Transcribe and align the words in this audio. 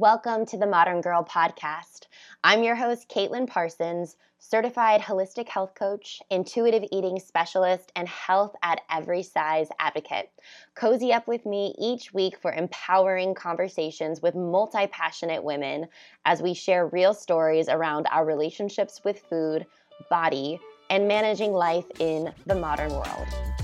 Welcome 0.00 0.46
to 0.46 0.56
the 0.56 0.66
Modern 0.66 1.02
Girl 1.02 1.22
Podcast. 1.22 2.06
I'm 2.42 2.62
your 2.62 2.74
host, 2.74 3.10
Caitlin 3.14 3.46
Parsons, 3.46 4.16
certified 4.38 5.02
holistic 5.02 5.46
health 5.46 5.74
coach, 5.74 6.22
intuitive 6.30 6.84
eating 6.90 7.18
specialist, 7.20 7.92
and 7.94 8.08
health 8.08 8.56
at 8.62 8.80
every 8.90 9.22
size 9.22 9.68
advocate. 9.78 10.30
Cozy 10.74 11.12
up 11.12 11.28
with 11.28 11.44
me 11.44 11.74
each 11.78 12.14
week 12.14 12.38
for 12.40 12.50
empowering 12.50 13.34
conversations 13.34 14.22
with 14.22 14.34
multi 14.34 14.86
passionate 14.86 15.44
women 15.44 15.86
as 16.24 16.40
we 16.40 16.54
share 16.54 16.86
real 16.86 17.12
stories 17.12 17.68
around 17.68 18.06
our 18.10 18.24
relationships 18.24 19.02
with 19.04 19.20
food, 19.28 19.66
body, 20.08 20.58
and 20.88 21.08
managing 21.08 21.52
life 21.52 21.84
in 21.98 22.32
the 22.46 22.54
modern 22.54 22.90
world. 22.90 23.59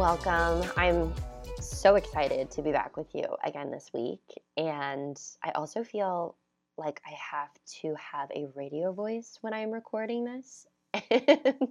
Welcome. 0.00 0.62
I'm 0.78 1.14
so 1.60 1.96
excited 1.96 2.50
to 2.52 2.62
be 2.62 2.72
back 2.72 2.96
with 2.96 3.14
you 3.14 3.24
again 3.44 3.70
this 3.70 3.90
week. 3.92 4.22
And 4.56 5.20
I 5.44 5.50
also 5.50 5.84
feel 5.84 6.36
like 6.78 7.02
I 7.06 7.10
have 7.10 7.50
to 7.82 7.94
have 7.96 8.30
a 8.30 8.46
radio 8.54 8.94
voice 8.94 9.36
when 9.42 9.52
I'm 9.52 9.70
recording 9.70 10.24
this. 10.24 10.66
and 11.10 11.68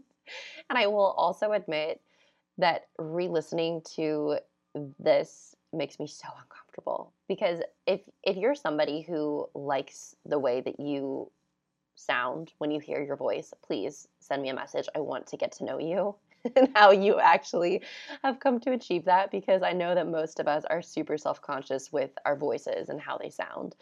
I 0.69 0.85
will 0.85 1.15
also 1.17 1.53
admit 1.53 2.01
that 2.59 2.89
re 2.99 3.27
listening 3.27 3.81
to 3.95 4.37
this 4.99 5.55
makes 5.73 5.97
me 5.97 6.05
so 6.05 6.27
uncomfortable 6.39 7.11
because 7.27 7.61
if 7.87 8.01
if 8.23 8.37
you're 8.37 8.53
somebody 8.53 9.01
who 9.01 9.49
likes 9.55 10.15
the 10.23 10.37
way 10.37 10.61
that 10.61 10.79
you 10.79 11.31
sound 11.95 12.51
when 12.59 12.69
you 12.69 12.79
hear 12.79 13.01
your 13.03 13.15
voice 13.15 13.53
please 13.65 14.07
send 14.19 14.41
me 14.41 14.49
a 14.49 14.53
message 14.53 14.87
i 14.95 14.99
want 14.99 15.27
to 15.27 15.35
get 15.35 15.51
to 15.51 15.65
know 15.65 15.77
you 15.77 16.15
and 16.55 16.69
how 16.75 16.91
you 16.91 17.19
actually 17.19 17.81
have 18.23 18.39
come 18.39 18.59
to 18.61 18.71
achieve 18.71 19.05
that 19.05 19.31
because 19.31 19.61
I 19.61 19.73
know 19.73 19.95
that 19.95 20.07
most 20.07 20.39
of 20.39 20.47
us 20.47 20.63
are 20.69 20.81
super 20.81 21.17
self 21.17 21.41
conscious 21.41 21.91
with 21.91 22.11
our 22.25 22.35
voices 22.35 22.89
and 22.89 22.99
how 22.99 23.17
they 23.17 23.29
sound. 23.29 23.75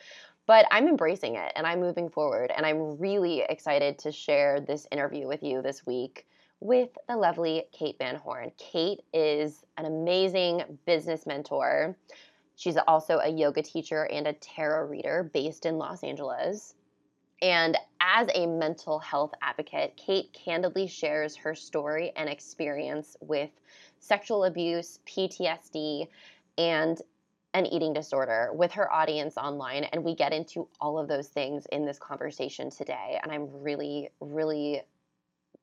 But 0.45 0.65
I'm 0.71 0.87
embracing 0.87 1.35
it 1.35 1.51
and 1.55 1.67
I'm 1.67 1.81
moving 1.81 2.09
forward. 2.09 2.51
And 2.55 2.65
I'm 2.65 2.97
really 2.97 3.41
excited 3.41 3.99
to 3.99 4.11
share 4.11 4.61
this 4.61 4.87
interview 4.91 5.27
with 5.27 5.43
you 5.43 5.61
this 5.61 5.85
week 5.85 6.25
with 6.59 6.89
the 7.07 7.17
lovely 7.17 7.65
Kate 7.71 7.97
Van 7.99 8.15
Horn. 8.15 8.51
Kate 8.57 9.01
is 9.13 9.63
an 9.77 9.85
amazing 9.85 10.63
business 10.85 11.27
mentor. 11.27 11.97
She's 12.55 12.77
also 12.87 13.19
a 13.19 13.29
yoga 13.29 13.61
teacher 13.61 14.05
and 14.05 14.25
a 14.25 14.33
tarot 14.33 14.87
reader 14.87 15.29
based 15.33 15.65
in 15.65 15.77
Los 15.77 16.03
Angeles. 16.03 16.73
And 17.41 17.77
as 17.99 18.27
a 18.33 18.47
mental 18.47 18.99
health 18.99 19.33
advocate, 19.41 19.95
Kate 19.95 20.31
candidly 20.33 20.87
shares 20.87 21.35
her 21.35 21.53
story 21.53 22.11
and 22.15 22.29
experience 22.29 23.15
with 23.21 23.51
sexual 23.99 24.45
abuse, 24.45 24.99
PTSD, 25.07 26.07
and 26.57 27.01
an 27.53 27.65
eating 27.65 27.93
disorder 27.93 28.51
with 28.53 28.71
her 28.71 28.91
audience 28.91 29.37
online. 29.37 29.83
And 29.85 30.03
we 30.03 30.15
get 30.15 30.33
into 30.33 30.67
all 30.81 30.97
of 30.97 31.07
those 31.07 31.27
things 31.27 31.65
in 31.71 31.85
this 31.85 31.99
conversation 31.99 32.69
today. 32.69 33.19
And 33.21 33.31
I'm 33.31 33.49
really, 33.61 34.09
really 34.19 34.81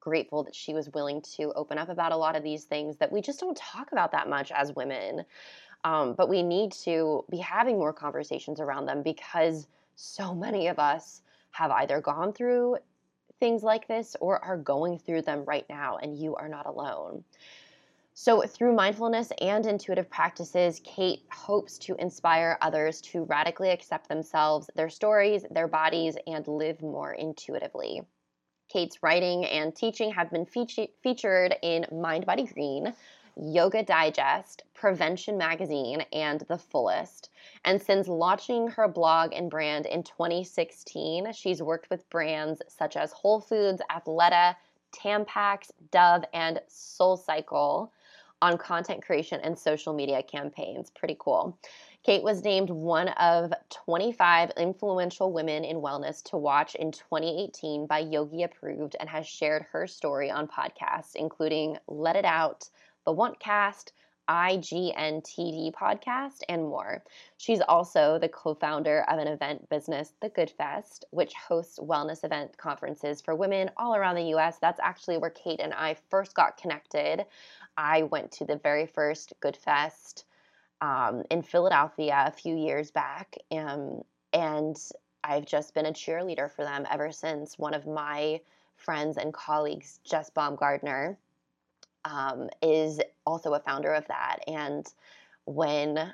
grateful 0.00 0.44
that 0.44 0.54
she 0.54 0.74
was 0.74 0.90
willing 0.90 1.22
to 1.22 1.52
open 1.54 1.78
up 1.78 1.88
about 1.88 2.12
a 2.12 2.16
lot 2.16 2.36
of 2.36 2.42
these 2.42 2.64
things 2.64 2.96
that 2.98 3.10
we 3.10 3.20
just 3.20 3.40
don't 3.40 3.56
talk 3.56 3.92
about 3.92 4.12
that 4.12 4.28
much 4.28 4.52
as 4.52 4.74
women. 4.74 5.24
Um, 5.82 6.14
but 6.14 6.28
we 6.28 6.42
need 6.42 6.72
to 6.84 7.24
be 7.30 7.38
having 7.38 7.78
more 7.78 7.92
conversations 7.92 8.60
around 8.60 8.86
them 8.86 9.02
because 9.02 9.66
so 9.94 10.34
many 10.34 10.68
of 10.68 10.78
us 10.78 11.22
have 11.54 11.70
either 11.70 12.00
gone 12.00 12.32
through 12.32 12.76
things 13.38 13.62
like 13.62 13.86
this 13.86 14.16
or 14.20 14.44
are 14.44 14.56
going 14.56 14.98
through 14.98 15.22
them 15.22 15.44
right 15.44 15.66
now, 15.68 15.96
and 15.96 16.18
you 16.18 16.34
are 16.34 16.48
not 16.48 16.66
alone. 16.66 17.24
So, 18.12 18.42
through 18.42 18.74
mindfulness 18.74 19.32
and 19.40 19.66
intuitive 19.66 20.08
practices, 20.08 20.80
Kate 20.84 21.24
hopes 21.32 21.78
to 21.78 21.96
inspire 21.96 22.58
others 22.60 23.00
to 23.02 23.24
radically 23.24 23.70
accept 23.70 24.08
themselves, 24.08 24.70
their 24.74 24.88
stories, 24.88 25.44
their 25.50 25.66
bodies, 25.68 26.16
and 26.26 26.46
live 26.46 26.80
more 26.80 27.12
intuitively. 27.12 28.02
Kate's 28.68 29.02
writing 29.02 29.44
and 29.46 29.74
teaching 29.74 30.12
have 30.12 30.30
been 30.30 30.46
feature- 30.46 30.86
featured 31.02 31.56
in 31.62 31.86
Mind 31.92 32.26
Body 32.26 32.44
Green, 32.44 32.94
Yoga 33.36 33.82
Digest, 33.82 34.62
Prevention 34.74 35.36
Magazine, 35.36 36.00
and 36.12 36.40
The 36.42 36.58
Fullest. 36.58 37.30
And 37.64 37.80
since 37.80 38.08
launching 38.08 38.68
her 38.68 38.88
blog 38.88 39.32
and 39.32 39.50
brand 39.50 39.86
in 39.86 40.02
2016, 40.02 41.32
she's 41.32 41.62
worked 41.62 41.88
with 41.90 42.08
brands 42.10 42.60
such 42.68 42.96
as 42.96 43.12
Whole 43.12 43.40
Foods, 43.40 43.80
Athleta, 43.90 44.54
Tampax, 44.92 45.70
Dove, 45.90 46.24
and 46.34 46.60
SoulCycle 46.68 47.90
on 48.42 48.58
content 48.58 49.02
creation 49.02 49.40
and 49.42 49.58
social 49.58 49.94
media 49.94 50.22
campaigns. 50.22 50.90
Pretty 50.90 51.16
cool. 51.18 51.58
Kate 52.02 52.22
was 52.22 52.44
named 52.44 52.68
one 52.68 53.08
of 53.08 53.54
25 53.70 54.50
influential 54.58 55.32
women 55.32 55.64
in 55.64 55.78
wellness 55.78 56.22
to 56.24 56.36
watch 56.36 56.74
in 56.74 56.92
2018 56.92 57.86
by 57.86 58.00
Yogi 58.00 58.42
Approved 58.42 58.94
and 59.00 59.08
has 59.08 59.26
shared 59.26 59.64
her 59.72 59.86
story 59.86 60.30
on 60.30 60.46
podcasts, 60.46 61.14
including 61.14 61.78
Let 61.88 62.16
It 62.16 62.26
Out, 62.26 62.68
The 63.06 63.12
Want 63.12 63.40
Cast, 63.40 63.94
IGNTD 64.28 65.72
podcast, 65.72 66.42
and 66.48 66.62
more. 66.62 67.02
She's 67.36 67.60
also 67.60 68.18
the 68.18 68.28
co 68.28 68.54
founder 68.54 69.04
of 69.08 69.18
an 69.18 69.28
event 69.28 69.68
business, 69.68 70.14
The 70.20 70.28
Good 70.28 70.50
Fest, 70.50 71.04
which 71.10 71.34
hosts 71.34 71.78
wellness 71.78 72.24
event 72.24 72.56
conferences 72.56 73.20
for 73.20 73.34
women 73.34 73.70
all 73.76 73.94
around 73.94 74.16
the 74.16 74.34
US. 74.34 74.58
That's 74.58 74.80
actually 74.80 75.18
where 75.18 75.30
Kate 75.30 75.60
and 75.60 75.74
I 75.74 75.96
first 76.10 76.34
got 76.34 76.56
connected. 76.56 77.26
I 77.76 78.02
went 78.04 78.30
to 78.32 78.44
the 78.44 78.56
very 78.56 78.86
first 78.86 79.34
Good 79.40 79.56
Fest 79.56 80.24
um, 80.80 81.24
in 81.30 81.42
Philadelphia 81.42 82.24
a 82.26 82.32
few 82.32 82.56
years 82.56 82.90
back, 82.90 83.36
um, 83.52 84.02
and 84.32 84.76
I've 85.22 85.46
just 85.46 85.74
been 85.74 85.86
a 85.86 85.92
cheerleader 85.92 86.50
for 86.50 86.64
them 86.64 86.86
ever 86.90 87.10
since. 87.10 87.58
One 87.58 87.74
of 87.74 87.86
my 87.86 88.40
friends 88.76 89.16
and 89.16 89.32
colleagues, 89.32 90.00
Jess 90.04 90.30
Baumgardner, 90.30 91.16
um, 92.04 92.48
is 92.62 93.00
also 93.26 93.54
a 93.54 93.60
founder 93.60 93.92
of 93.92 94.06
that. 94.08 94.38
And 94.46 94.86
when 95.46 96.12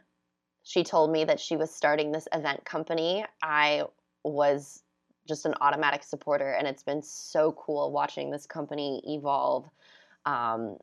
she 0.62 0.84
told 0.84 1.10
me 1.10 1.24
that 1.24 1.40
she 1.40 1.56
was 1.56 1.74
starting 1.74 2.12
this 2.12 2.28
event 2.32 2.64
company, 2.64 3.24
I 3.42 3.84
was 4.24 4.82
just 5.26 5.46
an 5.46 5.54
automatic 5.60 6.02
supporter. 6.02 6.52
And 6.52 6.66
it's 6.66 6.82
been 6.82 7.02
so 7.02 7.52
cool 7.52 7.92
watching 7.92 8.30
this 8.30 8.46
company 8.46 9.02
evolve. 9.06 9.68
Um, 10.26 10.76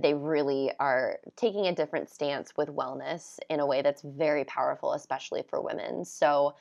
they 0.00 0.14
really 0.14 0.72
are 0.80 1.18
taking 1.36 1.66
a 1.66 1.74
different 1.74 2.10
stance 2.10 2.52
with 2.56 2.68
wellness 2.68 3.38
in 3.48 3.60
a 3.60 3.66
way 3.66 3.80
that's 3.82 4.02
very 4.02 4.44
powerful, 4.44 4.92
especially 4.94 5.44
for 5.48 5.60
women. 5.60 6.04
So 6.04 6.54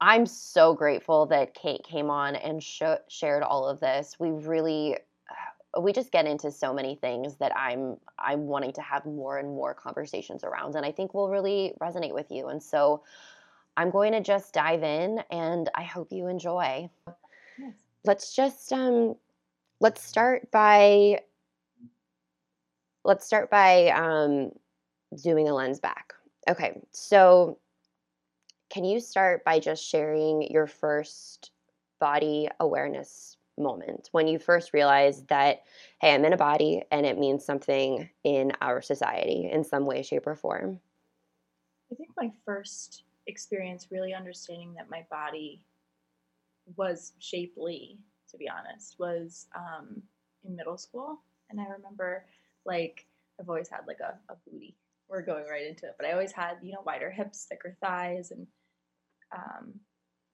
I'm 0.00 0.26
so 0.26 0.74
grateful 0.74 1.26
that 1.26 1.54
Kate 1.54 1.82
came 1.82 2.08
on 2.08 2.36
and 2.36 2.62
sh- 2.62 2.82
shared 3.08 3.42
all 3.42 3.66
of 3.68 3.80
this. 3.80 4.16
We 4.20 4.30
really 4.30 4.96
we 5.78 5.92
just 5.92 6.10
get 6.10 6.26
into 6.26 6.50
so 6.50 6.72
many 6.72 6.94
things 6.96 7.36
that 7.36 7.52
I'm 7.56 7.96
I'm 8.18 8.46
wanting 8.46 8.72
to 8.74 8.82
have 8.82 9.04
more 9.04 9.38
and 9.38 9.48
more 9.48 9.74
conversations 9.74 10.42
around 10.44 10.76
and 10.76 10.84
I 10.84 10.92
think 10.92 11.14
will 11.14 11.28
really 11.28 11.74
resonate 11.80 12.14
with 12.14 12.30
you. 12.30 12.48
And 12.48 12.62
so 12.62 13.02
I'm 13.76 13.90
going 13.90 14.12
to 14.12 14.20
just 14.20 14.54
dive 14.54 14.82
in 14.82 15.22
and 15.30 15.70
I 15.74 15.82
hope 15.82 16.10
you 16.10 16.26
enjoy. 16.26 16.88
Yes. 17.58 17.74
Let's 18.04 18.34
just 18.34 18.72
um 18.72 19.16
let's 19.80 20.02
start 20.02 20.50
by 20.50 21.20
let's 23.04 23.26
start 23.26 23.50
by 23.50 23.88
um 23.90 24.50
zooming 25.16 25.48
a 25.48 25.54
lens 25.54 25.80
back. 25.80 26.14
Okay. 26.48 26.80
So 26.92 27.58
can 28.70 28.84
you 28.84 29.00
start 29.00 29.44
by 29.44 29.58
just 29.58 29.84
sharing 29.84 30.42
your 30.50 30.66
first 30.66 31.52
body 32.00 32.48
awareness 32.60 33.37
moment 33.58 34.08
when 34.12 34.28
you 34.28 34.38
first 34.38 34.72
realize 34.72 35.24
that, 35.24 35.62
hey, 36.00 36.14
I'm 36.14 36.24
in 36.24 36.32
a 36.32 36.36
body 36.36 36.82
and 36.90 37.04
it 37.04 37.18
means 37.18 37.44
something 37.44 38.08
in 38.24 38.52
our 38.60 38.80
society 38.80 39.48
in 39.50 39.64
some 39.64 39.86
way, 39.86 40.02
shape, 40.02 40.26
or 40.26 40.34
form? 40.34 40.80
I 41.92 41.94
think 41.94 42.10
my 42.16 42.30
first 42.44 43.04
experience 43.26 43.88
really 43.90 44.14
understanding 44.14 44.74
that 44.74 44.90
my 44.90 45.04
body 45.10 45.64
was 46.76 47.12
shapely, 47.18 47.98
to 48.30 48.36
be 48.36 48.48
honest, 48.48 48.96
was 48.98 49.46
um, 49.54 50.02
in 50.44 50.56
middle 50.56 50.76
school. 50.76 51.20
And 51.50 51.60
I 51.60 51.64
remember, 51.64 52.26
like, 52.66 53.06
I've 53.40 53.48
always 53.48 53.68
had 53.68 53.86
like 53.86 54.00
a, 54.00 54.18
a 54.32 54.36
booty. 54.46 54.76
We're 55.08 55.22
going 55.22 55.46
right 55.46 55.66
into 55.66 55.86
it, 55.86 55.94
but 55.98 56.06
I 56.06 56.12
always 56.12 56.32
had, 56.32 56.58
you 56.62 56.72
know, 56.72 56.82
wider 56.84 57.10
hips, 57.10 57.46
thicker 57.48 57.76
thighs, 57.80 58.30
and 58.30 58.46
um, 59.34 59.72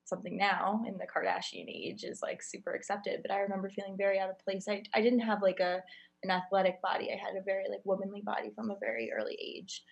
something 0.04 0.36
now 0.36 0.82
in 0.86 0.94
the 0.98 1.06
Kardashian 1.06 1.68
age 1.68 2.04
is 2.04 2.20
like 2.22 2.42
super 2.42 2.72
accepted. 2.72 3.20
But 3.22 3.32
I 3.32 3.40
remember 3.40 3.70
feeling 3.70 3.96
very 3.96 4.18
out 4.18 4.30
of 4.30 4.38
place. 4.38 4.66
I, 4.68 4.82
I 4.94 5.00
didn't 5.00 5.20
have 5.20 5.42
like 5.42 5.60
a 5.60 5.80
an 6.22 6.30
athletic 6.30 6.80
body. 6.82 7.10
I 7.10 7.16
had 7.16 7.36
a 7.36 7.44
very 7.44 7.64
like 7.68 7.80
womanly 7.84 8.22
body 8.24 8.50
from 8.54 8.70
a 8.70 8.78
very 8.80 9.10
early 9.16 9.36
age. 9.42 9.82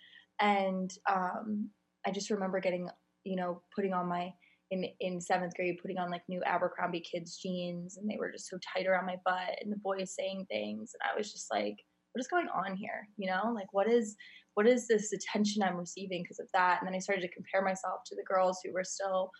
And 0.41 0.91
um, 1.09 1.69
I 2.05 2.11
just 2.11 2.31
remember 2.31 2.59
getting, 2.59 2.89
you 3.23 3.35
know, 3.35 3.61
putting 3.75 3.93
on 3.93 4.07
my 4.07 4.31
in 4.71 4.85
in 4.99 5.21
seventh 5.21 5.53
grade 5.55 5.77
putting 5.81 5.99
on 5.99 6.09
like 6.09 6.23
new 6.27 6.41
Abercrombie 6.45 7.01
kids 7.01 7.37
jeans 7.37 7.97
and 7.97 8.09
they 8.09 8.17
were 8.17 8.31
just 8.31 8.49
so 8.49 8.57
tight 8.73 8.87
around 8.87 9.05
my 9.05 9.17
butt 9.25 9.57
and 9.61 9.71
the 9.71 9.77
boys 9.77 10.15
saying 10.15 10.45
things 10.49 10.93
and 10.93 11.09
I 11.09 11.17
was 11.17 11.31
just 11.31 11.47
like, 11.51 11.75
what 12.13 12.21
is 12.21 12.27
going 12.27 12.47
on 12.47 12.75
here? 12.75 13.07
You 13.17 13.29
know, 13.29 13.51
like 13.53 13.71
what 13.71 13.89
is 13.89 14.15
what 14.55 14.67
is 14.67 14.87
this 14.87 15.13
attention 15.13 15.63
I'm 15.63 15.77
receiving 15.77 16.23
because 16.23 16.39
of 16.39 16.47
that? 16.53 16.79
And 16.79 16.87
then 16.87 16.95
I 16.95 16.99
started 16.99 17.21
to 17.21 17.33
compare 17.33 17.63
myself 17.63 18.01
to 18.05 18.15
the 18.15 18.23
girls 18.23 18.59
who 18.63 18.71
were 18.71 18.83
still, 18.83 19.31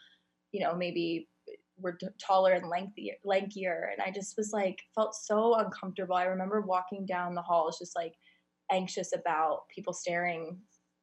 you 0.53 0.63
know, 0.63 0.73
maybe 0.73 1.27
were 1.77 1.93
t- 1.93 2.07
taller 2.25 2.53
and 2.53 2.69
lengthier, 2.69 3.15
lankier, 3.25 3.91
and 3.91 4.01
I 4.05 4.11
just 4.11 4.37
was 4.37 4.51
like 4.53 4.79
felt 4.95 5.15
so 5.15 5.55
uncomfortable. 5.55 6.15
I 6.15 6.25
remember 6.25 6.61
walking 6.61 7.05
down 7.05 7.35
the 7.35 7.41
halls 7.41 7.79
just 7.79 7.95
like 7.95 8.13
anxious 8.71 9.11
about 9.13 9.63
people 9.73 9.91
staring 9.91 10.57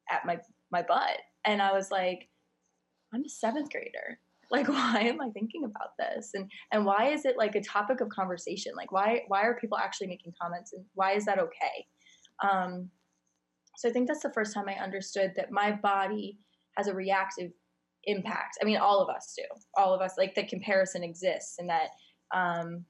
at 0.09 0.25
my 0.25 0.39
my 0.71 0.81
butt, 0.81 1.19
and 1.45 1.61
I 1.61 1.73
was 1.73 1.91
like, 1.91 2.29
I'm 3.13 3.23
a 3.23 3.29
seventh 3.29 3.71
grader. 3.71 4.19
Like, 4.53 4.67
why 4.67 5.03
am 5.03 5.21
I 5.21 5.29
thinking 5.29 5.63
about 5.63 5.91
this? 5.97 6.31
And 6.33 6.51
and 6.73 6.85
why 6.85 7.07
is 7.13 7.23
it 7.23 7.37
like 7.37 7.55
a 7.55 7.61
topic 7.61 8.01
of 8.01 8.09
conversation? 8.09 8.73
Like, 8.75 8.91
why 8.91 9.21
why 9.29 9.43
are 9.43 9.57
people 9.57 9.77
actually 9.77 10.07
making 10.07 10.33
comments, 10.41 10.73
and 10.73 10.83
why 10.93 11.13
is 11.13 11.23
that 11.23 11.39
okay? 11.39 11.85
Um, 12.43 12.89
so 13.77 13.87
I 13.87 13.93
think 13.93 14.09
that's 14.09 14.23
the 14.23 14.33
first 14.33 14.53
time 14.53 14.67
I 14.67 14.73
understood 14.73 15.31
that 15.37 15.51
my 15.51 15.71
body 15.71 16.37
has 16.75 16.87
a 16.87 16.93
reactive 16.93 17.51
impact. 18.05 18.57
I 18.61 18.65
mean, 18.65 18.77
all 18.77 19.01
of 19.01 19.09
us 19.09 19.33
do. 19.35 19.43
All 19.77 19.93
of 19.93 20.01
us, 20.01 20.15
like 20.17 20.35
the 20.35 20.43
comparison 20.43 21.03
exists, 21.03 21.57
and 21.59 21.69
that 21.69 21.89
um, 22.33 22.85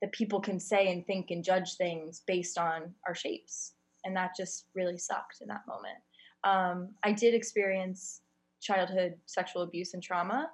that 0.00 0.12
people 0.12 0.40
can 0.40 0.58
say 0.60 0.92
and 0.92 1.06
think 1.06 1.30
and 1.30 1.44
judge 1.44 1.76
things 1.76 2.22
based 2.26 2.58
on 2.58 2.94
our 3.06 3.14
shapes, 3.14 3.72
and 4.04 4.16
that 4.16 4.32
just 4.36 4.66
really 4.74 4.98
sucked 4.98 5.40
in 5.40 5.48
that 5.48 5.62
moment. 5.66 5.98
Um, 6.44 6.90
I 7.02 7.12
did 7.12 7.34
experience 7.34 8.20
childhood 8.60 9.14
sexual 9.26 9.62
abuse 9.62 9.94
and 9.94 10.02
trauma, 10.02 10.48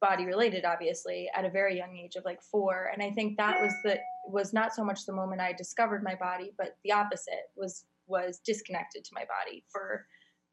body 0.00 0.26
related, 0.26 0.64
obviously, 0.64 1.28
at 1.34 1.44
a 1.44 1.50
very 1.50 1.76
young 1.76 1.96
age 1.96 2.16
of 2.16 2.24
like 2.24 2.42
four, 2.42 2.90
and 2.92 3.02
I 3.02 3.10
think 3.10 3.36
that 3.36 3.60
was 3.60 3.72
the 3.84 3.98
was 4.28 4.52
not 4.52 4.74
so 4.74 4.84
much 4.84 5.06
the 5.06 5.12
moment 5.12 5.40
I 5.40 5.52
discovered 5.52 6.02
my 6.02 6.14
body, 6.14 6.52
but 6.58 6.76
the 6.84 6.92
opposite 6.92 7.50
was 7.56 7.84
was 8.06 8.40
disconnected 8.44 9.04
to 9.04 9.10
my 9.14 9.24
body 9.24 9.64
for 9.70 10.06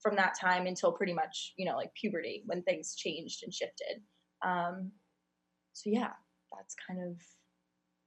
from 0.03 0.15
that 0.17 0.37
time 0.39 0.67
until 0.67 0.91
pretty 0.91 1.13
much 1.13 1.53
you 1.57 1.65
know 1.65 1.75
like 1.75 1.93
puberty 1.99 2.43
when 2.45 2.61
things 2.63 2.95
changed 2.95 3.41
and 3.43 3.53
shifted. 3.53 4.01
Um, 4.45 4.91
so 5.73 5.89
yeah 5.89 6.11
that's 6.51 6.75
kind 6.87 6.99
of 7.01 7.17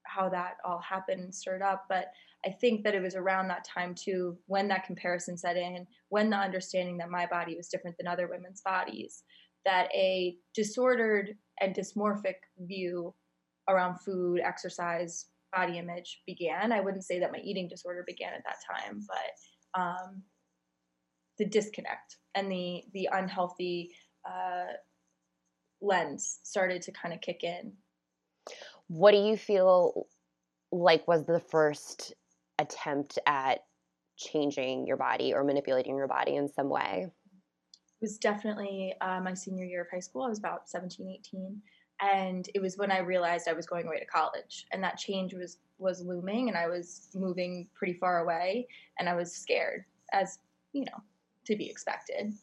how 0.05 0.29
that 0.29 0.59
all 0.65 0.79
happened 0.79 1.21
and 1.21 1.35
stirred 1.35 1.63
up. 1.63 1.87
But 1.89 2.13
i 2.47 2.51
think 2.51 2.85
that 2.85 2.95
it 2.95 3.03
was 3.03 3.17
around 3.17 3.49
that 3.49 3.65
time 3.65 3.95
too 3.95 4.37
when 4.47 4.69
that 4.69 4.85
comparison 4.85 5.37
set 5.37 5.57
in 5.57 5.87
when 6.11 6.31
the 6.31 6.37
understanding 6.37 6.99
that 6.99 7.11
my 7.11 7.27
body 7.27 7.57
was 7.57 7.69
different 7.69 7.97
than 7.97 8.07
other 8.07 8.29
women's 8.29 8.61
bodies 8.61 9.25
that 9.65 9.89
a 9.93 10.37
disordered 10.55 11.35
and 11.61 11.75
dysmorphic 11.75 12.37
view 12.61 13.13
around 13.69 13.99
food 13.99 14.41
exercise 14.41 15.27
body 15.55 15.79
image 15.79 16.23
began. 16.27 16.71
I 16.71 16.81
wouldn't 16.81 17.05
say 17.05 17.19
that 17.19 17.33
my 17.33 17.39
eating 17.39 17.69
disorder 17.69 18.05
began 18.07 18.33
at 18.35 18.45
that 18.45 18.59
time 18.71 19.05
but 19.09 19.81
um, 19.81 20.23
the 21.39 21.45
disconnect 21.45 22.17
and 22.35 22.51
the 22.51 22.85
the 22.93 23.09
unhealthy 23.13 23.93
uh, 24.25 24.73
lens 25.81 26.41
started 26.43 26.83
to 26.83 26.93
kind 26.93 27.15
of 27.15 27.21
kick 27.21 27.45
in. 27.45 27.73
What 28.89 29.13
do 29.13 29.19
you 29.19 29.37
feel 29.37 30.07
like 30.73 31.07
was 31.09 31.25
the 31.25 31.41
first 31.41 32.15
attempt 32.59 33.19
at 33.27 33.65
changing 34.17 34.87
your 34.87 34.97
body 34.97 35.35
or 35.35 35.45
manipulating 35.45 35.97
your 35.97 36.09
body 36.09 36.37
in 36.37 36.49
some 36.49 36.69
way? 36.69 37.07
It 37.07 38.01
was 38.01 38.19
definitely 38.19 38.95
uh, 39.01 39.21
my 39.21 39.35
senior 39.35 39.65
year 39.65 39.83
of 39.83 39.89
high 39.91 40.01
school. 40.01 40.23
I 40.23 40.29
was 40.29 40.39
about 40.39 40.69
17, 40.69 41.09
18. 41.09 41.63
And 42.01 42.49
it 42.55 42.61
was 42.61 42.77
when 42.77 42.93
I 42.93 42.99
realized 42.99 43.49
I 43.49 43.55
was 43.55 43.67
going 43.67 43.87
away 43.87 43.99
to 43.99 44.05
college. 44.05 44.67
And 44.73 44.83
that 44.83 44.99
change 44.99 45.33
was, 45.33 45.59
was 45.79 46.03
looming 46.03 46.49
and 46.49 46.59
I 46.59 46.69
was 46.69 47.09
moving 47.15 47.69
pretty 47.75 47.95
far 47.95 48.19
away. 48.19 48.69
And 48.99 49.09
I 49.09 49.15
was 49.15 49.33
scared, 49.33 49.85
as, 50.13 50.39
you 50.73 50.85
know, 50.85 51.03
to 51.47 51.57
be 51.57 51.69
expected. 51.69 52.35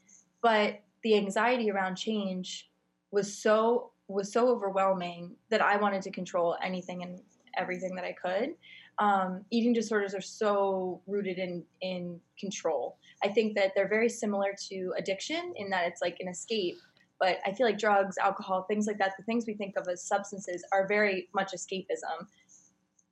But 0.42 0.82
the 1.04 1.16
anxiety 1.16 1.70
around 1.72 1.96
change 1.96 2.70
was 3.12 3.38
so 3.38 3.92
was 4.08 4.32
so 4.34 4.50
overwhelming 4.50 5.36
that 5.50 5.62
I 5.62 5.78
wanted 5.78 6.02
to 6.04 6.12
control 6.12 6.58
anything 6.62 7.04
and 7.04 7.22
everything 7.58 7.96
that 7.96 8.04
I 8.04 8.14
could. 8.14 8.56
Um, 9.00 9.46
eating 9.50 9.74
disorders 9.74 10.14
are 10.14 10.22
so 10.22 11.02
rooted 11.08 11.38
in 11.38 11.64
in 11.82 12.20
control. 12.40 12.98
I 13.24 13.30
think 13.30 13.56
that 13.56 13.72
they're 13.76 13.88
very 13.88 14.10
similar 14.10 14.54
to 14.70 14.94
addiction 14.98 15.54
in 15.56 15.70
that 15.70 15.88
it's 15.88 16.02
like 16.02 16.18
an 16.20 16.28
escape. 16.28 16.78
But 17.20 17.38
I 17.46 17.54
feel 17.54 17.66
like 17.66 17.78
drugs, 17.78 18.18
alcohol, 18.18 18.64
things 18.64 18.86
like 18.86 18.98
that, 18.98 19.14
the 19.18 19.24
things 19.24 19.46
we 19.48 19.54
think 19.54 19.78
of 19.78 19.88
as 19.88 20.04
substances 20.04 20.64
are 20.74 20.88
very 20.88 21.30
much 21.34 21.54
escapism. 21.54 22.28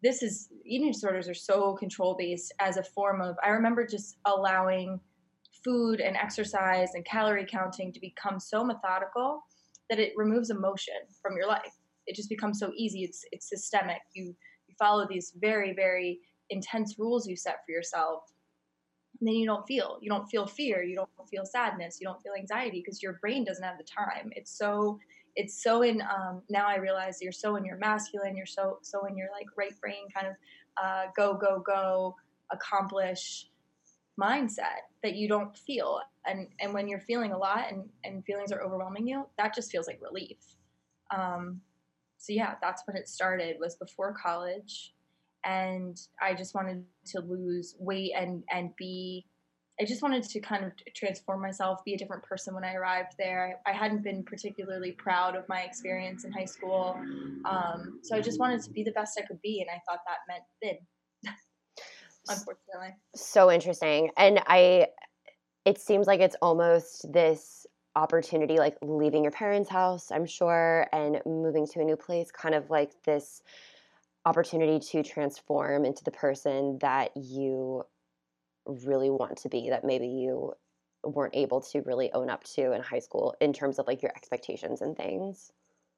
This 0.03 0.21
is 0.21 0.49
eating 0.65 0.91
disorders 0.91 1.29
are 1.29 1.33
so 1.33 1.75
control 1.75 2.15
based 2.17 2.51
as 2.59 2.77
a 2.77 2.83
form 2.83 3.21
of. 3.21 3.37
I 3.43 3.49
remember 3.49 3.85
just 3.85 4.17
allowing 4.25 4.99
food 5.63 5.99
and 5.99 6.15
exercise 6.15 6.89
and 6.93 7.05
calorie 7.05 7.45
counting 7.49 7.91
to 7.93 7.99
become 7.99 8.39
so 8.39 8.63
methodical 8.63 9.43
that 9.89 9.99
it 9.99 10.13
removes 10.15 10.49
emotion 10.49 10.95
from 11.21 11.35
your 11.35 11.47
life. 11.47 11.77
It 12.07 12.15
just 12.15 12.29
becomes 12.29 12.59
so 12.59 12.71
easy. 12.75 13.03
It's 13.03 13.23
it's 13.31 13.49
systemic. 13.49 14.01
You 14.13 14.35
you 14.67 14.75
follow 14.79 15.07
these 15.07 15.33
very 15.39 15.73
very 15.73 16.19
intense 16.49 16.95
rules 16.97 17.27
you 17.27 17.35
set 17.35 17.59
for 17.65 17.71
yourself. 17.71 18.23
And 19.19 19.27
then 19.27 19.35
you 19.35 19.45
don't 19.45 19.65
feel. 19.67 19.99
You 20.01 20.09
don't 20.09 20.27
feel 20.27 20.47
fear. 20.47 20.81
You 20.83 20.95
don't 20.95 21.29
feel 21.29 21.45
sadness. 21.45 21.99
You 22.01 22.07
don't 22.07 22.21
feel 22.21 22.33
anxiety 22.37 22.81
because 22.83 23.03
your 23.03 23.13
brain 23.21 23.43
doesn't 23.45 23.63
have 23.63 23.77
the 23.77 23.83
time. 23.83 24.31
It's 24.35 24.57
so 24.57 24.99
it's 25.35 25.63
so 25.63 25.81
in 25.83 26.01
um, 26.01 26.41
now 26.49 26.67
I 26.67 26.77
realize 26.77 27.19
you're 27.21 27.31
so 27.31 27.55
in 27.55 27.65
your 27.65 27.77
masculine. 27.77 28.35
You're 28.35 28.45
so 28.45 28.79
so 28.81 29.05
in 29.05 29.15
your 29.15 29.27
like 29.31 29.47
right 29.57 29.79
brain 29.79 30.07
kind 30.13 30.27
of 30.27 30.33
uh, 30.81 31.03
go 31.15 31.35
go 31.35 31.61
go 31.65 32.15
accomplish 32.51 33.47
mindset 34.19 34.81
that 35.03 35.15
you 35.15 35.27
don't 35.27 35.57
feel. 35.57 35.99
And 36.25 36.47
and 36.59 36.73
when 36.73 36.87
you're 36.87 36.99
feeling 36.99 37.31
a 37.31 37.37
lot 37.37 37.65
and 37.71 37.89
and 38.03 38.23
feelings 38.25 38.51
are 38.51 38.61
overwhelming 38.61 39.07
you 39.07 39.25
that 39.37 39.55
just 39.55 39.71
feels 39.71 39.87
like 39.87 39.99
relief. 40.01 40.37
Um 41.15 41.61
so 42.17 42.33
yeah 42.33 42.55
that's 42.61 42.83
when 42.85 42.95
it 42.95 43.07
started 43.07 43.57
was 43.59 43.75
before 43.75 44.13
college. 44.13 44.93
And 45.43 45.99
i 46.21 46.33
just 46.33 46.53
wanted 46.53 46.83
to 47.07 47.21
lose 47.21 47.75
weight 47.79 48.11
and 48.15 48.43
and 48.51 48.75
be 48.75 49.25
i 49.79 49.85
just 49.85 50.03
wanted 50.03 50.21
to 50.21 50.39
kind 50.39 50.63
of 50.63 50.71
transform 50.93 51.41
myself 51.41 51.83
be 51.83 51.95
a 51.95 51.97
different 51.97 52.21
person 52.21 52.53
when 52.53 52.63
i 52.63 52.75
arrived 52.75 53.13
there. 53.17 53.59
I 53.65 53.71
hadn't 53.71 54.03
been 54.03 54.23
particularly 54.23 54.91
proud 54.91 55.35
of 55.35 55.49
my 55.49 55.61
experience 55.61 56.23
in 56.23 56.31
high 56.31 56.45
school. 56.45 56.95
Um, 57.45 57.99
so 58.03 58.15
i 58.15 58.21
just 58.21 58.39
wanted 58.39 58.61
to 58.61 58.69
be 58.69 58.83
the 58.83 58.91
best 58.91 59.19
i 59.19 59.25
could 59.25 59.41
be 59.41 59.61
and 59.61 59.69
i 59.71 59.81
thought 59.89 60.01
that 60.05 60.19
meant 60.27 60.43
thin 60.61 60.77
unfortunately. 62.29 62.95
So 63.15 63.51
interesting. 63.51 64.11
And 64.17 64.41
I 64.47 64.87
it 65.65 65.79
seems 65.79 66.07
like 66.07 66.21
it's 66.21 66.35
almost 66.41 67.11
this 67.11 67.67
opportunity 67.95 68.57
like 68.57 68.77
leaving 68.81 69.23
your 69.23 69.31
parents' 69.31 69.69
house, 69.69 70.11
I'm 70.11 70.25
sure, 70.25 70.87
and 70.91 71.21
moving 71.25 71.67
to 71.67 71.81
a 71.81 71.83
new 71.83 71.97
place, 71.97 72.31
kind 72.31 72.55
of 72.55 72.69
like 72.69 72.91
this 73.03 73.41
opportunity 74.25 74.79
to 74.79 75.03
transform 75.03 75.85
into 75.85 76.03
the 76.03 76.11
person 76.11 76.77
that 76.81 77.11
you 77.15 77.83
really 78.65 79.09
want 79.09 79.37
to 79.37 79.49
be 79.49 79.69
that 79.69 79.83
maybe 79.83 80.07
you 80.07 80.53
weren't 81.03 81.35
able 81.35 81.61
to 81.61 81.81
really 81.81 82.11
own 82.13 82.29
up 82.29 82.43
to 82.43 82.73
in 82.73 82.81
high 82.81 82.99
school 82.99 83.35
in 83.41 83.51
terms 83.51 83.79
of 83.79 83.87
like 83.87 84.01
your 84.03 84.11
expectations 84.15 84.81
and 84.81 84.95
things 84.95 85.51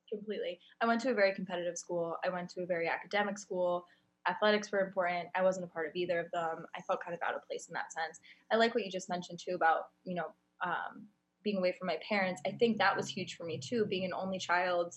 completely 0.09 0.59
i 0.79 0.85
went 0.85 1.01
to 1.01 1.09
a 1.09 1.13
very 1.13 1.33
competitive 1.33 1.77
school 1.77 2.15
i 2.23 2.29
went 2.29 2.49
to 2.49 2.61
a 2.61 2.65
very 2.65 2.87
academic 2.87 3.37
school 3.37 3.85
athletics 4.27 4.71
were 4.71 4.79
important. 4.79 5.29
I 5.35 5.41
wasn't 5.41 5.65
a 5.65 5.69
part 5.69 5.87
of 5.87 5.95
either 5.95 6.19
of 6.19 6.31
them. 6.31 6.65
I 6.75 6.81
felt 6.81 7.03
kind 7.03 7.13
of 7.13 7.21
out 7.27 7.35
of 7.35 7.45
place 7.47 7.67
in 7.67 7.73
that 7.73 7.91
sense. 7.91 8.19
I 8.51 8.55
like 8.55 8.73
what 8.75 8.85
you 8.85 8.91
just 8.91 9.09
mentioned 9.09 9.39
too 9.39 9.55
about, 9.55 9.87
you 10.03 10.15
know, 10.15 10.27
um, 10.65 11.07
being 11.43 11.57
away 11.57 11.75
from 11.77 11.87
my 11.87 11.97
parents. 12.07 12.41
I 12.47 12.51
think 12.51 12.77
that 12.77 12.95
was 12.95 13.07
huge 13.09 13.35
for 13.35 13.43
me 13.43 13.59
too, 13.59 13.85
being 13.85 14.05
an 14.05 14.13
only 14.13 14.39
child 14.39 14.95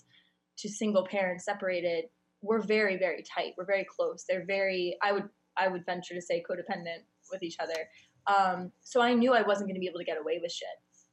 to 0.59 0.69
single 0.69 1.05
parents 1.05 1.45
separated. 1.45 2.05
We're 2.41 2.61
very, 2.61 2.97
very 2.97 3.23
tight. 3.23 3.53
We're 3.57 3.65
very 3.65 3.85
close. 3.85 4.25
They're 4.27 4.45
very, 4.45 4.97
I 5.03 5.11
would, 5.11 5.27
I 5.57 5.67
would 5.67 5.85
venture 5.85 6.13
to 6.13 6.21
say 6.21 6.43
codependent 6.49 7.03
with 7.31 7.43
each 7.43 7.57
other. 7.59 7.89
Um, 8.27 8.71
so 8.81 9.01
I 9.01 9.13
knew 9.13 9.33
I 9.33 9.41
wasn't 9.41 9.67
going 9.67 9.75
to 9.75 9.79
be 9.79 9.87
able 9.87 9.99
to 9.99 10.05
get 10.05 10.19
away 10.19 10.39
with 10.41 10.51
shit 10.51 10.67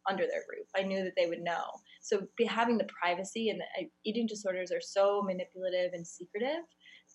under 0.09 0.25
their 0.25 0.43
roof. 0.51 0.69
I 0.77 0.83
knew 0.83 1.03
that 1.03 1.15
they 1.17 1.27
would 1.27 1.41
know. 1.41 1.65
So 2.03 2.27
having 2.47 2.77
the 2.77 2.85
privacy 2.85 3.51
and 3.51 3.61
the, 3.61 3.89
eating 4.05 4.27
disorders 4.27 4.71
are 4.71 4.81
so 4.81 5.23
manipulative 5.23 5.93
and 5.95 6.07
secretive 6.07 6.65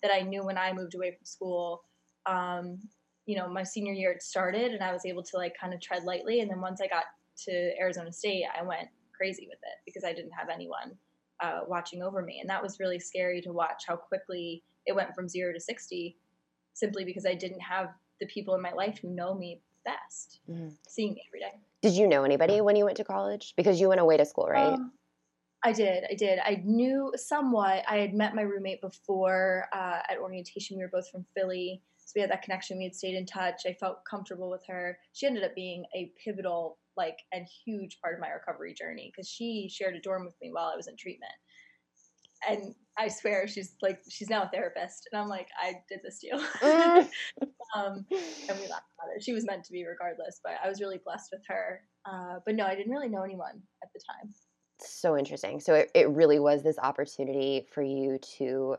that 0.02 0.12
I 0.12 0.20
knew 0.22 0.44
when 0.44 0.58
I 0.58 0.72
moved 0.72 0.94
away 0.94 1.10
from 1.10 1.24
school. 1.24 1.82
Um, 2.26 2.78
you 3.26 3.36
know, 3.36 3.48
my 3.48 3.62
senior 3.62 3.92
year 3.92 4.12
it 4.12 4.22
started, 4.22 4.72
and 4.72 4.82
I 4.82 4.92
was 4.92 5.06
able 5.06 5.22
to 5.22 5.36
like 5.36 5.54
kind 5.60 5.72
of 5.74 5.80
tread 5.80 6.04
lightly. 6.04 6.40
And 6.40 6.50
then 6.50 6.60
once 6.60 6.80
I 6.80 6.86
got 6.86 7.04
to 7.46 7.72
Arizona 7.78 8.12
State, 8.12 8.44
I 8.58 8.62
went 8.62 8.88
crazy 9.16 9.46
with 9.48 9.58
it 9.62 9.78
because 9.86 10.04
I 10.04 10.12
didn't 10.12 10.32
have 10.32 10.48
anyone 10.48 10.96
uh, 11.42 11.60
watching 11.66 12.02
over 12.02 12.22
me, 12.22 12.40
and 12.40 12.50
that 12.50 12.62
was 12.62 12.80
really 12.80 12.98
scary 12.98 13.40
to 13.42 13.52
watch 13.52 13.84
how 13.86 13.96
quickly 13.96 14.62
it 14.86 14.94
went 14.94 15.14
from 15.14 15.28
zero 15.28 15.52
to 15.52 15.60
sixty, 15.60 16.16
simply 16.74 17.04
because 17.04 17.26
I 17.26 17.34
didn't 17.34 17.60
have 17.60 17.88
the 18.20 18.26
people 18.26 18.54
in 18.54 18.62
my 18.62 18.72
life 18.72 18.98
who 19.00 19.10
know 19.10 19.34
me 19.34 19.60
best, 19.84 20.40
mm-hmm. 20.50 20.68
seeing 20.88 21.14
me 21.14 21.22
every 21.28 21.40
day. 21.40 21.52
Did 21.82 21.94
you 21.94 22.06
know 22.06 22.24
anybody 22.24 22.60
when 22.60 22.76
you 22.76 22.84
went 22.84 22.98
to 22.98 23.04
college? 23.04 23.54
Because 23.56 23.80
you 23.80 23.88
went 23.88 24.00
away 24.00 24.16
to 24.18 24.26
school, 24.26 24.46
right? 24.46 24.74
Um, 24.74 24.92
I 25.62 25.72
did. 25.72 26.04
I 26.10 26.14
did. 26.14 26.38
I 26.38 26.62
knew 26.64 27.12
somewhat. 27.16 27.84
I 27.88 27.98
had 27.98 28.14
met 28.14 28.34
my 28.34 28.42
roommate 28.42 28.80
before 28.80 29.66
uh, 29.72 29.98
at 30.08 30.18
orientation. 30.18 30.78
We 30.78 30.84
were 30.84 30.90
both 30.90 31.10
from 31.10 31.26
Philly. 31.36 31.82
So 31.98 32.12
we 32.16 32.22
had 32.22 32.30
that 32.30 32.42
connection. 32.42 32.78
We 32.78 32.84
had 32.84 32.94
stayed 32.94 33.14
in 33.14 33.26
touch. 33.26 33.62
I 33.66 33.74
felt 33.74 33.98
comfortable 34.08 34.50
with 34.50 34.64
her. 34.68 34.98
She 35.12 35.26
ended 35.26 35.44
up 35.44 35.54
being 35.54 35.84
a 35.94 36.12
pivotal, 36.24 36.78
like, 36.96 37.18
and 37.32 37.46
huge 37.64 38.00
part 38.00 38.14
of 38.14 38.20
my 38.20 38.30
recovery 38.30 38.74
journey 38.74 39.12
because 39.12 39.28
she 39.28 39.68
shared 39.70 39.94
a 39.96 40.00
dorm 40.00 40.24
with 40.24 40.34
me 40.40 40.50
while 40.50 40.70
I 40.72 40.76
was 40.76 40.88
in 40.88 40.96
treatment. 40.96 41.32
And 42.48 42.74
I 42.98 43.08
swear 43.08 43.46
she's 43.46 43.76
like, 43.82 44.00
she's 44.08 44.30
now 44.30 44.44
a 44.44 44.48
therapist. 44.48 45.08
And 45.12 45.20
I'm 45.20 45.28
like, 45.28 45.48
I 45.62 45.74
did 45.90 46.00
this 46.02 46.20
to 46.20 46.26
you. 46.28 46.46
Mm. 46.62 47.08
um, 47.76 48.06
and 48.08 48.58
we 48.58 48.66
laughed 48.66 48.90
about 48.98 49.14
it. 49.14 49.22
She 49.22 49.34
was 49.34 49.44
meant 49.44 49.64
to 49.64 49.72
be 49.72 49.86
regardless, 49.86 50.40
but 50.42 50.54
I 50.64 50.68
was 50.70 50.80
really 50.80 51.00
blessed 51.04 51.28
with 51.32 51.42
her. 51.48 51.82
Uh, 52.06 52.36
but 52.46 52.54
no, 52.54 52.64
I 52.64 52.74
didn't 52.74 52.92
really 52.92 53.10
know 53.10 53.22
anyone 53.22 53.60
at 53.82 53.90
the 53.92 54.00
time 54.00 54.32
so 54.88 55.16
interesting. 55.16 55.60
So 55.60 55.74
it, 55.74 55.90
it 55.94 56.08
really 56.10 56.38
was 56.38 56.62
this 56.62 56.78
opportunity 56.78 57.66
for 57.72 57.82
you 57.82 58.18
to 58.38 58.76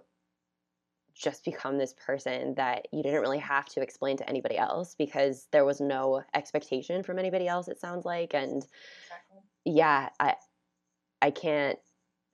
just 1.13 1.43
become 1.46 1.77
this 1.77 1.93
person 1.93 2.53
that 2.55 2.88
you 2.91 3.03
didn't 3.03 3.22
really 3.22 3.38
have 3.38 3.65
to 3.65 3.81
explain 3.81 4.17
to 4.17 4.29
anybody 4.29 4.58
else 4.58 4.96
because 4.96 5.48
there 5.51 5.65
was 5.65 5.79
no 5.81 6.24
expectation 6.34 7.03
from 7.03 7.20
anybody 7.20 7.48
else 7.48 7.67
it 7.67 7.79
sounds 7.79 8.05
like 8.05 8.34
and 8.34 8.63
exactly. 8.63 9.39
yeah 9.65 10.10
i 10.20 10.36
i 11.22 11.29
can't 11.29 11.77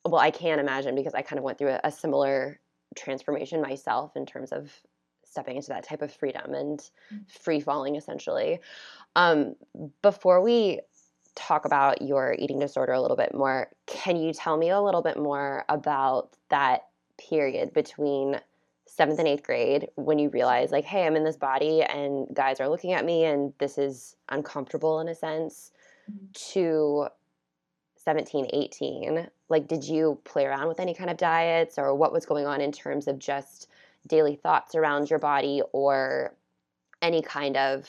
well 0.05 0.21
i 0.21 0.31
can't 0.31 0.61
imagine 0.61 0.95
because 0.95 1.13
i 1.13 1.21
kind 1.21 1.37
of 1.37 1.43
went 1.43 1.57
through 1.57 1.69
a, 1.69 1.81
a, 1.83 1.91
similar 1.91 2.59
transformation 2.95 3.61
myself 3.61 4.15
in 4.15 4.25
terms 4.25 4.51
of 4.51 4.71
stepping 5.25 5.57
into 5.57 5.69
that 5.69 5.83
type 5.83 6.01
of 6.01 6.13
freedom 6.13 6.53
and 6.53 6.79
mm-hmm. 6.79 7.17
free 7.27 7.59
falling 7.59 7.95
essentially 7.95 8.59
um, 9.15 9.55
before 10.01 10.41
we 10.41 10.79
talk 11.37 11.65
about 11.65 12.01
your 12.01 12.35
eating 12.37 12.59
disorder 12.59 12.93
a 12.93 13.01
little 13.01 13.15
bit 13.15 13.33
more, 13.33 13.69
can 13.85 14.17
you 14.17 14.33
tell 14.33 14.57
me 14.57 14.69
a 14.69 14.81
little 14.81 15.01
bit 15.01 15.17
more 15.17 15.63
about 15.69 16.29
that 16.49 16.87
period 17.17 17.73
between 17.73 18.39
seventh 18.85 19.19
and 19.19 19.27
eighth 19.27 19.43
grade 19.43 19.87
when 19.95 20.17
you 20.17 20.29
realize, 20.29 20.71
like, 20.71 20.83
hey, 20.83 21.05
I'm 21.05 21.15
in 21.15 21.23
this 21.23 21.37
body 21.37 21.83
and 21.83 22.27
guys 22.33 22.59
are 22.59 22.67
looking 22.67 22.93
at 22.93 23.05
me 23.05 23.25
and 23.25 23.53
this 23.59 23.77
is 23.77 24.15
uncomfortable 24.29 24.99
in 24.99 25.07
a 25.07 25.15
sense, 25.15 25.71
mm-hmm. 26.09 26.25
to 26.53 27.07
17, 27.97 28.47
18? 28.51 29.29
Like, 29.49 29.67
did 29.67 29.83
you 29.83 30.19
play 30.23 30.45
around 30.45 30.67
with 30.67 30.79
any 30.79 30.93
kind 30.93 31.09
of 31.09 31.17
diets 31.17 31.77
or 31.77 31.93
what 31.93 32.11
was 32.11 32.25
going 32.25 32.45
on 32.45 32.61
in 32.61 32.71
terms 32.71 33.07
of 33.07 33.19
just 33.19 33.69
daily 34.07 34.35
thoughts 34.35 34.73
around 34.75 35.09
your 35.09 35.19
body 35.19 35.61
or 35.73 36.33
any 37.01 37.21
kind 37.21 37.57
of 37.57 37.87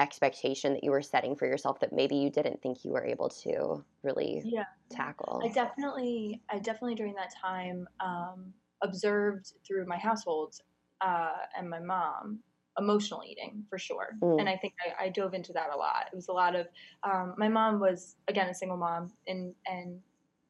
expectation 0.00 0.72
that 0.74 0.84
you 0.84 0.90
were 0.90 1.02
setting 1.02 1.36
for 1.36 1.46
yourself 1.46 1.78
that 1.80 1.92
maybe 1.92 2.16
you 2.16 2.30
didn't 2.30 2.60
think 2.62 2.84
you 2.84 2.92
were 2.92 3.04
able 3.04 3.28
to 3.28 3.84
really 4.02 4.42
yeah. 4.44 4.64
tackle? 4.90 5.40
I 5.44 5.48
definitely, 5.48 6.40
I 6.50 6.58
definitely 6.58 6.94
during 6.94 7.14
that 7.14 7.32
time 7.40 7.86
um, 8.00 8.52
observed 8.82 9.52
through 9.66 9.86
my 9.86 9.98
household 9.98 10.54
uh, 11.00 11.32
and 11.56 11.68
my 11.68 11.80
mom 11.80 12.40
emotional 12.78 13.22
eating 13.26 13.64
for 13.68 13.78
sure. 13.78 14.16
Mm. 14.22 14.40
And 14.40 14.48
I 14.48 14.56
think 14.56 14.74
I, 14.80 15.06
I, 15.06 15.08
dove 15.08 15.34
into 15.34 15.52
that 15.52 15.70
a 15.74 15.76
lot. 15.76 16.06
It 16.12 16.16
was 16.16 16.28
a 16.28 16.32
lot 16.32 16.54
of 16.54 16.66
um, 17.02 17.34
my 17.36 17.48
mom 17.48 17.80
was 17.80 18.16
again 18.28 18.48
a 18.48 18.54
single 18.54 18.76
mom, 18.76 19.12
and 19.26 19.54
and 19.66 19.98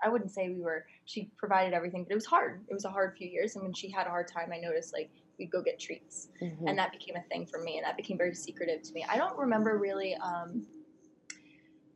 I 0.02 0.08
wouldn't 0.08 0.30
say 0.30 0.48
we 0.48 0.60
were. 0.60 0.86
She 1.04 1.30
provided 1.36 1.74
everything, 1.74 2.04
but 2.04 2.12
it 2.12 2.16
was 2.16 2.26
hard. 2.26 2.62
It 2.68 2.74
was 2.74 2.84
a 2.84 2.90
hard 2.90 3.16
few 3.16 3.28
years, 3.28 3.56
and 3.56 3.64
when 3.64 3.72
she 3.72 3.90
had 3.90 4.06
a 4.06 4.10
hard 4.10 4.28
time, 4.28 4.50
I 4.52 4.58
noticed 4.58 4.92
like 4.92 5.10
we'd 5.40 5.50
go 5.50 5.60
get 5.62 5.80
treats, 5.80 6.28
mm-hmm. 6.40 6.68
and 6.68 6.78
that 6.78 6.92
became 6.92 7.16
a 7.16 7.22
thing 7.22 7.46
for 7.46 7.60
me, 7.60 7.78
and 7.78 7.84
that 7.84 7.96
became 7.96 8.16
very 8.16 8.34
secretive 8.34 8.82
to 8.82 8.92
me. 8.92 9.04
I 9.08 9.16
don't 9.16 9.36
remember 9.36 9.78
really 9.78 10.14
um, 10.16 10.66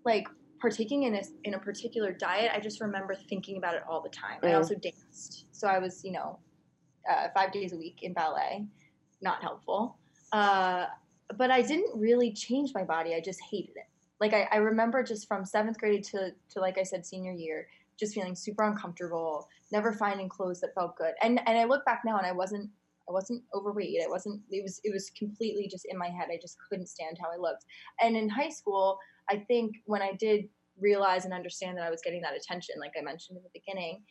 like 0.05 0.27
partaking 0.61 1.05
in 1.05 1.15
a 1.15 1.23
in 1.45 1.55
a 1.55 1.59
particular 1.59 2.11
diet. 2.11 2.51
I 2.53 2.59
just 2.59 2.81
remember 2.81 3.15
thinking 3.29 3.59
about 3.59 3.75
it 3.75 3.83
all 3.89 4.01
the 4.01 4.09
time. 4.09 4.41
Mm. 4.43 4.49
I 4.49 4.55
also 4.55 4.75
danced, 4.75 5.47
so 5.53 5.69
I 5.69 5.79
was 5.79 6.03
you 6.03 6.11
know 6.11 6.39
uh, 7.09 7.29
five 7.35 7.53
days 7.53 7.73
a 7.73 7.77
week 7.77 7.99
in 8.03 8.13
ballet, 8.13 8.67
not 9.21 9.43
helpful. 9.43 9.99
Uh, 10.33 10.87
but 11.37 11.51
I 11.51 11.63
didn't 11.63 11.99
really 11.99 12.33
change 12.33 12.73
my 12.75 12.83
body. 12.83 13.15
I 13.15 13.21
just 13.21 13.41
hated 13.51 13.77
it. 13.77 13.89
Like 14.21 14.33
I, 14.33 14.49
I 14.51 14.57
remember 14.57 15.03
just 15.03 15.29
from 15.29 15.45
seventh 15.45 15.79
grade 15.79 16.05
to 16.05 16.33
to 16.51 16.61
like 16.61 16.79
I 16.79 16.83
said 16.83 17.05
senior 17.05 17.33
year, 17.33 17.69
just 17.99 18.15
feeling 18.15 18.35
super 18.35 18.65
uncomfortable, 18.65 19.49
never 19.71 19.93
finding 19.93 20.29
clothes 20.29 20.61
that 20.61 20.75
felt 20.75 20.97
good. 20.97 21.13
And 21.23 21.41
and 21.47 21.59
I 21.59 21.65
look 21.65 21.85
back 21.85 22.03
now 22.05 22.17
and 22.17 22.27
I 22.27 22.33
wasn't 22.33 22.71
I 23.09 23.13
wasn't 23.13 23.43
overweight. 23.55 24.01
I 24.05 24.09
wasn't. 24.09 24.41
It 24.51 24.63
was. 24.63 24.81
It 24.85 24.93
was 24.93 25.11
completely 25.11 25.69
just 25.71 25.87
in 25.91 25.99
my 25.99 26.09
head. 26.09 26.29
I 26.33 26.39
just 26.41 26.57
couldn't 26.69 26.89
stand 26.89 27.19
how 27.21 27.29
I 27.31 27.37
looked. 27.37 27.65
And 28.01 28.17
in 28.17 28.29
high 28.29 28.49
school, 28.49 28.99
I 29.31 29.45
think 29.49 29.77
when 29.85 30.03
I 30.03 30.13
did 30.19 30.49
realize 30.81 31.25
and 31.25 31.35
understand 31.35 31.77
that 31.77 31.85
I 31.85 31.91
was 31.91 32.01
getting 32.03 32.23
that 32.23 32.37
attention, 32.37 32.77
like 32.81 32.93
I 32.99 33.03
mentioned 33.03 33.37
in 33.37 33.45
the 33.45 33.51
beginning, 33.53 34.03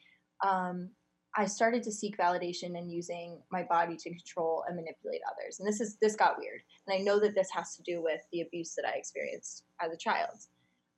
um, 0.46 0.90
I 1.36 1.46
started 1.46 1.82
to 1.84 1.92
seek 1.92 2.18
validation 2.18 2.78
and 2.78 2.92
using 2.92 3.42
my 3.52 3.64
body 3.64 3.98
to 3.98 4.10
control 4.10 4.64
and 4.68 4.76
manipulate 4.76 5.22
others. 5.32 5.60
And 5.60 5.68
this 5.68 5.82
is 5.82 5.98
this 6.02 6.16
got 6.16 6.38
weird. 6.38 6.62
And 6.88 7.00
I 7.00 7.04
know 7.04 7.20
that 7.20 7.34
this 7.36 7.50
has 7.54 7.76
to 7.76 7.84
do 7.84 8.04
with 8.04 8.22
the 8.32 8.42
abuse 8.42 8.76
that 8.76 8.86
I 8.86 8.98
experienced 8.98 9.64
as 9.82 9.92
a 9.92 9.98
child. 9.98 10.38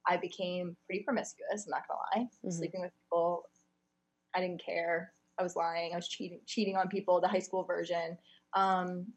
I 0.08 0.18
became 0.18 0.76
pretty 0.86 1.04
promiscuous. 1.04 1.66
I'm 1.66 1.72
not 1.72 1.88
gonna 1.88 2.00
lie, 2.14 2.28
mm-hmm. 2.28 2.52
sleeping 2.52 2.82
with 2.82 2.92
people. 3.04 3.44
I 4.36 4.42
didn't 4.42 4.62
care. 4.64 5.14
I 5.40 5.44
was 5.44 5.56
lying. 5.56 5.94
I 5.94 5.96
was 5.96 6.08
cheating, 6.08 6.40
cheating 6.46 6.76
on 6.76 6.88
people. 6.88 7.20
The 7.22 7.28
high 7.28 7.40
school 7.40 7.64
version. 7.64 8.18
Um, 8.56 9.08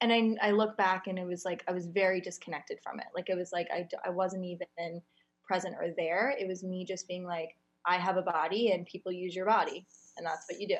and 0.00 0.12
I, 0.12 0.48
I 0.48 0.50
look 0.52 0.76
back 0.76 1.06
and 1.06 1.18
it 1.18 1.26
was 1.26 1.44
like 1.44 1.62
I 1.68 1.72
was 1.72 1.86
very 1.86 2.20
disconnected 2.20 2.78
from 2.82 3.00
it. 3.00 3.06
Like 3.14 3.28
it 3.28 3.36
was 3.36 3.52
like 3.52 3.68
I, 3.72 3.86
I 4.04 4.10
wasn't 4.10 4.44
even 4.44 5.02
present 5.46 5.74
or 5.80 5.88
there. 5.96 6.34
It 6.38 6.48
was 6.48 6.62
me 6.62 6.84
just 6.84 7.06
being 7.06 7.24
like, 7.24 7.56
I 7.86 7.96
have 7.96 8.16
a 8.16 8.22
body 8.22 8.72
and 8.72 8.86
people 8.86 9.12
use 9.12 9.34
your 9.34 9.46
body, 9.46 9.86
and 10.16 10.26
that's 10.26 10.46
what 10.50 10.60
you 10.60 10.68
do. 10.68 10.76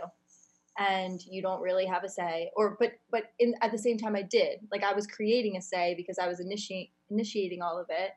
And 0.79 1.21
you 1.29 1.43
don't 1.43 1.61
really 1.61 1.87
have 1.87 2.05
a 2.05 2.09
say, 2.09 2.50
or 2.57 2.77
but 2.79 2.93
but 3.11 3.25
in 3.39 3.55
at 3.62 3.73
the 3.73 3.79
same 3.79 3.99
time, 3.99 4.17
I 4.17 4.23
did. 4.23 4.61
Like 4.71 4.85
I 4.85 4.95
was 4.95 5.07
creating 5.07 5.57
a 5.57 5.62
say 5.62 5.95
because 5.97 6.19
I 6.19 6.29
was 6.29 6.41
initiating 6.41 6.91
initiating 7.11 7.61
all 7.62 7.79
of 7.79 7.87
it, 7.91 8.12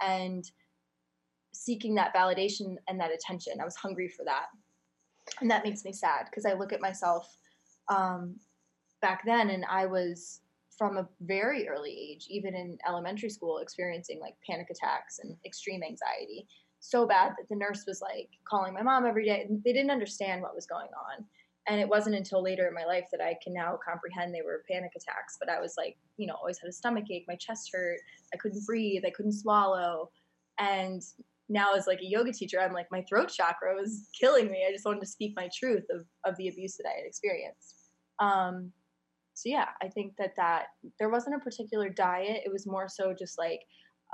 and 0.00 0.44
seeking 1.52 1.94
that 1.96 2.14
validation 2.14 2.76
and 2.88 2.98
that 3.00 3.12
attention. 3.12 3.60
I 3.60 3.64
was 3.64 3.76
hungry 3.76 4.08
for 4.08 4.24
that 4.24 4.46
and 5.40 5.50
that 5.50 5.64
makes 5.64 5.84
me 5.84 5.92
sad 5.92 6.26
because 6.26 6.46
I 6.46 6.54
look 6.54 6.72
at 6.72 6.80
myself 6.80 7.36
um, 7.88 8.36
back 9.00 9.22
then, 9.24 9.50
and 9.50 9.64
I 9.70 9.86
was 9.86 10.40
from 10.76 10.96
a 10.96 11.08
very 11.22 11.68
early 11.68 11.90
age, 11.90 12.26
even 12.30 12.54
in 12.54 12.78
elementary 12.86 13.30
school, 13.30 13.58
experiencing 13.58 14.20
like 14.20 14.34
panic 14.48 14.68
attacks 14.70 15.18
and 15.18 15.36
extreme 15.44 15.82
anxiety. 15.82 16.46
So 16.80 17.06
bad 17.06 17.32
that 17.36 17.48
the 17.50 17.56
nurse 17.56 17.84
was 17.86 18.00
like 18.00 18.28
calling 18.48 18.72
my 18.72 18.82
mom 18.82 19.04
every 19.04 19.24
day. 19.24 19.48
They 19.64 19.72
didn't 19.72 19.90
understand 19.90 20.40
what 20.40 20.54
was 20.54 20.66
going 20.66 20.86
on. 20.86 21.24
And 21.66 21.80
it 21.80 21.88
wasn't 21.88 22.16
until 22.16 22.42
later 22.42 22.66
in 22.66 22.74
my 22.74 22.84
life 22.84 23.08
that 23.10 23.20
I 23.20 23.36
can 23.42 23.52
now 23.52 23.78
comprehend 23.84 24.32
they 24.32 24.42
were 24.42 24.64
panic 24.70 24.92
attacks. 24.96 25.36
But 25.38 25.50
I 25.50 25.60
was 25.60 25.74
like, 25.76 25.98
you 26.16 26.26
know, 26.26 26.34
always 26.34 26.58
had 26.58 26.68
a 26.68 26.72
stomach 26.72 27.10
ache, 27.10 27.26
my 27.28 27.34
chest 27.34 27.70
hurt, 27.72 27.98
I 28.32 28.36
couldn't 28.36 28.64
breathe, 28.64 29.02
I 29.04 29.10
couldn't 29.10 29.32
swallow. 29.32 30.10
And 30.58 31.02
now 31.48 31.74
as 31.74 31.86
like 31.86 32.00
a 32.00 32.06
yoga 32.06 32.32
teacher, 32.32 32.60
I'm 32.60 32.72
like 32.72 32.86
my 32.90 33.02
throat 33.08 33.32
chakra 33.34 33.74
was 33.74 34.08
killing 34.18 34.50
me. 34.50 34.64
I 34.68 34.72
just 34.72 34.84
wanted 34.84 35.00
to 35.00 35.06
speak 35.06 35.32
my 35.36 35.48
truth 35.56 35.84
of 35.90 36.04
of 36.24 36.36
the 36.36 36.48
abuse 36.48 36.76
that 36.76 36.86
I 36.86 36.96
had 36.96 37.06
experienced. 37.06 37.90
Um, 38.20 38.72
so 39.34 39.48
yeah, 39.48 39.68
I 39.82 39.88
think 39.88 40.14
that 40.18 40.32
that 40.36 40.66
there 40.98 41.10
wasn't 41.10 41.36
a 41.36 41.44
particular 41.44 41.88
diet. 41.88 42.42
It 42.44 42.52
was 42.52 42.66
more 42.66 42.88
so 42.88 43.14
just 43.18 43.38
like 43.38 43.60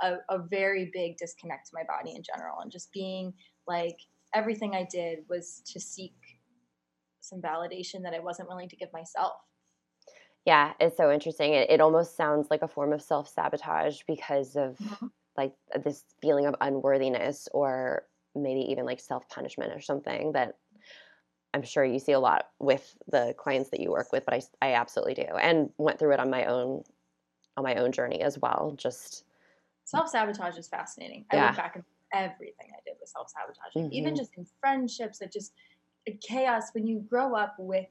a, 0.01 0.15
a 0.29 0.39
very 0.49 0.89
big 0.93 1.17
disconnect 1.17 1.67
to 1.67 1.71
my 1.73 1.83
body 1.83 2.15
in 2.15 2.23
general, 2.23 2.59
and 2.61 2.71
just 2.71 2.91
being 2.93 3.33
like 3.67 3.97
everything 4.33 4.75
I 4.75 4.87
did 4.89 5.19
was 5.29 5.61
to 5.73 5.79
seek 5.79 6.15
some 7.21 7.41
validation 7.41 8.03
that 8.03 8.13
I 8.13 8.19
wasn't 8.19 8.49
willing 8.49 8.69
to 8.69 8.75
give 8.75 8.89
myself. 8.93 9.33
Yeah, 10.45 10.73
it's 10.79 10.95
so 10.95 11.11
interesting. 11.11 11.53
It, 11.53 11.71
it 11.71 11.81
almost 11.81 12.15
sounds 12.15 12.47
like 12.51 12.61
a 12.61 12.67
form 12.67 12.93
of 12.93 13.01
self 13.01 13.27
sabotage 13.27 14.01
because 14.07 14.55
of. 14.55 14.77
Mm-hmm 14.77 15.07
like 15.37 15.53
uh, 15.73 15.79
this 15.79 16.03
feeling 16.21 16.45
of 16.45 16.55
unworthiness 16.61 17.47
or 17.51 18.03
maybe 18.35 18.61
even 18.71 18.85
like 18.85 18.99
self 18.99 19.27
punishment 19.29 19.73
or 19.73 19.81
something 19.81 20.33
that 20.33 20.57
I'm 21.53 21.63
sure 21.63 21.85
you 21.85 21.99
see 21.99 22.11
a 22.11 22.19
lot 22.19 22.49
with 22.59 22.97
the 23.07 23.33
clients 23.37 23.69
that 23.69 23.79
you 23.79 23.89
work 23.89 24.11
with, 24.11 24.25
but 24.25 24.33
I, 24.33 24.41
I 24.61 24.73
absolutely 24.73 25.13
do 25.13 25.23
and 25.41 25.69
went 25.77 25.99
through 25.99 26.11
it 26.13 26.19
on 26.19 26.29
my 26.29 26.45
own 26.45 26.83
on 27.57 27.63
my 27.63 27.75
own 27.75 27.91
journey 27.91 28.21
as 28.21 28.37
well. 28.39 28.73
Just 28.77 29.23
self 29.85 30.09
sabotage 30.09 30.57
is 30.57 30.67
fascinating. 30.67 31.25
Yeah. 31.31 31.45
I 31.45 31.47
look 31.47 31.57
back 31.57 31.75
and 31.75 31.83
everything 32.13 32.67
I 32.71 32.79
did 32.85 32.95
was 32.99 33.11
self 33.11 33.29
sabotaging, 33.29 33.89
mm-hmm. 33.89 33.93
even 33.93 34.15
just 34.15 34.31
in 34.37 34.45
friendships. 34.59 35.19
That 35.19 35.31
just 35.31 35.53
chaos 36.21 36.71
when 36.73 36.85
you 36.85 36.99
grow 37.09 37.35
up 37.35 37.55
with 37.57 37.87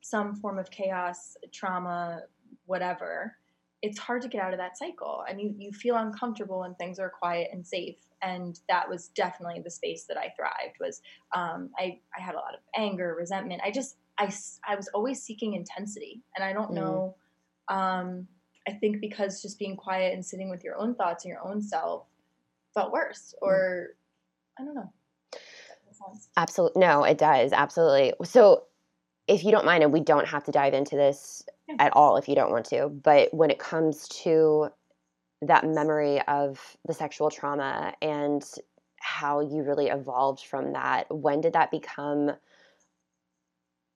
some 0.00 0.34
form 0.34 0.58
of 0.58 0.70
chaos, 0.70 1.36
trauma, 1.52 2.22
whatever 2.66 3.36
it's 3.82 3.98
hard 3.98 4.22
to 4.22 4.28
get 4.28 4.42
out 4.42 4.52
of 4.52 4.58
that 4.58 4.76
cycle 4.76 5.24
and 5.28 5.40
you, 5.40 5.54
you 5.56 5.72
feel 5.72 5.96
uncomfortable 5.96 6.60
when 6.60 6.74
things 6.74 6.98
are 6.98 7.10
quiet 7.10 7.48
and 7.52 7.66
safe 7.66 7.96
and 8.22 8.60
that 8.68 8.88
was 8.88 9.08
definitely 9.08 9.60
the 9.62 9.70
space 9.70 10.04
that 10.04 10.16
i 10.16 10.32
thrived 10.36 10.76
was 10.80 11.00
um, 11.34 11.70
I, 11.78 11.98
I 12.16 12.20
had 12.20 12.34
a 12.34 12.38
lot 12.38 12.54
of 12.54 12.60
anger 12.76 13.14
resentment 13.18 13.62
i 13.64 13.70
just 13.70 13.96
I, 14.18 14.32
I 14.66 14.74
was 14.74 14.88
always 14.88 15.22
seeking 15.22 15.54
intensity 15.54 16.22
and 16.36 16.44
i 16.44 16.52
don't 16.52 16.72
mm. 16.72 16.76
know 16.76 17.16
um, 17.68 18.26
i 18.66 18.72
think 18.72 19.00
because 19.00 19.42
just 19.42 19.58
being 19.58 19.76
quiet 19.76 20.14
and 20.14 20.24
sitting 20.24 20.50
with 20.50 20.64
your 20.64 20.76
own 20.76 20.94
thoughts 20.94 21.24
and 21.24 21.30
your 21.30 21.46
own 21.46 21.62
self 21.62 22.06
felt 22.74 22.92
worse 22.92 23.34
mm. 23.36 23.46
or 23.46 23.88
mm. 23.90 24.62
i 24.62 24.64
don't 24.64 24.74
know? 24.74 24.92
Absolutely. 26.36 26.80
No, 26.80 27.04
it 27.04 27.18
does. 27.18 27.52
Absolutely. 27.52 28.12
So, 28.24 28.64
if 29.26 29.44
you 29.44 29.50
don't 29.50 29.66
mind, 29.66 29.82
and 29.82 29.92
we 29.92 30.00
don't 30.00 30.26
have 30.26 30.44
to 30.44 30.52
dive 30.52 30.74
into 30.74 30.96
this 30.96 31.42
Yeah. 31.68 31.76
at 31.78 31.94
all 31.94 32.16
if 32.16 32.28
you 32.28 32.34
don't 32.34 32.50
want 32.50 32.66
to, 32.66 32.88
but 32.88 33.32
when 33.32 33.50
it 33.50 33.58
comes 33.58 34.08
to 34.22 34.70
that 35.42 35.64
memory 35.64 36.20
of 36.22 36.76
the 36.86 36.94
sexual 36.94 37.30
trauma 37.30 37.94
and 38.02 38.44
how 39.00 39.40
you 39.40 39.62
really 39.62 39.88
evolved 39.88 40.44
from 40.44 40.72
that, 40.72 41.14
when 41.14 41.40
did 41.40 41.52
that 41.52 41.70
become 41.70 42.32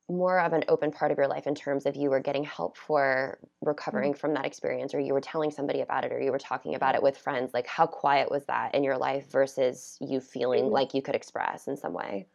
more 0.08 0.40
of 0.40 0.52
an 0.52 0.64
open 0.68 0.92
part 0.92 1.10
of 1.10 1.16
your 1.16 1.26
life 1.26 1.46
in 1.46 1.54
terms 1.54 1.86
of 1.86 1.96
you 1.96 2.10
were 2.10 2.20
getting 2.20 2.44
help 2.44 2.76
for 2.76 3.38
mm-hmm. 3.38 3.68
recovering 3.68 4.14
from 4.14 4.34
that 4.34 4.44
experience 4.44 4.94
or 4.94 5.00
you 5.00 5.14
were 5.14 5.20
telling 5.20 5.50
somebody 5.50 5.80
about 5.80 6.04
it 6.04 6.12
or 6.12 6.20
you 6.20 6.30
were 6.30 6.38
talking 6.38 6.74
about 6.74 6.94
it 6.94 7.02
with 7.02 7.16
friends? 7.16 7.54
Like 7.54 7.66
how 7.66 7.86
quiet 7.86 8.30
was 8.30 8.44
that 8.46 8.74
in 8.74 8.84
your 8.84 8.98
life 8.98 9.30
versus 9.30 9.96
you 10.00 10.20
feeling 10.20 10.64
was- 10.64 10.72
like 10.72 10.94
you 10.94 11.02
could 11.02 11.14
express 11.14 11.66
in 11.66 11.76
some 11.76 11.92
way 11.92 12.26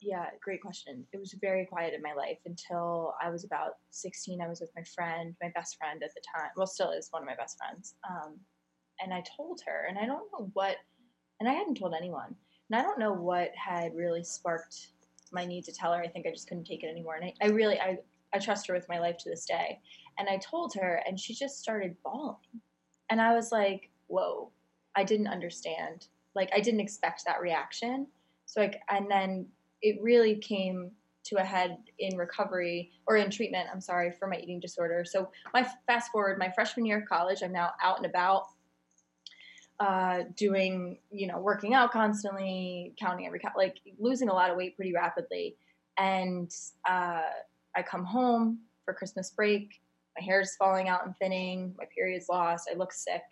Yeah, 0.00 0.26
great 0.40 0.62
question. 0.62 1.04
It 1.12 1.18
was 1.18 1.34
very 1.40 1.66
quiet 1.66 1.92
in 1.92 2.02
my 2.02 2.12
life 2.12 2.38
until 2.46 3.14
I 3.22 3.30
was 3.30 3.44
about 3.44 3.72
16. 3.90 4.40
I 4.40 4.48
was 4.48 4.60
with 4.60 4.70
my 4.76 4.84
friend, 4.84 5.34
my 5.42 5.50
best 5.54 5.76
friend 5.76 6.02
at 6.02 6.10
the 6.14 6.20
time. 6.36 6.50
Well, 6.56 6.66
still 6.68 6.92
is 6.92 7.08
one 7.10 7.22
of 7.22 7.26
my 7.26 7.34
best 7.34 7.58
friends. 7.58 7.94
Um, 8.08 8.36
and 9.00 9.12
I 9.12 9.22
told 9.36 9.60
her, 9.66 9.86
and 9.88 9.98
I 9.98 10.06
don't 10.06 10.30
know 10.32 10.50
what, 10.52 10.76
and 11.40 11.48
I 11.48 11.52
hadn't 11.52 11.76
told 11.76 11.94
anyone, 11.94 12.34
and 12.70 12.78
I 12.78 12.82
don't 12.82 12.98
know 12.98 13.12
what 13.12 13.50
had 13.56 13.94
really 13.94 14.22
sparked 14.22 14.88
my 15.32 15.44
need 15.44 15.64
to 15.64 15.72
tell 15.72 15.92
her. 15.92 16.02
I 16.02 16.08
think 16.08 16.26
I 16.26 16.30
just 16.30 16.48
couldn't 16.48 16.64
take 16.64 16.84
it 16.84 16.88
anymore. 16.88 17.16
And 17.16 17.24
I, 17.24 17.46
I 17.46 17.48
really, 17.48 17.80
I, 17.80 17.98
I 18.32 18.38
trust 18.38 18.68
her 18.68 18.74
with 18.74 18.88
my 18.88 18.98
life 18.98 19.16
to 19.18 19.30
this 19.30 19.46
day. 19.46 19.80
And 20.18 20.28
I 20.28 20.38
told 20.38 20.74
her, 20.74 21.02
and 21.06 21.18
she 21.18 21.34
just 21.34 21.58
started 21.58 21.96
bawling. 22.04 22.36
And 23.10 23.20
I 23.20 23.34
was 23.34 23.50
like, 23.50 23.90
whoa, 24.06 24.52
I 24.96 25.04
didn't 25.04 25.28
understand. 25.28 26.06
Like, 26.34 26.50
I 26.54 26.60
didn't 26.60 26.80
expect 26.80 27.24
that 27.26 27.40
reaction. 27.40 28.06
So, 28.46 28.60
like, 28.60 28.80
and 28.90 29.10
then 29.10 29.46
it 29.82 30.00
really 30.02 30.36
came 30.36 30.90
to 31.24 31.36
a 31.36 31.44
head 31.44 31.78
in 31.98 32.16
recovery 32.16 32.90
or 33.06 33.16
in 33.16 33.30
treatment, 33.30 33.68
I'm 33.72 33.80
sorry, 33.80 34.12
for 34.18 34.26
my 34.26 34.36
eating 34.36 34.60
disorder. 34.60 35.04
So, 35.04 35.30
my 35.52 35.66
fast 35.86 36.10
forward, 36.10 36.38
my 36.38 36.50
freshman 36.50 36.86
year 36.86 37.00
of 37.00 37.08
college, 37.08 37.42
I'm 37.42 37.52
now 37.52 37.72
out 37.82 37.98
and 37.98 38.06
about 38.06 38.44
uh, 39.80 40.22
doing, 40.36 40.98
you 41.10 41.26
know, 41.26 41.38
working 41.38 41.74
out 41.74 41.92
constantly, 41.92 42.94
counting 42.98 43.26
every, 43.26 43.40
like 43.56 43.76
losing 43.98 44.28
a 44.28 44.32
lot 44.32 44.50
of 44.50 44.56
weight 44.56 44.74
pretty 44.74 44.92
rapidly. 44.92 45.56
And 45.98 46.50
uh, 46.88 47.22
I 47.76 47.82
come 47.82 48.04
home 48.04 48.60
for 48.84 48.94
Christmas 48.94 49.30
break, 49.30 49.80
my 50.18 50.24
hair 50.24 50.40
is 50.40 50.56
falling 50.56 50.88
out 50.88 51.04
and 51.04 51.16
thinning, 51.18 51.74
my 51.78 51.84
period's 51.94 52.28
lost, 52.28 52.68
I 52.72 52.76
look 52.76 52.92
sick. 52.92 53.22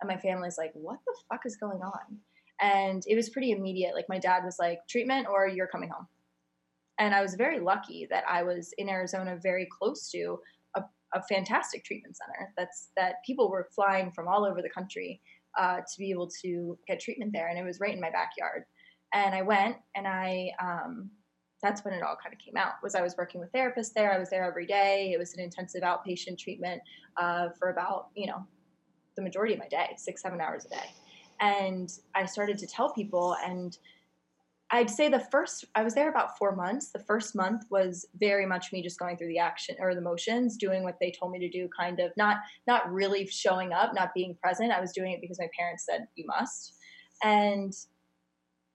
And 0.00 0.08
my 0.08 0.16
family's 0.16 0.56
like, 0.56 0.70
what 0.72 0.98
the 1.04 1.14
fuck 1.28 1.42
is 1.44 1.56
going 1.56 1.82
on? 1.82 2.18
And 2.60 3.02
it 3.06 3.16
was 3.16 3.30
pretty 3.30 3.52
immediate. 3.52 3.94
Like, 3.94 4.08
my 4.08 4.18
dad 4.18 4.44
was 4.44 4.56
like, 4.58 4.80
treatment 4.88 5.26
or 5.30 5.48
you're 5.48 5.66
coming 5.66 5.90
home. 5.90 6.06
And 6.98 7.14
I 7.14 7.22
was 7.22 7.34
very 7.34 7.58
lucky 7.58 8.06
that 8.10 8.24
I 8.28 8.42
was 8.42 8.74
in 8.76 8.88
Arizona, 8.88 9.38
very 9.42 9.66
close 9.66 10.10
to 10.10 10.38
a, 10.76 10.82
a 11.14 11.22
fantastic 11.22 11.82
treatment 11.82 12.16
center. 12.16 12.52
That's 12.58 12.90
that 12.96 13.14
people 13.24 13.50
were 13.50 13.68
flying 13.74 14.12
from 14.12 14.28
all 14.28 14.44
over 14.44 14.60
the 14.60 14.68
country 14.68 15.20
uh, 15.58 15.76
to 15.76 15.98
be 15.98 16.10
able 16.10 16.28
to 16.42 16.78
get 16.86 17.00
treatment 17.00 17.32
there, 17.32 17.48
and 17.48 17.58
it 17.58 17.64
was 17.64 17.80
right 17.80 17.94
in 17.94 18.00
my 18.00 18.10
backyard. 18.10 18.64
And 19.14 19.34
I 19.34 19.42
went, 19.42 19.76
and 19.96 20.06
I 20.06 20.50
um, 20.62 21.10
that's 21.62 21.84
when 21.84 21.94
it 21.94 22.02
all 22.02 22.16
kind 22.22 22.34
of 22.34 22.38
came 22.38 22.56
out. 22.56 22.74
Was 22.82 22.94
I 22.94 23.02
was 23.02 23.16
working 23.16 23.40
with 23.40 23.50
therapists 23.52 23.92
there? 23.94 24.12
I 24.12 24.18
was 24.18 24.30
there 24.30 24.44
every 24.44 24.66
day. 24.66 25.10
It 25.14 25.18
was 25.18 25.34
an 25.34 25.40
intensive 25.40 25.82
outpatient 25.82 26.38
treatment 26.38 26.82
uh, 27.16 27.48
for 27.58 27.70
about 27.70 28.08
you 28.14 28.26
know 28.26 28.46
the 29.16 29.22
majority 29.22 29.54
of 29.54 29.58
my 29.58 29.68
day, 29.68 29.94
six 29.96 30.22
seven 30.22 30.40
hours 30.40 30.66
a 30.66 30.68
day. 30.68 30.90
And 31.40 31.90
I 32.14 32.26
started 32.26 32.58
to 32.58 32.66
tell 32.66 32.92
people, 32.92 33.36
and 33.44 33.76
I'd 34.72 34.90
say 34.90 35.08
the 35.08 35.20
first 35.20 35.64
I 35.74 35.82
was 35.82 35.94
there 35.94 36.10
about 36.10 36.38
four 36.38 36.54
months. 36.54 36.90
The 36.90 37.00
first 37.00 37.34
month 37.34 37.64
was 37.70 38.06
very 38.18 38.46
much 38.46 38.72
me 38.72 38.82
just 38.82 38.98
going 38.98 39.16
through 39.16 39.28
the 39.28 39.38
action 39.38 39.74
or 39.80 39.94
the 39.94 40.00
motions, 40.00 40.56
doing 40.56 40.84
what 40.84 40.98
they 41.00 41.10
told 41.10 41.32
me 41.32 41.40
to 41.40 41.48
do, 41.48 41.68
kind 41.76 41.98
of 41.98 42.12
not 42.16 42.38
not 42.68 42.90
really 42.92 43.26
showing 43.26 43.72
up, 43.72 43.94
not 43.94 44.14
being 44.14 44.36
present. 44.36 44.70
I 44.70 44.80
was 44.80 44.92
doing 44.92 45.12
it 45.12 45.20
because 45.20 45.40
my 45.40 45.48
parents 45.58 45.86
said 45.86 46.06
you 46.14 46.24
must. 46.26 46.74
And 47.24 47.74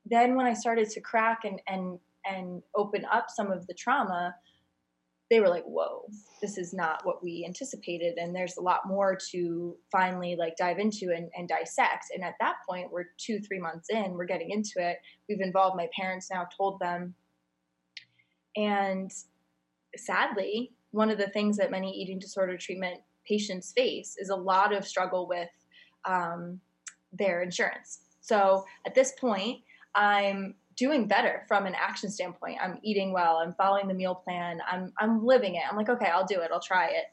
then 0.06 0.36
when 0.36 0.46
I 0.46 0.54
started 0.54 0.90
to 0.90 1.02
crack 1.02 1.42
and 1.46 1.62
and 1.68 2.00
and 2.26 2.62
open 2.76 3.06
up 3.12 3.28
some 3.30 3.52
of 3.52 3.66
the 3.68 3.74
trauma, 3.74 4.36
they 5.30 5.40
were 5.40 5.50
like, 5.50 5.64
"Whoa, 5.64 6.08
this 6.42 6.58
is 6.58 6.74
not 6.74 7.06
what 7.06 7.24
we 7.24 7.44
anticipated," 7.46 8.18
and 8.18 8.36
there's 8.36 8.58
a 8.58 8.62
lot 8.62 8.88
more 8.88 9.18
to 9.32 9.76
finally 9.92 10.36
like 10.36 10.56
dive 10.58 10.80
into 10.80 11.14
and, 11.16 11.30
and 11.36 11.48
dissect. 11.48 12.06
And 12.14 12.24
at 12.24 12.36
that 12.40 12.56
point, 12.68 12.92
we're 12.92 13.06
two, 13.18 13.40
three 13.40 13.60
months 13.60 13.90
in, 13.90 14.14
we're 14.14 14.26
getting 14.26 14.52
into 14.52 14.74
it. 14.78 14.98
We've 15.28 15.42
involved 15.42 15.76
my 15.76 15.90
parents 15.98 16.30
now, 16.32 16.48
told 16.56 16.80
them, 16.80 17.16
and 18.56 19.12
sadly, 19.98 20.72
one 20.92 21.10
of 21.10 21.18
the 21.18 21.28
things 21.30 21.58
that 21.58 21.72
many 21.72 21.92
eating 21.92 22.20
disorder 22.20 22.58
treatment 22.58 23.02
patients 23.28 23.74
face 23.76 24.16
is 24.18 24.30
a 24.30 24.36
lot 24.36 24.74
of 24.74 24.88
struggle 24.88 25.28
with 25.28 25.50
um, 26.06 26.60
their 27.12 27.42
insurance. 27.42 28.00
So 28.22 28.66
at 28.86 28.96
this 28.96 29.14
point, 29.20 29.62
I'm 29.94 30.56
doing 30.76 31.08
better 31.08 31.44
from 31.48 31.66
an 31.66 31.76
action 31.76 32.10
standpoint. 32.10 32.58
I'm 32.62 32.80
eating 32.84 33.14
well. 33.14 33.38
I'm 33.38 33.54
following 33.54 33.88
the 33.88 33.94
meal 33.94 34.16
plan. 34.16 34.60
I'm 34.70 34.92
I'm 35.00 35.26
living 35.26 35.56
it. 35.56 35.64
I'm 35.70 35.78
like, 35.78 35.90
okay, 35.90 36.08
I'll 36.08 36.26
do 36.26 36.42
it. 36.42 36.52
I'll 36.52 36.62
try 36.62 36.88
it, 36.88 37.06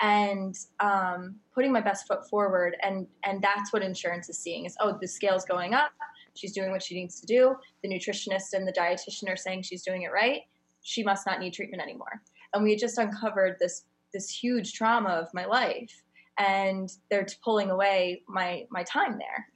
and 0.00 0.54
um, 0.80 1.36
putting 1.54 1.72
my 1.72 1.80
best 1.80 2.06
foot 2.06 2.28
forward. 2.28 2.76
And 2.82 3.06
and 3.24 3.40
that's 3.42 3.72
what 3.72 3.82
insurance 3.82 4.28
is 4.28 4.38
seeing 4.38 4.64
is 4.64 4.76
oh, 4.80 4.98
the 5.00 5.08
scale's 5.08 5.44
going 5.44 5.74
up. 5.74 5.92
She's 6.34 6.52
doing 6.52 6.72
what 6.72 6.82
she 6.82 6.94
needs 6.96 7.20
to 7.20 7.26
do. 7.26 7.54
The 7.82 7.88
nutritionist 7.88 8.54
and 8.54 8.66
the 8.66 8.72
dietitian 8.72 9.32
are 9.32 9.36
saying 9.36 9.62
she's 9.62 9.84
doing 9.84 10.02
it 10.02 10.12
right. 10.12 10.42
She 10.82 11.04
must 11.04 11.26
not 11.26 11.38
need 11.38 11.54
treatment 11.54 11.82
anymore. 11.82 12.20
And 12.52 12.64
we 12.64 12.76
just 12.76 12.98
uncovered 12.98 13.56
this 13.60 13.84
this 14.12 14.30
huge 14.30 14.72
trauma 14.74 15.10
of 15.10 15.28
my 15.34 15.44
life, 15.44 16.02
and 16.38 16.90
they're 17.10 17.26
pulling 17.44 17.70
away 17.70 18.22
my 18.28 18.66
my 18.70 18.82
time 18.82 19.18
there 19.18 19.46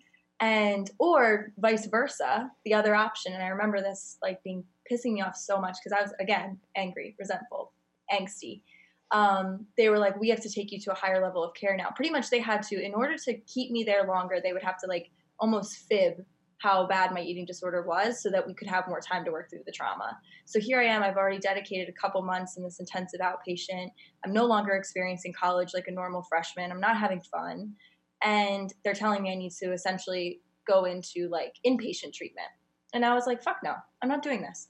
and 0.41 0.91
or 0.99 1.53
vice 1.59 1.87
versa 1.87 2.51
the 2.65 2.73
other 2.73 2.95
option 2.95 3.33
and 3.33 3.43
i 3.43 3.49
remember 3.49 3.81
this 3.81 4.19
like 4.23 4.43
being 4.45 4.63
pissing 4.91 5.15
me 5.15 5.21
off 5.21 5.37
so 5.37 5.61
much 5.61 5.77
because 5.83 5.97
i 5.99 6.01
was 6.01 6.13
again 6.21 6.59
angry 6.77 7.17
resentful 7.19 7.73
angsty. 8.11 8.63
Um, 9.11 9.67
they 9.77 9.89
were 9.89 9.99
like 9.99 10.19
we 10.21 10.29
have 10.29 10.41
to 10.41 10.51
take 10.51 10.71
you 10.71 10.79
to 10.81 10.93
a 10.93 10.95
higher 10.95 11.23
level 11.23 11.43
of 11.43 11.55
care 11.55 11.77
now. 11.77 11.91
Pretty 11.95 12.11
much 12.11 12.29
they 12.29 12.41
had 12.41 12.63
to 12.65 12.83
in 12.83 12.95
order 12.95 13.17
to 13.25 13.35
keep 13.47 13.71
me 13.71 13.83
there 13.85 14.05
longer 14.07 14.39
they 14.43 14.53
would 14.53 14.63
have 14.63 14.79
to 14.81 14.87
like 14.87 15.11
almost 15.39 15.89
fib 15.89 16.25
how 16.59 16.87
bad 16.89 17.13
my 17.13 17.21
eating 17.21 17.47
disorder 17.47 17.83
was 17.83 18.21
so 18.21 18.29
that 18.31 18.45
we 18.45 18.53
could 18.53 18.67
have 18.67 18.89
more 18.89 19.01
time 19.01 19.25
to 19.25 19.31
work 19.31 19.49
through 19.49 19.63
the 19.65 19.73
trauma. 19.73 20.19
So 20.45 20.61
here 20.61 20.81
i 20.81 20.85
am 20.85 21.03
i've 21.03 21.17
already 21.17 21.39
dedicated 21.39 21.89
a 21.89 22.01
couple 22.01 22.21
months 22.23 22.57
in 22.57 22.63
this 22.63 22.81
intensive 22.81 23.21
outpatient. 23.21 23.89
I'm 24.25 24.33
no 24.33 24.45
longer 24.45 24.73
experiencing 24.73 25.33
college 25.33 25.73
like 25.73 25.89
a 25.89 25.93
normal 25.93 26.23
freshman. 26.23 26.71
I'm 26.71 26.81
not 26.81 26.99
having 26.99 27.21
fun 27.21 27.75
and 28.23 28.73
they're 28.85 28.95
telling 28.95 29.23
me 29.23 29.33
I 29.33 29.37
need 29.37 29.53
to 29.63 29.73
essentially 29.73 30.41
go 30.67 30.85
into 30.85 31.29
like 31.29 31.55
inpatient 31.67 32.13
treatment. 32.15 32.49
And 32.95 33.05
I 33.05 33.15
was 33.15 33.27
like, 33.27 33.43
fuck 33.43 33.59
no, 33.63 33.75
I'm 34.03 34.09
not 34.09 34.23
doing 34.23 34.43
this. 34.43 34.69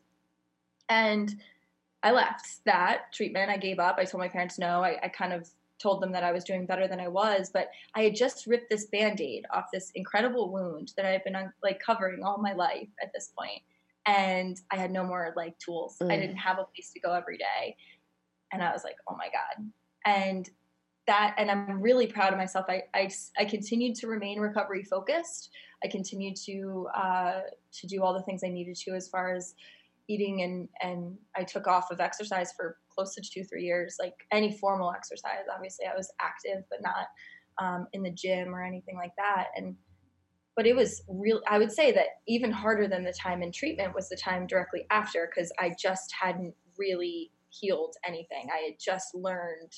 And 0.89 1.35
I 2.03 2.13
left 2.13 2.65
that 2.65 3.13
treatment. 3.13 3.51
I 3.51 3.57
gave 3.57 3.79
up. 3.79 3.97
I 3.99 4.05
told 4.05 4.21
my 4.21 4.29
parents 4.29 4.59
no. 4.59 4.83
I, 4.83 4.99
I 5.03 5.09
kind 5.09 5.33
of 5.33 5.49
told 5.81 6.03
them 6.03 6.13
that 6.13 6.25
I 6.25 6.33
was 6.33 6.45
doing 6.45 6.67
better 6.67 6.89
than 6.89 7.01
I 7.01 7.09
was, 7.09 7.51
but 7.53 7.71
I 7.95 8.03
had 8.03 8.15
just 8.17 8.47
ripped 8.47 8.69
this 8.71 8.87
band 8.87 9.21
aid 9.21 9.45
off 9.53 9.67
this 9.73 9.91
incredible 9.95 10.51
wound 10.53 10.93
that 10.97 11.07
I 11.07 11.11
had 11.11 11.25
been 11.25 11.37
like 11.63 11.81
covering 11.81 12.23
all 12.25 12.39
my 12.39 12.53
life 12.53 12.89
at 13.03 13.13
this 13.15 13.33
point. 13.39 13.63
And 14.07 14.61
I 14.73 14.77
had 14.77 14.91
no 14.91 15.05
more 15.05 15.33
like 15.37 15.59
tools. 15.59 15.97
I 16.01 16.05
Mm. 16.05 16.21
didn't 16.21 16.37
have 16.37 16.59
a 16.59 16.65
place 16.65 16.91
to 16.95 17.01
go 17.01 17.13
every 17.13 17.37
day. 17.39 17.77
And 18.53 18.63
I 18.63 18.73
was 18.73 18.83
like, 18.83 18.97
oh 19.09 19.17
my 19.17 19.29
God. 19.29 19.71
And 20.05 20.49
that 21.09 21.35
and 21.39 21.51
i'm 21.51 21.81
really 21.81 22.07
proud 22.07 22.33
of 22.33 22.39
myself. 22.39 22.67
I 22.69 22.83
i, 22.95 23.11
I 23.37 23.45
continued 23.45 23.97
to 23.97 24.07
remain 24.07 24.39
recovery 24.39 24.85
focused. 24.85 25.51
I 25.85 25.89
continued 25.89 26.37
to 26.47 26.87
uh, 26.95 27.41
to 27.73 27.87
do 27.87 28.03
all 28.03 28.15
the 28.15 28.23
things 28.23 28.43
i 28.45 28.49
needed 28.49 28.77
to 28.85 28.93
as 28.93 29.09
far 29.09 29.35
as 29.35 29.55
eating 30.09 30.43
and 30.43 30.69
and 30.81 31.17
i 31.37 31.43
took 31.43 31.67
off 31.67 31.91
of 31.91 32.01
exercise 32.01 32.53
for 32.57 32.79
close 32.89 33.15
to 33.15 33.23
two 33.23 33.45
three 33.45 33.65
years 33.65 33.97
like 34.01 34.15
any 34.33 34.57
formal 34.57 34.93
exercise. 34.93 35.45
Obviously 35.53 35.87
i 35.87 35.97
was 35.97 36.13
active 36.21 36.63
but 36.71 36.81
not 36.83 37.07
um, 37.61 37.89
in 37.93 38.03
the 38.05 38.13
gym 38.13 38.55
or 38.55 38.65
anything 38.65 38.97
like 38.97 39.13
that. 39.19 39.49
And 39.57 39.75
but 40.57 40.67
it 40.67 40.77
was 40.77 41.03
real 41.09 41.41
i 41.49 41.59
would 41.59 41.73
say 41.73 41.93
that 41.93 42.21
even 42.27 42.51
harder 42.51 42.87
than 42.89 43.05
the 43.05 43.13
time 43.13 43.43
in 43.43 43.53
treatment 43.53 43.95
was 43.95 44.09
the 44.09 44.17
time 44.17 44.47
directly 44.47 44.87
after 44.91 45.31
because 45.31 45.53
i 45.59 45.75
just 45.79 46.13
hadn't 46.21 46.55
really 46.79 47.31
healed 47.51 47.95
anything. 48.07 48.49
I 48.53 48.69
had 48.69 48.79
just 48.79 49.15
learned 49.15 49.73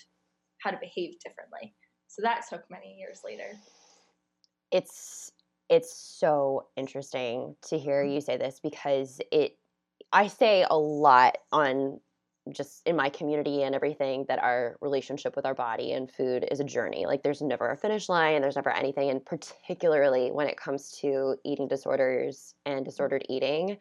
how 0.63 0.71
to 0.71 0.79
behave 0.81 1.19
differently. 1.21 1.75
So 2.09 2.23
that 2.23 2.45
took 2.49 2.63
many 2.71 2.97
years 2.99 3.21
later. 3.25 3.53
it's 4.71 5.33
it's 5.69 5.95
so 5.95 6.67
interesting 6.77 7.55
to 7.63 7.79
hear 7.79 8.03
you 8.05 8.21
say 8.21 8.37
this 8.37 8.61
because 8.63 9.21
it 9.33 9.57
I 10.13 10.27
say 10.29 10.67
a 10.69 10.77
lot 10.77 11.39
on 11.53 12.01
just 12.53 12.87
in 12.87 12.97
my 12.97 13.11
community 13.11 13.63
and 13.63 13.75
everything 13.75 14.25
that 14.29 14.43
our 14.43 14.77
relationship 14.81 15.37
with 15.37 15.47
our 15.47 15.55
body 15.55 15.93
and 15.93 16.11
food 16.11 16.47
is 16.51 16.61
a 16.61 16.65
journey. 16.65 17.07
Like 17.07 17.23
there's 17.23 17.43
never 17.43 17.71
a 17.71 17.77
finish 17.77 18.09
line 18.09 18.35
and 18.35 18.43
there's 18.43 18.57
never 18.57 18.71
anything 18.71 19.11
and 19.11 19.25
particularly 19.25 20.33
when 20.33 20.49
it 20.49 20.57
comes 20.57 20.93
to 21.03 21.37
eating 21.45 21.69
disorders 21.69 22.55
and 22.67 22.85
disordered 22.85 23.25
eating 23.29 23.79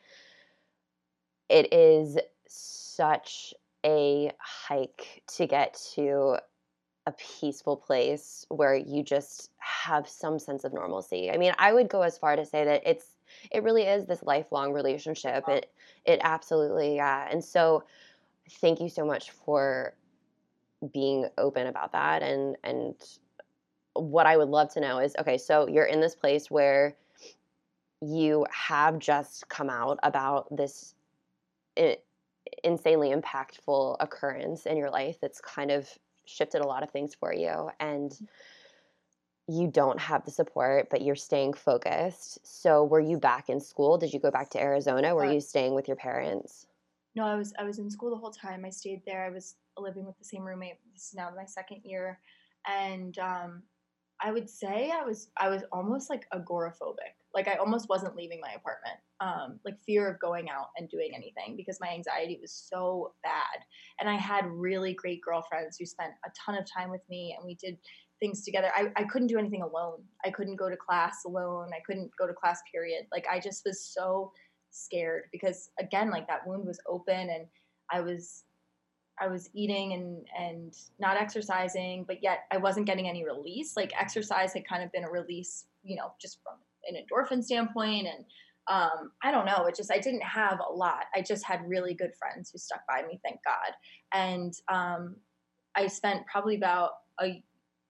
it 1.49 1.73
is 1.73 2.17
such 2.47 3.53
a 3.85 4.31
hike 4.39 5.23
to 5.27 5.47
get 5.47 5.79
to 5.95 6.37
a 7.09 7.15
peaceful 7.39 7.75
place 7.75 8.45
where 8.49 8.75
you 8.75 9.01
just 9.03 9.49
have 9.57 10.07
some 10.07 10.37
sense 10.37 10.63
of 10.63 10.73
normalcy. 10.73 11.31
I 11.31 11.37
mean, 11.37 11.53
I 11.57 11.73
would 11.73 11.89
go 11.89 12.03
as 12.03 12.17
far 12.17 12.35
to 12.35 12.45
say 12.45 12.63
that 12.63 12.83
it's 12.85 13.15
it 13.51 13.63
really 13.63 13.83
is 13.83 14.05
this 14.05 14.21
lifelong 14.23 14.73
relationship. 14.73 15.43
It 15.47 15.71
it 16.05 16.19
absolutely 16.23 16.95
yeah. 16.95 17.27
And 17.31 17.43
so 17.43 17.83
thank 18.61 18.79
you 18.79 18.89
so 18.89 19.05
much 19.05 19.31
for 19.31 19.93
being 20.93 21.27
open 21.37 21.67
about 21.67 21.91
that 21.93 22.21
and 22.21 22.55
and 22.63 22.95
what 23.93 24.27
I 24.27 24.37
would 24.37 24.49
love 24.49 24.71
to 24.73 24.79
know 24.79 24.99
is 24.99 25.15
okay, 25.19 25.37
so 25.37 25.67
you're 25.67 25.85
in 25.85 25.99
this 25.99 26.15
place 26.15 26.51
where 26.51 26.95
you 28.01 28.45
have 28.51 28.99
just 28.99 29.49
come 29.49 29.69
out 29.69 29.99
about 30.03 30.55
this 30.55 30.93
eh, 31.75 31.95
insanely 32.63 33.09
impactful 33.09 33.97
occurrence 33.99 34.65
in 34.67 34.77
your 34.77 34.89
life 34.89 35.17
that's 35.19 35.41
kind 35.41 35.71
of 35.71 35.89
shifted 36.29 36.61
a 36.61 36.67
lot 36.67 36.83
of 36.83 36.91
things 36.91 37.15
for 37.15 37.33
you 37.33 37.69
and 37.79 38.17
you 39.47 39.67
don't 39.67 39.99
have 39.99 40.23
the 40.25 40.31
support 40.31 40.89
but 40.89 41.01
you're 41.01 41.15
staying 41.15 41.53
focused. 41.53 42.45
So 42.45 42.83
were 42.83 42.99
you 42.99 43.17
back 43.17 43.49
in 43.49 43.59
school? 43.59 43.97
Did 43.97 44.13
you 44.13 44.19
go 44.19 44.31
back 44.31 44.49
to 44.51 44.61
arizona? 44.61 45.15
Were 45.15 45.25
uh, 45.25 45.31
you 45.31 45.41
staying 45.41 45.73
with 45.73 45.87
your 45.87 45.97
parents? 45.97 46.67
No 47.15 47.25
i 47.25 47.35
was 47.35 47.53
i 47.57 47.63
was 47.63 47.79
in 47.79 47.89
school 47.89 48.11
the 48.11 48.17
whole 48.17 48.31
time. 48.31 48.63
I 48.65 48.69
stayed 48.69 49.01
there. 49.05 49.25
I 49.25 49.29
was 49.29 49.55
living 49.77 50.05
with 50.05 50.17
the 50.17 50.25
same 50.25 50.43
roommate. 50.43 50.75
This 50.93 51.07
is 51.07 51.15
now 51.15 51.31
my 51.35 51.45
second 51.45 51.81
year. 51.83 52.19
And 52.67 53.17
um, 53.19 53.63
I 54.21 54.31
would 54.31 54.49
say 54.49 54.91
I 54.91 55.03
was 55.03 55.29
I 55.37 55.49
was 55.49 55.63
almost 55.71 56.09
like 56.09 56.27
agoraphobic. 56.33 57.15
Like 57.33 57.47
I 57.47 57.55
almost 57.55 57.89
wasn't 57.89 58.15
leaving 58.15 58.41
my 58.41 58.53
apartment. 58.53 58.97
Um, 59.19 59.59
like 59.65 59.75
fear 59.85 60.09
of 60.09 60.19
going 60.19 60.49
out 60.49 60.67
and 60.77 60.89
doing 60.89 61.11
anything 61.15 61.55
because 61.55 61.79
my 61.79 61.89
anxiety 61.89 62.39
was 62.41 62.51
so 62.51 63.13
bad. 63.23 63.63
And 63.99 64.09
I 64.09 64.15
had 64.15 64.45
really 64.47 64.93
great 64.93 65.21
girlfriends 65.21 65.77
who 65.77 65.85
spent 65.85 66.11
a 66.25 66.29
ton 66.45 66.57
of 66.57 66.65
time 66.71 66.89
with 66.89 67.01
me 67.09 67.35
and 67.37 67.45
we 67.45 67.55
did 67.55 67.77
things 68.19 68.43
together. 68.43 68.71
I, 68.75 68.91
I 68.95 69.03
couldn't 69.03 69.27
do 69.27 69.37
anything 69.37 69.61
alone. 69.61 70.03
I 70.25 70.29
couldn't 70.29 70.57
go 70.57 70.69
to 70.69 70.77
class 70.77 71.23
alone. 71.25 71.69
I 71.73 71.79
couldn't 71.85 72.11
go 72.17 72.27
to 72.27 72.33
class 72.33 72.61
period. 72.71 73.05
Like 73.11 73.25
I 73.31 73.39
just 73.39 73.63
was 73.65 73.83
so 73.83 74.31
scared 74.71 75.23
because 75.31 75.69
again, 75.79 76.09
like 76.09 76.27
that 76.27 76.45
wound 76.45 76.65
was 76.65 76.79
open 76.87 77.29
and 77.29 77.45
I 77.91 78.01
was 78.01 78.43
I 79.21 79.27
was 79.27 79.49
eating 79.53 79.93
and 79.93 80.25
and 80.37 80.73
not 80.99 81.17
exercising, 81.17 82.05
but 82.07 82.23
yet 82.23 82.45
I 82.51 82.57
wasn't 82.57 82.85
getting 82.85 83.07
any 83.07 83.25
release. 83.25 83.75
Like 83.75 83.91
exercise 83.99 84.53
had 84.53 84.67
kind 84.67 84.83
of 84.83 84.91
been 84.91 85.03
a 85.03 85.09
release, 85.11 85.65
you 85.83 85.95
know, 85.95 86.13
just 86.21 86.39
from 86.43 86.55
an 86.89 86.95
endorphin 86.95 87.43
standpoint 87.43 88.07
and 88.07 88.25
um, 88.69 89.11
I 89.23 89.31
don't 89.31 89.45
know. 89.45 89.65
It 89.65 89.75
just 89.75 89.91
I 89.91 89.97
didn't 89.97 90.21
have 90.21 90.59
a 90.59 90.71
lot. 90.71 91.05
I 91.15 91.21
just 91.21 91.43
had 91.43 91.67
really 91.67 91.95
good 91.95 92.11
friends 92.19 92.51
who 92.51 92.59
stuck 92.59 92.81
by 92.87 93.01
me, 93.01 93.19
thank 93.23 93.39
God. 93.43 93.73
And 94.13 94.53
um, 94.71 95.15
I 95.75 95.87
spent 95.87 96.27
probably 96.27 96.55
about 96.55 96.91
a 97.19 97.43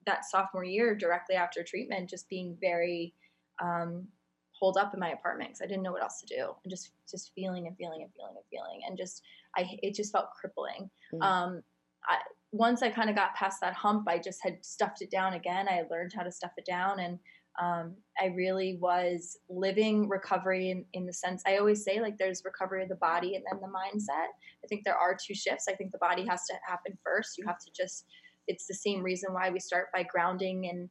that 0.05 0.25
sophomore 0.25 0.63
year 0.63 0.95
directly 0.95 1.35
after 1.35 1.63
treatment, 1.63 2.09
just 2.09 2.29
being 2.29 2.57
very 2.62 3.13
um, 3.62 4.07
holed 4.53 4.77
up 4.77 4.93
in 4.93 4.99
my 4.99 5.09
apartment 5.09 5.51
because 5.51 5.62
I 5.62 5.67
didn't 5.67 5.83
know 5.83 5.91
what 5.91 6.01
else 6.01 6.21
to 6.21 6.35
do, 6.35 6.53
and 6.63 6.71
just 6.71 6.91
just 7.09 7.31
feeling 7.35 7.67
and 7.67 7.75
feeling 7.77 8.01
and 8.01 8.12
feeling 8.13 8.35
and 8.35 8.45
feeling, 8.49 8.81
and 8.88 8.97
just 8.97 9.21
I 9.57 9.67
it 9.83 9.95
just 9.95 10.12
felt 10.13 10.31
crippling. 10.39 10.89
Mm. 11.13 11.21
Um, 11.21 11.63
I, 12.07 12.17
once 12.51 12.81
I 12.81 12.89
kind 12.89 13.09
of 13.09 13.15
got 13.15 13.35
past 13.35 13.59
that 13.62 13.73
hump, 13.73 14.07
I 14.07 14.17
just 14.17 14.39
had 14.41 14.63
stuffed 14.63 15.01
it 15.01 15.12
down 15.12 15.33
again. 15.33 15.67
I 15.67 15.83
learned 15.91 16.13
how 16.15 16.23
to 16.23 16.31
stuff 16.31 16.51
it 16.57 16.65
down, 16.65 16.99
and 16.99 17.19
um, 17.62 17.95
I 18.19 18.27
really 18.27 18.77
was 18.79 19.38
living 19.49 20.07
recovery 20.07 20.71
in, 20.71 20.85
in 20.93 21.05
the 21.05 21.13
sense 21.13 21.43
I 21.45 21.57
always 21.57 21.83
say 21.83 21.99
like 21.99 22.17
there's 22.17 22.43
recovery 22.45 22.83
of 22.83 22.89
the 22.89 22.95
body 22.95 23.35
and 23.35 23.43
then 23.51 23.59
the 23.59 23.67
mindset. 23.67 24.27
I 24.63 24.67
think 24.67 24.83
there 24.85 24.95
are 24.95 25.15
two 25.15 25.33
shifts. 25.33 25.65
I 25.67 25.73
think 25.73 25.91
the 25.91 25.97
body 25.97 26.25
has 26.25 26.45
to 26.45 26.53
happen 26.67 26.97
first. 27.03 27.38
You 27.38 27.45
have 27.47 27.59
to 27.59 27.71
just 27.75 28.05
it's 28.47 28.65
the 28.65 28.73
same 28.73 29.03
reason 29.03 29.33
why 29.33 29.49
we 29.49 29.59
start 29.59 29.88
by 29.93 30.03
grounding 30.03 30.69
and 30.69 30.89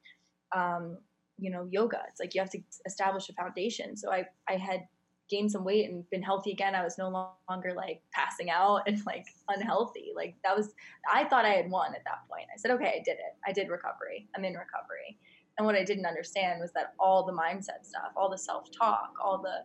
um, 0.55 0.99
you 1.39 1.51
know 1.51 1.67
yoga. 1.71 2.01
It's 2.09 2.21
like 2.21 2.35
you 2.35 2.41
have 2.41 2.51
to 2.51 2.61
establish 2.87 3.29
a 3.29 3.33
foundation. 3.33 3.97
So 3.97 4.13
I 4.13 4.27
I 4.49 4.57
had 4.57 4.81
gained 5.29 5.53
some 5.53 5.65
weight 5.65 5.89
and 5.89 6.09
been 6.11 6.23
healthy 6.23 6.53
again. 6.53 6.75
I 6.75 6.83
was 6.83 6.99
no 6.99 7.37
longer 7.49 7.73
like 7.75 8.03
passing 8.13 8.51
out 8.51 8.83
and 8.87 9.01
like 9.07 9.27
unhealthy. 9.49 10.13
Like 10.15 10.37
that 10.45 10.57
was, 10.57 10.75
I 11.13 11.25
thought 11.25 11.45
I 11.45 11.51
had 11.51 11.71
won 11.71 11.95
at 11.95 12.05
that 12.05 12.29
point. 12.31 12.47
I 12.53 12.59
said, 12.59 12.71
okay, 12.73 12.95
I 12.99 13.03
did 13.05 13.13
it. 13.19 13.37
I 13.47 13.53
did 13.53 13.69
recovery. 13.69 14.29
I'm 14.37 14.45
in 14.45 14.55
recovery. 14.55 15.19
And 15.59 15.67
what 15.67 15.75
I 15.75 15.85
didn't 15.85 16.07
understand 16.07 16.61
was 16.61 16.73
that 16.73 16.95
all 16.99 17.27
the 17.27 17.33
mindset 17.33 17.85
stuff, 17.85 18.13
all 18.17 18.31
the 18.31 18.39
self 18.39 18.69
talk, 18.71 19.11
all 19.23 19.43
the, 19.43 19.65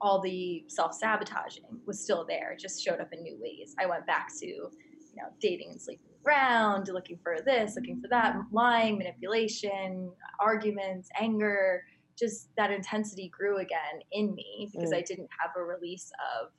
all 0.00 0.20
the 0.20 0.64
self 0.66 0.94
sabotaging 0.94 1.64
was 1.86 2.02
still 2.02 2.26
there. 2.26 2.52
It 2.52 2.58
just 2.58 2.82
showed 2.84 3.00
up 3.00 3.12
in 3.12 3.22
new 3.22 3.38
ways. 3.40 3.74
I 3.78 3.86
went 3.86 4.06
back 4.06 4.28
to, 4.40 4.46
you 4.46 5.16
know, 5.16 5.28
dating 5.40 5.70
and 5.70 5.80
sleeping 5.80 6.06
around, 6.26 6.88
looking 6.88 7.18
for 7.22 7.36
this, 7.44 7.76
looking 7.76 8.00
for 8.00 8.08
that, 8.08 8.36
lying, 8.52 8.98
manipulation, 8.98 10.12
arguments, 10.40 11.08
anger, 11.18 11.84
just 12.18 12.50
that 12.56 12.70
intensity 12.70 13.30
grew 13.36 13.58
again 13.58 14.00
in 14.12 14.34
me 14.34 14.68
because 14.72 14.90
mm. 14.90 14.96
I 14.96 15.00
didn't 15.00 15.28
have 15.40 15.52
a 15.56 15.62
release 15.62 16.10
of 16.36 16.50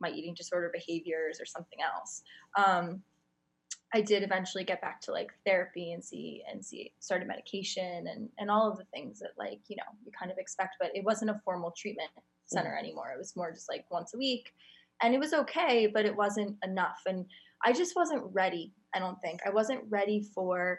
my 0.00 0.10
eating 0.10 0.34
disorder 0.34 0.70
behaviors 0.72 1.40
or 1.40 1.46
something 1.46 1.78
else. 1.82 2.22
Um, 2.56 3.02
I 3.94 4.02
did 4.02 4.22
eventually 4.22 4.64
get 4.64 4.82
back 4.82 5.00
to 5.02 5.12
like 5.12 5.30
therapy 5.46 5.92
and 5.92 6.04
see 6.04 6.42
and 6.50 6.64
see 6.64 6.92
started 6.98 7.26
medication 7.26 8.06
and 8.06 8.28
and 8.38 8.50
all 8.50 8.70
of 8.70 8.76
the 8.76 8.84
things 8.92 9.20
that 9.20 9.30
like 9.38 9.60
you 9.68 9.76
know 9.76 9.90
you 10.04 10.12
kind 10.18 10.30
of 10.30 10.38
expect, 10.38 10.76
but 10.80 10.90
it 10.94 11.04
wasn't 11.04 11.30
a 11.30 11.40
formal 11.44 11.72
treatment 11.76 12.10
center 12.46 12.70
mm. 12.70 12.78
anymore. 12.78 13.12
It 13.14 13.18
was 13.18 13.36
more 13.36 13.52
just 13.52 13.68
like 13.68 13.86
once 13.90 14.12
a 14.14 14.18
week, 14.18 14.52
and 15.02 15.14
it 15.14 15.20
was 15.20 15.32
okay, 15.32 15.86
but 15.86 16.04
it 16.04 16.16
wasn't 16.16 16.56
enough. 16.62 17.00
And 17.06 17.24
I 17.64 17.72
just 17.72 17.96
wasn't 17.96 18.24
ready. 18.32 18.72
I 18.94 18.98
don't 18.98 19.20
think 19.20 19.40
I 19.46 19.50
wasn't 19.50 19.84
ready 19.88 20.22
for 20.34 20.78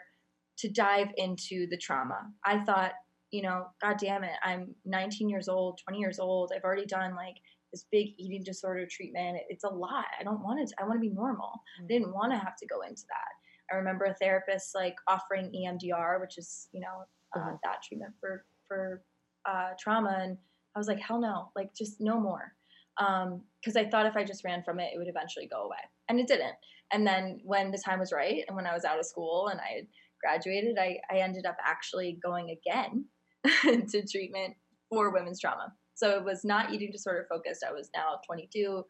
to 0.58 0.68
dive 0.68 1.08
into 1.16 1.66
the 1.68 1.76
trauma. 1.76 2.30
I 2.44 2.60
thought 2.64 2.92
you 3.30 3.42
know, 3.42 3.66
god 3.80 3.96
damn 3.98 4.24
it, 4.24 4.34
I'm 4.42 4.74
19 4.84 5.28
years 5.28 5.48
old, 5.48 5.80
20 5.84 5.98
years 5.98 6.18
old. 6.18 6.52
I've 6.54 6.64
already 6.64 6.86
done 6.86 7.14
like 7.14 7.36
this 7.72 7.86
big 7.90 8.08
eating 8.18 8.42
disorder 8.42 8.86
treatment. 8.90 9.38
It's 9.48 9.64
a 9.64 9.68
lot. 9.68 10.06
I 10.18 10.24
don't 10.24 10.42
want 10.42 10.66
to, 10.66 10.74
I 10.80 10.84
want 10.84 10.96
to 10.96 11.08
be 11.08 11.14
normal. 11.14 11.48
Mm-hmm. 11.48 11.84
I 11.84 11.88
didn't 11.88 12.12
want 12.12 12.32
to 12.32 12.38
have 12.38 12.56
to 12.56 12.66
go 12.66 12.82
into 12.82 13.02
that. 13.08 13.72
I 13.72 13.76
remember 13.76 14.06
a 14.06 14.14
therapist 14.14 14.74
like 14.74 14.96
offering 15.06 15.52
EMDR, 15.52 16.20
which 16.20 16.38
is, 16.38 16.68
you 16.72 16.80
know, 16.80 17.04
uh, 17.36 17.38
mm-hmm. 17.38 17.56
that 17.62 17.82
treatment 17.86 18.12
for, 18.20 18.44
for 18.66 19.02
uh, 19.48 19.70
trauma. 19.78 20.18
And 20.20 20.36
I 20.74 20.78
was 20.78 20.88
like, 20.88 21.00
hell 21.00 21.20
no, 21.20 21.50
like 21.54 21.72
just 21.74 22.00
no 22.00 22.18
more. 22.18 22.52
Um, 22.98 23.42
cause 23.64 23.76
I 23.76 23.88
thought 23.88 24.06
if 24.06 24.16
I 24.16 24.24
just 24.24 24.44
ran 24.44 24.62
from 24.62 24.80
it, 24.80 24.90
it 24.92 24.98
would 24.98 25.08
eventually 25.08 25.46
go 25.46 25.62
away 25.62 25.78
and 26.08 26.18
it 26.18 26.26
didn't. 26.26 26.56
And 26.92 27.06
then 27.06 27.40
when 27.44 27.70
the 27.70 27.78
time 27.78 28.00
was 28.00 28.12
right 28.12 28.42
and 28.46 28.56
when 28.56 28.66
I 28.66 28.74
was 28.74 28.84
out 28.84 28.98
of 28.98 29.06
school 29.06 29.48
and 29.48 29.60
I 29.60 29.76
had 29.76 29.86
graduated, 30.22 30.76
I, 30.78 30.98
I 31.10 31.18
ended 31.18 31.46
up 31.46 31.56
actually 31.64 32.18
going 32.22 32.50
again 32.50 33.04
to 33.62 34.06
treatment 34.06 34.54
for 34.88 35.10
women's 35.10 35.40
trauma. 35.40 35.72
So 35.94 36.10
it 36.10 36.24
was 36.24 36.44
not 36.44 36.72
eating 36.72 36.90
disorder 36.90 37.26
focused. 37.28 37.64
I 37.66 37.72
was 37.72 37.90
now 37.94 38.20
22 38.26 38.82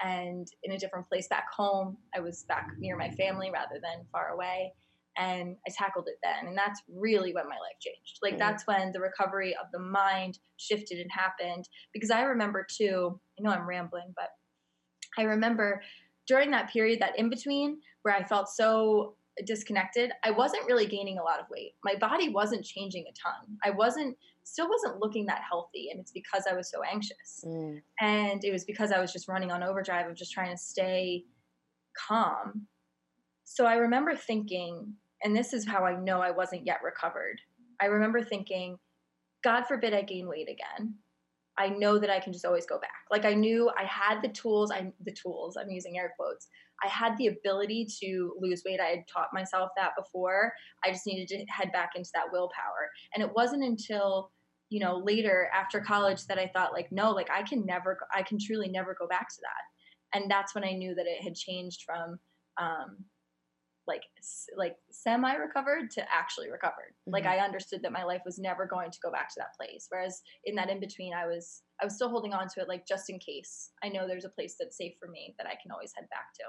and 0.00 0.46
in 0.62 0.72
a 0.72 0.78
different 0.78 1.08
place 1.08 1.26
back 1.28 1.46
home. 1.54 1.96
I 2.14 2.20
was 2.20 2.44
back 2.48 2.68
near 2.78 2.96
my 2.96 3.10
family 3.10 3.50
rather 3.50 3.80
than 3.82 4.06
far 4.12 4.28
away. 4.28 4.72
And 5.16 5.56
I 5.66 5.72
tackled 5.76 6.06
it 6.06 6.18
then. 6.22 6.46
And 6.46 6.56
that's 6.56 6.80
really 6.88 7.32
when 7.32 7.48
my 7.48 7.56
life 7.56 7.78
changed. 7.80 8.18
Like, 8.22 8.34
mm-hmm. 8.34 8.38
that's 8.38 8.66
when 8.66 8.92
the 8.92 9.00
recovery 9.00 9.56
of 9.56 9.66
the 9.72 9.80
mind 9.80 10.38
shifted 10.58 11.00
and 11.00 11.10
happened. 11.10 11.68
Because 11.92 12.10
I 12.10 12.22
remember 12.22 12.64
too, 12.70 13.18
I 13.38 13.42
know 13.42 13.50
I'm 13.50 13.68
rambling, 13.68 14.12
but 14.14 14.28
I 15.18 15.22
remember 15.22 15.82
during 16.28 16.50
that 16.52 16.70
period, 16.70 17.00
that 17.00 17.18
in 17.18 17.30
between, 17.30 17.78
where 18.02 18.14
I 18.14 18.22
felt 18.22 18.48
so 18.48 19.16
disconnected, 19.44 20.12
I 20.24 20.30
wasn't 20.30 20.66
really 20.66 20.86
gaining 20.86 21.18
a 21.18 21.22
lot 21.22 21.40
of 21.40 21.46
weight. 21.50 21.74
My 21.84 21.94
body 21.94 22.28
wasn't 22.28 22.64
changing 22.64 23.04
a 23.08 23.12
ton. 23.12 23.58
I 23.64 23.70
wasn't 23.70 24.16
still 24.44 24.68
wasn't 24.68 25.00
looking 25.00 25.26
that 25.26 25.42
healthy 25.48 25.90
and 25.90 26.00
it's 26.00 26.10
because 26.10 26.44
I 26.50 26.54
was 26.54 26.70
so 26.70 26.82
anxious. 26.82 27.44
Mm. 27.46 27.82
And 28.00 28.44
it 28.44 28.52
was 28.52 28.64
because 28.64 28.92
I 28.92 29.00
was 29.00 29.12
just 29.12 29.28
running 29.28 29.50
on 29.50 29.62
overdrive 29.62 30.08
of 30.08 30.16
just 30.16 30.32
trying 30.32 30.50
to 30.50 30.56
stay 30.56 31.24
calm. 31.96 32.66
So 33.44 33.66
I 33.66 33.76
remember 33.76 34.14
thinking, 34.14 34.94
and 35.22 35.36
this 35.36 35.52
is 35.52 35.66
how 35.66 35.84
I 35.84 35.96
know 35.96 36.20
I 36.20 36.30
wasn't 36.30 36.66
yet 36.66 36.80
recovered. 36.82 37.40
I 37.80 37.86
remember 37.86 38.22
thinking, 38.22 38.78
God 39.44 39.64
forbid 39.66 39.94
I 39.94 40.02
gain 40.02 40.28
weight 40.28 40.48
again. 40.48 40.94
I 41.58 41.68
know 41.68 41.98
that 41.98 42.10
I 42.10 42.20
can 42.20 42.32
just 42.32 42.44
always 42.44 42.66
go 42.66 42.78
back. 42.78 43.04
Like 43.10 43.24
I 43.24 43.34
knew 43.34 43.70
I 43.76 43.84
had 43.84 44.22
the 44.22 44.28
tools, 44.28 44.70
I 44.70 44.92
the 45.04 45.12
tools, 45.12 45.56
I'm 45.56 45.70
using 45.70 45.98
air 45.98 46.14
quotes. 46.16 46.48
I 46.84 46.88
had 46.88 47.16
the 47.16 47.28
ability 47.28 47.86
to 48.00 48.34
lose 48.38 48.62
weight. 48.64 48.80
I 48.80 48.86
had 48.86 49.04
taught 49.12 49.28
myself 49.32 49.70
that 49.76 49.92
before. 49.96 50.52
I 50.84 50.90
just 50.90 51.06
needed 51.06 51.28
to 51.28 51.44
head 51.52 51.72
back 51.72 51.90
into 51.96 52.10
that 52.14 52.32
willpower. 52.32 52.90
And 53.14 53.22
it 53.22 53.32
wasn't 53.34 53.64
until, 53.64 54.30
you 54.70 54.80
know, 54.80 54.98
later 54.98 55.50
after 55.52 55.80
college 55.80 56.26
that 56.26 56.38
I 56.38 56.50
thought 56.54 56.72
like, 56.72 56.92
no, 56.92 57.10
like 57.10 57.30
I 57.30 57.42
can 57.42 57.66
never 57.66 57.98
I 58.14 58.22
can 58.22 58.38
truly 58.38 58.68
never 58.68 58.96
go 58.98 59.06
back 59.06 59.28
to 59.28 59.40
that. 59.42 60.18
And 60.18 60.30
that's 60.30 60.54
when 60.54 60.64
I 60.64 60.72
knew 60.72 60.94
that 60.94 61.06
it 61.06 61.22
had 61.22 61.34
changed 61.34 61.82
from 61.84 62.18
um 62.60 63.04
like 63.88 64.02
like 64.56 64.76
semi 64.90 65.34
recovered 65.34 65.90
to 65.92 66.02
actually 66.12 66.50
recovered. 66.50 66.92
Mm-hmm. 66.92 67.14
Like 67.14 67.26
I 67.26 67.38
understood 67.38 67.82
that 67.82 67.92
my 67.92 68.04
life 68.04 68.20
was 68.24 68.38
never 68.38 68.66
going 68.66 68.92
to 68.92 68.98
go 69.02 69.10
back 69.10 69.28
to 69.30 69.34
that 69.38 69.56
place. 69.58 69.86
Whereas 69.88 70.20
in 70.44 70.54
that 70.56 70.70
in 70.70 70.78
between, 70.78 71.14
I 71.14 71.26
was 71.26 71.62
I 71.80 71.84
was 71.84 71.94
still 71.94 72.10
holding 72.10 72.34
on 72.34 72.46
to 72.48 72.60
it, 72.60 72.68
like 72.68 72.86
just 72.86 73.10
in 73.10 73.18
case. 73.18 73.70
I 73.82 73.88
know 73.88 74.06
there's 74.06 74.26
a 74.26 74.30
place 74.30 74.56
that's 74.60 74.76
safe 74.76 74.94
for 75.00 75.08
me 75.08 75.34
that 75.38 75.46
I 75.46 75.56
can 75.60 75.72
always 75.72 75.92
head 75.96 76.08
back 76.10 76.34
to. 76.34 76.44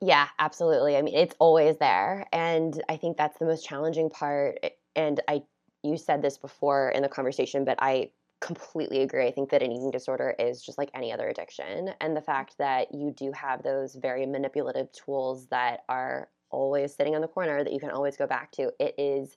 Yeah, 0.00 0.28
absolutely. 0.38 0.96
I 0.96 1.02
mean, 1.02 1.16
it's 1.16 1.34
always 1.40 1.76
there, 1.78 2.26
and 2.32 2.80
I 2.88 2.96
think 2.96 3.16
that's 3.16 3.38
the 3.38 3.46
most 3.46 3.66
challenging 3.66 4.10
part. 4.10 4.58
And 4.94 5.20
I, 5.28 5.42
you 5.82 5.96
said 5.96 6.22
this 6.22 6.38
before 6.38 6.90
in 6.90 7.02
the 7.02 7.08
conversation, 7.08 7.64
but 7.64 7.78
I 7.80 8.10
completely 8.40 9.02
agree. 9.02 9.26
I 9.26 9.32
think 9.32 9.50
that 9.50 9.62
an 9.62 9.72
eating 9.72 9.90
disorder 9.90 10.34
is 10.38 10.62
just 10.62 10.78
like 10.78 10.90
any 10.94 11.12
other 11.12 11.28
addiction. 11.28 11.90
And 12.00 12.16
the 12.16 12.20
mm. 12.20 12.26
fact 12.26 12.56
that 12.58 12.94
you 12.94 13.12
do 13.16 13.32
have 13.32 13.62
those 13.62 13.96
very 13.96 14.26
manipulative 14.26 14.92
tools 14.92 15.46
that 15.48 15.80
are 15.88 16.28
always 16.50 16.94
sitting 16.94 17.14
in 17.14 17.20
the 17.20 17.28
corner 17.28 17.62
that 17.64 17.72
you 17.72 17.80
can 17.80 17.90
always 17.90 18.16
go 18.16 18.26
back 18.26 18.52
to, 18.52 18.70
it 18.78 18.94
is, 18.96 19.36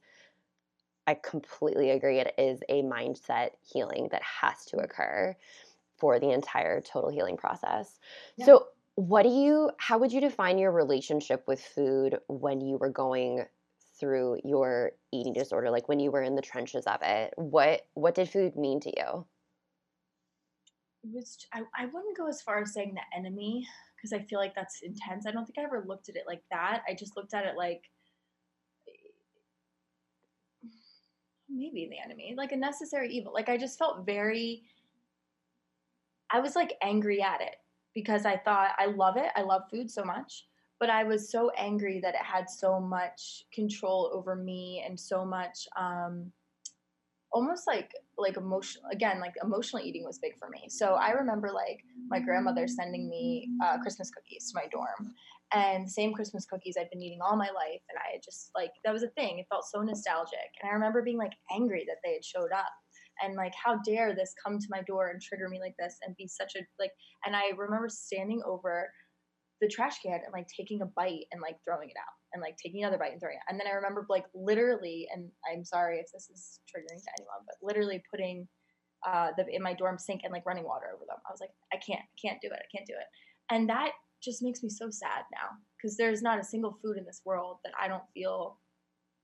I 1.07 1.15
completely 1.15 1.89
agree. 1.89 2.19
It 2.19 2.33
is 2.37 2.59
a 2.69 2.83
mindset 2.83 3.49
healing 3.61 4.09
that 4.11 4.21
has 4.21 4.65
to 4.65 4.77
mm. 4.77 4.83
occur 4.83 5.35
for 5.97 6.19
the 6.19 6.31
entire 6.31 6.81
total 6.81 7.09
healing 7.09 7.37
process. 7.37 7.99
Yeah. 8.35 8.45
So, 8.45 8.67
what 8.95 9.23
do 9.23 9.29
you, 9.29 9.71
how 9.77 9.97
would 9.97 10.11
you 10.11 10.21
define 10.21 10.57
your 10.57 10.71
relationship 10.71 11.43
with 11.47 11.61
food 11.61 12.17
when 12.27 12.61
you 12.61 12.77
were 12.77 12.89
going 12.89 13.45
through 13.99 14.39
your 14.43 14.91
eating 15.13 15.33
disorder 15.33 15.69
like 15.69 15.87
when 15.87 15.99
you 15.99 16.11
were 16.11 16.23
in 16.23 16.35
the 16.35 16.41
trenches 16.41 16.85
of 16.85 16.99
it? 17.01 17.33
What 17.37 17.81
what 17.93 18.15
did 18.15 18.29
food 18.29 18.55
mean 18.55 18.79
to 18.81 18.89
you? 18.89 19.25
It 21.03 21.13
was 21.13 21.37
I, 21.53 21.61
I 21.77 21.85
wouldn't 21.85 22.17
go 22.17 22.27
as 22.27 22.41
far 22.41 22.61
as 22.61 22.73
saying 22.73 22.95
the 22.95 23.17
enemy 23.17 23.67
because 23.95 24.11
i 24.13 24.19
feel 24.25 24.39
like 24.39 24.55
that's 24.55 24.81
intense. 24.81 25.25
I 25.25 25.31
don't 25.31 25.45
think 25.45 25.59
i 25.59 25.63
ever 25.63 25.85
looked 25.87 26.09
at 26.09 26.15
it 26.15 26.23
like 26.27 26.43
that. 26.51 26.81
I 26.87 26.93
just 26.93 27.15
looked 27.15 27.33
at 27.33 27.45
it 27.45 27.55
like 27.55 27.83
maybe 31.49 31.87
the 31.89 32.03
enemy 32.03 32.33
like 32.35 32.51
a 32.51 32.57
necessary 32.57 33.09
evil. 33.09 33.33
Like 33.33 33.49
i 33.49 33.57
just 33.57 33.77
felt 33.77 34.05
very 34.05 34.63
i 36.31 36.39
was 36.39 36.55
like 36.55 36.73
angry 36.81 37.21
at 37.21 37.41
it 37.41 37.55
because 37.93 38.25
i 38.25 38.37
thought 38.37 38.71
i 38.77 38.85
love 38.85 39.17
it 39.17 39.31
i 39.35 39.41
love 39.41 39.61
food 39.69 39.89
so 39.89 40.03
much 40.03 40.45
but 40.81 40.89
I 40.89 41.03
was 41.03 41.31
so 41.31 41.51
angry 41.51 41.99
that 42.01 42.15
it 42.15 42.21
had 42.21 42.49
so 42.49 42.79
much 42.79 43.45
control 43.53 44.09
over 44.11 44.35
me 44.35 44.83
and 44.83 44.99
so 44.99 45.23
much 45.23 45.67
um, 45.79 46.31
almost 47.31 47.67
like 47.67 47.91
like 48.17 48.35
emotional 48.35 48.83
again 48.91 49.19
like 49.19 49.35
emotional 49.43 49.81
eating 49.81 50.03
was 50.03 50.17
big 50.19 50.37
for 50.37 50.49
me. 50.49 50.67
So 50.67 50.95
i 50.95 51.11
remember 51.11 51.49
like 51.51 51.79
my 52.09 52.19
grandmother 52.19 52.67
sending 52.67 53.09
me 53.09 53.47
uh, 53.63 53.77
christmas 53.77 54.09
cookies 54.09 54.51
to 54.51 54.55
my 54.55 54.65
dorm 54.69 55.13
and 55.53 55.89
same 55.89 56.13
christmas 56.13 56.45
cookies 56.45 56.75
i'd 56.77 56.89
been 56.89 57.01
eating 57.01 57.21
all 57.21 57.37
my 57.37 57.49
life 57.51 57.81
and 57.89 57.97
i 57.99 58.19
just 58.23 58.51
like 58.53 58.71
that 58.83 58.91
was 58.91 59.03
a 59.03 59.07
thing 59.09 59.39
it 59.39 59.45
felt 59.49 59.63
so 59.63 59.81
nostalgic 59.81 60.51
and 60.61 60.69
i 60.69 60.73
remember 60.73 61.01
being 61.01 61.17
like 61.17 61.33
angry 61.51 61.85
that 61.87 61.97
they 62.03 62.13
had 62.13 62.25
showed 62.25 62.51
up 62.51 62.67
and 63.23 63.35
like 63.35 63.53
how 63.61 63.77
dare 63.85 64.15
this 64.15 64.33
come 64.43 64.59
to 64.59 64.67
my 64.69 64.81
door 64.83 65.09
and 65.09 65.21
trigger 65.21 65.49
me 65.49 65.59
like 65.59 65.75
this 65.77 65.97
and 66.05 66.15
be 66.17 66.27
such 66.27 66.55
a 66.55 66.59
like 66.79 66.91
and 67.25 67.35
i 67.35 67.51
remember 67.57 67.89
standing 67.89 68.41
over 68.45 68.89
the 69.61 69.67
trash 69.67 70.01
can 70.03 70.13
and 70.13 70.33
like 70.33 70.47
taking 70.47 70.81
a 70.81 70.85
bite 70.85 71.25
and 71.31 71.41
like 71.41 71.57
throwing 71.63 71.89
it 71.89 71.95
out 71.97 72.17
and 72.33 72.41
like 72.41 72.57
taking 72.57 72.83
another 72.83 72.97
bite 72.97 73.11
and 73.11 73.21
throwing 73.21 73.37
it. 73.37 73.43
And 73.47 73.59
then 73.59 73.67
I 73.67 73.75
remember 73.75 74.05
like 74.09 74.25
literally, 74.33 75.07
and 75.13 75.29
I'm 75.49 75.63
sorry 75.63 75.99
if 75.99 76.07
this 76.11 76.29
is 76.29 76.59
triggering 76.65 76.97
to 76.97 77.11
anyone, 77.19 77.45
but 77.45 77.55
literally 77.61 78.03
putting 78.09 78.47
uh, 79.05 79.29
the 79.37 79.45
in 79.53 79.61
my 79.61 79.73
dorm 79.73 79.97
sink 79.97 80.21
and 80.23 80.33
like 80.33 80.45
running 80.45 80.65
water 80.65 80.87
over 80.93 81.05
them. 81.07 81.17
I 81.27 81.31
was 81.31 81.39
like, 81.39 81.51
I 81.71 81.77
can't, 81.77 82.01
I 82.01 82.17
can't 82.27 82.41
do 82.41 82.47
it, 82.47 82.59
I 82.59 82.69
can't 82.75 82.87
do 82.87 82.93
it. 82.93 83.07
And 83.53 83.69
that 83.69 83.91
just 84.23 84.41
makes 84.41 84.63
me 84.63 84.69
so 84.69 84.89
sad 84.89 85.25
now 85.31 85.49
because 85.77 85.97
there's 85.97 86.21
not 86.21 86.39
a 86.39 86.43
single 86.43 86.77
food 86.81 86.97
in 86.97 87.05
this 87.05 87.21
world 87.25 87.57
that 87.63 87.73
I 87.79 87.87
don't 87.87 88.03
feel 88.13 88.59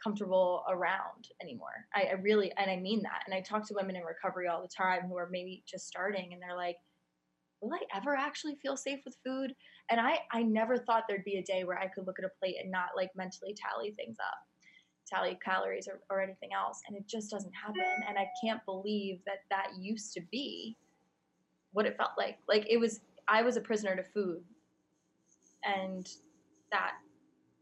comfortable 0.04 0.64
around 0.70 1.28
anymore. 1.42 1.88
I, 1.96 2.04
I 2.04 2.12
really, 2.14 2.52
and 2.58 2.70
I 2.70 2.76
mean 2.78 3.02
that. 3.04 3.24
And 3.26 3.34
I 3.34 3.42
talk 3.42 3.68
to 3.68 3.74
women 3.74 3.96
in 3.96 4.04
recovery 4.04 4.48
all 4.48 4.62
the 4.62 4.68
time 4.68 5.02
who 5.08 5.18
are 5.18 5.30
maybe 5.32 5.64
just 5.68 5.88
starting, 5.88 6.34
and 6.34 6.42
they're 6.42 6.56
like, 6.56 6.78
will 7.62 7.74
I 7.74 7.80
ever 7.96 8.16
actually 8.16 8.56
feel 8.62 8.78
safe 8.78 9.00
with 9.04 9.18
food? 9.26 9.54
And 9.90 10.00
I, 10.00 10.20
I 10.32 10.44
never 10.44 10.78
thought 10.78 11.04
there'd 11.08 11.24
be 11.24 11.38
a 11.38 11.44
day 11.44 11.64
where 11.64 11.80
I 11.80 11.88
could 11.88 12.06
look 12.06 12.20
at 12.20 12.26
a 12.26 12.40
plate 12.40 12.58
and 12.62 12.72
not 12.72 12.90
like 12.96 13.10
mentally 13.16 13.56
tally 13.56 13.92
things 13.92 14.18
up, 14.20 14.38
tally 15.08 15.40
calories 15.44 15.88
or, 15.88 16.02
or 16.10 16.22
anything 16.22 16.50
else. 16.54 16.82
And 16.88 16.96
it 16.96 17.08
just 17.08 17.32
doesn't 17.32 17.54
happen. 17.54 17.82
And 18.08 18.18
I 18.18 18.28
can't 18.44 18.64
believe 18.66 19.22
that 19.26 19.40
that 19.50 19.70
used 19.80 20.14
to 20.14 20.22
be 20.32 20.78
what 21.72 21.88
it 21.88 21.98
felt 21.98 22.12
like. 22.18 22.38
Like 22.48 22.68
it 22.70 22.78
was, 22.78 23.00
I 23.28 23.42
was 23.42 23.58
a 23.58 23.62
prisoner 23.62 23.96
to 23.96 24.04
food. 24.04 24.44
And 25.64 26.08
that 26.72 26.94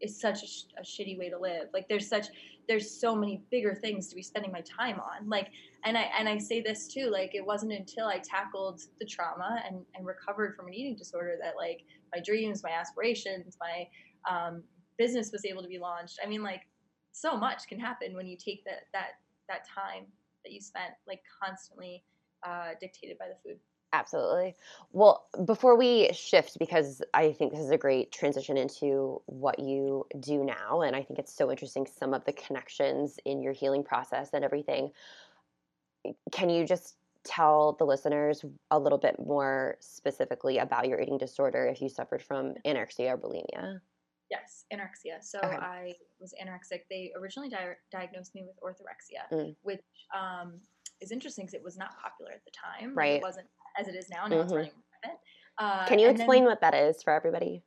is 0.01 0.19
such 0.19 0.43
a, 0.43 0.47
sh- 0.47 0.63
a 0.77 0.81
shitty 0.81 1.17
way 1.17 1.29
to 1.29 1.38
live. 1.38 1.67
Like 1.73 1.88
there's 1.88 2.08
such, 2.08 2.27
there's 2.67 2.99
so 2.99 3.15
many 3.15 3.41
bigger 3.51 3.75
things 3.75 4.08
to 4.10 4.15
be 4.15 4.21
spending 4.21 4.51
my 4.51 4.62
time 4.62 4.99
on. 4.99 5.29
Like, 5.29 5.49
and 5.84 5.97
I 5.97 6.10
and 6.17 6.27
I 6.27 6.38
say 6.38 6.62
this 6.62 6.88
too, 6.88 7.10
like 7.12 7.36
it 7.36 7.45
wasn't 7.45 7.73
until 7.73 8.08
I 8.08 8.19
tackled 8.19 8.81
the 8.99 9.05
trauma 9.05 9.62
and, 9.67 9.81
and 9.95 10.05
recovered 10.05 10.55
from 10.55 10.67
an 10.67 10.73
eating 10.73 10.95
disorder 10.95 11.38
that 11.41 11.53
like 11.58 11.84
my 12.13 12.21
dreams, 12.21 12.63
my 12.63 12.71
aspirations, 12.71 13.58
my 13.60 13.88
um, 14.29 14.63
business 14.97 15.31
was 15.31 15.45
able 15.45 15.62
to 15.62 15.67
be 15.67 15.77
launched. 15.77 16.19
I 16.23 16.27
mean, 16.27 16.43
like 16.43 16.62
so 17.12 17.38
much 17.38 17.67
can 17.67 17.79
happen 17.79 18.15
when 18.15 18.27
you 18.27 18.38
take 18.38 18.63
that 18.65 18.88
that 18.93 19.12
that 19.47 19.62
time 19.67 20.05
that 20.43 20.51
you 20.51 20.62
spent 20.62 20.93
like 21.08 21.21
constantly 21.43 22.03
uh, 22.45 22.71
dictated 22.79 23.17
by 23.17 23.25
the 23.27 23.36
food. 23.43 23.60
Absolutely. 23.93 24.56
Well, 24.91 25.28
before 25.45 25.78
we 25.78 26.12
shift, 26.12 26.60
because 26.60 27.02
I 27.13 27.32
think 27.32 27.52
this 27.52 27.62
is 27.62 27.71
a 27.71 27.78
great 27.78 28.12
transition 28.12 28.58
into 28.58 29.21
what 29.26 29.60
you 29.60 30.06
do 30.19 30.43
now, 30.43 30.82
and 30.82 30.95
I 30.95 31.04
think 31.04 31.19
it's 31.19 31.34
so 31.34 31.50
interesting 31.50 31.88
some 31.88 32.13
of 32.13 32.26
the 32.26 32.34
connections 32.34 33.17
in 33.26 33.41
your 33.41 33.54
healing 33.54 33.84
process 33.84 34.32
and 34.34 34.43
everything. 34.43 34.91
Can 36.32 36.50
you 36.50 36.65
just 36.65 36.98
tell 37.24 37.74
the 37.74 37.86
listeners 37.86 38.45
a 38.71 38.78
little 38.78 39.00
bit 39.00 39.15
more 39.19 39.78
specifically 39.80 40.60
about 40.60 40.88
your 40.88 41.02
eating 41.02 41.17
disorder 41.17 41.65
if 41.65 41.82
you 41.82 41.89
suffered 41.89 42.21
from 42.21 42.54
anorexia 42.65 43.13
or 43.13 43.17
bulimia? 43.17 43.80
Yes, 44.30 44.65
anorexia. 44.74 45.24
So 45.24 45.39
okay. 45.39 45.56
I 45.56 45.93
was 46.19 46.34
anorexic. 46.41 46.82
They 46.89 47.12
originally 47.17 47.50
di- 47.50 47.76
diagnosed 47.91 48.34
me 48.36 48.43
with 48.45 48.60
orthorexia, 48.62 49.32
mm. 49.32 49.56
which 49.62 49.82
um, 50.15 50.60
is 51.06 51.12
interesting 51.12 51.46
because 51.46 51.54
it 51.54 51.63
was 51.63 51.78
not 51.78 51.91
popular 52.02 52.32
at 52.32 52.44
the 52.44 52.52
time. 52.52 52.96
Right. 52.96 53.18
It 53.18 53.22
wasn't 53.22 53.48
as 53.80 53.88
it 53.88 53.96
is 53.96 54.10
now. 54.10 54.28
Now 54.28 54.36
mm-hmm. 54.36 54.44
it's 54.44 54.54
running 54.54 54.72
rampant. 55.04 55.20
Uh, 55.58 55.86
Can 55.88 56.00
you 56.00 56.10
explain 56.10 56.41
then, 56.41 56.50
what 56.50 56.62
that 56.62 56.74
is 56.74 57.02
for 57.04 57.13
everybody? 57.13 57.63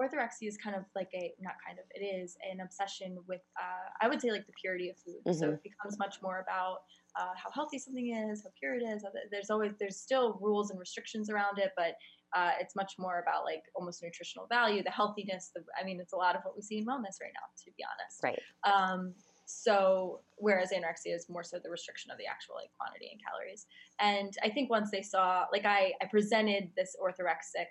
Orthorexia 0.00 0.48
is 0.48 0.56
kind 0.56 0.76
of 0.76 0.84
like 0.94 1.08
a 1.14 1.32
not 1.40 1.54
kind 1.64 1.78
of 1.78 1.84
it 1.94 2.04
is 2.04 2.36
an 2.50 2.60
obsession 2.60 3.18
with 3.28 3.40
uh, 3.60 3.88
I 4.00 4.08
would 4.08 4.20
say 4.20 4.30
like 4.30 4.46
the 4.46 4.52
purity 4.60 4.90
of 4.90 4.96
food. 4.98 5.22
Mm-hmm. 5.26 5.38
So 5.38 5.50
it 5.50 5.62
becomes 5.62 5.98
much 5.98 6.16
more 6.22 6.44
about 6.46 6.78
uh, 7.18 7.34
how 7.36 7.50
healthy 7.52 7.78
something 7.78 8.14
is, 8.30 8.42
how 8.42 8.50
pure 8.58 8.74
it 8.74 8.82
is. 8.82 9.04
There's 9.30 9.50
always 9.50 9.72
there's 9.80 9.98
still 9.98 10.38
rules 10.40 10.70
and 10.70 10.78
restrictions 10.78 11.30
around 11.30 11.58
it, 11.58 11.72
but 11.76 11.94
uh, 12.34 12.52
it's 12.60 12.74
much 12.74 12.94
more 12.98 13.20
about 13.20 13.44
like 13.44 13.62
almost 13.74 14.02
nutritional 14.02 14.46
value, 14.46 14.82
the 14.82 14.90
healthiness. 14.90 15.50
The, 15.54 15.62
I 15.80 15.84
mean, 15.84 16.00
it's 16.00 16.14
a 16.14 16.16
lot 16.16 16.34
of 16.34 16.42
what 16.42 16.56
we 16.56 16.62
see 16.62 16.78
in 16.78 16.86
wellness 16.86 17.20
right 17.20 17.34
now, 17.34 17.46
to 17.64 17.70
be 17.76 17.84
honest. 17.84 18.22
Right. 18.22 18.40
Um, 18.64 19.14
so 19.44 20.20
whereas 20.36 20.70
anorexia 20.70 21.14
is 21.14 21.28
more 21.28 21.44
so 21.44 21.58
the 21.58 21.70
restriction 21.70 22.10
of 22.10 22.18
the 22.18 22.26
actual 22.26 22.54
like 22.56 22.70
quantity 22.78 23.10
and 23.10 23.20
calories. 23.22 23.66
And 24.00 24.32
I 24.42 24.48
think 24.50 24.70
once 24.70 24.90
they 24.90 25.02
saw, 25.02 25.46
like 25.52 25.64
I, 25.64 25.92
I 26.00 26.06
presented 26.06 26.70
this 26.76 26.96
orthorexic 27.02 27.66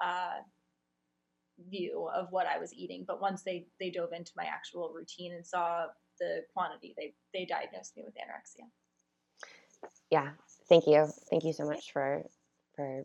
uh, 0.00 0.40
view 1.70 2.08
of 2.14 2.28
what 2.30 2.46
I 2.46 2.58
was 2.58 2.72
eating, 2.74 3.04
but 3.06 3.20
once 3.20 3.42
they 3.42 3.66
they 3.78 3.90
dove 3.90 4.12
into 4.12 4.32
my 4.36 4.44
actual 4.44 4.92
routine 4.94 5.34
and 5.34 5.46
saw 5.46 5.86
the 6.18 6.42
quantity, 6.52 6.94
they 6.96 7.14
they 7.32 7.44
diagnosed 7.44 7.96
me 7.96 8.04
with 8.04 8.14
anorexia. 8.14 8.66
Yeah, 10.10 10.30
thank 10.68 10.86
you, 10.86 11.06
thank 11.30 11.44
you 11.44 11.52
so 11.52 11.66
much 11.66 11.92
for 11.92 12.24
for 12.74 13.04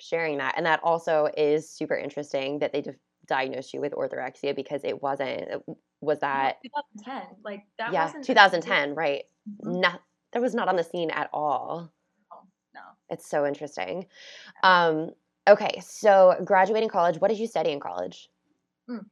sharing 0.00 0.38
that. 0.38 0.54
And 0.56 0.66
that 0.66 0.80
also 0.82 1.28
is 1.36 1.70
super 1.70 1.96
interesting 1.96 2.60
that 2.60 2.72
they 2.72 2.82
de- 2.82 2.94
diagnosed 3.28 3.72
you 3.72 3.80
with 3.80 3.92
orthorexia 3.92 4.56
because 4.56 4.82
it 4.84 5.02
wasn't 5.02 5.62
was 6.00 6.18
that 6.20 6.56
2010 6.62 7.22
like 7.44 7.62
that 7.78 7.92
yeah 7.92 8.12
2010 8.22 8.94
right. 8.94 9.24
Mm-hmm. 9.48 9.80
not 9.80 10.02
that 10.32 10.42
was 10.42 10.54
not 10.54 10.68
on 10.68 10.76
the 10.76 10.84
scene 10.84 11.10
at 11.10 11.30
all. 11.32 11.90
Oh, 12.30 12.42
no. 12.74 12.80
It's 13.08 13.28
so 13.28 13.46
interesting. 13.46 14.06
Um 14.62 15.10
okay 15.48 15.80
so 15.80 16.36
graduating 16.44 16.88
college 16.88 17.20
what 17.20 17.28
did 17.28 17.38
you 17.38 17.46
study 17.46 17.70
in 17.70 17.80
college? 17.80 18.28
Mm. 18.90 19.04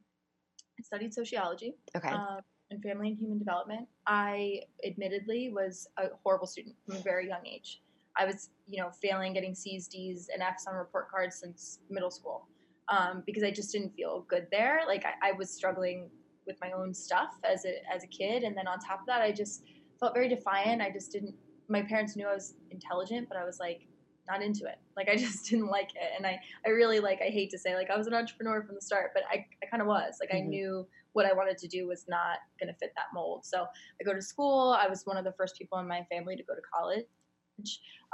i 0.79 0.81
studied 0.81 1.13
sociology 1.13 1.75
okay. 1.95 2.09
uh, 2.09 2.41
and 2.71 2.81
family 2.81 3.09
and 3.09 3.17
human 3.17 3.39
development. 3.39 3.87
I 4.05 4.61
admittedly 4.85 5.51
was 5.53 5.87
a 5.97 6.07
horrible 6.23 6.47
student 6.47 6.75
from 6.85 6.97
a 6.97 6.99
very 6.99 7.27
young 7.27 7.45
age. 7.45 7.81
I 8.17 8.25
was 8.25 8.49
you 8.67 8.81
know 8.81 8.89
failing 8.89 9.33
getting 9.33 9.53
c's 9.53 9.87
d's 9.87 10.29
and 10.33 10.41
f's 10.41 10.65
on 10.67 10.75
report 10.75 11.09
cards 11.09 11.35
since 11.35 11.79
middle 11.89 12.11
school 12.11 12.47
um, 12.89 13.23
because 13.25 13.43
i 13.43 13.51
just 13.51 13.71
didn't 13.71 13.93
feel 13.95 14.25
good 14.29 14.47
there 14.51 14.81
like 14.87 15.05
I, 15.05 15.29
I 15.29 15.31
was 15.33 15.49
struggling 15.49 16.09
with 16.47 16.57
my 16.61 16.71
own 16.71 16.93
stuff 16.93 17.37
as 17.43 17.65
a 17.65 17.75
as 17.93 18.03
a 18.03 18.07
kid, 18.07 18.43
and 18.43 18.57
then 18.57 18.67
on 18.67 18.79
top 18.79 19.01
of 19.01 19.05
that, 19.05 19.21
I 19.21 19.31
just 19.31 19.63
felt 19.99 20.13
very 20.13 20.29
defiant. 20.29 20.81
I 20.81 20.89
just 20.89 21.11
didn't. 21.11 21.35
My 21.67 21.83
parents 21.83 22.15
knew 22.15 22.25
I 22.25 22.33
was 22.33 22.55
intelligent, 22.71 23.27
but 23.27 23.37
I 23.37 23.43
was 23.43 23.59
like 23.59 23.81
not 24.27 24.41
into 24.41 24.65
it. 24.65 24.79
Like 24.97 25.09
I 25.09 25.15
just 25.15 25.47
didn't 25.47 25.67
like 25.67 25.89
it. 25.89 26.11
And 26.17 26.25
I, 26.25 26.39
I 26.65 26.69
really 26.69 26.99
like, 26.99 27.21
I 27.21 27.29
hate 27.29 27.51
to 27.51 27.59
say 27.59 27.75
like 27.75 27.91
I 27.91 27.95
was 27.95 28.07
an 28.07 28.15
entrepreneur 28.15 28.63
from 28.63 28.73
the 28.73 28.81
start, 28.81 29.11
but 29.13 29.21
I, 29.31 29.45
I 29.61 29.67
kind 29.67 29.79
of 29.79 29.87
was 29.87 30.15
like, 30.19 30.31
mm-hmm. 30.31 30.47
I 30.47 30.49
knew 30.49 30.87
what 31.13 31.27
I 31.27 31.33
wanted 31.33 31.59
to 31.59 31.67
do 31.67 31.87
was 31.87 32.05
not 32.07 32.39
going 32.59 32.73
to 32.73 32.73
fit 32.79 32.93
that 32.95 33.05
mold. 33.13 33.45
So 33.45 33.67
I 34.01 34.03
go 34.03 34.15
to 34.15 34.21
school. 34.21 34.75
I 34.81 34.87
was 34.87 35.05
one 35.05 35.17
of 35.17 35.23
the 35.23 35.33
first 35.33 35.55
people 35.55 35.77
in 35.77 35.87
my 35.87 36.03
family 36.09 36.35
to 36.35 36.41
go 36.41 36.55
to 36.55 36.61
college. 36.73 37.05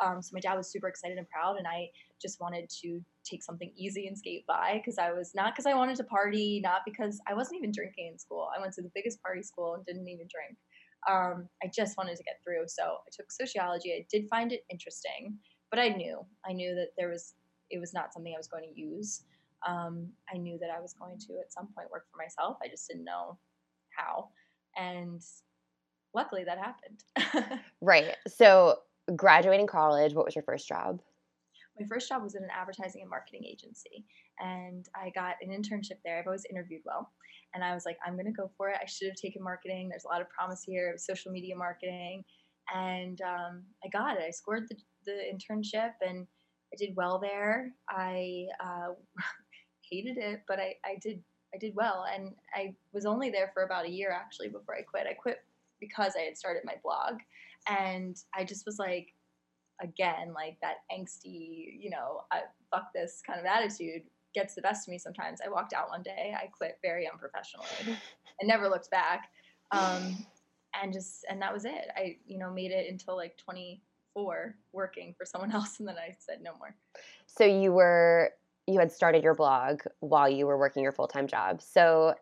Um, 0.04 0.22
so 0.22 0.32
my 0.34 0.40
dad 0.40 0.56
was 0.56 0.72
super 0.72 0.88
excited 0.88 1.18
and 1.18 1.30
proud, 1.30 1.58
and 1.58 1.68
I 1.68 1.90
just 2.22 2.40
wanted 2.40 2.70
to 2.82 3.04
take 3.24 3.44
something 3.44 3.72
easy 3.76 4.08
and 4.08 4.18
skate 4.18 4.46
by 4.48 4.82
because 4.84 4.98
I 4.98 5.12
was 5.12 5.34
not 5.36 5.54
because 5.54 5.66
I 5.66 5.74
wanted 5.74 5.96
to 5.98 6.04
party, 6.04 6.62
not 6.64 6.82
because 6.86 7.22
I 7.28 7.34
wasn't 7.34 7.58
even 7.58 7.72
drinking 7.72 8.10
in 8.12 8.18
school. 8.18 8.50
I 8.56 8.60
went 8.60 8.74
to 8.74 8.82
the 8.82 8.92
biggest 8.96 9.22
party 9.22 9.44
school 9.44 9.76
and 9.76 9.86
didn't 9.86 10.08
even 10.08 10.28
drink. 10.32 10.58
Um, 11.10 11.50
I 11.62 11.70
just 11.74 11.98
wanted 11.98 12.16
to 12.16 12.24
get 12.24 12.40
through. 12.44 12.64
So 12.68 12.84
I 12.84 13.10
took 13.12 13.32
sociology. 13.32 13.94
I 13.94 14.06
did 14.12 14.28
find 14.30 14.52
it 14.52 14.66
interesting, 14.70 15.38
but 15.70 15.80
I 15.80 15.90
knew 15.90 16.26
I 16.48 16.54
knew 16.54 16.76
that 16.76 16.90
there 16.98 17.10
was 17.10 17.34
it 17.70 17.80
was 17.80 17.94
not 17.94 18.14
something 18.14 18.34
I 18.34 18.40
was 18.40 18.48
going 18.48 18.64
to 18.64 18.80
use. 18.80 19.24
Um, 19.68 20.10
I 20.34 20.38
knew 20.38 20.58
that 20.60 20.70
I 20.70 20.80
was 20.80 20.94
going 20.94 21.18
to 21.20 21.40
at 21.40 21.52
some 21.52 21.68
point 21.76 21.90
work 21.92 22.06
for 22.12 22.18
myself. 22.18 22.58
I 22.64 22.68
just 22.68 22.88
didn't 22.88 23.06
know 23.06 23.38
how, 23.98 24.30
and 24.76 25.22
luckily 26.14 26.44
that 26.44 26.58
happened. 26.58 27.60
right. 27.82 28.16
So 28.28 28.80
graduating 29.16 29.68
college, 29.68 30.14
what 30.14 30.26
was 30.26 30.36
your 30.36 30.44
first 30.44 30.68
job? 30.68 31.00
My 31.80 31.86
first 31.88 32.08
job 32.08 32.22
was 32.22 32.36
in 32.36 32.44
an 32.44 32.50
advertising 32.56 33.02
and 33.02 33.10
marketing 33.10 33.44
agency, 33.46 34.06
and 34.40 34.88
I 34.96 35.10
got 35.10 35.36
an 35.42 35.50
internship 35.50 35.98
there. 36.06 36.20
I've 36.20 36.28
always 36.28 36.46
interviewed 36.50 36.82
well, 36.86 37.12
and 37.54 37.64
I 37.64 37.74
was 37.74 37.86
like, 37.86 37.98
I'm 38.06 38.18
to 38.18 38.32
go 38.32 38.52
for 38.58 38.70
it. 38.70 38.78
I 38.82 38.86
should 38.86 39.08
have 39.08 39.18
taken 39.18 39.44
marketing. 39.44 39.90
There's 39.90 40.06
a 40.06 40.08
lot 40.08 40.22
of 40.22 40.30
promise 40.30 40.64
here, 40.64 40.96
social 40.98 41.32
media 41.32 41.56
marketing, 41.56 42.24
and 42.74 43.20
um, 43.22 43.64
I 43.84 43.90
got 43.92 44.18
it. 44.18 44.24
I 44.28 44.30
scored 44.30 44.68
the, 44.70 44.76
the 45.06 45.20
internship, 45.34 45.94
and 46.08 46.28
I 46.72 46.76
did 46.78 46.96
well 46.96 47.20
there. 47.20 47.72
I 47.90 48.46
uh, 48.64 48.94
hated 49.90 50.18
it, 50.18 50.42
but 50.48 50.60
I, 50.60 50.76
I 50.86 50.98
did 51.02 51.22
I 51.54 51.58
did 51.58 51.76
well, 51.76 52.06
and 52.14 52.34
I 52.56 52.74
was 52.94 53.06
only 53.06 53.30
there 53.30 53.52
for 53.54 53.64
about 53.64 53.86
a 53.86 53.92
year 53.92 54.12
actually 54.12 54.50
before 54.50 54.76
I 54.76 54.82
quit. 54.82 55.08
I 55.08 55.14
quit 55.14 55.38
because 55.80 56.14
I 56.18 56.22
had 56.22 56.38
started 56.38 56.64
my 56.66 56.76
blog, 56.84 57.20
and 57.68 58.16
I 58.36 58.44
just 58.44 58.66
was 58.66 58.80
like, 58.80 59.14
again, 59.82 60.34
like 60.34 60.58
that 60.62 60.78
angsty, 60.92 61.78
you 61.80 61.90
know, 61.90 62.22
I, 62.32 62.42
fuck 62.72 62.94
this 62.94 63.22
kind 63.26 63.40
of 63.40 63.46
attitude 63.46 64.04
gets 64.34 64.56
the 64.56 64.62
best 64.62 64.88
of 64.88 64.92
me 64.92 64.98
sometimes. 64.98 65.40
I 65.46 65.50
walked 65.50 65.74
out 65.74 65.90
one 65.90 66.02
day, 66.02 66.34
I 66.36 66.48
quit 66.48 66.80
very 66.82 67.10
unprofessionally 67.12 67.68
and 68.40 68.48
never 68.48 68.68
looked 68.68 68.90
back. 68.90 69.30
Um, 69.72 70.26
and 70.82 70.92
just, 70.92 71.26
and 71.30 71.42
that 71.42 71.54
was 71.54 71.66
it. 71.66 71.88
I, 71.96 72.18
you 72.26 72.38
know, 72.40 72.52
made 72.52 72.72
it 72.72 72.90
until 72.90 73.16
like 73.16 73.38
24 73.38 74.56
working 74.72 75.14
for 75.18 75.26
someone 75.26 75.52
else. 75.56 75.80
And 75.80 75.88
then 75.88 75.96
I 75.98 76.16
said 76.18 76.40
no 76.42 76.52
more. 76.58 76.76
So 77.28 77.46
you 77.46 77.72
were, 77.72 78.32
you 78.68 78.80
had 78.80 78.92
started 78.92 79.24
your 79.24 79.36
blog 79.36 79.82
while 80.00 80.30
you 80.30 80.48
were 80.48 80.58
working 80.58 80.84
your 80.84 80.94
full-time 80.94 81.28
job. 81.28 81.62
So 81.62 82.16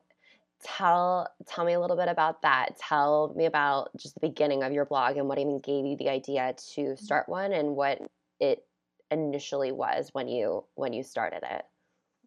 tell 0.64 1.28
tell 1.48 1.66
me 1.66 1.74
a 1.74 1.80
little 1.80 1.98
bit 1.98 2.08
about 2.08 2.42
that 2.42 2.78
tell 2.78 3.34
me 3.36 3.46
about 3.46 3.90
just 3.98 4.14
the 4.16 4.28
beginning 4.28 4.64
of 4.64 4.72
your 4.72 4.86
blog 4.86 5.18
and 5.18 5.28
what 5.28 5.40
even 5.40 5.60
gave 5.60 5.86
you 5.86 5.96
the 5.98 6.10
idea 6.10 6.54
to 6.74 6.82
mm-hmm. 6.82 7.04
start 7.04 7.28
one 7.28 7.54
and 7.54 7.76
what 7.76 8.00
it 8.40 8.64
initially 9.10 9.72
was 9.72 10.10
when 10.14 10.28
you 10.28 10.64
when 10.76 10.94
you 10.94 11.04
started 11.04 11.42
it 11.44 11.66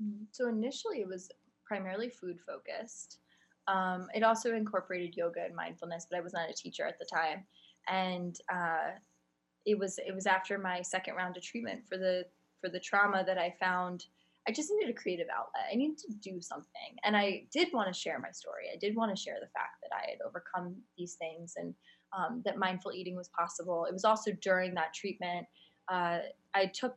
mm-hmm. 0.03 0.25
so 0.31 0.49
initially 0.49 1.01
it 1.01 1.09
was 1.09 1.31
primarily 1.67 2.09
food 2.09 2.39
focused 2.47 3.19
um, 3.67 4.09
it 4.15 4.23
also 4.23 4.55
incorporated 4.55 5.17
yoga 5.17 5.45
and 5.45 5.55
mindfulness 5.55 6.07
but 6.11 6.19
i 6.19 6.21
was 6.21 6.33
not 6.33 6.51
a 6.51 6.55
teacher 6.55 6.85
at 6.85 6.99
the 6.99 7.07
time 7.13 7.45
and 7.89 8.39
uh, 8.53 8.91
it 9.65 9.79
was 9.79 9.99
it 10.07 10.15
was 10.15 10.27
after 10.27 10.59
my 10.59 10.83
second 10.83 11.15
round 11.15 11.37
of 11.37 11.43
treatment 11.43 11.83
for 11.89 11.97
the 11.97 12.25
for 12.61 12.69
the 12.69 12.81
trauma 12.81 13.25
that 13.25 13.39
i 13.39 13.55
found 13.61 14.07
I 14.47 14.53
just 14.53 14.71
needed 14.71 14.95
a 14.95 14.99
creative 14.99 15.29
outlet. 15.35 15.65
I 15.73 15.75
needed 15.75 15.99
to 15.99 16.13
do 16.23 16.41
something. 16.41 16.97
And 17.05 17.17
I 17.17 17.45
did 17.53 17.69
want 17.73 17.93
to 17.93 17.99
share 17.99 18.19
my 18.19 18.31
story. 18.31 18.65
I 18.73 18.77
did 18.79 18.95
want 18.95 19.15
to 19.15 19.21
share 19.21 19.37
the 19.41 19.49
fact 19.49 19.81
that 19.83 19.97
I 19.97 20.11
had 20.11 20.19
overcome 20.27 20.77
these 20.99 21.15
things 21.15 21.55
and 21.57 21.75
um, 22.17 22.43
that 22.45 22.59
mindful 22.59 22.93
eating 22.93 23.17
was 23.17 23.29
possible. 23.29 23.87
It 23.87 23.93
was 23.93 24.05
also 24.05 24.33
during 24.41 24.75
that 24.75 24.95
treatment. 24.95 25.47
Uh, 25.91 26.19
I 26.55 26.67
took 26.67 26.97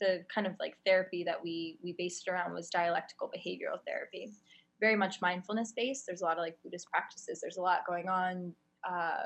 the 0.00 0.24
kind 0.32 0.46
of 0.46 0.54
like 0.60 0.76
therapy 0.84 1.24
that 1.24 1.42
we 1.42 1.78
we 1.82 1.94
based 1.96 2.28
around 2.28 2.52
was 2.52 2.68
dialectical 2.68 3.30
behavioral 3.34 3.78
therapy, 3.86 4.32
very 4.80 4.96
much 4.96 5.20
mindfulness 5.22 5.72
based. 5.72 6.04
There's 6.06 6.20
a 6.20 6.24
lot 6.24 6.36
of 6.36 6.42
like 6.42 6.58
Buddhist 6.62 6.90
practices. 6.90 7.40
There's 7.40 7.56
a 7.56 7.62
lot 7.62 7.86
going 7.86 8.08
on 8.08 8.52
uh, 8.88 9.24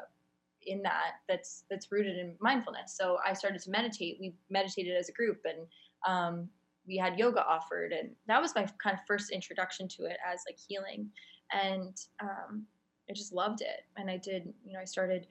in 0.67 0.83
that 0.83 1.15
that's 1.29 1.65
that's 1.71 1.91
rooted 1.91 2.19
in 2.19 2.37
mindfulness. 2.41 2.97
So 2.97 3.19
I 3.27 3.33
started 3.33 3.61
to 3.63 3.71
meditate. 3.71 4.19
We 4.21 4.35
meditated 4.49 4.97
as 4.97 5.09
a 5.09 5.13
group, 5.13 5.41
and 5.45 5.67
um, 6.07 6.49
we 6.87 6.97
had 6.97 7.19
yoga 7.19 7.45
offered 7.45 7.93
and 7.93 8.11
that 8.27 8.41
was 8.41 8.55
my 8.55 8.67
kind 8.83 8.95
of 8.95 9.01
first 9.07 9.31
introduction 9.31 9.89
to 9.89 10.05
it 10.05 10.17
as 10.31 10.43
like 10.49 10.59
healing. 10.59 11.09
And 11.53 11.97
um, 12.23 12.67
i 13.09 13.13
just 13.13 13.33
loved 13.33 13.61
it. 13.61 13.85
And 13.97 14.11
i 14.11 14.17
did 14.17 14.53
you 14.65 14.73
know 14.73 14.81
i 14.81 14.85
started 14.85 15.27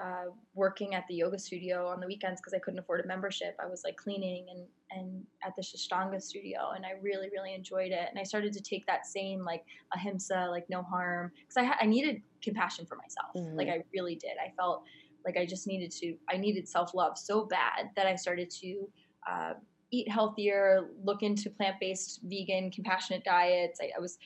uh, 0.00 0.30
working 0.54 0.94
at 0.94 1.04
the 1.06 1.14
yoga 1.14 1.38
studio 1.38 1.86
on 1.86 2.00
the 2.00 2.06
weekends 2.06 2.40
because 2.40 2.54
i 2.54 2.58
couldn't 2.58 2.78
afford 2.78 3.04
a 3.04 3.06
membership. 3.06 3.54
I 3.62 3.66
was 3.66 3.82
like 3.84 3.96
cleaning 3.96 4.46
and 4.50 4.66
and 4.90 5.22
at 5.44 5.54
the 5.56 5.62
Ashtanga 5.62 6.20
studio 6.20 6.72
and 6.76 6.84
i 6.84 6.92
really 7.02 7.28
really 7.30 7.54
enjoyed 7.54 7.92
it. 7.92 8.06
And 8.10 8.18
i 8.18 8.22
started 8.22 8.52
to 8.54 8.62
take 8.62 8.86
that 8.86 9.06
same 9.06 9.44
like 9.44 9.64
ahimsa 9.94 10.48
like 10.50 10.66
no 10.70 10.82
harm 10.82 11.32
because 11.40 11.56
I, 11.56 11.64
ha- 11.64 11.78
I 11.80 11.86
needed 11.86 12.22
compassion 12.42 12.86
for 12.86 12.96
myself. 12.96 13.34
Mm-hmm. 13.36 13.56
like 13.56 13.68
i 13.68 13.82
really 13.94 14.16
did. 14.16 14.36
I 14.42 14.52
felt 14.56 14.84
like 15.24 15.36
i 15.36 15.46
just 15.46 15.66
needed 15.66 15.90
to 15.90 16.14
i 16.30 16.36
needed 16.36 16.68
self-love 16.68 17.16
so 17.16 17.44
bad 17.44 17.90
that 17.96 18.06
i 18.06 18.16
started 18.16 18.50
to 18.50 18.88
uh, 19.30 19.52
eat 19.92 20.10
healthier, 20.10 20.88
look 21.04 21.22
into 21.22 21.50
plant-based, 21.50 22.20
vegan, 22.24 22.70
compassionate 22.70 23.24
diets. 23.24 23.78
I, 23.80 23.90
I 23.96 24.00
was 24.00 24.18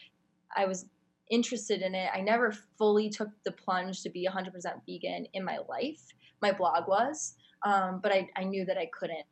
I 0.56 0.64
was 0.64 0.86
interested 1.30 1.82
in 1.82 1.94
it. 1.94 2.08
I 2.14 2.20
never 2.20 2.54
fully 2.78 3.10
took 3.10 3.28
the 3.44 3.52
plunge 3.52 4.02
to 4.02 4.10
be 4.10 4.28
100% 4.30 4.52
vegan 4.88 5.26
in 5.34 5.44
my 5.44 5.58
life. 5.68 6.00
My 6.40 6.52
blog 6.52 6.86
was, 6.86 7.34
um, 7.64 8.00
but 8.02 8.12
I, 8.12 8.28
I 8.36 8.44
knew 8.44 8.64
that 8.64 8.78
I 8.78 8.88
couldn't 8.98 9.26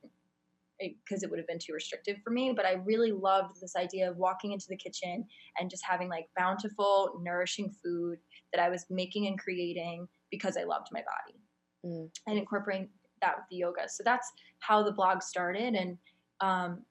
because 0.81 1.23
it, 1.23 1.31
would 1.31 1.39
have 1.39 1.47
been 1.47 1.61
too 1.61 1.73
restrictive 1.73 2.17
for 2.25 2.31
me. 2.31 2.53
But 2.55 2.67
I 2.67 2.73
really 2.85 3.13
loved 3.13 3.61
this 3.61 3.77
idea 3.77 4.11
of 4.11 4.17
walking 4.17 4.53
into 4.53 4.67
the 4.69 4.77
kitchen 4.77 5.25
and 5.59 5.71
just 5.71 5.85
having 5.89 6.09
like 6.09 6.27
bountiful, 6.37 7.21
nourishing 7.23 7.73
food 7.83 8.19
that 8.53 8.61
I 8.61 8.69
was 8.69 8.85
making 8.91 9.29
and 9.29 9.39
creating 9.39 10.09
because 10.31 10.57
I 10.57 10.65
loved 10.65 10.89
my 10.93 11.01
body 11.01 11.39
mm. 11.87 12.11
and 12.27 12.39
incorporating 12.39 12.89
that 13.23 13.37
with 13.37 13.45
the 13.51 13.57
yoga. 13.57 13.89
So 13.89 14.03
that's 14.05 14.31
how 14.61 14.83
the 14.83 14.93
blog 14.93 15.23
started. 15.23 15.75
And 15.75 15.97
um, 16.41 16.83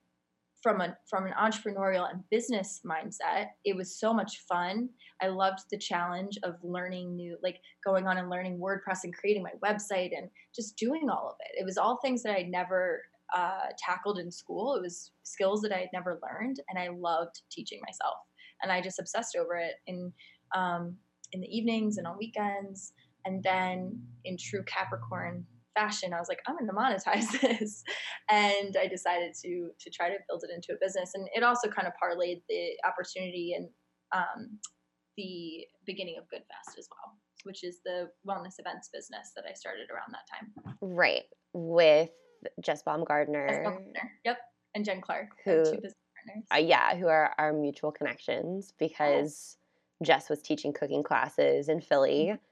from 0.63 0.79
a 0.79 0.95
from 1.09 1.25
an 1.25 1.33
entrepreneurial 1.39 2.09
and 2.09 2.23
business 2.31 2.81
mindset 2.85 3.47
it 3.65 3.75
was 3.75 3.99
so 3.99 4.13
much 4.13 4.39
fun. 4.47 4.89
I 5.21 5.27
loved 5.27 5.59
the 5.69 5.77
challenge 5.77 6.39
of 6.43 6.55
learning 6.63 7.15
new 7.15 7.37
like 7.43 7.57
going 7.85 8.07
on 8.07 8.17
and 8.17 8.29
learning 8.29 8.59
wordpress 8.59 8.99
and 9.03 9.15
creating 9.15 9.43
my 9.43 9.51
website 9.63 10.11
and 10.17 10.29
just 10.55 10.77
doing 10.77 11.09
all 11.09 11.27
of 11.29 11.35
it. 11.41 11.61
It 11.61 11.65
was 11.65 11.77
all 11.77 11.99
things 12.01 12.23
that 12.23 12.35
i'd 12.35 12.49
never 12.49 13.03
uh, 13.35 13.67
tackled 13.79 14.19
in 14.19 14.31
school. 14.31 14.75
It 14.75 14.81
was 14.81 15.11
skills 15.23 15.61
that 15.61 15.73
i 15.73 15.79
had 15.79 15.89
never 15.93 16.19
learned 16.23 16.61
and 16.69 16.79
i 16.79 16.87
loved 16.87 17.41
teaching 17.51 17.81
myself. 17.85 18.17
And 18.61 18.71
i 18.71 18.81
just 18.81 18.99
obsessed 18.99 19.35
over 19.35 19.55
it 19.57 19.75
in 19.85 20.13
um, 20.55 20.95
in 21.33 21.41
the 21.41 21.47
evenings 21.47 21.97
and 21.97 22.07
on 22.07 22.17
weekends. 22.17 22.93
And 23.25 23.41
then 23.43 24.01
in 24.25 24.37
true 24.37 24.63
capricorn 24.63 25.45
fashion 25.73 26.13
i 26.13 26.19
was 26.19 26.29
like 26.29 26.39
i'm 26.47 26.55
going 26.55 26.67
to 26.67 26.73
monetize 26.73 27.29
this. 27.41 27.83
And 28.29 28.75
i 28.79 28.87
decided 28.87 29.33
to 29.43 29.69
to 29.79 29.89
try 29.89 30.09
to 30.09 30.15
build 30.27 30.43
it 30.43 30.53
into 30.53 30.73
a 30.73 30.77
business. 30.81 31.11
And 31.13 31.27
it 31.33 31.43
also 31.43 31.69
kind 31.69 31.87
of 31.87 31.93
parlayed 32.01 32.41
the 32.49 32.71
opportunity 32.87 33.53
and 33.57 33.69
um, 34.15 34.59
the 35.17 35.65
beginning 35.85 36.17
of 36.19 36.29
good 36.29 36.43
fest 36.47 36.77
as 36.77 36.87
well 36.89 37.17
which 37.43 37.63
is 37.63 37.79
the 37.85 38.09
wellness 38.27 38.55
events 38.57 38.89
business 38.93 39.31
that 39.35 39.45
i 39.49 39.53
started 39.53 39.87
around 39.91 40.13
that 40.13 40.27
time. 40.31 40.75
Right 40.81 41.23
with 41.53 42.09
jess 42.61 42.83
baumgardner, 42.83 43.49
jess 43.49 43.57
baumgardner. 43.59 44.09
yep 44.25 44.37
and 44.75 44.85
jen 44.85 45.01
clark 45.01 45.27
who 45.45 45.63
uh, 46.53 46.57
yeah 46.57 46.95
who 46.95 47.07
are 47.07 47.33
our 47.37 47.53
mutual 47.53 47.91
connections 47.91 48.73
because 48.79 49.57
yes. 50.01 50.07
jess 50.07 50.29
was 50.29 50.41
teaching 50.41 50.73
cooking 50.73 51.03
classes 51.03 51.69
in 51.69 51.81
philly. 51.81 52.29
Mm-hmm 52.29 52.43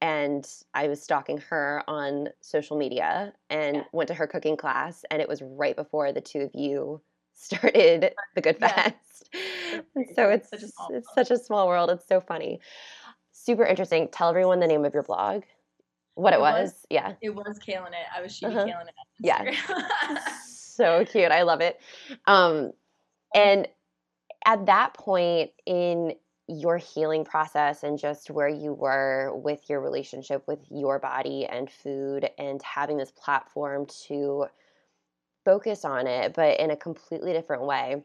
and 0.00 0.46
I 0.74 0.88
was 0.88 1.02
stalking 1.02 1.38
her 1.38 1.82
on 1.86 2.28
social 2.40 2.76
media 2.76 3.32
and 3.50 3.76
yeah. 3.76 3.82
went 3.92 4.08
to 4.08 4.14
her 4.14 4.26
cooking 4.26 4.56
class 4.56 5.04
and 5.10 5.20
it 5.20 5.28
was 5.28 5.42
right 5.42 5.76
before 5.76 6.12
the 6.12 6.20
two 6.20 6.40
of 6.40 6.50
you 6.54 7.00
started 7.34 8.12
the 8.34 8.40
good 8.40 8.58
fest. 8.58 9.30
Yeah. 9.32 10.02
so 10.14 10.28
it's 10.30 10.50
such 10.50 10.62
it's 10.90 11.14
such 11.14 11.30
a 11.30 11.38
small 11.38 11.68
world. 11.68 11.90
It's 11.90 12.06
so 12.06 12.20
funny. 12.20 12.60
Super 13.32 13.64
interesting. 13.64 14.08
Tell 14.08 14.28
everyone 14.28 14.60
the 14.60 14.66
name 14.66 14.84
of 14.84 14.92
your 14.94 15.02
blog. 15.02 15.44
What 16.14 16.32
it, 16.32 16.36
it 16.36 16.40
was. 16.40 16.70
was. 16.70 16.86
Yeah. 16.90 17.12
It 17.22 17.34
was 17.34 17.58
killing 17.58 17.92
it. 17.92 18.06
I 18.14 18.20
was 18.20 18.34
she 18.34 18.46
uh-huh. 18.46 18.66
it. 18.66 18.94
Yeah. 19.20 19.54
so 20.46 21.04
cute. 21.04 21.30
I 21.30 21.42
love 21.42 21.60
it. 21.60 21.80
Um 22.26 22.72
and 23.34 23.68
at 24.44 24.66
that 24.66 24.94
point 24.94 25.50
in 25.66 26.14
your 26.50 26.78
healing 26.78 27.24
process 27.24 27.82
and 27.84 27.98
just 27.98 28.30
where 28.30 28.48
you 28.48 28.72
were 28.74 29.32
with 29.34 29.70
your 29.70 29.80
relationship 29.80 30.42
with 30.48 30.58
your 30.70 30.98
body 30.98 31.46
and 31.46 31.70
food 31.70 32.28
and 32.38 32.60
having 32.62 32.96
this 32.96 33.12
platform 33.12 33.86
to 34.08 34.46
focus 35.44 35.84
on 35.84 36.06
it, 36.06 36.34
but 36.34 36.58
in 36.58 36.70
a 36.70 36.76
completely 36.76 37.32
different 37.32 37.62
way. 37.62 38.02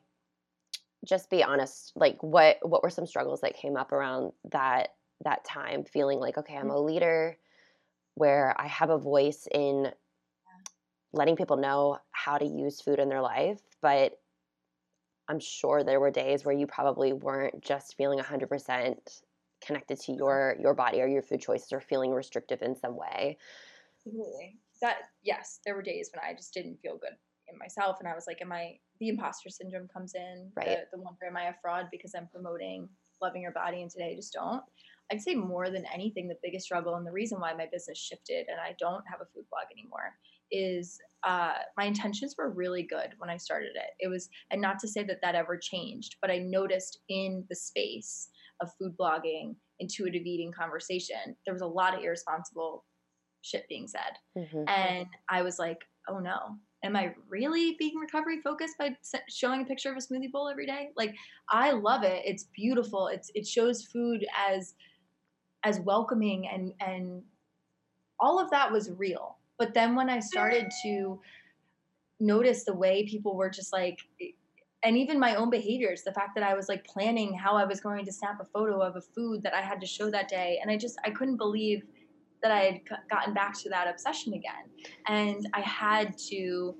Just 1.03 1.29
be 1.29 1.43
honest. 1.43 1.91
Like, 1.95 2.21
what 2.23 2.57
what 2.61 2.83
were 2.83 2.89
some 2.89 3.05
struggles 3.05 3.41
that 3.41 3.55
came 3.55 3.77
up 3.77 3.91
around 3.91 4.31
that 4.51 4.95
that 5.23 5.43
time? 5.45 5.83
Feeling 5.83 6.19
like, 6.19 6.37
okay, 6.37 6.55
I'm 6.55 6.67
Mm. 6.67 6.75
a 6.75 6.79
leader, 6.79 7.37
where 8.15 8.55
I 8.59 8.67
have 8.67 8.89
a 8.89 8.97
voice 8.97 9.47
in 9.51 9.91
letting 11.13 11.35
people 11.35 11.57
know 11.57 11.99
how 12.11 12.37
to 12.37 12.45
use 12.45 12.81
food 12.81 12.99
in 12.99 13.09
their 13.09 13.21
life, 13.21 13.61
but 13.81 14.19
I'm 15.28 15.39
sure 15.39 15.84
there 15.84 15.99
were 15.99 16.11
days 16.11 16.45
where 16.45 16.55
you 16.55 16.67
probably 16.67 17.13
weren't 17.13 17.63
just 17.63 17.95
feeling 17.97 18.19
100% 18.19 18.95
connected 19.65 19.99
to 19.99 20.11
mm-hmm. 20.11 20.19
your 20.19 20.55
your 20.59 20.73
body 20.73 21.01
or 21.01 21.07
your 21.07 21.21
food 21.21 21.41
choices 21.41 21.71
or 21.71 21.80
feeling 21.80 22.11
restrictive 22.11 22.61
in 22.61 22.76
some 22.76 22.95
way. 22.95 23.38
Absolutely. 24.05 24.57
That 24.82 24.97
yes, 25.23 25.59
there 25.65 25.76
were 25.76 25.82
days 25.82 26.11
when 26.13 26.23
I 26.23 26.36
just 26.36 26.53
didn't 26.53 26.80
feel 26.82 26.97
good 26.97 27.15
in 27.51 27.57
myself, 27.57 27.97
and 27.99 28.07
I 28.07 28.13
was 28.13 28.26
like, 28.28 28.41
"Am 28.41 28.51
I?" 28.51 28.78
The 28.99 29.09
imposter 29.09 29.49
syndrome 29.49 29.88
comes 29.88 30.13
in. 30.15 30.51
Right. 30.55 30.67
The, 30.91 30.97
the 30.97 31.03
wonder, 31.03 31.26
"Am 31.28 31.38
I 31.38 31.45
a 31.45 31.53
fraud?" 31.61 31.88
Because 31.91 32.13
I'm 32.15 32.28
promoting 32.28 32.89
loving 33.21 33.41
your 33.41 33.51
body, 33.51 33.82
and 33.82 33.89
today 33.89 34.11
I 34.11 34.15
just 34.15 34.34
don't. 34.34 34.61
I'd 35.11 35.21
say 35.21 35.36
more 35.36 35.69
than 35.69 35.86
anything, 35.93 36.28
the 36.28 36.38
biggest 36.41 36.65
struggle 36.65 36.95
and 36.95 37.05
the 37.05 37.11
reason 37.11 37.39
why 37.39 37.53
my 37.53 37.67
business 37.71 37.97
shifted 37.97 38.47
and 38.49 38.59
I 38.59 38.76
don't 38.80 39.03
have 39.07 39.21
a 39.21 39.26
food 39.26 39.45
blog 39.51 39.65
anymore 39.71 40.15
is 40.51 40.99
uh, 41.23 41.53
my 41.77 41.85
intentions 41.85 42.35
were 42.37 42.49
really 42.51 42.83
good 42.83 43.13
when 43.17 43.29
I 43.29 43.37
started 43.37 43.71
it. 43.75 43.91
It 43.99 44.07
was, 44.09 44.29
and 44.51 44.61
not 44.61 44.77
to 44.79 44.87
say 44.87 45.03
that 45.03 45.21
that 45.21 45.35
ever 45.35 45.57
changed, 45.57 46.17
but 46.21 46.29
I 46.29 46.37
noticed 46.37 46.99
in 47.09 47.43
the 47.49 47.55
space 47.55 48.29
of 48.61 48.69
food 48.79 48.95
blogging, 48.97 49.55
intuitive 49.79 50.23
eating 50.25 50.51
conversation, 50.51 51.35
there 51.45 51.53
was 51.53 51.63
a 51.63 51.67
lot 51.67 51.95
of 51.95 52.03
irresponsible 52.03 52.85
shit 53.41 53.67
being 53.67 53.87
said. 53.87 54.17
Mhm. 54.37 54.69
And 54.69 55.07
I 55.29 55.41
was 55.41 55.57
like, 55.59 55.79
oh 56.07 56.19
no, 56.19 56.57
am 56.83 56.95
I 56.95 57.15
really 57.27 57.75
being 57.79 57.97
recovery 57.97 58.41
focused 58.41 58.77
by 58.77 58.95
showing 59.27 59.61
a 59.61 59.65
picture 59.65 59.89
of 59.91 59.97
a 59.97 59.99
smoothie 59.99 60.31
bowl 60.31 60.47
every 60.47 60.65
day? 60.67 60.89
Like, 60.95 61.15
I 61.49 61.71
love 61.71 62.03
it. 62.03 62.21
It's 62.25 62.45
beautiful. 62.55 63.07
It's 63.07 63.31
it 63.33 63.47
shows 63.47 63.83
food 63.83 64.25
as 64.49 64.75
as 65.63 65.79
welcoming 65.79 66.47
and 66.47 66.73
and 66.79 67.23
all 68.19 68.39
of 68.39 68.49
that 68.51 68.71
was 68.71 68.91
real. 68.91 69.37
But 69.57 69.73
then 69.73 69.95
when 69.95 70.09
I 70.09 70.19
started 70.19 70.71
to 70.83 71.19
notice 72.19 72.63
the 72.63 72.73
way 72.73 73.05
people 73.05 73.35
were 73.35 73.49
just 73.49 73.73
like 73.73 73.99
and 74.83 74.97
even 74.97 75.19
my 75.19 75.35
own 75.35 75.49
behaviors 75.49 76.01
the 76.03 76.13
fact 76.13 76.33
that 76.33 76.43
i 76.43 76.53
was 76.53 76.69
like 76.69 76.85
planning 76.85 77.33
how 77.33 77.55
i 77.55 77.65
was 77.65 77.81
going 77.81 78.05
to 78.05 78.11
snap 78.11 78.39
a 78.39 78.45
photo 78.45 78.79
of 78.81 78.95
a 78.95 79.01
food 79.01 79.43
that 79.43 79.53
i 79.53 79.59
had 79.59 79.81
to 79.81 79.85
show 79.85 80.09
that 80.09 80.29
day 80.29 80.57
and 80.61 80.71
i 80.71 80.77
just 80.77 80.97
i 81.03 81.09
couldn't 81.09 81.35
believe 81.35 81.83
that 82.41 82.51
i 82.51 82.59
had 82.61 82.81
gotten 83.09 83.33
back 83.33 83.57
to 83.59 83.69
that 83.69 83.87
obsession 83.87 84.33
again. 84.33 84.69
And 85.07 85.47
i 85.53 85.61
had 85.61 86.17
to 86.29 86.75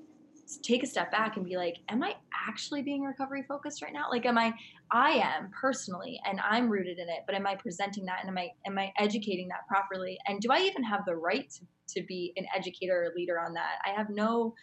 take 0.62 0.84
a 0.84 0.86
step 0.86 1.10
back 1.10 1.36
and 1.36 1.44
be 1.44 1.56
like 1.56 1.78
am 1.88 2.02
i 2.02 2.14
actually 2.48 2.82
being 2.82 3.02
recovery 3.02 3.42
focused 3.42 3.82
right 3.82 3.92
now? 3.92 4.06
Like 4.10 4.24
am 4.26 4.38
i 4.38 4.54
i 4.92 5.10
am 5.10 5.50
personally 5.58 6.20
and 6.24 6.40
i'm 6.40 6.68
rooted 6.68 6.98
in 6.98 7.08
it 7.08 7.20
but 7.26 7.34
am 7.34 7.46
i 7.46 7.54
presenting 7.54 8.04
that 8.04 8.18
and 8.20 8.28
am 8.28 8.38
i 8.38 8.48
am 8.66 8.78
i 8.78 8.92
educating 8.98 9.48
that 9.48 9.66
properly 9.68 10.18
and 10.26 10.40
do 10.40 10.48
i 10.50 10.58
even 10.58 10.82
have 10.82 11.04
the 11.06 11.14
right 11.14 11.50
to, 11.50 11.64
to 11.88 12.06
be 12.06 12.32
an 12.36 12.46
educator 12.54 13.04
or 13.04 13.14
leader 13.16 13.38
on 13.38 13.52
that 13.54 13.76
i 13.84 13.90
have 13.90 14.10
no 14.10 14.54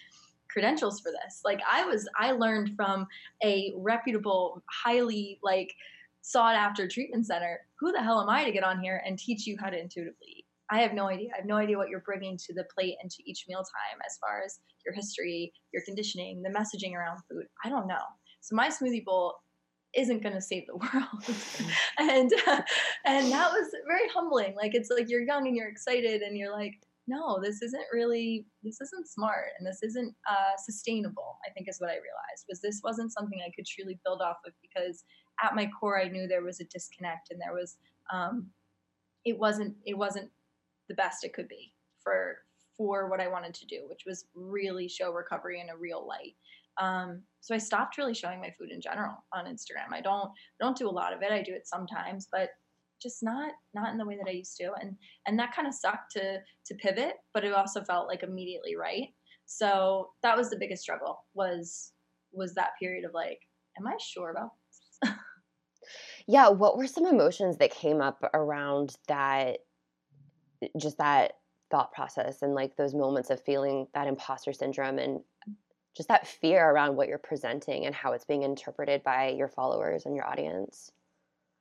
credentials 0.54 1.02
for 1.02 1.12
this. 1.12 1.42
Like 1.44 1.60
I 1.70 1.84
was 1.84 2.08
I 2.18 2.32
learned 2.32 2.76
from 2.76 3.08
a 3.44 3.74
reputable, 3.76 4.64
highly 4.70 5.40
like 5.44 5.74
sought 6.22 6.56
after 6.56 6.88
treatment 6.88 7.26
center. 7.26 7.62
Who 7.80 7.92
the 7.92 8.02
hell 8.02 8.22
am 8.22 8.30
I 8.30 8.46
to 8.46 8.52
get 8.52 8.64
on 8.64 8.80
here 8.80 9.04
and 9.06 9.18
teach 9.18 9.46
you 9.48 9.58
how 9.60 9.70
to 9.70 9.78
intuitively 9.78 10.28
eat? 10.28 10.46
I 10.70 10.80
have 10.80 10.94
no 10.94 11.08
idea. 11.08 11.30
I 11.34 11.38
have 11.38 11.46
no 11.46 11.58
idea 11.58 11.78
what 11.78 11.90
you're 11.90 12.02
bringing 12.02 12.38
to 12.38 12.54
the 12.54 12.66
plate 12.74 12.96
and 13.02 13.12
to 13.12 13.30
each 13.30 13.46
mealtime 13.50 14.00
as 14.06 14.18
far 14.18 14.42
as 14.46 14.60
your 14.86 14.94
history, 14.94 15.52
your 15.74 15.84
conditioning, 15.86 16.42
the 16.42 16.50
messaging 16.50 16.94
around 16.94 17.20
food. 17.30 17.46
I 17.66 17.70
don't 17.70 17.88
know. 17.88 18.02
So 18.42 18.56
my 18.56 18.70
smoothie 18.70 19.04
bowl 19.04 19.36
isn't 19.96 20.24
going 20.24 20.36
to 20.36 20.42
save 20.42 20.66
the 20.68 20.76
world. 20.78 21.70
and 21.98 22.32
uh, 22.48 22.62
and 23.06 23.32
that 23.32 23.52
was 23.52 23.74
very 23.88 24.08
humbling. 24.10 24.56
Like 24.56 24.76
it's 24.76 24.90
like 24.90 25.10
you're 25.10 25.24
young 25.24 25.48
and 25.48 25.56
you're 25.56 25.70
excited 25.70 26.22
and 26.22 26.38
you're 26.38 26.52
like 26.52 26.80
no, 27.08 27.40
this 27.42 27.62
isn't 27.62 27.84
really, 27.92 28.46
this 28.64 28.80
isn't 28.80 29.08
smart 29.08 29.50
and 29.58 29.68
this 29.68 29.84
isn't 29.84 30.16
uh, 30.30 30.56
sustainable, 30.58 31.38
I 31.46 31.52
think 31.52 31.68
is 31.68 31.80
what 31.80 31.90
I 31.90 31.96
realized, 31.96 32.46
was 32.48 32.62
this 32.62 32.82
wasn't 32.84 33.12
something 33.12 33.40
I 33.46 33.52
could 33.54 33.66
truly 33.66 34.00
build 34.06 34.22
off 34.22 34.38
of 34.46 34.54
because 34.62 35.04
at 35.44 35.56
my 35.56 35.70
core, 35.80 36.00
I 36.00 36.08
knew 36.08 36.28
there 36.28 36.44
was 36.44 36.62
a 36.62 36.66
disconnect 36.66 37.32
and 37.32 37.42
there 37.42 37.54
was, 37.54 37.78
um, 38.12 38.48
it 39.26 39.38
wasn't, 39.38 39.76
it 39.86 39.98
wasn't 39.98 40.30
the 40.88 40.96
best 40.96 41.26
it 41.26 41.34
could 41.34 41.50
be 41.50 41.74
for, 42.02 42.38
for 42.78 43.10
what 43.10 43.20
I 43.20 43.28
wanted 43.28 43.54
to 43.56 43.66
do, 43.66 43.82
which 43.90 44.04
was 44.06 44.26
really 44.34 44.88
show 44.88 45.12
recovery 45.12 45.60
in 45.60 45.70
a 45.70 45.78
real 45.78 46.08
light. 46.08 46.36
Um, 46.80 47.22
so 47.42 47.54
I 47.54 47.58
stopped 47.58 47.98
really 47.98 48.14
showing 48.14 48.40
my 48.40 48.52
food 48.58 48.72
in 48.72 48.82
general 48.82 49.24
on 49.34 49.46
Instagram. 49.46 49.92
I 49.92 50.02
don't, 50.02 50.30
don't 50.60 50.78
do 50.78 50.90
a 50.90 50.92
lot 50.92 51.14
of 51.14 51.22
it. 51.22 51.32
I 51.32 51.42
do 51.42 51.54
it 51.54 51.68
sometimes, 51.68 52.28
but 52.32 52.50
just 53.02 53.22
not 53.22 53.52
not 53.74 53.92
in 53.92 53.98
the 53.98 54.06
way 54.06 54.16
that 54.16 54.30
I 54.30 54.34
used 54.34 54.56
to 54.58 54.72
and 54.80 54.96
and 55.28 55.38
that 55.38 55.54
kind 55.54 55.68
of 55.68 55.74
sucked 55.74 56.14
to 56.14 56.38
to 56.66 56.76
pivot 56.76 57.16
but 57.34 57.44
it 57.44 57.52
also 57.52 57.84
felt 57.84 58.08
like 58.08 58.24
immediately 58.24 58.78
right 58.78 59.10
so 59.46 60.12
that 60.22 60.38
was 60.38 60.50
the 60.50 60.56
biggest 60.56 60.84
struggle 60.84 61.26
was 61.34 61.92
was 62.32 62.54
that 62.54 62.70
period 62.80 63.04
of 63.04 63.14
like 63.14 63.40
am 63.78 63.88
I 63.88 63.98
sure 64.00 64.32
about 64.32 64.52
this 65.02 65.12
Yeah, 66.28 66.50
what 66.50 66.78
were 66.78 66.88
some 66.88 67.06
emotions 67.06 67.58
that 67.58 67.72
came 67.72 68.02
up 68.02 68.24
around 68.34 68.96
that 69.08 69.60
just 70.80 70.98
that 70.98 71.34
thought 71.70 71.92
process 71.92 72.42
and 72.42 72.54
like 72.54 72.78
those 72.78 72.94
moments 72.94 73.30
of 73.30 73.44
feeling 73.44 73.88
that 73.94 74.08
imposter 74.08 74.54
syndrome 74.54 75.00
and 75.00 75.20
just 75.96 76.10
that 76.10 76.28
fear 76.28 76.70
around 76.70 76.96
what 76.96 77.08
you're 77.08 77.18
presenting 77.18 77.86
and 77.86 77.94
how 77.94 78.14
it's 78.14 78.26
being 78.26 78.44
interpreted 78.44 79.04
by 79.04 79.30
your 79.30 79.48
followers 79.48 80.06
and 80.06 80.16
your 80.16 80.28
audience? 80.28 80.92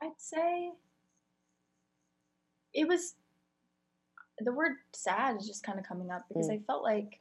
I'd 0.03 0.13
say 0.19 0.73
it 2.75 2.89
was 2.89 3.15
the 4.39 4.53
word 4.53 4.73
sad 4.93 5.37
is 5.37 5.47
just 5.47 5.63
kind 5.63 5.79
of 5.79 5.87
coming 5.87 6.11
up 6.11 6.27
because 6.29 6.49
Mm. 6.49 6.55
I 6.55 6.59
felt 6.67 6.83
like 6.83 7.21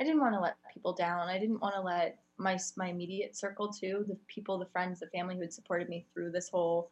I 0.00 0.04
didn't 0.04 0.20
want 0.20 0.34
to 0.34 0.40
let 0.40 0.56
people 0.72 0.92
down. 0.92 1.28
I 1.28 1.38
didn't 1.38 1.60
want 1.60 1.74
to 1.74 1.80
let 1.80 2.18
my 2.38 2.58
my 2.76 2.88
immediate 2.88 3.36
circle 3.36 3.72
too, 3.72 4.04
the 4.08 4.16
people, 4.26 4.58
the 4.58 4.66
friends, 4.66 5.00
the 5.00 5.06
family 5.06 5.36
who 5.36 5.40
had 5.40 5.52
supported 5.52 5.88
me 5.88 6.04
through 6.12 6.32
this 6.32 6.48
whole 6.48 6.90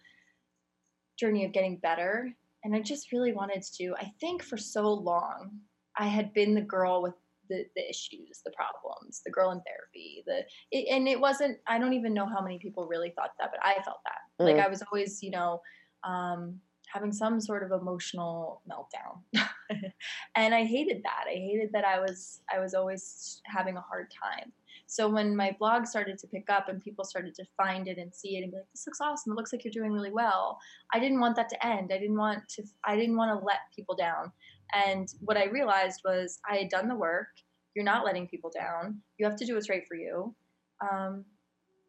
journey 1.19 1.45
of 1.45 1.53
getting 1.53 1.77
better. 1.77 2.35
And 2.65 2.75
I 2.75 2.81
just 2.81 3.13
really 3.13 3.33
wanted 3.33 3.63
to. 3.75 3.95
I 3.99 4.13
think 4.21 4.43
for 4.43 4.57
so 4.57 4.91
long 4.93 5.61
I 5.97 6.07
had 6.07 6.33
been 6.33 6.55
the 6.55 6.63
girl 6.63 7.03
with 7.03 7.15
the, 7.49 7.65
the 7.77 7.89
issues, 7.89 8.41
the 8.45 8.53
problems, 8.53 9.23
the 9.25 9.31
girl 9.31 9.51
in 9.51 9.61
therapy, 9.63 10.23
the 10.27 10.43
it, 10.71 10.89
and 10.91 11.09
it 11.09 11.21
wasn't. 11.21 11.59
I 11.67 11.79
don't 11.79 11.93
even 11.95 12.15
know 12.15 12.27
how 12.27 12.41
many 12.43 12.59
people 12.59 12.87
really 12.87 13.13
thought 13.17 13.31
that, 13.39 13.51
but 13.51 13.61
I 13.65 13.83
felt 13.85 14.01
that. 14.05 14.45
Like 14.45 14.57
Mm. 14.57 14.65
I 14.65 14.69
was 14.69 14.83
always, 14.83 15.23
you 15.23 15.31
know, 15.31 15.61
um, 16.03 16.61
having 16.93 17.13
some 17.13 17.41
sort 17.41 17.63
of 17.63 17.81
emotional 17.81 18.63
meltdown, 18.71 19.43
and 20.37 20.55
I 20.55 20.65
hated 20.65 21.03
that. 21.05 21.25
I 21.29 21.35
hated 21.35 21.71
that 21.73 21.85
I 21.85 22.01
was 22.01 22.41
I 22.53 22.61
was 22.61 22.75
always 22.75 23.41
having 23.45 23.77
a 23.77 23.81
hard 23.81 24.11
time. 24.11 24.53
So 24.87 25.09
when 25.09 25.35
my 25.35 25.57
blog 25.59 25.87
started 25.87 26.19
to 26.19 26.27
pick 26.27 26.49
up 26.51 26.69
and 26.69 26.81
people 26.81 27.05
started 27.05 27.35
to 27.37 27.45
find 27.57 27.89
it 27.89 27.99
and 27.99 28.15
see 28.15 28.37
it 28.37 28.43
and 28.43 28.53
be 28.53 28.59
like, 28.59 28.71
"This 28.73 28.87
looks 28.87 29.01
awesome. 29.01 29.33
It 29.33 29.37
looks 29.37 29.53
like 29.53 29.65
you're 29.65 29.73
doing 29.73 29.93
really 29.93 30.13
well," 30.13 30.59
I 30.93 30.99
didn't 30.99 31.21
want 31.21 31.37
that 31.37 31.49
to 31.51 31.67
end. 31.67 31.93
I 31.93 31.99
didn't 31.99 32.19
want 32.19 32.49
to. 32.51 32.65
I 32.85 32.97
didn't 32.97 33.17
want 33.17 33.39
to 33.39 33.45
let 33.45 33.61
people 33.75 33.97
down. 33.97 34.33
And 34.73 35.09
what 35.21 35.37
I 35.37 35.45
realized 35.47 36.01
was 36.05 36.39
I 36.49 36.57
had 36.57 36.69
done 36.69 36.89
the 36.89 36.95
work. 36.95 37.29
You're 37.75 37.85
not 37.85 38.05
letting 38.05 38.29
people 38.29 38.51
down. 38.51 39.03
You 39.19 39.27
have 39.27 39.37
to 39.37 39.47
do 39.47 39.55
what's 39.55 39.69
right 39.69 39.87
for 39.87 39.97
you. 39.97 40.35
Um, 40.81 41.25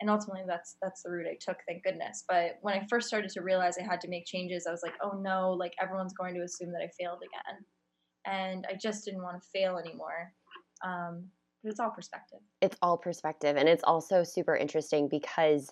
and 0.01 0.09
ultimately, 0.09 0.43
that's 0.45 0.77
that's 0.81 1.03
the 1.03 1.11
route 1.11 1.27
I 1.27 1.37
took. 1.39 1.57
Thank 1.67 1.83
goodness. 1.83 2.25
But 2.27 2.59
when 2.61 2.73
I 2.73 2.85
first 2.89 3.07
started 3.07 3.29
to 3.31 3.41
realize 3.41 3.77
I 3.77 3.83
had 3.83 4.01
to 4.01 4.09
make 4.09 4.25
changes, 4.25 4.67
I 4.67 4.71
was 4.71 4.83
like, 4.83 4.95
oh 5.01 5.17
no! 5.19 5.51
Like 5.51 5.73
everyone's 5.81 6.13
going 6.13 6.35
to 6.35 6.41
assume 6.41 6.71
that 6.73 6.81
I 6.81 6.89
failed 6.99 7.19
again, 7.19 7.65
and 8.25 8.65
I 8.69 8.75
just 8.75 9.05
didn't 9.05 9.23
want 9.23 9.41
to 9.41 9.49
fail 9.49 9.77
anymore. 9.77 10.33
Um, 10.83 11.25
it's 11.65 11.79
all 11.79 11.91
perspective. 11.91 12.39
It's 12.61 12.77
all 12.81 12.97
perspective. 12.97 13.57
And 13.57 13.67
it's 13.69 13.83
also 13.83 14.23
super 14.23 14.55
interesting 14.55 15.07
because 15.07 15.71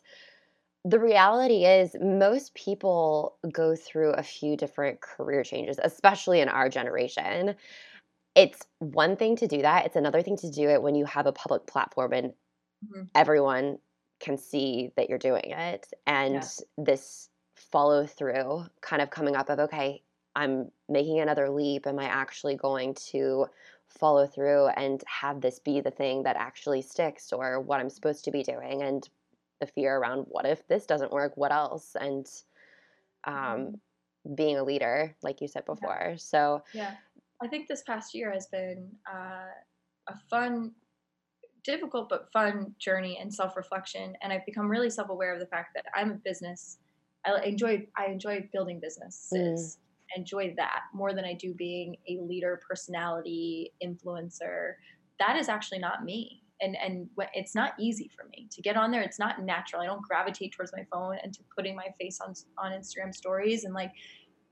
the 0.85 0.99
reality 0.99 1.65
is 1.65 1.95
most 2.01 2.55
people 2.55 3.37
go 3.51 3.75
through 3.75 4.11
a 4.13 4.23
few 4.23 4.57
different 4.57 5.01
career 5.01 5.43
changes, 5.43 5.79
especially 5.83 6.41
in 6.41 6.49
our 6.49 6.69
generation. 6.69 7.55
It's 8.35 8.61
one 8.79 9.17
thing 9.17 9.35
to 9.37 9.47
do 9.47 9.61
that, 9.63 9.85
it's 9.85 9.95
another 9.97 10.21
thing 10.23 10.37
to 10.37 10.51
do 10.51 10.69
it 10.69 10.83
when 10.83 10.95
you 10.95 11.05
have 11.05 11.27
a 11.27 11.33
public 11.33 11.67
platform 11.67 12.13
and 12.13 12.33
Mhm. 12.81 13.13
everyone 13.15 13.79
can 14.19 14.37
see 14.37 14.91
that 14.95 15.09
you're 15.09 15.17
doing 15.17 15.43
it. 15.51 15.91
And 16.07 16.43
Yeah. 16.43 16.51
this 16.77 17.29
follow 17.55 18.05
through 18.05 18.65
kind 18.81 19.01
of 19.01 19.09
coming 19.09 19.35
up 19.35 19.49
of, 19.49 19.59
okay, 19.59 20.03
I'm 20.35 20.71
making 20.89 21.19
another 21.19 21.49
leap. 21.49 21.85
Am 21.85 21.99
I 21.99 22.05
actually 22.05 22.55
going 22.55 22.95
to 22.95 23.47
follow 23.99 24.27
through 24.27 24.67
and 24.67 25.03
have 25.07 25.41
this 25.41 25.59
be 25.59 25.81
the 25.81 25.91
thing 25.91 26.23
that 26.23 26.35
actually 26.35 26.81
sticks 26.81 27.31
or 27.31 27.59
what 27.59 27.79
I'm 27.79 27.89
supposed 27.89 28.25
to 28.25 28.31
be 28.31 28.43
doing? 28.43 28.81
And 28.83 29.07
the 29.59 29.67
fear 29.67 29.97
around 29.97 30.25
what 30.27 30.45
if 30.45 30.67
this 30.67 30.85
doesn't 30.85 31.11
work? 31.11 31.33
What 31.35 31.51
else? 31.51 31.95
And 31.99 32.27
um, 33.25 33.79
being 34.35 34.57
a 34.57 34.63
leader, 34.63 35.15
like 35.21 35.41
you 35.41 35.47
said 35.47 35.65
before. 35.65 36.15
So, 36.17 36.63
Yeah, 36.73 36.95
I 37.41 37.47
think 37.47 37.67
this 37.67 37.83
past 37.83 38.13
year 38.13 38.31
has 38.31 38.47
been 38.47 38.89
uh, 39.11 39.51
a 40.07 40.15
fun 40.29 40.71
difficult 41.63 42.09
but 42.09 42.29
fun 42.31 42.73
journey 42.77 43.17
and 43.21 43.33
self-reflection 43.33 44.15
and 44.21 44.33
i've 44.33 44.45
become 44.45 44.67
really 44.67 44.89
self-aware 44.89 45.33
of 45.33 45.39
the 45.39 45.45
fact 45.45 45.73
that 45.73 45.85
i'm 45.95 46.11
a 46.11 46.15
business 46.15 46.77
i 47.25 47.41
enjoy 47.43 47.85
i 47.97 48.05
enjoy 48.07 48.47
building 48.51 48.79
businesses 48.79 49.77
mm. 49.77 49.92
Enjoy 50.15 50.53
that 50.57 50.81
more 50.93 51.13
than 51.13 51.25
i 51.25 51.33
do 51.33 51.53
being 51.53 51.95
a 52.07 52.19
leader 52.21 52.59
personality 52.67 53.71
influencer. 53.83 54.73
That 55.19 55.37
is 55.37 55.49
actually 55.49 55.79
not 55.79 56.03
me. 56.03 56.41
And 56.61 56.77
and 56.77 57.09
it's 57.33 57.55
not 57.55 57.73
easy 57.79 58.09
for 58.15 58.27
me 58.29 58.47
to 58.51 58.61
get 58.61 58.77
on 58.77 58.91
there. 58.91 59.01
It's 59.01 59.19
not 59.19 59.41
natural. 59.41 59.81
I 59.81 59.85
don't 59.85 60.01
gravitate 60.01 60.53
towards 60.53 60.71
my 60.75 60.85
phone 60.91 61.17
and 61.23 61.33
to 61.33 61.41
putting 61.55 61.75
my 61.75 61.87
face 61.99 62.19
on 62.21 62.33
on 62.57 62.71
instagram 62.71 63.13
stories 63.13 63.65
and 63.65 63.73
like 63.73 63.91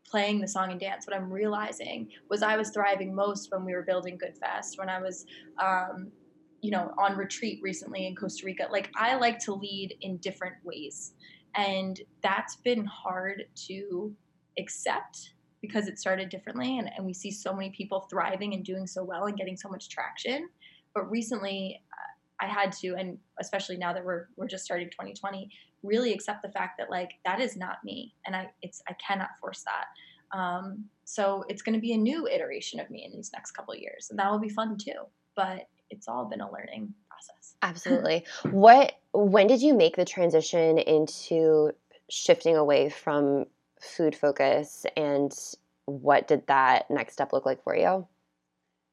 playing 0.06 0.42
the 0.42 0.48
song 0.48 0.72
and 0.72 0.80
dance. 0.80 1.08
What 1.08 1.16
i'm 1.16 1.32
realizing 1.32 2.10
was 2.30 2.44
i 2.44 2.58
was 2.58 2.72
thriving 2.72 3.16
most 3.16 3.52
when 3.52 3.64
we 3.64 3.74
were 3.74 3.84
building 3.84 4.18
good 4.18 4.36
fest 4.38 4.78
when 4.78 4.90
i 4.90 5.00
was 5.00 5.26
um, 5.62 6.12
you 6.62 6.72
know 6.72 6.92
on 6.98 7.16
retreat 7.18 7.60
recently 7.62 8.08
in 8.08 8.16
costa 8.16 8.46
rica. 8.46 8.68
Like 8.72 8.90
i 8.98 9.16
like 9.16 9.40
to 9.46 9.54
lead 9.54 9.96
in 10.02 10.18
different 10.18 10.56
ways. 10.64 11.14
And 11.56 12.00
that's 12.24 12.56
been 12.58 12.86
hard 12.86 13.44
to 13.68 14.14
accept 14.58 15.34
because 15.62 15.88
it 15.88 16.00
started 16.00 16.30
differently 16.30 16.78
and, 16.78 16.90
and 16.96 17.06
we 17.06 17.14
see 17.14 17.32
so 17.32 17.54
many 17.54 17.70
people 17.70 18.08
thriving 18.10 18.54
and 18.54 18.66
doing 18.66 18.88
so 18.88 19.04
well 19.04 19.26
and 19.26 19.38
getting 19.38 19.56
so 19.56 19.70
much 19.70 19.90
traction 19.90 20.50
but 20.94 21.10
recently 21.10 21.82
I 22.42 22.48
had 22.48 22.72
to, 22.74 22.96
and 22.96 23.18
especially 23.40 23.78
now 23.78 23.94
that 23.94 24.04
we're 24.04 24.28
we're 24.36 24.48
just 24.48 24.66
starting 24.66 24.90
2020, 24.90 25.50
really 25.84 26.12
accept 26.12 26.42
the 26.42 26.50
fact 26.50 26.78
that 26.80 26.90
like 26.90 27.12
that 27.24 27.40
is 27.40 27.56
not 27.56 27.84
me, 27.84 28.16
and 28.26 28.36
I 28.36 28.50
it's 28.62 28.82
I 28.90 28.94
cannot 28.94 29.30
force 29.40 29.64
that. 29.64 30.38
Um, 30.38 30.86
so 31.06 31.46
it's 31.50 31.62
going 31.62 31.76
to 31.76 31.82
be 31.82 31.94
a 31.94 31.98
new 31.98 32.28
iteration 32.28 32.80
of 32.80 32.90
me 32.90 33.06
in 33.06 33.12
these 33.12 33.32
next 33.34 33.52
couple 33.52 33.76
years, 33.76 34.08
and 34.10 34.18
that 34.18 34.32
will 34.32 34.40
be 34.40 34.50
fun 34.50 34.78
too. 34.78 35.06
But 35.36 35.68
it's 35.92 36.08
all 36.08 36.26
been 36.26 36.42
a 36.42 36.52
learning 36.52 36.94
process. 37.08 37.56
Absolutely. 37.62 38.26
what 38.50 38.94
when 39.14 39.46
did 39.46 39.62
you 39.62 39.76
make 39.76 39.96
the 39.96 40.06
transition 40.06 40.80
into 40.80 41.72
shifting 42.10 42.56
away 42.56 42.90
from 42.90 43.46
food 43.82 44.16
focus, 44.16 44.86
and 44.96 45.34
what 45.86 46.28
did 46.28 46.48
that 46.48 46.90
next 46.90 47.14
step 47.14 47.34
look 47.34 47.46
like 47.46 47.64
for 47.64 47.76
you? 47.76 48.08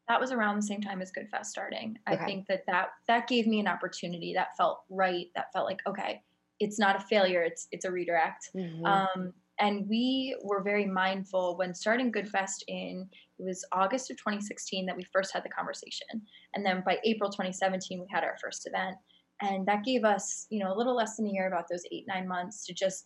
that 0.09 0.19
was 0.19 0.33
around 0.33 0.57
the 0.57 0.63
same 0.63 0.81
time 0.81 1.03
as 1.03 1.11
Good 1.11 1.29
Fest 1.29 1.51
starting. 1.51 1.99
Okay. 2.11 2.21
I 2.21 2.25
think 2.25 2.47
that, 2.49 2.65
that 2.67 2.89
that 3.07 3.29
gave 3.29 3.47
me 3.47 3.61
an 3.61 3.69
opportunity 3.69 4.33
that 4.35 4.57
felt 4.57 4.81
right. 4.89 5.27
That 5.37 5.53
felt 5.53 5.67
like 5.67 5.81
okay, 5.87 6.23
it's 6.61 6.79
not 6.79 6.97
a 6.97 7.01
failure. 7.01 7.43
It's 7.43 7.69
it's 7.73 7.85
a 7.85 7.93
redirect. 7.93 8.51
Mm-hmm. 8.57 8.85
Um, 8.85 9.33
and 9.61 9.89
we 9.89 10.37
were 10.45 10.63
very 10.63 10.87
mindful 10.87 11.57
when 11.57 11.75
starting 11.75 12.11
Good 12.11 12.29
Fest 12.29 12.65
in 12.69 13.09
it 13.39 13.43
was 13.43 13.65
August 13.73 14.11
of 14.11 14.17
2016 14.17 14.87
that 14.87 14.97
we 14.97 15.05
first 15.13 15.33
had 15.33 15.45
the 15.45 15.49
conversation, 15.49 16.07
and 16.55 16.65
then 16.65 16.83
by 16.85 16.99
April 17.05 17.31
2017 17.31 18.01
we 18.01 18.07
had 18.11 18.25
our 18.25 18.37
first 18.43 18.67
event, 18.67 18.97
and 19.43 19.67
that 19.67 19.85
gave 19.85 20.05
us 20.05 20.47
you 20.49 20.65
know 20.65 20.73
a 20.73 20.77
little 20.77 20.97
less 20.97 21.17
than 21.17 21.27
a 21.27 21.31
year, 21.31 21.49
about 21.49 21.67
those 21.71 21.83
eight 21.93 22.07
nine 22.09 22.27
months 22.27 22.65
to 22.67 22.73
just 22.73 23.05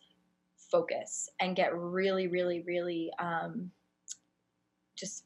focus 0.73 1.29
and 1.41 1.55
get 1.55 1.77
really 1.77 2.27
really 2.27 2.63
really 2.67 3.13
um, 3.21 3.71
just 4.97 5.25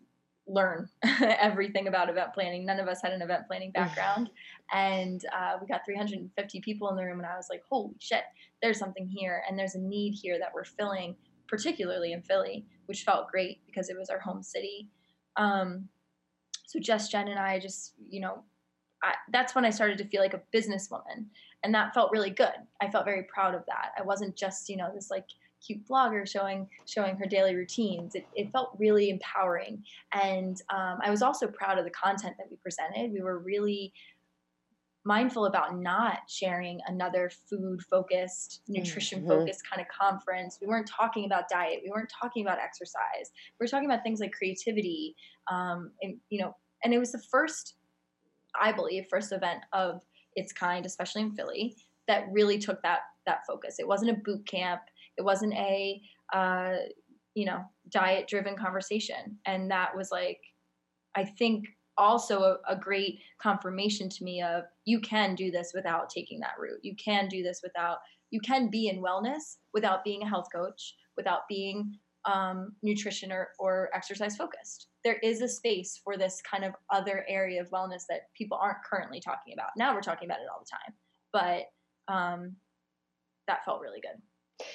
learn 0.49 0.89
everything 1.21 1.89
about 1.89 2.09
event 2.09 2.33
planning. 2.33 2.65
None 2.65 2.79
of 2.79 2.89
us 2.89 3.01
had 3.03 3.13
an 3.13 3.23
event 3.23 3.47
planning 3.49 3.73
background. 3.73 4.31
and 4.73 5.21
uh, 5.37 5.57
we 5.61 5.67
got 5.67 5.85
350 5.85 6.61
people 6.61 6.89
in 6.91 6.97
the 6.97 7.05
room, 7.05 7.19
and 7.19 7.27
I 7.27 7.37
was 7.37 7.49
like, 7.51 7.63
holy 7.69 7.95
shit, 7.99 8.23
there's 8.63 8.79
something 8.79 9.09
here, 9.09 9.43
and 9.49 9.59
there's 9.59 9.75
a 9.75 9.81
need 9.81 10.13
here 10.13 10.39
that 10.39 10.53
we're 10.55 10.65
filling, 10.65 11.17
particularly 11.49 12.13
in 12.13 12.23
Philly, 12.23 12.65
which 12.87 13.03
felt 13.03 13.29
great 13.29 13.61
because 13.67 13.89
it 13.89 13.99
was 13.99 14.09
our 14.09 14.21
home 14.21 14.43
city. 14.43 14.89
Um, 15.37 15.89
so 16.67 16.79
Jess, 16.79 17.09
Jen, 17.09 17.29
and 17.29 17.39
I 17.39 17.59
just, 17.59 17.95
you 17.99 18.21
know, 18.21 18.43
I, 19.03 19.15
that's 19.33 19.55
when 19.55 19.65
I 19.65 19.71
started 19.71 19.99
to 19.99 20.05
feel 20.05 20.23
like 20.23 20.35
a 20.35 20.43
businesswoman, 20.55 21.27
and 21.63 21.75
that 21.75 21.95
felt 21.95 22.11
really 22.13 22.31
good. 22.31 22.55
I 22.81 22.91
felt 22.91 23.05
very 23.05 23.25
proud 23.25 23.55
of 23.55 23.65
that. 23.67 23.93
I 23.99 24.03
wasn't 24.03 24.37
just, 24.37 24.69
you 24.69 24.77
know, 24.77 24.91
this 24.95 25.11
like 25.11 25.27
cute 25.65 25.87
blogger 25.89 26.29
showing 26.29 26.69
showing 26.87 27.17
her 27.17 27.27
daily 27.27 27.55
routines. 27.55 28.15
It, 28.15 28.27
it 28.35 28.53
felt 28.53 28.77
really 28.79 29.11
empowering, 29.11 29.83
and 30.13 30.61
um, 30.71 30.99
I 31.03 31.11
was 31.11 31.23
also 31.23 31.47
proud 31.47 31.79
of 31.79 31.85
the 31.85 31.91
content 31.91 32.37
that 32.39 32.47
we 32.51 32.57
presented. 32.57 33.13
We 33.13 33.23
were 33.23 33.39
really 33.39 33.93
mindful 35.07 35.47
about 35.47 35.79
not 35.79 36.19
sharing 36.29 36.81
another 36.89 37.31
food 37.31 37.81
focused 37.89 38.63
nutrition 38.67 39.25
focused 39.25 39.61
mm-hmm. 39.65 39.77
kind 39.77 39.87
of 39.87 39.97
conference 39.97 40.59
we 40.61 40.67
weren't 40.67 40.89
talking 40.89 41.25
about 41.27 41.49
diet 41.49 41.79
we 41.85 41.91
weren't 41.91 42.11
talking 42.21 42.45
about 42.45 42.59
exercise 42.59 43.31
we 43.59 43.65
were 43.65 43.69
talking 43.69 43.89
about 43.89 44.03
things 44.03 44.19
like 44.19 44.33
creativity 44.33 45.15
um, 45.49 45.93
and 46.03 46.17
you 46.29 46.41
know 46.41 46.57
and 46.83 46.93
it 46.93 46.99
was 46.99 47.13
the 47.13 47.23
first 47.31 47.75
i 48.61 48.73
believe 48.73 49.07
first 49.09 49.31
event 49.31 49.61
of 49.73 50.03
its 50.37 50.53
kind 50.53 50.87
especially 50.87 51.23
in 51.23 51.33
philly 51.33 51.77
that 52.09 52.27
really 52.31 52.59
took 52.59 52.83
that 52.83 53.01
that 53.27 53.47
focus. 53.47 53.77
It 53.79 53.89
wasn't 53.89 54.13
a 54.13 54.21
boot 54.25 54.47
camp. 54.47 54.83
It 55.17 55.23
wasn't 55.23 55.55
a 55.55 56.01
uh, 56.33 56.77
you 57.35 57.45
know 57.45 57.65
diet 57.91 58.29
driven 58.29 58.57
conversation, 58.57 59.39
and 59.47 59.71
that 59.71 59.97
was 59.97 60.11
like 60.11 60.41
I 61.15 61.25
think 61.25 61.67
also 61.99 62.43
a, 62.43 62.59
a, 62.69 62.77
great 62.77 63.21
confirmation 63.41 64.11
to 64.11 64.23
me 64.23 64.43
of 64.43 64.65
you 64.85 65.01
can 65.01 65.35
do 65.35 65.51
this 65.51 65.73
without 65.75 66.11
taking 66.11 66.39
that 66.41 66.59
route. 66.61 66.81
You 66.83 66.95
can 66.97 67.27
do 67.27 67.43
this 67.43 67.61
without 67.63 67.99
you 68.31 68.41
can 68.41 68.69
be 68.69 68.89
in 68.89 69.03
wellness 69.03 69.57
without 69.73 70.05
being 70.05 70.23
a 70.23 70.29
health 70.29 70.49
coach, 70.55 70.95
without 71.17 71.43
being 71.49 71.99
um, 72.27 72.73
nutrition 72.83 73.33
or, 73.33 73.51
or 73.59 73.91
exercise 73.95 74.37
focused. 74.37 74.89
There 75.05 75.19
is 75.23 75.41
a 75.41 75.49
space 75.49 76.01
for 76.03 76.17
this 76.17 76.43
kind 76.43 76.65
of 76.65 76.73
other 76.93 77.25
area 77.29 77.61
of 77.61 77.71
wellness 77.71 78.03
that 78.09 78.23
people 78.37 78.59
aren't 78.61 78.83
currently 78.89 79.21
talking 79.21 79.55
about. 79.55 79.71
Now 79.77 79.95
we're 79.95 80.01
talking 80.01 80.29
about 80.29 80.41
it 80.41 80.47
all 80.53 80.63
the 80.63 80.71
time, 80.71 80.95
but 81.33 82.13
um, 82.13 82.57
that 83.47 83.65
felt 83.65 83.81
really 83.81 84.01
good. 84.01 84.67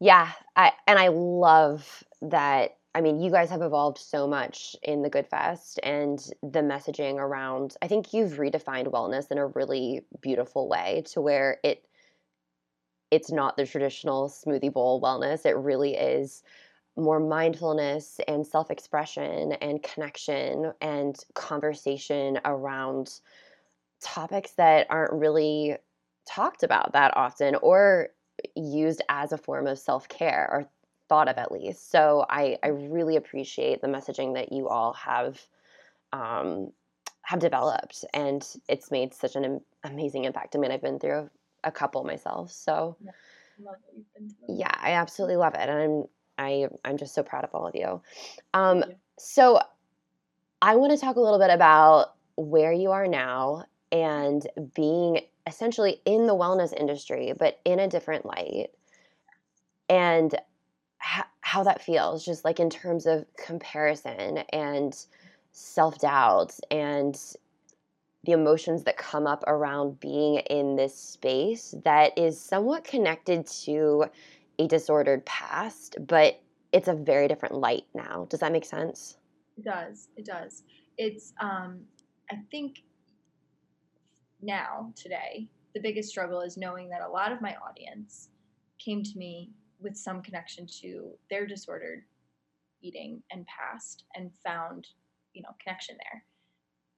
Yeah, 0.00 0.30
I 0.56 0.72
and 0.86 0.98
I 0.98 1.08
love 1.08 2.02
that. 2.22 2.76
I 2.94 3.02
mean, 3.02 3.20
you 3.20 3.30
guys 3.30 3.50
have 3.50 3.62
evolved 3.62 3.98
so 3.98 4.26
much 4.26 4.74
in 4.82 5.02
the 5.02 5.10
Good 5.10 5.26
Fest 5.28 5.78
and 5.82 6.18
the 6.42 6.60
messaging 6.60 7.16
around. 7.16 7.76
I 7.80 7.86
think 7.86 8.12
you've 8.12 8.32
redefined 8.32 8.90
wellness 8.90 9.30
in 9.30 9.38
a 9.38 9.46
really 9.46 10.02
beautiful 10.20 10.68
way 10.68 11.04
to 11.12 11.20
where 11.20 11.58
it 11.62 11.84
it's 13.10 13.30
not 13.30 13.56
the 13.56 13.66
traditional 13.66 14.28
smoothie 14.28 14.72
bowl 14.72 15.00
wellness. 15.00 15.44
It 15.44 15.56
really 15.56 15.96
is 15.96 16.42
more 17.00 17.20
mindfulness 17.20 18.20
and 18.28 18.46
self-expression 18.46 19.52
and 19.52 19.82
connection 19.82 20.72
and 20.80 21.16
conversation 21.34 22.38
around 22.44 23.20
topics 24.00 24.52
that 24.52 24.86
aren't 24.90 25.12
really 25.12 25.76
talked 26.26 26.62
about 26.62 26.92
that 26.92 27.16
often 27.16 27.54
or 27.56 28.08
used 28.56 29.02
as 29.08 29.32
a 29.32 29.38
form 29.38 29.66
of 29.66 29.78
self 29.78 30.08
care 30.08 30.48
or 30.50 30.68
thought 31.08 31.28
of 31.28 31.36
at 31.38 31.52
least. 31.52 31.90
So 31.90 32.24
I, 32.30 32.56
I 32.62 32.68
really 32.68 33.16
appreciate 33.16 33.80
the 33.82 33.88
messaging 33.88 34.34
that 34.34 34.52
you 34.52 34.68
all 34.68 34.92
have 34.94 35.40
um, 36.12 36.72
have 37.22 37.40
developed, 37.40 38.04
and 38.14 38.46
it's 38.68 38.90
made 38.90 39.14
such 39.14 39.36
an 39.36 39.60
amazing 39.84 40.24
impact. 40.24 40.56
I 40.56 40.58
mean, 40.58 40.72
I've 40.72 40.82
been 40.82 40.98
through 40.98 41.30
a, 41.64 41.68
a 41.68 41.70
couple 41.70 42.02
myself, 42.04 42.50
so 42.50 42.96
yeah, 43.04 43.10
yeah, 44.48 44.74
I 44.80 44.92
absolutely 44.92 45.36
love 45.36 45.54
it, 45.54 45.68
and 45.68 45.70
I'm 45.70 46.04
I 46.40 46.68
I'm 46.84 46.96
just 46.96 47.14
so 47.14 47.22
proud 47.22 47.44
of 47.44 47.54
all 47.54 47.66
of 47.66 47.74
you. 47.74 48.00
Um, 48.54 48.78
you. 48.78 48.94
So 49.18 49.60
I 50.62 50.76
want 50.76 50.92
to 50.92 50.98
talk 50.98 51.16
a 51.16 51.20
little 51.20 51.38
bit 51.38 51.50
about 51.50 52.14
where 52.36 52.72
you 52.72 52.90
are 52.90 53.06
now 53.06 53.64
and 53.92 54.46
being 54.74 55.20
essentially 55.46 56.00
in 56.04 56.26
the 56.26 56.34
wellness 56.34 56.72
industry, 56.72 57.32
but 57.38 57.60
in 57.64 57.78
a 57.78 57.88
different 57.88 58.24
light. 58.24 58.68
And 59.88 60.34
how 61.50 61.64
that 61.64 61.82
feels, 61.82 62.24
just 62.24 62.44
like 62.44 62.60
in 62.60 62.70
terms 62.70 63.06
of 63.06 63.24
comparison 63.36 64.38
and 64.52 64.96
self 65.52 65.98
doubt 65.98 66.54
and 66.70 67.18
the 68.24 68.32
emotions 68.32 68.84
that 68.84 68.96
come 68.96 69.26
up 69.26 69.42
around 69.46 69.98
being 69.98 70.36
in 70.50 70.76
this 70.76 70.94
space 70.94 71.74
that 71.84 72.16
is 72.18 72.40
somewhat 72.40 72.84
connected 72.84 73.46
to 73.46 74.04
a 74.60 74.68
disordered 74.68 75.24
past, 75.24 75.96
but 76.06 76.40
it's 76.72 76.88
a 76.88 76.94
very 76.94 77.26
different 77.28 77.54
light 77.54 77.84
now. 77.94 78.26
Does 78.28 78.40
that 78.40 78.52
make 78.52 78.64
sense? 78.64 79.16
It 79.56 79.64
does. 79.64 80.08
It 80.16 80.26
does. 80.26 80.62
It's 80.98 81.32
um 81.40 81.80
I 82.30 82.36
think 82.50 82.82
now, 84.42 84.92
today, 84.96 85.48
the 85.74 85.80
biggest 85.80 86.08
struggle 86.08 86.40
is 86.40 86.56
knowing 86.56 86.88
that 86.90 87.02
a 87.02 87.08
lot 87.08 87.32
of 87.32 87.42
my 87.42 87.56
audience 87.56 88.30
came 88.78 89.02
to 89.02 89.18
me 89.18 89.50
with 89.80 89.96
some 89.96 90.22
connection 90.22 90.66
to 90.80 91.10
their 91.28 91.46
disordered 91.46 92.04
eating 92.82 93.22
and 93.30 93.46
past 93.46 94.04
and 94.14 94.30
found, 94.44 94.86
you 95.34 95.42
know, 95.42 95.50
connection 95.62 95.96
there. 95.98 96.24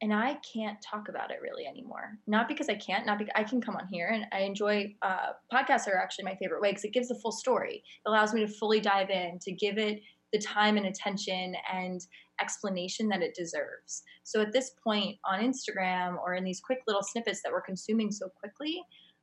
And 0.02 0.12
I 0.12 0.36
can't 0.52 0.78
talk 0.82 1.08
about 1.08 1.30
it 1.30 1.38
really 1.40 1.64
anymore. 1.64 2.18
Not 2.26 2.48
because 2.48 2.68
I 2.68 2.74
can't, 2.74 3.06
not 3.06 3.18
because 3.18 3.32
I 3.36 3.44
can 3.44 3.60
come 3.60 3.76
on 3.76 3.86
here 3.90 4.08
and 4.08 4.26
I 4.32 4.40
enjoy 4.40 4.96
uh, 5.00 5.34
podcasts 5.52 5.86
are 5.86 5.96
actually 5.96 6.24
my 6.24 6.34
favorite 6.34 6.60
way 6.60 6.70
because 6.70 6.82
it 6.82 6.92
gives 6.92 7.08
the 7.08 7.18
full 7.22 7.30
story. 7.30 7.84
It 8.04 8.08
allows 8.08 8.34
me 8.34 8.40
to 8.40 8.48
fully 8.48 8.80
dive 8.80 9.10
in, 9.10 9.38
to 9.42 9.52
give 9.52 9.78
it 9.78 10.00
the 10.32 10.40
time 10.40 10.76
and 10.76 10.86
attention 10.86 11.54
and 11.72 12.00
explanation 12.40 13.08
that 13.10 13.22
it 13.22 13.36
deserves. 13.36 14.02
So 14.24 14.40
at 14.40 14.52
this 14.52 14.72
point 14.82 15.18
on 15.24 15.40
Instagram 15.40 16.16
or 16.18 16.34
in 16.34 16.42
these 16.42 16.60
quick 16.60 16.80
little 16.88 17.04
snippets 17.04 17.40
that 17.44 17.52
we're 17.52 17.62
consuming 17.62 18.10
so 18.10 18.28
quickly, 18.28 18.82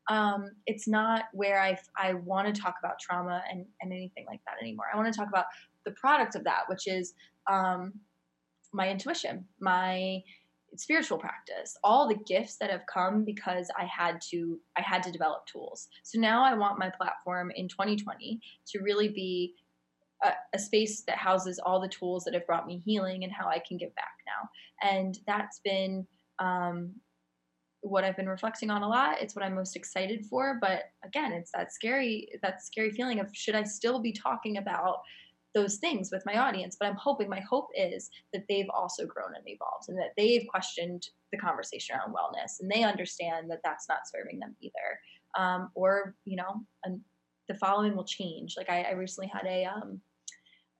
um, 0.09 0.49
it's 0.65 0.87
not 0.87 1.25
where 1.33 1.61
I, 1.61 1.77
I 1.97 2.13
want 2.13 2.53
to 2.53 2.61
talk 2.61 2.75
about 2.81 2.99
trauma 3.01 3.43
and, 3.51 3.65
and 3.81 3.91
anything 3.91 4.25
like 4.27 4.39
that 4.47 4.55
anymore. 4.61 4.85
I 4.93 4.97
want 4.97 5.11
to 5.11 5.17
talk 5.17 5.27
about 5.27 5.45
the 5.85 5.91
product 5.91 6.35
of 6.35 6.45
that, 6.45 6.61
which 6.67 6.87
is 6.87 7.13
um, 7.51 7.91
my 8.73 8.89
intuition, 8.89 9.45
my 9.59 10.21
spiritual 10.75 11.17
practice 11.17 11.75
all 11.83 12.07
the 12.07 12.19
gifts 12.27 12.57
that 12.57 12.69
have 12.69 12.85
come 12.91 13.23
because 13.23 13.69
i 13.77 13.85
had 13.85 14.19
to 14.21 14.59
i 14.77 14.81
had 14.81 15.03
to 15.03 15.11
develop 15.11 15.45
tools. 15.45 15.87
So 16.03 16.19
now 16.19 16.43
i 16.43 16.53
want 16.53 16.79
my 16.79 16.89
platform 16.89 17.51
in 17.55 17.67
2020 17.67 18.39
to 18.67 18.79
really 18.79 19.09
be 19.09 19.55
a, 20.23 20.31
a, 20.53 20.59
space 20.59 21.01
that 21.07 21.17
houses 21.17 21.59
all 21.59 21.79
the 21.79 21.87
tools 21.87 22.25
that 22.25 22.33
have 22.33 22.45
brought 22.45 22.67
me 22.67 22.81
healing 22.85 23.23
and 23.23 23.33
how 23.33 23.47
i 23.47 23.59
can 23.59 23.77
give 23.77 23.93
back 23.95 24.13
now. 24.25 24.49
And 24.89 25.17
that's 25.25 25.59
been 25.63 26.05
um, 26.39 26.91
what 27.81 28.03
i've 28.03 28.17
been 28.17 28.29
reflecting 28.29 28.69
on 28.69 28.83
a 28.83 28.87
lot. 28.87 29.21
It's 29.21 29.35
what 29.35 29.45
i'm 29.45 29.55
most 29.55 29.75
excited 29.75 30.25
for. 30.25 30.57
But 30.59 30.91
again 31.03 31.31
it's 31.31 31.51
that 31.51 31.73
scary 31.73 32.29
that 32.41 32.63
scary 32.63 32.91
feeling 32.91 33.19
of 33.19 33.29
should 33.33 33.55
i 33.55 33.63
still 33.63 33.99
be 33.99 34.11
talking 34.11 34.57
about 34.57 34.99
those 35.55 35.77
things 35.77 36.09
with 36.11 36.23
my 36.25 36.37
audience 36.37 36.77
but 36.79 36.87
i'm 36.87 36.95
hoping 36.95 37.29
my 37.29 37.41
hope 37.49 37.67
is 37.75 38.09
that 38.33 38.43
they've 38.47 38.69
also 38.73 39.05
grown 39.05 39.33
and 39.35 39.47
evolved 39.47 39.89
and 39.89 39.97
that 39.97 40.13
they've 40.17 40.47
questioned 40.49 41.07
the 41.31 41.37
conversation 41.37 41.95
around 41.95 42.13
wellness 42.13 42.59
and 42.59 42.69
they 42.69 42.83
understand 42.83 43.49
that 43.49 43.59
that's 43.63 43.87
not 43.87 43.99
serving 44.11 44.39
them 44.39 44.55
either. 44.61 44.99
Um, 45.37 45.69
or 45.75 46.15
you 46.25 46.37
know 46.37 46.65
the 47.47 47.55
following 47.55 47.95
will 47.95 48.05
change. 48.05 48.55
Like 48.57 48.69
i, 48.69 48.81
I 48.83 48.91
recently 48.91 49.31
had 49.31 49.45
a 49.45 49.65
um, 49.65 50.01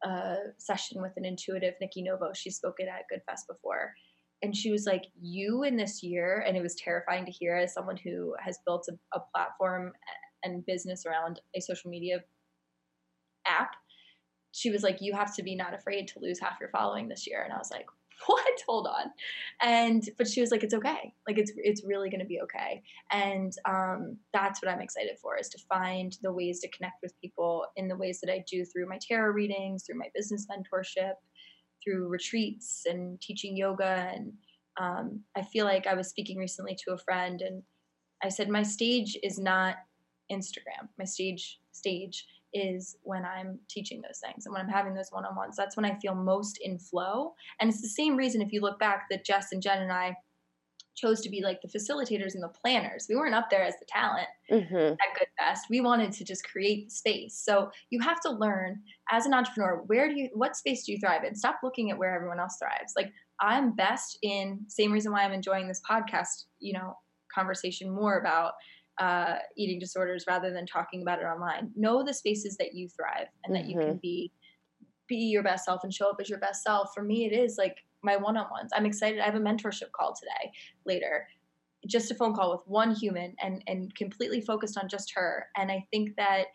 a 0.04 0.36
session 0.58 1.02
with 1.02 1.12
an 1.18 1.26
intuitive 1.26 1.74
nikki 1.82 2.02
novo. 2.02 2.32
She's 2.34 2.56
spoken 2.56 2.88
at 2.88 3.08
good 3.10 3.22
fest 3.28 3.46
before 3.48 3.94
and 4.42 4.56
she 4.56 4.72
was 4.72 4.86
like 4.86 5.06
you 5.20 5.64
in 5.64 5.76
this 5.76 6.02
year 6.02 6.46
and 6.48 6.56
it 6.56 6.62
was 6.64 6.76
terrifying 6.76 7.26
to 7.26 7.32
hear 7.32 7.58
as 7.58 7.74
someone 7.74 7.98
who 7.98 8.34
has 8.40 8.60
built 8.66 8.88
a, 8.90 9.18
a 9.18 9.22
platform 9.36 9.92
and 10.44 10.66
business 10.66 11.06
around 11.06 11.42
a 11.56 11.60
social 11.60 11.90
media 11.90 12.20
app 13.46 13.72
she 14.52 14.70
was 14.72 14.84
like, 14.84 15.02
You 15.02 15.14
have 15.14 15.36
to 15.36 15.44
be 15.44 15.56
not 15.56 15.74
afraid 15.74 16.08
to 16.10 16.20
lose 16.20 16.40
half 16.40 16.60
your 16.60 16.70
following 16.70 17.08
this 17.08 17.28
year. 17.28 17.44
And 17.44 17.54
I 17.54 17.58
was 17.58 17.72
like, 17.72 17.86
What? 18.28 18.62
Hold 18.68 18.88
on. 18.88 19.12
And 19.62 20.08
but 20.18 20.28
she 20.28 20.42
was 20.42 20.52
like, 20.52 20.64
It's 20.64 20.74
okay. 20.74 21.14
Like 21.28 21.38
it's 21.38 21.52
it's 21.56 21.84
really 21.86 22.10
gonna 22.10 22.26
be 22.26 22.42
okay. 22.42 22.82
And 23.12 23.54
um 23.66 24.18
that's 24.34 24.62
what 24.62 24.72
I'm 24.72 24.82
excited 24.82 25.18
for 25.22 25.38
is 25.38 25.50
to 25.50 25.60
find 25.70 26.18
the 26.22 26.34
ways 26.34 26.60
to 26.62 26.70
connect 26.70 27.02
with 27.02 27.20
people 27.22 27.66
in 27.76 27.88
the 27.88 27.98
ways 27.98 28.20
that 28.22 28.32
I 28.32 28.44
do 28.50 28.66
through 28.66 28.88
my 28.88 29.00
tarot 29.02 29.32
readings, 29.32 29.84
through 29.84 30.00
my 30.00 30.10
business 30.14 30.48
mentorship, 30.48 31.14
through 31.84 32.08
retreats 32.08 32.84
and 32.90 33.20
teaching 33.22 33.56
yoga. 33.56 34.12
And 34.14 34.34
um, 34.80 35.22
I 35.36 35.42
feel 35.42 35.66
like 35.66 35.88
I 35.88 35.94
was 35.94 36.10
speaking 36.10 36.38
recently 36.38 36.78
to 36.86 36.94
a 36.94 36.98
friend 36.98 37.42
and 37.42 37.64
I 38.24 38.30
said, 38.30 38.50
My 38.50 38.64
stage 38.64 39.18
is 39.24 39.40
not 39.40 39.76
Instagram. 40.32 40.88
My 40.98 41.06
stage 41.06 41.60
stage 41.72 42.26
is 42.54 42.96
when 43.04 43.26
I'm 43.26 43.60
teaching 43.70 44.02
those 44.02 44.20
things 44.24 44.46
and 44.46 44.54
when 44.54 44.62
I'm 44.62 44.72
having 44.72 44.94
those 44.94 45.12
one 45.12 45.26
on 45.26 45.36
ones. 45.36 45.56
That's 45.56 45.76
when 45.76 45.86
I 45.86 45.98
feel 46.00 46.16
most 46.16 46.60
in 46.62 46.80
flow. 46.80 47.34
And 47.60 47.70
it's 47.70 47.82
the 47.82 47.90
same 47.90 48.16
reason, 48.16 48.42
if 48.42 48.52
you 48.52 48.62
look 48.62 48.80
back, 48.80 49.08
that 49.10 49.26
Jess 49.26 49.52
and 49.52 49.62
Jen 49.62 49.82
and 49.82 49.92
I 49.92 50.16
chose 50.96 51.22
to 51.22 51.30
be 51.30 51.42
like 51.42 51.62
the 51.62 51.68
facilitators 51.68 52.34
and 52.34 52.44
the 52.44 52.50
planners. 52.50 53.06
We 53.10 53.16
weren't 53.16 53.36
up 53.36 53.50
there 53.50 53.64
as 53.64 53.76
the 53.80 53.86
talent 53.88 54.28
mm-hmm. 54.52 54.76
at 54.76 55.18
Good 55.18 55.28
Fest. 55.38 55.68
We 55.70 55.82
wanted 55.82 56.12
to 56.14 56.26
just 56.26 56.44
create 56.44 56.90
the 56.90 56.94
space. 56.94 57.42
So 57.42 57.72
you 57.90 58.02
have 58.02 58.20
to 58.22 58.32
learn 58.32 58.82
as 59.10 59.26
an 59.26 59.34
entrepreneur, 59.34 59.84
where 59.88 60.10
do 60.10 60.16
you, 60.16 60.30
what 60.34 60.58
space 60.58 60.86
do 60.86 60.92
you 60.92 61.00
thrive 61.00 61.24
in? 61.24 61.36
Stop 61.36 61.60
looking 61.64 61.90
at 61.90 61.98
where 61.98 62.14
everyone 62.14 62.40
else 62.40 62.58
thrives. 62.60 62.94
Like 62.98 63.14
I'm 63.40 63.76
best 63.76 64.18
in, 64.24 64.60
same 64.68 64.92
reason 64.92 65.12
why 65.12 65.24
I'm 65.24 65.32
enjoying 65.32 65.68
this 65.68 65.82
podcast, 65.90 66.46
you 66.60 66.74
know, 66.74 66.98
conversation 67.34 67.90
more 67.90 68.18
about 68.18 68.54
uh, 69.00 69.36
eating 69.58 69.80
disorders 69.80 70.26
rather 70.28 70.52
than 70.52 70.66
talking 70.66 71.02
about 71.02 71.20
it 71.20 71.26
online. 71.26 71.72
Know 71.76 72.04
the 72.04 72.14
spaces 72.14 72.58
that 72.58 72.74
you 72.74 72.90
thrive 72.90 73.28
and 73.46 73.56
that 73.56 73.64
mm-hmm. 73.64 73.70
you 73.70 73.78
can 73.78 73.88
mm-hmm. 73.88 73.98
be 74.02 74.32
be 75.08 75.16
your 75.16 75.42
best 75.42 75.66
self 75.66 75.84
and 75.84 75.92
show 75.92 76.10
up 76.10 76.18
as 76.22 76.30
your 76.30 76.38
best 76.38 76.64
self. 76.64 76.94
For 76.94 77.02
me, 77.02 77.26
it 77.26 77.34
is 77.34 77.58
like 77.58 77.78
my 78.04 78.16
one-on-ones. 78.16 78.72
I'm 78.76 78.86
excited. 78.86 79.20
I 79.20 79.26
have 79.26 79.36
a 79.36 79.40
mentorship 79.40 79.92
call 79.92 80.14
today 80.14 80.52
later. 80.86 81.28
Just 81.88 82.12
a 82.12 82.16
phone 82.16 82.36
call 82.36 82.52
with 82.52 82.62
one 82.68 82.94
human 82.94 83.36
and 83.42 83.64
and 83.68 83.94
completely 83.96 84.42
focused 84.42 84.78
on 84.78 84.88
just 84.88 85.14
her. 85.16 85.48
And 85.58 85.72
I 85.72 85.86
think 85.92 86.16
that 86.18 86.48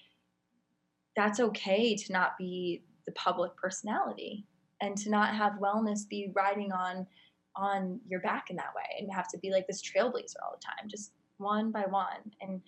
that's 1.16 1.40
okay 1.40 1.96
to 1.96 2.12
not 2.12 2.32
be 2.38 2.84
the 3.06 3.12
public 3.12 3.56
personality 3.56 4.46
and 4.80 4.96
to 4.98 5.10
not 5.10 5.34
have 5.34 5.54
wellness 5.54 6.08
be 6.08 6.30
riding 6.34 6.72
on 6.72 7.06
on 7.56 8.00
your 8.08 8.20
back 8.20 8.50
in 8.50 8.56
that 8.56 8.74
way 8.74 8.98
and 8.98 9.12
have 9.12 9.28
to 9.28 9.38
be 9.38 9.50
like 9.50 9.66
this 9.66 9.82
trailblazer 9.82 10.42
all 10.44 10.56
the 10.58 10.64
time. 10.64 10.88
Just 10.88 11.12
one 11.44 11.70
by 11.70 11.82
one 11.82 12.32
and 12.40 12.60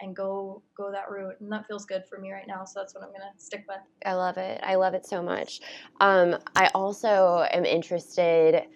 and 0.00 0.14
go 0.14 0.62
go 0.76 0.90
that 0.90 1.10
route. 1.10 1.36
And 1.40 1.50
that 1.52 1.66
feels 1.66 1.86
good 1.86 2.04
for 2.08 2.18
me 2.18 2.32
right 2.32 2.46
now 2.46 2.64
so 2.64 2.80
that's 2.80 2.94
what 2.94 3.04
i'm 3.04 3.12
gonna 3.12 3.32
stick 3.38 3.64
with. 3.68 3.78
I 4.04 4.14
love 4.14 4.36
it. 4.36 4.60
I 4.62 4.74
love 4.74 4.94
it 4.94 5.06
so 5.06 5.22
much. 5.22 5.60
Um, 6.00 6.36
i 6.56 6.70
also 6.74 7.46
am 7.50 7.64
interested 7.64 8.66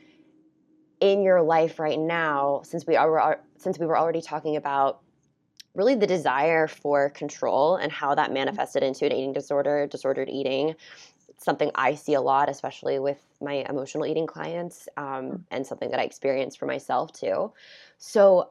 in 1.00 1.22
your 1.22 1.42
life 1.42 1.78
right 1.78 1.98
now 1.98 2.62
since 2.64 2.86
we 2.86 2.96
are 2.96 3.40
since 3.56 3.78
we 3.78 3.86
were 3.86 3.98
already 3.98 4.22
talking 4.22 4.56
about 4.56 5.00
really 5.74 5.94
the 5.94 6.06
desire 6.06 6.66
for 6.66 7.10
control 7.10 7.76
and 7.76 7.92
how 7.92 8.14
that 8.14 8.32
manifested 8.32 8.82
into 8.82 9.06
an 9.06 9.12
eating 9.12 9.32
disorder 9.32 9.86
disordered 9.86 10.28
eating. 10.28 10.74
It's 11.28 11.44
something 11.44 11.70
i 11.74 11.94
see 11.94 12.14
a 12.14 12.20
lot 12.20 12.48
especially 12.48 12.98
with 12.98 13.20
my 13.40 13.64
emotional 13.68 14.06
eating 14.06 14.26
clients 14.26 14.88
um, 14.96 15.04
mm. 15.04 15.44
and 15.52 15.64
something 15.66 15.90
that 15.90 16.00
i 16.00 16.02
experience 16.02 16.56
for 16.56 16.66
myself 16.66 17.12
too. 17.12 17.52
So 17.98 18.50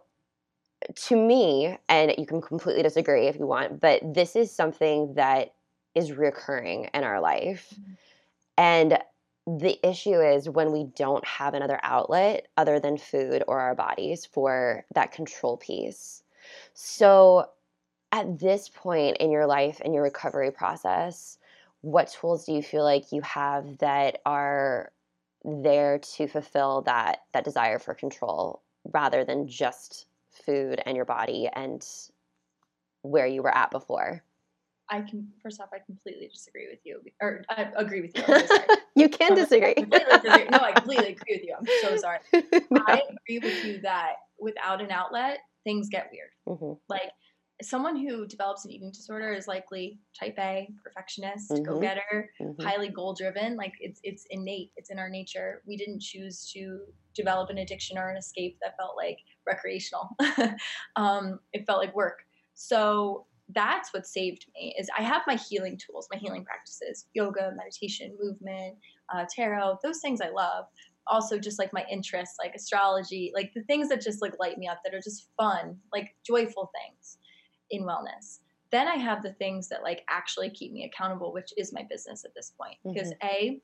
to 0.96 1.16
me, 1.16 1.78
and 1.90 2.14
you 2.18 2.26
can 2.26 2.42
completely 2.42 2.84
disagree 2.84 3.28
if 3.28 3.38
you 3.38 3.48
want, 3.48 3.80
but 3.80 4.02
this 4.04 4.36
is 4.36 4.52
something 4.52 5.14
that 5.16 5.54
is 5.96 6.12
recurring 6.12 6.90
in 6.94 7.04
our 7.04 7.20
life. 7.20 7.74
Mm-hmm. 7.74 7.94
And 8.58 9.00
the 9.48 9.80
issue 9.88 10.20
is 10.20 10.50
when 10.50 10.72
we 10.72 10.86
don't 10.96 11.26
have 11.26 11.54
another 11.54 11.80
outlet 11.82 12.48
other 12.58 12.80
than 12.80 12.98
food 12.98 13.44
or 13.48 13.60
our 13.60 13.76
bodies 13.76 14.26
for 14.26 14.86
that 14.94 15.12
control 15.12 15.58
piece. 15.58 16.24
So, 16.74 17.50
at 18.12 18.40
this 18.40 18.70
point 18.70 19.18
in 19.18 19.32
your 19.32 19.46
life 19.46 19.82
and 19.84 19.94
your 19.94 20.04
recovery 20.04 20.52
process, 20.52 21.38
what 21.82 22.10
tools 22.10 22.46
do 22.46 22.54
you 22.54 22.64
feel 22.64 22.84
like 22.84 23.12
you 23.12 23.22
have 23.22 23.78
that 23.80 24.22
are 24.26 24.92
there 25.44 26.00
to 26.00 26.28
fulfill 26.28 26.82
that 26.82 27.20
that 27.34 27.44
desire 27.44 27.80
for 27.80 27.94
control 27.94 28.62
rather 28.92 29.24
than 29.24 29.48
just 29.48 30.08
food 30.46 30.82
and 30.86 30.96
your 30.96 31.06
body 31.06 31.50
and 31.54 31.86
where 33.02 33.28
you 33.28 33.42
were 33.42 33.56
at 33.56 33.72
before? 33.72 34.24
I 34.90 35.02
can 35.02 35.28
first 35.44 35.60
off, 35.60 35.70
I 35.74 35.80
completely 35.86 36.28
disagree 36.28 36.68
with 36.70 36.80
you, 36.86 37.02
or 37.22 37.44
I 37.50 37.70
agree 37.76 38.02
with 38.02 38.16
you. 38.16 38.24
you 38.96 39.10
can 39.10 39.36
disagree. 39.36 39.74
disagree. 39.74 40.46
No, 40.50 40.60
I 40.60 40.72
completely 40.74 41.10
agree 41.10 41.36
with 41.36 41.44
you. 41.44 41.56
I'm 41.58 41.66
so 41.82 41.98
sorry. 42.02 42.20
no. 42.72 42.82
I 42.88 43.02
agree 43.10 43.40
with 43.40 43.66
you 43.66 43.82
that 43.82 44.14
without 44.40 44.82
an 44.82 44.92
outlet, 44.92 45.40
things 45.66 45.90
get 45.90 46.10
weird. 46.12 46.30
Mm-hmm. 46.48 46.74
Like 46.88 47.12
someone 47.62 47.96
who 47.96 48.28
develops 48.28 48.66
an 48.66 48.72
eating 48.72 48.92
disorder 48.92 49.34
is 49.34 49.48
likely 49.48 50.00
type 50.18 50.36
A, 50.38 50.70
perfectionist, 50.84 51.52
mm-hmm. 51.52 51.64
go-getter, 51.64 52.30
mm-hmm. 52.40 52.62
highly 52.62 52.90
goal-driven. 52.90 53.56
Like 53.56 53.74
it's 53.80 54.00
it's 54.04 54.26
innate. 54.30 54.72
It's 54.76 54.90
in 54.90 55.00
our 55.00 55.10
nature. 55.10 55.64
We 55.66 55.76
didn't 55.78 56.02
choose 56.02 56.50
to 56.54 56.82
develop 57.16 57.50
an 57.50 57.58
addiction 57.58 57.98
or 57.98 58.10
an 58.10 58.18
escape 58.18 58.58
that 58.62 58.78
felt 58.78 58.96
like 58.96 59.18
recreational. 59.48 60.10
um, 60.96 61.40
it 61.54 61.66
felt 61.66 61.80
like 61.80 61.96
work. 61.96 62.20
So 62.54 63.26
that's 63.56 63.94
what 63.94 64.06
saved 64.06 64.46
me 64.56 64.76
is 64.78 64.90
I 64.98 65.02
have 65.02 65.22
my 65.26 65.36
healing 65.36 65.78
tools, 65.78 66.08
my 66.12 66.20
healing 66.20 66.44
practices, 66.44 67.06
yoga, 67.14 67.54
meditation, 67.56 68.16
movement, 68.22 68.76
uh, 69.14 69.26
tarot, 69.34 69.80
those 69.84 70.00
things 70.00 70.22
I 70.22 70.30
love. 70.30 70.66
Also, 71.10 71.40
just 71.40 71.58
like 71.58 71.72
my 71.72 71.86
interests, 71.90 72.36
like 72.44 72.54
astrology, 72.54 73.32
like 73.34 73.52
the 73.56 73.64
things 73.64 73.88
that 73.88 74.02
just 74.02 74.22
like 74.22 74.34
light 74.40 74.58
me 74.58 74.68
up, 74.68 74.80
that 74.84 74.94
are 74.94 75.02
just 75.02 75.30
fun, 75.40 75.78
like 75.94 76.14
joyful 76.26 76.70
things 76.76 77.18
in 77.72 77.84
wellness. 77.84 78.40
Then 78.70 78.88
I 78.88 78.96
have 78.96 79.24
the 79.24 79.34
things 79.34 79.70
that 79.70 79.84
like 79.84 80.04
actually 80.10 80.50
keep 80.50 80.72
me 80.72 80.86
accountable, 80.86 81.32
which 81.32 81.54
is 81.58 81.74
my 81.74 81.84
business 81.90 82.26
at 82.26 82.34
this 82.36 82.54
point. 82.60 82.78
Because 82.86 83.14
mm-hmm. 83.14 83.28
a, 83.28 83.62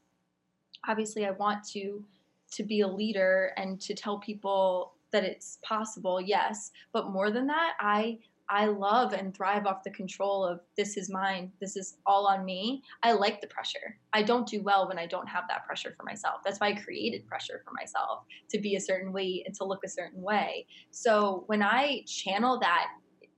obviously, 0.88 1.26
I 1.26 1.32
want 1.32 1.64
to 1.70 2.04
to 2.52 2.64
be 2.64 2.82
a 2.82 2.88
leader 2.88 3.52
and 3.58 3.82
to 3.82 3.96
tell 3.96 4.20
people 4.20 4.94
that 5.12 5.24
it's 5.24 5.58
possible, 5.64 6.22
yes. 6.22 6.72
But 6.92 7.10
more 7.10 7.32
than 7.32 7.48
that, 7.48 7.74
I 7.80 8.20
I 8.50 8.66
love 8.66 9.14
and 9.14 9.34
thrive 9.34 9.66
off 9.66 9.84
the 9.84 9.92
control 9.92 10.46
of 10.46 10.60
this 10.76 10.98
is 10.98 11.10
mine, 11.10 11.52
this 11.62 11.78
is 11.78 11.98
all 12.06 12.28
on 12.28 12.44
me. 12.44 12.84
I 13.02 13.14
like 13.14 13.40
the 13.40 13.48
pressure. 13.48 13.98
I 14.12 14.22
don't 14.22 14.48
do 14.48 14.62
well 14.62 14.88
when 14.88 15.00
I 15.00 15.06
don't 15.06 15.28
have 15.28 15.46
that 15.48 15.66
pressure 15.66 15.94
for 15.96 16.04
myself. 16.04 16.42
That's 16.44 16.60
why 16.60 16.68
I 16.68 16.74
created 16.74 17.26
pressure 17.26 17.62
for 17.64 17.72
myself 17.74 18.24
to 18.50 18.60
be 18.60 18.76
a 18.76 18.82
certain 18.82 19.14
way 19.14 19.44
and 19.46 19.56
to 19.56 19.64
look 19.64 19.84
a 19.86 19.90
certain 19.90 20.22
way. 20.22 20.68
So 20.92 21.46
when 21.48 21.64
I 21.64 22.04
channel 22.06 22.60
that 22.60 22.88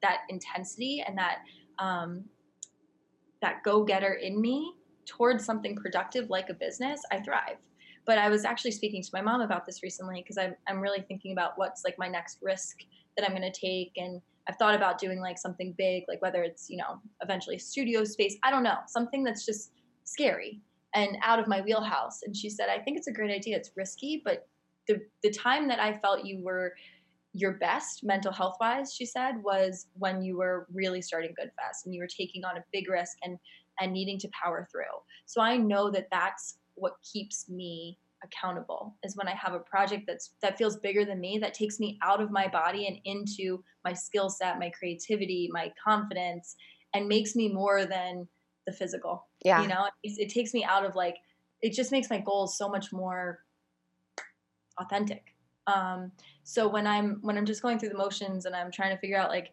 that 0.05 0.19
intensity 0.29 1.03
and 1.05 1.17
that 1.17 1.37
um, 1.79 2.25
that 3.41 3.63
go 3.63 3.83
getter 3.83 4.13
in 4.13 4.39
me, 4.39 4.73
towards 5.05 5.45
something 5.45 5.75
productive 5.75 6.29
like 6.29 6.49
a 6.49 6.53
business, 6.53 7.01
I 7.11 7.19
thrive. 7.19 7.57
But 8.05 8.17
I 8.17 8.29
was 8.29 8.45
actually 8.45 8.71
speaking 8.71 9.01
to 9.01 9.09
my 9.13 9.21
mom 9.21 9.41
about 9.41 9.65
this 9.65 9.81
recently 9.83 10.21
because 10.21 10.37
I'm, 10.37 10.55
I'm 10.67 10.79
really 10.79 11.01
thinking 11.01 11.31
about 11.31 11.53
what's 11.55 11.83
like 11.83 11.95
my 11.97 12.07
next 12.07 12.39
risk 12.41 12.77
that 13.17 13.25
I'm 13.25 13.35
going 13.35 13.51
to 13.51 13.59
take. 13.59 13.93
And 13.97 14.21
I've 14.47 14.57
thought 14.57 14.75
about 14.75 14.99
doing 14.99 15.19
like 15.19 15.37
something 15.37 15.73
big, 15.77 16.03
like 16.07 16.21
whether 16.21 16.43
it's, 16.43 16.69
you 16.69 16.77
know, 16.77 17.01
eventually 17.21 17.57
studio 17.57 18.03
space, 18.03 18.35
I 18.43 18.51
don't 18.51 18.63
know, 18.63 18.77
something 18.87 19.23
that's 19.23 19.45
just 19.45 19.71
scary 20.03 20.61
and 20.93 21.17
out 21.23 21.39
of 21.39 21.47
my 21.47 21.61
wheelhouse. 21.61 22.21
And 22.23 22.35
she 22.35 22.49
said, 22.49 22.67
I 22.69 22.79
think 22.79 22.97
it's 22.97 23.07
a 23.07 23.13
great 23.13 23.31
idea. 23.31 23.57
It's 23.57 23.71
risky, 23.75 24.21
but 24.23 24.47
the, 24.87 25.01
the 25.23 25.31
time 25.31 25.67
that 25.67 25.79
I 25.79 25.97
felt 25.97 26.25
you 26.25 26.43
were 26.43 26.73
your 27.36 27.53
best 27.53 28.03
mental 28.03 28.31
health 28.31 28.55
wise, 28.61 28.93
she 28.93 29.05
said, 29.05 29.43
was 29.43 29.88
when 29.93 30.21
you 30.21 30.38
were 30.38 30.67
really 30.73 31.01
starting 31.01 31.33
Good 31.36 31.51
Fest 31.59 31.86
and 31.86 31.93
you 31.93 32.01
were 32.01 32.07
taking 32.07 32.45
on 32.45 32.57
a 32.57 32.63
big 32.71 32.89
risk 32.89 33.17
and 33.23 33.38
and 33.81 33.91
needing 33.91 34.17
to 34.19 34.29
power 34.29 34.65
through. 34.71 34.83
So 35.25 35.41
I 35.41 35.57
know 35.57 35.91
that 35.91 36.07
that's 36.09 36.59
what 36.75 36.93
keeps 37.11 37.49
me 37.49 37.99
accountable 38.23 38.95
is 39.03 39.17
when 39.17 39.27
I 39.27 39.36
have 39.36 39.53
a 39.53 39.59
project 39.59 40.05
that's 40.07 40.31
that 40.41 40.57
feels 40.57 40.77
bigger 40.77 41.03
than 41.03 41.19
me 41.19 41.38
that 41.39 41.53
takes 41.53 41.77
me 41.77 41.99
out 42.01 42.21
of 42.21 42.31
my 42.31 42.47
body 42.47 42.88
and 42.88 42.97
into 43.03 43.61
my 43.83 43.91
skill 43.91 44.29
set, 44.29 44.57
my 44.57 44.69
creativity, 44.69 45.49
my 45.51 45.73
confidence 45.83 46.55
and 46.93 47.07
makes 47.07 47.36
me 47.36 47.49
more 47.49 47.86
than 47.86 48.25
the 48.65 48.71
physical. 48.71 49.27
Yeah. 49.43 49.61
You 49.61 49.67
know, 49.67 49.88
it, 50.03 50.13
it 50.17 50.29
takes 50.29 50.53
me 50.53 50.63
out 50.63 50.86
of 50.86 50.95
like 50.95 51.17
it 51.61 51.73
just 51.73 51.91
makes 51.91 52.09
my 52.09 52.19
goals 52.19 52.57
so 52.57 52.69
much 52.69 52.93
more 52.93 53.39
authentic. 54.79 55.34
Um, 55.68 56.11
so 56.43 56.68
when 56.68 56.86
I'm 56.86 57.20
when 57.22 57.38
I'm 57.38 57.45
just 57.45 57.61
going 57.61 57.80
through 57.80 57.89
the 57.89 57.97
motions 57.97 58.45
and 58.45 58.55
I'm 58.55 58.72
trying 58.72 58.93
to 58.95 58.99
figure 58.99 59.18
out 59.18 59.30
like 59.30 59.51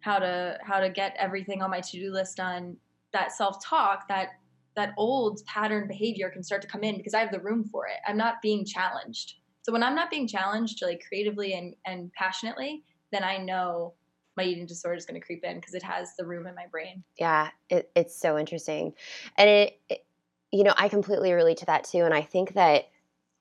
how 0.00 0.18
to 0.18 0.58
how 0.62 0.80
to 0.80 0.90
get 0.90 1.14
everything 1.18 1.62
on 1.62 1.70
my 1.70 1.80
to-do 1.80 2.12
list 2.12 2.36
done, 2.36 2.76
that 3.12 3.32
self-talk, 3.32 4.08
that 4.08 4.30
that 4.76 4.94
old 4.96 5.44
pattern 5.46 5.86
behavior 5.88 6.30
can 6.30 6.42
start 6.42 6.62
to 6.62 6.68
come 6.68 6.82
in 6.82 6.96
because 6.96 7.14
I 7.14 7.20
have 7.20 7.32
the 7.32 7.40
room 7.40 7.64
for 7.64 7.86
it. 7.86 7.98
I'm 8.06 8.16
not 8.16 8.40
being 8.40 8.64
challenged. 8.64 9.34
So 9.62 9.72
when 9.72 9.82
I'm 9.82 9.94
not 9.94 10.10
being 10.10 10.26
challenged 10.26 10.80
like 10.82 11.04
creatively 11.06 11.54
and, 11.54 11.74
and 11.86 12.12
passionately, 12.14 12.82
then 13.12 13.24
I 13.24 13.36
know 13.36 13.94
my 14.36 14.44
eating 14.44 14.66
disorder 14.66 14.96
is 14.96 15.04
going 15.04 15.20
to 15.20 15.26
creep 15.26 15.44
in 15.44 15.56
because 15.56 15.74
it 15.74 15.82
has 15.82 16.12
the 16.16 16.24
room 16.24 16.46
in 16.46 16.54
my 16.54 16.66
brain. 16.70 17.02
Yeah, 17.18 17.50
it, 17.68 17.90
it's 17.94 18.18
so 18.18 18.38
interesting. 18.38 18.94
And 19.36 19.50
it, 19.50 19.80
it, 19.88 20.06
you 20.52 20.62
know, 20.62 20.72
I 20.76 20.88
completely 20.88 21.32
relate 21.32 21.58
to 21.58 21.66
that 21.66 21.84
too. 21.84 22.04
And 22.04 22.14
I 22.14 22.22
think 22.22 22.54
that 22.54 22.84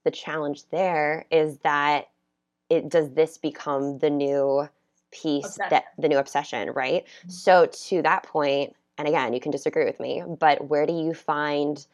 the 0.09 0.15
challenge 0.15 0.67
there 0.71 1.27
is 1.29 1.59
that 1.59 2.09
it 2.67 2.89
does 2.89 3.11
this 3.11 3.37
become 3.37 3.99
the 3.99 4.09
new 4.09 4.67
piece 5.11 5.45
Obsession. 5.45 5.69
that 5.69 5.83
the 5.99 6.09
new 6.09 6.17
obsession, 6.17 6.71
right? 6.71 7.05
Mm-hmm. 7.05 7.29
So 7.29 7.67
to 7.67 8.01
that 8.01 8.23
point, 8.23 8.75
and 8.97 9.07
again, 9.07 9.33
you 9.33 9.39
can 9.39 9.51
disagree 9.51 9.85
with 9.85 9.99
me, 9.99 10.23
but 10.39 10.67
where 10.67 10.87
do 10.87 10.93
you 10.93 11.13
find 11.13 11.85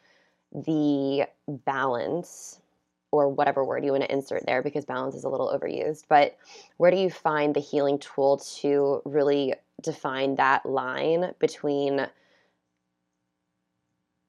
the 0.54 1.26
balance 1.46 2.58
or 3.12 3.28
whatever 3.28 3.62
word 3.62 3.84
you 3.84 3.92
want 3.92 4.04
to 4.04 4.12
insert 4.12 4.46
there 4.46 4.62
because 4.62 4.86
balance 4.86 5.14
is 5.14 5.24
a 5.24 5.28
little 5.28 5.48
overused, 5.48 6.04
but 6.08 6.38
where 6.78 6.90
do 6.90 6.96
you 6.96 7.10
find 7.10 7.54
the 7.54 7.60
healing 7.60 7.98
tool 7.98 8.38
to 8.38 9.02
really 9.04 9.52
define 9.82 10.36
that 10.36 10.64
line 10.64 11.34
between 11.38 12.06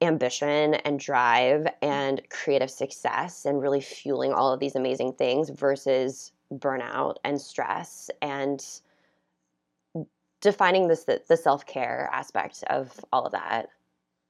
ambition 0.00 0.74
and 0.74 1.00
drive 1.00 1.62
mm. 1.62 1.72
and 1.82 2.22
creative 2.30 2.70
success 2.70 3.44
and 3.44 3.60
really 3.60 3.80
fueling 3.80 4.32
all 4.32 4.52
of 4.52 4.60
these 4.60 4.76
amazing 4.76 5.12
things 5.12 5.50
versus 5.50 6.32
burnout 6.54 7.16
and 7.24 7.40
stress 7.40 8.10
and 8.22 8.80
defining 10.40 10.86
this 10.86 11.04
the 11.04 11.36
self-care 11.36 12.08
aspect 12.12 12.62
of 12.70 13.04
all 13.12 13.26
of 13.26 13.32
that 13.32 13.68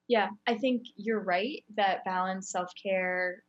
Yeah, 0.09 0.29
I 0.47 0.55
think 0.55 0.85
you're 0.97 1.23
right 1.23 1.63
that 1.77 2.03
balance, 2.05 2.51
self 2.51 2.73
care, 2.83 3.43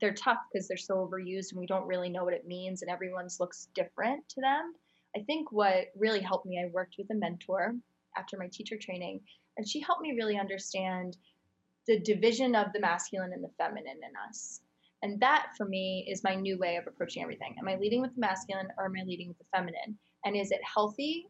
they're 0.00 0.14
tough 0.14 0.38
because 0.52 0.66
they're 0.66 0.76
so 0.76 0.94
overused 0.94 1.52
and 1.52 1.60
we 1.60 1.66
don't 1.66 1.86
really 1.86 2.08
know 2.08 2.24
what 2.24 2.34
it 2.34 2.46
means 2.46 2.82
and 2.82 2.90
everyone's 2.90 3.38
looks 3.38 3.68
different 3.74 4.28
to 4.30 4.40
them. 4.40 4.72
I 5.16 5.20
think 5.20 5.52
what 5.52 5.86
really 5.96 6.20
helped 6.20 6.46
me, 6.46 6.60
I 6.60 6.70
worked 6.72 6.96
with 6.98 7.10
a 7.10 7.14
mentor 7.14 7.74
after 8.16 8.36
my 8.36 8.48
teacher 8.50 8.76
training, 8.80 9.20
and 9.60 9.68
she 9.68 9.78
helped 9.78 10.00
me 10.00 10.14
really 10.16 10.38
understand 10.38 11.18
the 11.86 12.00
division 12.00 12.54
of 12.54 12.72
the 12.72 12.80
masculine 12.80 13.34
and 13.34 13.44
the 13.44 13.50
feminine 13.58 13.98
in 14.02 14.12
us. 14.26 14.62
And 15.02 15.20
that 15.20 15.48
for 15.54 15.66
me 15.66 16.08
is 16.10 16.24
my 16.24 16.34
new 16.34 16.58
way 16.58 16.76
of 16.76 16.86
approaching 16.86 17.22
everything. 17.22 17.56
Am 17.58 17.68
I 17.68 17.76
leading 17.76 18.00
with 18.00 18.14
the 18.14 18.22
masculine 18.22 18.68
or 18.78 18.86
am 18.86 18.94
I 18.98 19.04
leading 19.04 19.28
with 19.28 19.36
the 19.36 19.44
feminine? 19.54 19.98
And 20.24 20.34
is 20.34 20.50
it 20.50 20.60
healthy 20.64 21.26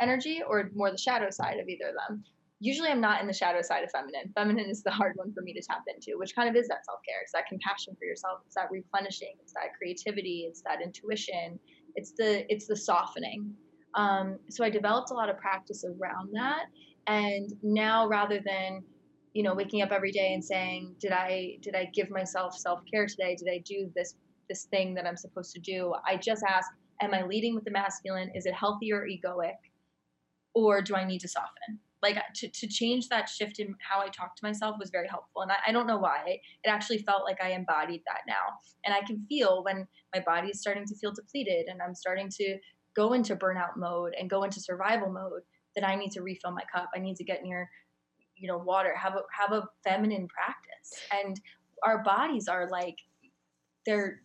energy 0.00 0.42
or 0.44 0.68
more 0.74 0.90
the 0.90 0.98
shadow 0.98 1.30
side 1.30 1.60
of 1.60 1.68
either 1.68 1.90
of 1.90 1.94
them? 2.08 2.24
Usually 2.58 2.88
I'm 2.88 3.00
not 3.00 3.20
in 3.20 3.28
the 3.28 3.32
shadow 3.32 3.62
side 3.62 3.84
of 3.84 3.90
feminine. 3.92 4.32
Feminine 4.34 4.68
is 4.68 4.82
the 4.82 4.90
hard 4.90 5.12
one 5.14 5.32
for 5.32 5.42
me 5.42 5.52
to 5.52 5.62
tap 5.62 5.84
into, 5.86 6.18
which 6.18 6.34
kind 6.34 6.48
of 6.48 6.56
is 6.56 6.66
that 6.66 6.84
self 6.86 6.98
care. 7.08 7.22
It's 7.22 7.32
that 7.34 7.46
compassion 7.46 7.94
for 7.96 8.04
yourself. 8.04 8.40
It's 8.46 8.56
that 8.56 8.68
replenishing. 8.72 9.34
It's 9.40 9.52
that 9.52 9.78
creativity. 9.78 10.46
It's 10.48 10.62
that 10.62 10.82
intuition. 10.82 11.60
It's 11.94 12.14
the 12.18 12.52
it's 12.52 12.66
the 12.66 12.74
softening. 12.74 13.54
Um, 13.94 14.38
so 14.50 14.64
I 14.64 14.70
developed 14.70 15.10
a 15.10 15.14
lot 15.14 15.30
of 15.30 15.38
practice 15.38 15.84
around 15.84 16.30
that. 16.32 16.66
And 17.06 17.52
now 17.62 18.08
rather 18.08 18.40
than 18.44 18.82
you 19.32 19.42
know 19.42 19.54
waking 19.54 19.82
up 19.82 19.92
every 19.92 20.12
day 20.12 20.32
and 20.32 20.42
saying 20.42 20.96
did 20.98 21.12
i 21.12 21.58
did 21.60 21.74
i 21.74 21.90
give 21.94 22.10
myself 22.10 22.56
self-care 22.56 23.06
today? 23.06 23.36
Did 23.36 23.48
i 23.48 23.62
do 23.64 23.90
this 23.94 24.14
this 24.48 24.64
thing 24.64 24.94
that 24.94 25.06
i'm 25.06 25.16
supposed 25.16 25.52
to 25.54 25.60
do? 25.60 25.94
I 26.06 26.16
just 26.16 26.42
ask 26.48 26.70
am 27.02 27.14
i 27.14 27.22
leading 27.22 27.54
with 27.54 27.64
the 27.64 27.70
masculine? 27.70 28.30
Is 28.34 28.46
it 28.46 28.54
healthy 28.54 28.92
or 28.92 29.06
egoic? 29.06 29.56
Or 30.54 30.80
do 30.80 30.94
i 30.96 31.04
need 31.04 31.20
to 31.20 31.28
soften? 31.28 31.78
Like 32.02 32.18
to, 32.36 32.48
to 32.48 32.66
change 32.68 33.08
that 33.08 33.28
shift 33.28 33.58
in 33.58 33.74
how 33.88 34.00
i 34.00 34.08
talk 34.08 34.34
to 34.36 34.44
myself 34.44 34.76
was 34.78 34.90
very 34.90 35.08
helpful. 35.08 35.42
And 35.42 35.52
I, 35.52 35.56
I 35.68 35.72
don't 35.72 35.86
know 35.86 35.98
why. 35.98 36.38
It 36.64 36.68
actually 36.68 36.98
felt 36.98 37.24
like 37.24 37.42
i 37.42 37.50
embodied 37.50 38.02
that 38.06 38.22
now. 38.26 38.56
And 38.84 38.94
i 38.94 39.06
can 39.06 39.24
feel 39.28 39.62
when 39.64 39.86
my 40.14 40.22
body 40.26 40.48
is 40.48 40.60
starting 40.60 40.86
to 40.86 40.96
feel 40.96 41.12
depleted 41.12 41.66
and 41.68 41.80
i'm 41.82 41.94
starting 41.94 42.30
to 42.30 42.58
go 42.96 43.12
into 43.12 43.36
burnout 43.36 43.76
mode 43.76 44.14
and 44.18 44.30
go 44.30 44.44
into 44.44 44.60
survival 44.60 45.12
mode 45.12 45.42
that 45.76 45.86
i 45.86 45.94
need 45.94 46.10
to 46.12 46.22
refill 46.22 46.50
my 46.50 46.62
cup. 46.74 46.90
I 46.94 46.98
need 46.98 47.16
to 47.16 47.24
get 47.24 47.44
near 47.44 47.70
you 48.36 48.48
know 48.48 48.58
water. 48.58 48.94
Have 48.96 49.14
a 49.14 49.22
have 49.38 49.52
a 49.52 49.68
feminine 49.84 50.28
practice. 50.28 51.00
And 51.12 51.40
our 51.84 52.02
bodies 52.02 52.48
are 52.48 52.68
like 52.68 52.96
they're 53.84 54.20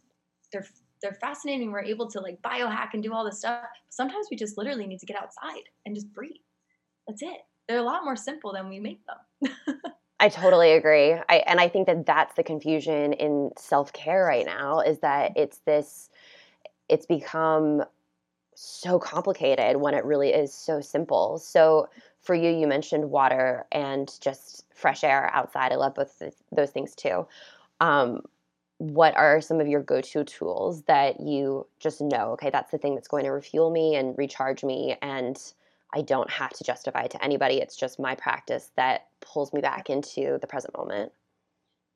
they're 0.52 0.66
they're 1.02 1.18
fascinating. 1.20 1.72
We're 1.72 1.84
able 1.84 2.10
to 2.12 2.20
like 2.20 2.42
biohack 2.42 2.90
and 2.94 3.02
do 3.02 3.14
all 3.14 3.26
this 3.26 3.40
stuff. 3.40 3.66
Sometimes 3.90 4.28
we 4.30 4.38
just 4.38 4.58
literally 4.58 4.86
need 4.86 5.00
to 5.00 5.06
get 5.06 5.18
outside 5.18 5.64
and 5.86 5.96
just 5.96 6.14
breathe. 6.14 6.32
That's 7.08 7.24
it. 7.24 7.40
They're 7.68 7.80
a 7.80 7.84
lot 7.84 8.04
more 8.04 8.16
simple 8.16 8.54
than 8.54 8.70
we 8.70 8.80
make 8.80 9.00
them. 9.06 9.54
I 10.20 10.30
totally 10.30 10.74
agree. 10.74 11.14
I 11.14 11.44
and 11.48 11.60
I 11.60 11.68
think 11.68 11.88
that 11.88 12.06
that's 12.06 12.36
the 12.36 12.44
confusion 12.44 13.14
in 13.14 13.52
self-care 13.58 14.24
right 14.24 14.46
now 14.46 14.82
is 14.82 15.00
that 15.00 15.32
mm-hmm. 15.32 15.44
it's 15.44 15.60
this 15.66 16.10
it's 16.90 17.06
become 17.06 17.84
so 18.62 19.00
complicated 19.00 19.78
when 19.78 19.94
it 19.94 20.06
really 20.06 20.30
is 20.30 20.54
so 20.54 20.82
simple. 20.82 21.38
So 21.38 21.90
for 22.22 22.36
you 22.36 22.50
you 22.52 22.68
mentioned 22.68 23.10
water 23.10 23.66
and 23.72 24.12
just 24.22 24.66
fresh 24.74 25.04
air 25.04 25.30
outside. 25.34 25.72
I 25.72 25.76
love 25.76 25.96
both 25.96 26.22
those 26.52 26.70
things 26.70 26.96
too. 26.96 27.28
Um, 27.80 28.22
what 28.78 29.16
are 29.16 29.42
some 29.42 29.60
of 29.60 29.68
your 29.68 29.82
go-to 29.82 30.24
tools 30.24 30.84
that 30.84 31.20
you 31.20 31.68
just 31.80 32.02
know 32.02 32.32
okay 32.32 32.50
that's 32.50 32.72
the 32.72 32.80
thing 32.80 32.96
that's 32.96 33.08
going 33.08 33.24
to 33.24 33.30
refuel 33.30 33.70
me 33.70 33.96
and 33.96 34.18
recharge 34.18 34.64
me 34.64 34.98
and 35.04 35.54
I 35.94 36.02
don't 36.02 36.30
have 36.30 36.52
to 36.52 36.64
justify 36.64 37.04
it 37.04 37.12
to 37.12 37.24
anybody. 37.24 37.58
It's 37.58 37.76
just 37.76 38.00
my 38.00 38.16
practice 38.16 38.72
that 38.76 39.08
pulls 39.20 39.54
me 39.54 39.62
back 39.62 39.90
into 39.90 40.38
the 40.40 40.48
present 40.48 40.76
moment. 40.78 41.12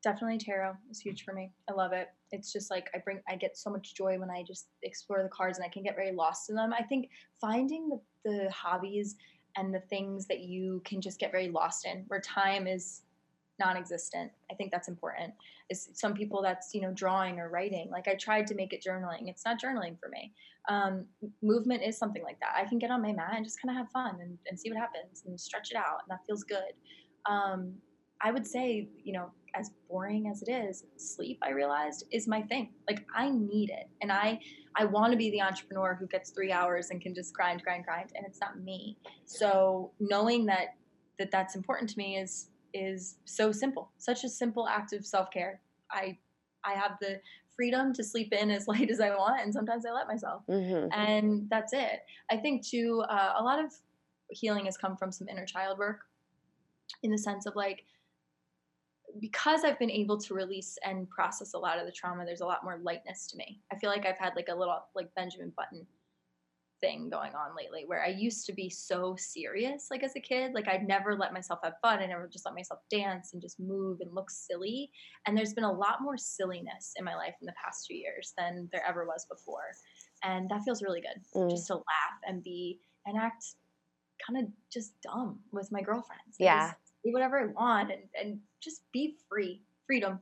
Definitely 0.05 0.37
tarot 0.37 0.73
is 0.89 0.99
huge 0.99 1.25
for 1.25 1.33
me. 1.33 1.51
I 1.69 1.73
love 1.73 1.91
it. 1.91 2.07
It's 2.31 2.53
just 2.53 2.71
like 2.71 2.89
I 2.95 2.99
bring 2.99 3.19
I 3.27 3.35
get 3.35 3.57
so 3.57 3.69
much 3.69 3.93
joy 3.95 4.17
when 4.17 4.29
I 4.29 4.43
just 4.43 4.67
explore 4.83 5.21
the 5.21 5.29
cards 5.29 5.57
and 5.57 5.65
I 5.65 5.69
can 5.69 5.83
get 5.83 5.95
very 5.95 6.13
lost 6.13 6.49
in 6.49 6.55
them. 6.55 6.71
I 6.71 6.83
think 6.83 7.09
finding 7.41 7.89
the, 7.89 7.99
the 8.23 8.51
hobbies 8.51 9.15
and 9.57 9.73
the 9.73 9.79
things 9.79 10.27
that 10.27 10.39
you 10.39 10.81
can 10.85 11.01
just 11.01 11.19
get 11.19 11.31
very 11.31 11.49
lost 11.49 11.85
in 11.85 12.03
where 12.07 12.21
time 12.21 12.67
is 12.67 13.01
non-existent 13.59 14.31
i 14.51 14.53
think 14.53 14.71
that's 14.71 14.87
important 14.87 15.33
is 15.69 15.89
some 15.93 16.13
people 16.13 16.41
that's 16.41 16.73
you 16.73 16.81
know 16.81 16.91
drawing 16.91 17.39
or 17.39 17.49
writing 17.49 17.89
like 17.89 18.07
i 18.07 18.13
tried 18.15 18.45
to 18.45 18.53
make 18.53 18.73
it 18.73 18.83
journaling 18.85 19.29
it's 19.29 19.45
not 19.45 19.61
journaling 19.61 19.97
for 19.99 20.09
me 20.09 20.33
um, 20.67 21.05
movement 21.41 21.83
is 21.83 21.97
something 21.97 22.23
like 22.23 22.39
that 22.39 22.53
i 22.57 22.67
can 22.67 22.77
get 22.77 22.91
on 22.91 23.01
my 23.01 23.13
mat 23.13 23.33
and 23.35 23.45
just 23.45 23.61
kind 23.61 23.75
of 23.75 23.77
have 23.77 23.91
fun 23.91 24.17
and, 24.21 24.37
and 24.49 24.59
see 24.59 24.69
what 24.69 24.77
happens 24.77 25.23
and 25.25 25.39
stretch 25.39 25.71
it 25.71 25.77
out 25.77 25.99
and 26.03 26.09
that 26.09 26.19
feels 26.27 26.43
good 26.43 26.73
um, 27.29 27.73
i 28.21 28.31
would 28.31 28.45
say 28.45 28.89
you 29.03 29.13
know 29.13 29.31
as 29.57 29.71
boring 29.89 30.27
as 30.29 30.41
it 30.41 30.51
is 30.51 30.83
sleep 30.97 31.39
i 31.43 31.49
realized 31.49 32.05
is 32.11 32.27
my 32.27 32.41
thing 32.43 32.73
like 32.89 33.05
i 33.15 33.29
need 33.29 33.69
it 33.69 33.87
and 34.01 34.11
i 34.11 34.39
i 34.75 34.83
want 34.85 35.11
to 35.11 35.17
be 35.17 35.31
the 35.31 35.41
entrepreneur 35.41 35.95
who 35.99 36.07
gets 36.07 36.31
three 36.31 36.51
hours 36.51 36.89
and 36.89 37.01
can 37.01 37.13
just 37.15 37.33
grind 37.33 37.61
grind 37.63 37.85
grind 37.85 38.11
and 38.15 38.25
it's 38.25 38.39
not 38.41 38.59
me 38.59 38.97
so 39.25 39.91
knowing 39.99 40.45
that 40.45 40.75
that 41.17 41.31
that's 41.31 41.55
important 41.55 41.89
to 41.89 41.97
me 41.97 42.17
is 42.17 42.49
is 42.73 43.15
so 43.25 43.51
simple. 43.51 43.91
Such 43.97 44.23
a 44.23 44.29
simple 44.29 44.67
act 44.67 44.93
of 44.93 45.05
self-care. 45.05 45.61
I 45.91 46.17
I 46.63 46.73
have 46.73 46.97
the 46.99 47.21
freedom 47.55 47.93
to 47.93 48.03
sleep 48.03 48.33
in 48.33 48.51
as 48.51 48.67
late 48.67 48.91
as 48.91 48.99
I 48.99 49.09
want 49.11 49.41
and 49.41 49.53
sometimes 49.53 49.85
I 49.85 49.91
let 49.91 50.07
myself. 50.07 50.43
Mm-hmm. 50.49 50.91
And 50.91 51.49
that's 51.49 51.73
it. 51.73 52.01
I 52.29 52.37
think 52.37 52.67
too 52.67 53.03
uh, 53.09 53.33
a 53.37 53.43
lot 53.43 53.63
of 53.63 53.71
healing 54.29 54.65
has 54.65 54.77
come 54.77 54.97
from 54.97 55.11
some 55.11 55.27
inner 55.29 55.45
child 55.45 55.77
work. 55.77 56.01
in 57.03 57.11
the 57.11 57.17
sense 57.17 57.45
of 57.45 57.55
like 57.55 57.85
because 59.19 59.63
I've 59.63 59.79
been 59.79 59.91
able 59.91 60.17
to 60.19 60.33
release 60.33 60.77
and 60.83 61.09
process 61.09 61.53
a 61.53 61.57
lot 61.57 61.79
of 61.79 61.85
the 61.85 61.91
trauma, 61.91 62.25
there's 62.25 62.41
a 62.41 62.45
lot 62.45 62.63
more 62.63 62.79
lightness 62.81 63.27
to 63.27 63.37
me. 63.37 63.61
I 63.71 63.77
feel 63.77 63.89
like 63.89 64.05
I've 64.05 64.17
had 64.17 64.33
like 64.35 64.49
a 64.49 64.55
little 64.55 64.77
like 64.95 65.13
Benjamin 65.15 65.53
Button 65.55 65.85
thing 66.81 67.09
going 67.09 67.33
on 67.33 67.55
lately 67.55 67.83
where 67.85 68.03
I 68.03 68.09
used 68.09 68.45
to 68.45 68.53
be 68.53 68.69
so 68.69 69.15
serious 69.17 69.87
like 69.89 70.03
as 70.03 70.15
a 70.15 70.19
kid. 70.19 70.53
Like 70.53 70.67
I'd 70.67 70.87
never 70.87 71.15
let 71.15 71.33
myself 71.33 71.59
have 71.63 71.75
fun. 71.81 71.99
I 71.99 72.05
never 72.05 72.27
just 72.27 72.45
let 72.45 72.55
myself 72.55 72.81
dance 72.89 73.33
and 73.33 73.41
just 73.41 73.59
move 73.59 74.01
and 74.01 74.13
look 74.13 74.29
silly. 74.29 74.91
And 75.25 75.37
there's 75.37 75.53
been 75.53 75.63
a 75.63 75.71
lot 75.71 76.01
more 76.01 76.17
silliness 76.17 76.93
in 76.97 77.05
my 77.05 77.15
life 77.15 77.35
in 77.41 77.45
the 77.45 77.53
past 77.63 77.87
two 77.87 77.95
years 77.95 78.33
than 78.37 78.69
there 78.71 78.85
ever 78.87 79.05
was 79.05 79.25
before. 79.29 79.71
And 80.23 80.49
that 80.49 80.63
feels 80.63 80.83
really 80.83 81.01
good. 81.01 81.21
Mm. 81.33 81.49
Just 81.49 81.67
to 81.67 81.75
laugh 81.75 82.19
and 82.27 82.43
be 82.43 82.79
and 83.05 83.17
act 83.17 83.45
kind 84.25 84.43
of 84.43 84.51
just 84.71 84.93
dumb 85.01 85.39
with 85.51 85.71
my 85.71 85.81
girlfriends. 85.81 86.35
Yeah. 86.39 86.73
Do 87.05 87.13
whatever 87.13 87.39
I 87.39 87.45
want 87.45 87.91
and, 87.91 88.01
and 88.19 88.39
just 88.61 88.81
be 88.91 89.17
free, 89.29 89.61
freedom 89.85 90.19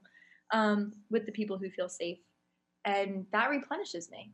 um, 0.52 0.92
with 1.10 1.26
the 1.26 1.32
people 1.32 1.58
who 1.58 1.70
feel 1.70 1.90
safe. 1.90 2.20
And 2.86 3.26
that 3.32 3.50
replenishes 3.50 4.12
me 4.12 4.34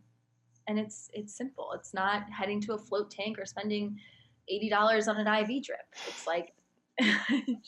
and 0.69 0.79
it's 0.79 1.09
it's 1.13 1.35
simple. 1.35 1.71
It's 1.73 1.93
not 1.93 2.23
heading 2.29 2.61
to 2.61 2.73
a 2.73 2.77
float 2.77 3.11
tank 3.11 3.37
or 3.39 3.45
spending 3.45 3.99
eighty 4.47 4.69
dollars 4.69 5.07
on 5.07 5.17
an 5.17 5.27
IV 5.27 5.63
drip. 5.63 5.79
It's 6.07 6.27
like 6.27 6.53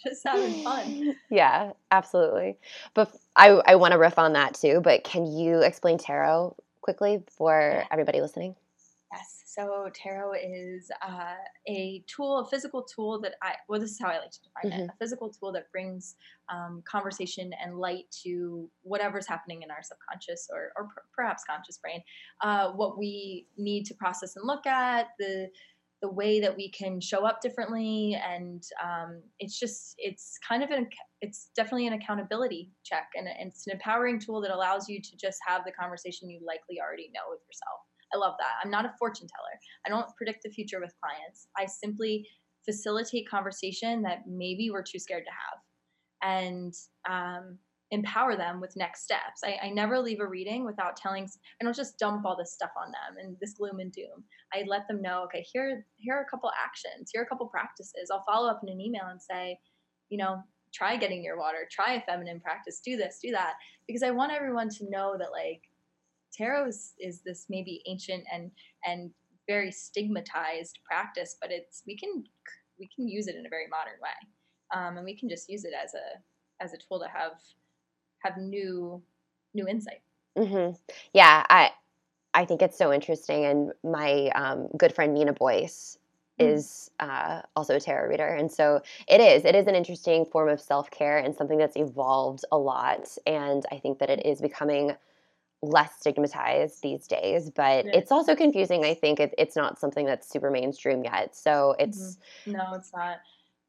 just 0.06 0.22
having 0.26 0.64
fun. 0.64 1.16
Yeah, 1.30 1.72
absolutely. 1.90 2.58
But 2.94 3.14
I 3.36 3.50
I 3.66 3.76
want 3.76 3.94
to 3.94 3.98
riff 3.98 4.20
on 4.20 4.34
that 4.34 4.54
too. 4.54 4.82
But 4.82 5.04
can 5.04 5.26
you 5.26 5.62
explain 5.62 5.98
tarot 5.98 6.56
quickly 6.82 7.24
for 7.36 7.60
yeah. 7.60 7.88
everybody 7.92 8.22
listening? 8.22 8.56
So 9.52 9.90
tarot 9.94 10.36
is 10.42 10.90
uh, 11.06 11.34
a 11.68 12.02
tool, 12.08 12.40
a 12.40 12.46
physical 12.50 12.84
tool 12.84 13.20
that 13.20 13.34
I 13.44 13.56
well, 13.68 13.82
this 13.82 13.92
is 13.92 14.00
how 14.00 14.08
I 14.08 14.20
like 14.20 14.32
to 14.32 14.40
define 14.42 14.72
mm-hmm. 14.72 14.84
it: 14.86 14.90
a 14.90 14.98
physical 14.98 15.30
tool 15.30 15.52
that 15.52 15.70
brings 15.74 16.16
um, 16.50 16.82
conversation 16.90 17.52
and 17.62 17.78
light 17.78 18.06
to 18.24 18.70
whatever's 18.84 19.28
happening 19.28 19.62
in 19.62 19.70
our 19.70 19.84
subconscious 19.84 20.48
or, 20.54 20.72
or 20.78 20.86
per- 20.86 21.04
perhaps 21.14 21.44
conscious 21.44 21.78
brain. 21.80 22.02
Uh, 22.42 22.72
what 22.72 22.98
we 22.98 23.46
need 23.58 23.86
to 23.88 23.94
process 23.96 24.38
and 24.38 24.48
look 24.48 24.66
at 24.66 25.08
the 25.20 25.50
the 26.02 26.10
way 26.10 26.40
that 26.40 26.56
we 26.56 26.70
can 26.72 27.02
show 27.02 27.26
up 27.26 27.42
differently 27.42 28.20
and 28.26 28.64
um, 28.82 29.22
it's 29.40 29.60
just 29.60 29.96
it's 29.98 30.40
kind 30.48 30.64
of 30.64 30.70
an 30.72 30.88
it's 31.20 31.50
definitely 31.58 31.88
an 31.88 31.94
accountability 31.94 32.72
check 32.86 33.10
and 33.16 33.28
it's 33.40 33.68
an 33.68 33.74
empowering 33.74 34.18
tool 34.18 34.40
that 34.40 34.50
allows 34.50 34.88
you 34.88 35.02
to 35.02 35.18
just 35.18 35.40
have 35.46 35.64
the 35.66 35.72
conversation 35.74 36.30
you 36.30 36.40
likely 36.48 36.80
already 36.82 37.12
know 37.14 37.22
with 37.30 37.42
yourself 37.48 37.82
I 38.14 38.18
love 38.18 38.36
that. 38.40 38.54
I'm 38.64 38.72
not 38.72 38.86
a 38.86 38.94
fortune 39.00 39.28
teller. 39.28 39.60
I 39.86 39.90
don't 39.90 40.16
predict 40.16 40.44
the 40.44 40.50
future 40.50 40.80
with 40.80 40.94
clients. 41.02 41.48
I 41.58 41.66
simply 41.66 42.28
facilitate 42.66 43.30
conversation 43.30 44.02
that 44.04 44.24
maybe 44.28 44.70
we're 44.72 44.84
too 44.84 45.00
scared 45.00 45.24
to 45.26 45.32
have 45.32 45.60
and 46.24 46.74
um, 47.10 47.58
empower 47.92 48.36
them 48.36 48.62
with 48.62 48.76
next 48.76 49.04
steps. 49.04 49.42
I, 49.44 49.58
I, 49.64 49.70
never 49.70 50.00
leave 50.00 50.20
a 50.20 50.28
reading 50.28 50.64
without 50.66 50.96
telling, 50.96 51.28
I 51.60 51.64
don't 51.64 51.76
just 51.76 51.98
dump 51.98 52.26
all 52.26 52.38
this 52.38 52.54
stuff 52.54 52.70
on 52.78 52.92
them 52.92 53.24
and 53.24 53.36
this 53.42 53.54
gloom 53.54 53.80
and 53.80 53.92
doom. 53.92 54.24
I 54.54 54.64
let 54.68 54.88
them 54.88 55.02
know, 55.02 55.24
okay, 55.24 55.46
here, 55.52 55.86
here 55.98 56.16
are 56.16 56.22
a 56.22 56.30
couple 56.30 56.52
actions, 56.64 57.10
here 57.12 57.22
are 57.22 57.26
a 57.26 57.28
couple 57.28 57.48
practices. 57.48 58.10
I'll 58.12 58.24
follow 58.26 58.50
up 58.50 58.62
in 58.64 58.70
an 58.70 58.80
email 58.80 59.08
and 59.10 59.22
say, 59.22 59.58
you 60.10 60.18
know, 60.18 60.42
try 60.74 60.96
getting 60.96 61.24
your 61.24 61.38
water, 61.38 61.68
try 61.70 61.94
a 61.94 62.02
feminine 62.02 62.40
practice, 62.40 62.82
do 62.86 62.96
this, 62.96 63.20
do 63.22 63.32
that. 63.32 63.54
Because 63.88 64.04
I 64.04 64.12
want 64.12 64.32
everyone 64.32 64.70
to 64.70 64.90
know 64.90 65.16
that, 65.18 65.32
like, 65.32 65.62
tarot 66.34 66.68
is, 66.68 66.94
is 67.00 67.22
this 67.22 67.46
maybe 67.50 67.82
ancient 67.88 68.24
and 68.32 68.52
and 68.86 69.12
very 69.48 69.72
stigmatized 69.72 70.80
practice, 70.86 71.36
but 71.42 71.52
it's 71.52 71.84
we 71.86 71.98
can 71.98 72.24
we 72.80 72.90
can 72.96 73.08
use 73.08 73.28
it 73.28 73.36
in 73.36 73.46
a 73.46 73.50
very 73.50 73.68
modern 73.68 74.00
way, 74.02 74.10
um, 74.76 74.98
and 74.98 75.06
we 75.06 75.16
can 75.16 75.30
just 75.30 75.50
use 75.50 75.66
it 75.66 75.74
as 75.74 75.94
a 75.94 76.64
as 76.64 76.74
a 76.74 76.78
tool 76.78 77.00
to 77.00 77.08
have 77.08 77.34
have 78.24 78.38
new 78.38 79.02
new 79.54 79.68
insight. 79.68 80.02
Mm-hmm. 80.38 80.76
Yeah, 81.14 81.46
I 81.50 81.72
I 82.34 82.46
think 82.46 82.62
it's 82.62 82.78
so 82.78 82.94
interesting, 82.94 83.46
and 83.46 83.72
my 83.84 84.30
um, 84.36 84.68
good 84.78 84.94
friend 84.94 85.14
Nina 85.14 85.34
Boyce 85.34 85.98
mm-hmm. 86.40 86.54
is 86.54 86.90
uh, 87.00 87.42
also 87.56 87.76
a 87.76 87.80
tarot 87.80 88.10
reader, 88.10 88.28
and 88.28 88.52
so 88.52 88.82
it 89.08 89.20
is. 89.20 89.44
It 89.44 89.56
is 89.56 89.68
an 89.68 89.76
interesting 89.76 90.26
form 90.26 90.50
of 90.50 90.62
self 90.62 90.90
care 90.92 91.18
and 91.18 91.36
something 91.36 91.58
that's 91.58 91.76
evolved 91.76 92.46
a 92.52 92.58
lot, 92.58 93.18
and 93.26 93.66
I 93.72 93.80
think 93.80 94.00
that 94.00 94.10
it 94.10 94.26
is 94.26 94.42
becoming 94.42 94.96
less 95.62 95.92
stigmatized 96.00 96.82
these 96.82 97.06
days 97.08 97.52
but 97.52 97.86
yeah. 97.86 97.92
it's 97.94 98.12
also 98.12 98.36
confusing 98.36 98.84
i 98.84 98.94
think 98.94 99.20
it, 99.20 99.34
it's 99.38 99.56
not 99.56 99.80
something 99.80 100.06
that's 100.06 100.28
super 100.28 100.50
mainstream 100.50 101.04
yet 101.04 101.36
so 101.36 101.76
it's 101.78 102.18
mm-hmm. 102.46 102.54
no 102.54 102.74
it's 102.74 102.92
not 102.94 103.18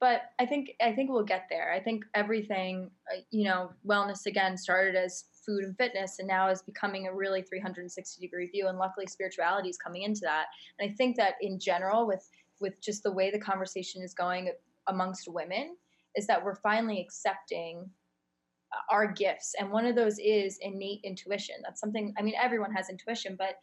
but 0.01 0.23
i 0.39 0.47
think 0.47 0.73
i 0.81 0.91
think 0.91 1.11
we'll 1.11 1.23
get 1.23 1.47
there 1.51 1.71
i 1.73 1.79
think 1.79 2.05
everything 2.15 2.91
uh, 3.13 3.21
you 3.31 3.45
know 3.45 3.71
wellness 3.87 4.25
again 4.25 4.57
started 4.57 4.97
as 4.97 5.25
food 5.45 5.65
and 5.65 5.77
fitness 5.77 6.19
and 6.19 6.27
now 6.27 6.49
is 6.49 6.63
becoming 6.63 7.09
a 7.09 7.15
really 7.15 7.43
360 7.43 8.21
degree 8.21 8.47
view 8.47 8.69
and 8.69 8.79
luckily 8.79 9.07
spirituality 9.07 9.69
is 9.69 9.77
coming 9.77 10.03
into 10.03 10.23
that 10.23 10.47
and 10.79 10.91
i 10.91 10.95
think 10.95 11.15
that 11.17 11.35
in 11.43 11.59
general 11.59 12.07
with 12.07 12.27
with 12.61 12.81
just 12.81 13.03
the 13.03 13.13
way 13.13 13.31
the 13.31 13.39
conversation 13.39 14.03
is 14.03 14.15
going 14.15 14.51
amongst 14.89 15.29
women 15.29 15.77
is 16.17 16.27
that 16.27 16.43
we're 16.43 16.55
finally 16.57 17.01
accepting 17.01 17.89
our 18.91 19.07
gifts 19.13 19.55
and 19.59 19.71
one 19.71 19.87
of 19.87 19.95
those 19.97 20.19
is 20.19 20.59
innate 20.61 21.01
intuition. 21.05 21.57
That's 21.63 21.81
something 21.81 22.15
i 22.19 22.23
mean 22.23 22.35
everyone 22.41 22.73
has 22.73 22.89
intuition 22.89 23.37
but 23.39 23.57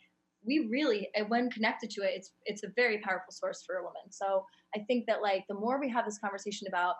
we 0.46 0.68
really 0.72 1.10
eh, 1.16 1.24
when 1.28 1.50
connected 1.50 1.90
to 1.92 2.02
it 2.02 2.12
it's 2.16 2.32
it's 2.46 2.64
a 2.64 2.72
very 2.76 3.00
powerful 3.00 3.32
source 3.32 3.64
for 3.66 3.76
a 3.76 3.84
woman. 3.84 4.12
So 4.12 4.46
i 4.76 4.80
think 4.88 5.06
that 5.08 5.22
like 5.22 5.46
the 5.48 5.56
more 5.56 5.80
we 5.80 5.90
have 5.90 6.06
this 6.06 6.20
conversation 6.20 6.68
about 6.68 6.96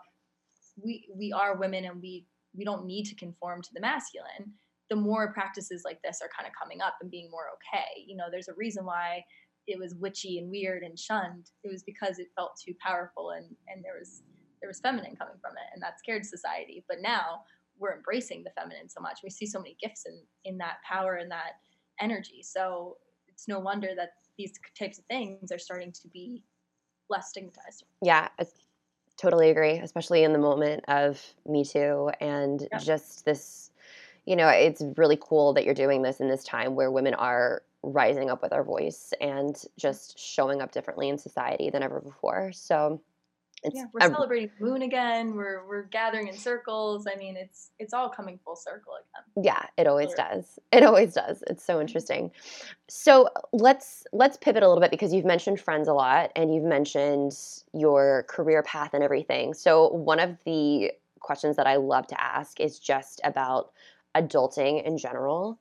we 0.82 1.08
we 1.16 1.32
are 1.32 1.56
women 1.56 1.84
and 1.84 2.00
we 2.00 2.26
we 2.56 2.64
don't 2.64 2.84
need 2.84 3.04
to 3.04 3.14
conform 3.14 3.62
to 3.62 3.70
the 3.74 3.80
masculine 3.80 4.52
the 4.90 4.96
more 4.96 5.32
practices 5.32 5.82
like 5.84 6.02
this 6.02 6.20
are 6.20 6.28
kind 6.36 6.46
of 6.46 6.52
coming 6.60 6.80
up 6.82 6.94
and 7.00 7.10
being 7.10 7.30
more 7.30 7.46
okay. 7.54 8.04
You 8.06 8.16
know 8.16 8.24
there's 8.30 8.48
a 8.48 8.54
reason 8.54 8.84
why 8.84 9.24
it 9.66 9.78
was 9.78 9.94
witchy 9.94 10.38
and 10.38 10.50
weird 10.50 10.82
and 10.82 10.98
shunned. 10.98 11.50
It 11.62 11.70
was 11.70 11.84
because 11.84 12.18
it 12.18 12.26
felt 12.36 12.60
too 12.62 12.74
powerful 12.84 13.30
and 13.30 13.46
and 13.68 13.82
there 13.84 13.94
was 13.98 14.22
there 14.60 14.68
was 14.68 14.80
feminine 14.80 15.16
coming 15.16 15.38
from 15.40 15.52
it 15.52 15.72
and 15.72 15.82
that 15.82 15.98
scared 15.98 16.26
society. 16.26 16.84
But 16.88 16.98
now 17.00 17.42
we're 17.80 17.96
embracing 17.96 18.44
the 18.44 18.50
feminine 18.50 18.88
so 18.88 19.00
much. 19.00 19.20
We 19.24 19.30
see 19.30 19.46
so 19.46 19.58
many 19.58 19.76
gifts 19.82 20.04
in 20.06 20.20
in 20.44 20.58
that 20.58 20.76
power 20.88 21.14
and 21.14 21.30
that 21.30 21.54
energy. 22.00 22.42
So 22.42 22.98
it's 23.26 23.48
no 23.48 23.58
wonder 23.58 23.88
that 23.96 24.10
these 24.38 24.52
types 24.78 24.98
of 24.98 25.04
things 25.06 25.50
are 25.50 25.58
starting 25.58 25.92
to 25.92 26.08
be 26.08 26.44
less 27.08 27.30
stigmatized. 27.30 27.84
Yeah, 28.02 28.28
I 28.38 28.46
totally 29.16 29.50
agree, 29.50 29.78
especially 29.78 30.22
in 30.22 30.32
the 30.32 30.38
moment 30.38 30.84
of 30.88 31.20
Me 31.46 31.64
Too 31.64 32.10
and 32.20 32.66
yeah. 32.70 32.78
just 32.78 33.24
this. 33.24 33.70
You 34.26 34.36
know, 34.36 34.48
it's 34.48 34.82
really 34.96 35.18
cool 35.20 35.54
that 35.54 35.64
you're 35.64 35.74
doing 35.74 36.02
this 36.02 36.20
in 36.20 36.28
this 36.28 36.44
time 36.44 36.76
where 36.76 36.90
women 36.90 37.14
are 37.14 37.62
rising 37.82 38.28
up 38.30 38.42
with 38.42 38.52
our 38.52 38.62
voice 38.62 39.12
and 39.20 39.64
just 39.78 40.18
showing 40.18 40.60
up 40.60 40.72
differently 40.72 41.08
in 41.08 41.16
society 41.16 41.70
than 41.70 41.82
ever 41.82 42.00
before. 42.00 42.52
So 42.52 43.00
it's, 43.62 43.76
yeah, 43.76 43.84
we're 43.92 44.00
celebrating 44.00 44.50
moon 44.58 44.82
again. 44.82 45.34
We're 45.34 45.66
we're 45.66 45.82
gathering 45.84 46.28
in 46.28 46.34
circles. 46.34 47.06
I 47.06 47.16
mean, 47.16 47.36
it's 47.36 47.70
it's 47.78 47.92
all 47.92 48.08
coming 48.08 48.38
full 48.42 48.56
circle 48.56 48.94
again. 48.94 49.44
Yeah, 49.44 49.62
it 49.76 49.86
always 49.86 50.14
does. 50.14 50.58
It 50.72 50.82
always 50.82 51.12
does. 51.12 51.44
It's 51.46 51.64
so 51.64 51.80
interesting. 51.80 52.30
So 52.88 53.28
let's 53.52 54.04
let's 54.12 54.38
pivot 54.38 54.62
a 54.62 54.68
little 54.68 54.80
bit 54.80 54.90
because 54.90 55.12
you've 55.12 55.26
mentioned 55.26 55.60
friends 55.60 55.88
a 55.88 55.92
lot 55.92 56.30
and 56.36 56.54
you've 56.54 56.64
mentioned 56.64 57.36
your 57.74 58.24
career 58.28 58.62
path 58.62 58.94
and 58.94 59.04
everything. 59.04 59.52
So 59.52 59.88
one 59.88 60.20
of 60.20 60.38
the 60.44 60.92
questions 61.18 61.56
that 61.56 61.66
I 61.66 61.76
love 61.76 62.06
to 62.08 62.20
ask 62.20 62.60
is 62.60 62.78
just 62.78 63.20
about 63.24 63.72
adulting 64.14 64.82
in 64.84 64.96
general. 64.96 65.58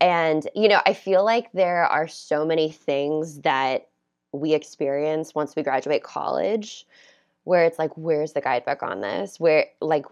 And 0.00 0.48
you 0.54 0.68
know, 0.68 0.80
I 0.86 0.94
feel 0.94 1.24
like 1.24 1.50
there 1.52 1.84
are 1.84 2.06
so 2.06 2.44
many 2.44 2.70
things 2.70 3.40
that 3.40 3.88
we 4.32 4.54
experience 4.54 5.34
once 5.34 5.56
we 5.56 5.62
graduate 5.62 6.02
college 6.02 6.86
where 7.44 7.64
it's 7.64 7.78
like, 7.78 7.96
where's 7.96 8.32
the 8.32 8.40
guidebook 8.40 8.82
on 8.82 9.00
this? 9.00 9.38
Where, 9.38 9.66
like, 9.80 10.06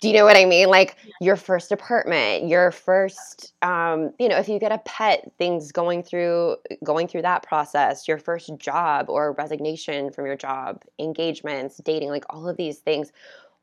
do 0.00 0.08
you 0.08 0.14
know 0.14 0.24
what 0.24 0.36
I 0.36 0.44
mean? 0.44 0.68
Like 0.68 0.96
your 1.20 1.36
first 1.36 1.72
apartment, 1.72 2.48
your 2.48 2.70
first, 2.70 3.52
um, 3.62 4.12
you 4.18 4.28
know, 4.28 4.38
if 4.38 4.48
you 4.48 4.58
get 4.58 4.72
a 4.72 4.78
pet, 4.78 5.30
things 5.38 5.72
going 5.72 6.02
through 6.02 6.56
going 6.84 7.08
through 7.08 7.22
that 7.22 7.42
process, 7.42 8.06
your 8.06 8.18
first 8.18 8.50
job 8.58 9.06
or 9.08 9.32
resignation 9.32 10.12
from 10.12 10.26
your 10.26 10.36
job, 10.36 10.82
engagements, 10.98 11.78
dating, 11.78 12.10
like 12.10 12.24
all 12.30 12.48
of 12.48 12.56
these 12.56 12.78
things. 12.78 13.12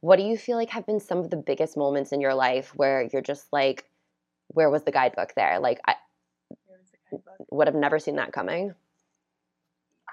What 0.02 0.18
do 0.18 0.24
you 0.24 0.38
feel 0.38 0.58
like 0.58 0.70
have 0.70 0.86
been 0.86 1.00
some 1.00 1.20
of 1.20 1.30
the 1.30 1.38
biggest 1.38 1.78
moments 1.78 2.12
in 2.12 2.22
your 2.22 2.36
life 2.36 2.74
where 2.76 3.08
you're 3.12 3.22
just 3.22 3.52
like, 3.52 3.86
where 4.50 4.70
was 4.70 4.84
the 4.84 4.92
guidebook 4.92 5.34
there? 5.36 5.60
Like, 5.60 5.80
I 5.88 5.96
would 7.50 7.68
have 7.68 7.76
never 7.76 7.98
seen 7.98 8.18
that 8.18 8.32
coming. 8.34 8.76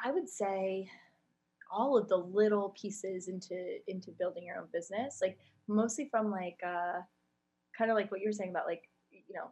I 0.04 0.10
would 0.10 0.28
say 0.28 0.90
all 1.72 1.96
of 1.96 2.08
the 2.08 2.16
little 2.16 2.74
pieces 2.80 3.28
into 3.28 3.78
into 3.88 4.10
building 4.12 4.44
your 4.44 4.58
own 4.58 4.66
business 4.72 5.18
like 5.22 5.38
mostly 5.68 6.08
from 6.10 6.30
like 6.30 6.58
uh 6.64 7.00
kind 7.76 7.90
of 7.90 7.96
like 7.96 8.10
what 8.10 8.20
you 8.20 8.28
were 8.28 8.32
saying 8.32 8.50
about 8.50 8.66
like 8.66 8.82
you 9.10 9.34
know 9.34 9.50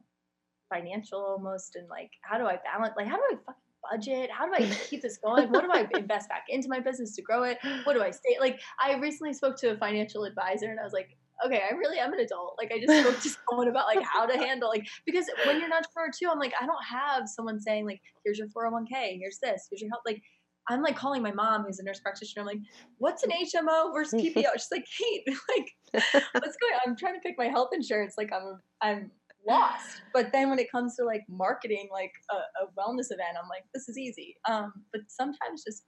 financial 0.68 1.18
almost 1.18 1.77
and 1.77 1.89
like 1.89 2.11
how 2.23 2.39
do 2.39 2.45
i 2.45 2.59
balance 2.64 2.95
like 2.97 3.07
how 3.07 3.16
do 3.16 3.23
i 3.33 3.37
fucking 3.47 3.62
budget? 3.91 4.31
How 4.31 4.47
do 4.47 4.53
I 4.53 4.68
keep 4.89 5.03
this 5.03 5.18
going? 5.18 5.51
What 5.51 5.62
do 5.62 5.71
I 5.73 5.87
invest 5.99 6.29
back 6.29 6.45
into 6.49 6.68
my 6.68 6.81
business 6.81 7.14
to 7.16 7.23
grow 7.23 7.45
it? 7.45 7.59
What 7.85 7.95
do 7.95 8.03
I 8.03 8.11
say? 8.11 8.37
Like, 8.39 8.61
I 8.83 8.97
recently 8.97 9.33
spoke 9.33 9.57
to 9.59 9.73
a 9.73 9.77
financial 9.77 10.25
advisor 10.25 10.71
and 10.71 10.81
I 10.81 10.85
was 10.85 10.93
like, 10.93 11.16
okay, 11.45 11.62
I 11.71 11.75
really 11.75 11.99
am 11.99 12.12
an 12.12 12.21
adult. 12.21 12.57
Like, 12.59 12.73
I 12.73 12.81
just 12.81 13.01
spoke 13.01 13.21
to 13.21 13.29
someone 13.49 13.68
about 13.68 13.87
like 13.87 14.05
how 14.05 14.27
to 14.27 14.37
handle, 14.37 14.68
like, 14.68 14.87
because 15.07 15.27
when 15.47 15.57
you're 15.57 15.66
an 15.66 15.73
entrepreneur 15.73 16.11
too, 16.16 16.29
I'm 16.31 16.39
like, 16.39 16.53
I 16.61 16.66
don't 16.66 16.85
have 16.85 17.29
someone 17.29 17.61
saying, 17.61 17.87
like, 17.87 18.01
here's 18.25 18.39
your 18.39 18.49
401k, 18.49 19.18
here's 19.18 19.39
this, 19.39 19.66
here's 19.71 19.81
your 19.81 19.91
help. 19.91 20.03
Like, 20.05 20.23
I'm 20.71 20.83
like 20.83 20.97
calling 20.97 21.21
my 21.23 21.33
mom, 21.33 21.64
who's 21.64 21.81
a 21.81 21.85
nurse 21.85 22.01
practitioner. 22.01 22.43
I'm 22.43 22.47
like, 22.47 22.61
what's 22.99 23.25
an 23.25 23.31
HMO 23.31 23.93
versus 23.93 24.23
PPO? 24.23 24.45
She's 24.55 24.68
like, 24.71 24.87
Kate, 24.99 25.25
like, 25.57 26.03
what's 26.33 26.57
going 26.57 26.75
on? 26.75 26.81
I'm 26.87 26.97
trying 26.97 27.14
to 27.14 27.21
pick 27.21 27.35
my 27.37 27.47
health 27.47 27.71
insurance. 27.73 28.14
Like, 28.16 28.33
I'm, 28.33 28.61
I'm 28.81 29.11
lost. 29.47 30.03
But 30.14 30.31
then 30.33 30.49
when 30.49 30.61
it 30.61 30.71
comes 30.71 30.95
to 30.97 31.05
like 31.05 31.23
marketing, 31.29 31.89
like 31.93 32.12
a, 32.31 32.37
a 32.37 32.66
wellness 32.79 33.07
event, 33.11 33.37
I'm 33.43 33.49
like, 33.49 33.64
this 33.75 33.89
is 33.89 33.99
easy. 33.99 34.37
Um, 34.49 34.73
but 34.93 35.03
sometimes 35.09 35.64
just 35.64 35.83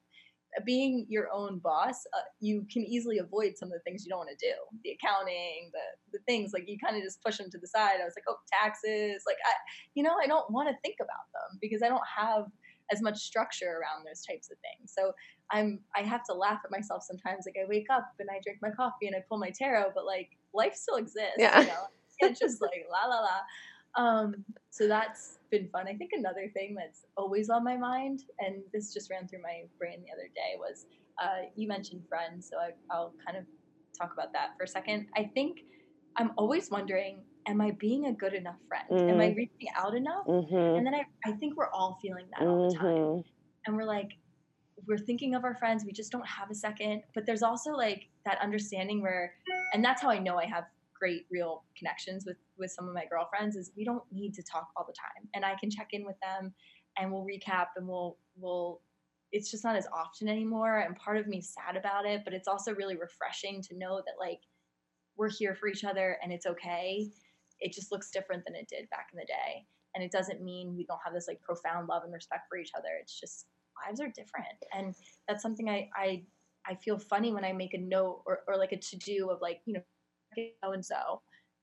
being 0.67 1.07
your 1.09 1.29
own 1.33 1.61
boss, 1.61 1.95
uh, 2.15 2.21
you 2.41 2.67
can 2.71 2.83
easily 2.83 3.19
avoid 3.19 3.57
some 3.57 3.69
of 3.69 3.73
the 3.73 3.81
things 3.81 4.05
you 4.05 4.11
don't 4.11 4.19
want 4.19 4.31
to 4.37 4.47
do. 4.47 4.55
The 4.85 4.91
accounting, 4.91 5.71
the 5.73 6.19
the 6.19 6.25
things 6.29 6.53
like 6.53 6.65
you 6.67 6.77
kind 6.79 6.97
of 6.97 7.03
just 7.03 7.23
push 7.23 7.39
them 7.39 7.51
to 7.51 7.59
the 7.59 7.67
side. 7.67 8.01
I 8.03 8.05
was 8.05 8.15
like, 8.17 8.25
oh, 8.29 8.37
taxes, 8.53 9.23
like 9.27 9.39
I, 9.47 9.55
you 9.95 10.03
know, 10.03 10.15
I 10.23 10.27
don't 10.27 10.51
want 10.51 10.69
to 10.69 10.75
think 10.83 10.97
about 11.01 11.27
them 11.33 11.59
because 11.61 11.83
I 11.83 11.89
don't 11.89 12.03
have 12.17 12.47
as 12.93 13.01
much 13.01 13.19
structure 13.19 13.73
around 13.79 14.05
those 14.07 14.23
types 14.31 14.51
of 14.53 14.59
things. 14.67 14.93
So 14.97 15.13
I'm 15.51 15.81
I 15.97 16.03
have 16.03 16.25
to 16.25 16.35
laugh 16.35 16.61
at 16.65 16.71
myself 16.71 17.03
sometimes. 17.03 17.47
Like 17.47 17.57
I 17.63 17.67
wake 17.69 17.89
up 17.91 18.07
and 18.21 18.29
I 18.31 18.39
drink 18.45 18.59
my 18.63 18.71
coffee 18.71 19.07
and 19.09 19.17
I 19.17 19.21
pull 19.29 19.39
my 19.39 19.51
tarot, 19.51 19.91
but 19.95 20.05
like 20.05 20.31
life 20.53 20.75
still 20.75 20.97
exists. 20.97 21.39
Yeah. 21.39 21.61
You 21.61 21.67
know? 21.67 21.85
It's 22.25 22.39
just 22.39 22.63
like 22.63 22.87
la 22.91 23.09
la 23.13 23.21
la. 23.29 23.39
Um, 23.95 24.45
so 24.71 24.87
that's 24.89 25.39
been 25.51 25.69
fun. 25.69 25.87
I 25.89 25.95
think 25.95 26.13
another 26.15 26.49
thing 26.55 26.75
that's 26.75 27.05
always 27.17 27.51
on 27.51 27.63
my 27.65 27.77
mind, 27.77 28.25
and 28.39 28.63
this 28.73 28.95
just 28.95 29.11
ran 29.11 29.29
through 29.29 29.43
my 29.43 29.65
brain 29.79 30.03
the 30.07 30.13
other 30.13 30.29
day, 30.35 30.57
was 30.59 30.87
uh, 31.23 31.49
you 31.57 31.69
mentioned 31.69 32.03
friends. 32.09 32.49
So 32.51 32.57
I, 32.59 32.71
I'll 32.91 33.13
kind 33.25 33.37
of 33.37 33.45
talk 33.99 34.13
about 34.13 34.33
that 34.33 34.51
for 34.57 34.65
a 34.65 34.69
second. 34.69 35.09
I 35.17 35.25
think 35.35 35.61
I'm 36.17 36.33
always 36.37 36.71
wondering, 36.71 37.23
am 37.47 37.61
I 37.61 37.73
being 37.73 38.07
a 38.07 38.13
good 38.13 38.35
enough 38.35 38.57
friend? 38.69 38.85
Mm. 38.91 39.11
Am 39.11 39.21
I 39.21 39.29
mm. 39.29 39.37
reaching 39.37 39.69
out 39.77 39.95
enough? 39.95 40.27
Mm-hmm. 40.27 40.55
And 40.55 40.87
then 40.87 40.95
I, 40.95 41.05
I 41.25 41.33
think 41.33 41.57
we're 41.57 41.71
all 41.71 41.99
feeling 42.01 42.27
that 42.33 42.47
all 42.47 42.71
the 42.71 42.77
time. 42.77 42.87
Mm-hmm. 42.87 43.21
And 43.67 43.77
we're 43.77 43.85
like, 43.85 44.11
we're 44.87 44.99
thinking 44.99 45.35
of 45.35 45.45
our 45.45 45.55
friends, 45.55 45.85
we 45.85 45.93
just 45.93 46.11
don't 46.11 46.27
have 46.27 46.51
a 46.51 46.55
second. 46.55 47.03
But 47.15 47.27
there's 47.27 47.43
also 47.43 47.73
like 47.73 48.09
that 48.25 48.39
understanding 48.43 49.01
where, 49.01 49.35
and 49.73 49.85
that's 49.85 50.03
how 50.03 50.11
I 50.11 50.19
know 50.19 50.37
I 50.37 50.47
have 50.47 50.65
great 51.03 51.27
real 51.33 51.65
connections 51.77 52.25
with 52.25 52.37
with 52.59 52.71
some 52.71 52.87
of 52.87 52.95
my 52.95 53.05
girlfriends 53.11 53.57
is 53.57 53.73
we 53.77 53.85
don't 53.85 54.05
need 54.13 54.33
to 54.33 54.41
talk 54.41 54.69
all 54.77 54.87
the 54.87 54.93
time 54.93 55.29
and 55.35 55.45
i 55.45 55.57
can 55.59 55.69
check 55.69 55.89
in 55.91 56.07
with 56.07 56.15
them 56.23 56.55
and 56.97 57.11
we'll 57.11 57.27
recap 57.27 57.67
and 57.75 57.89
we'll 57.89 58.19
we'll 58.37 58.81
it's 59.33 59.51
just 59.51 59.65
not 59.65 59.75
as 59.75 59.89
often 59.93 60.29
anymore 60.29 60.79
and 60.79 60.95
part 60.95 61.17
of 61.17 61.27
me 61.27 61.39
is 61.39 61.53
sad 61.53 61.77
about 61.77 62.07
it 62.07 62.21
but 62.25 62.33
it's 62.33 62.47
also 62.47 62.73
really 62.75 62.97
refreshing 62.97 63.61
to 63.61 63.77
know 63.77 64.01
that 64.07 64.15
like 64.21 64.39
we're 65.17 65.29
here 65.29 65.57
for 65.57 65.67
each 65.67 65.83
other 65.83 66.19
and 66.23 66.33
it's 66.33 66.47
okay 66.47 67.11
it 67.63 67.73
just 67.73 67.93
looks 67.93 68.11
different 68.11 68.45
than 68.45 68.55
it 68.55 68.69
did 68.69 68.89
back 68.91 69.09
in 69.13 69.19
the 69.19 69.27
day 69.27 69.65
and 69.95 70.03
it 70.03 70.11
doesn't 70.11 70.43
mean 70.43 70.77
we 70.77 70.85
don't 70.85 71.01
have 71.05 71.15
this 71.15 71.29
like 71.29 71.41
profound 71.43 71.89
love 71.89 72.03
and 72.05 72.13
respect 72.13 72.43
for 72.49 72.59
each 72.59 72.71
other 72.77 72.89
it's 73.01 73.19
just 73.19 73.47
lives 73.87 74.01
are 74.01 74.09
different 74.09 74.47
and 74.77 74.95
that's 75.29 75.43
something 75.43 75.69
i 75.69 75.89
i 75.97 76.23
i 76.69 76.75
feel 76.75 76.99
funny 76.99 77.33
when 77.33 77.45
i 77.45 77.53
make 77.53 77.75
a 77.75 77.79
note 77.79 78.23
or, 78.27 78.41
or 78.47 78.57
like 78.57 78.73
a 78.73 78.77
to-do 78.77 79.31
of 79.31 79.41
like 79.41 79.61
you 79.65 79.75
know 79.75 79.81
so 80.37 80.73
and 80.73 80.85
so, 80.85 81.23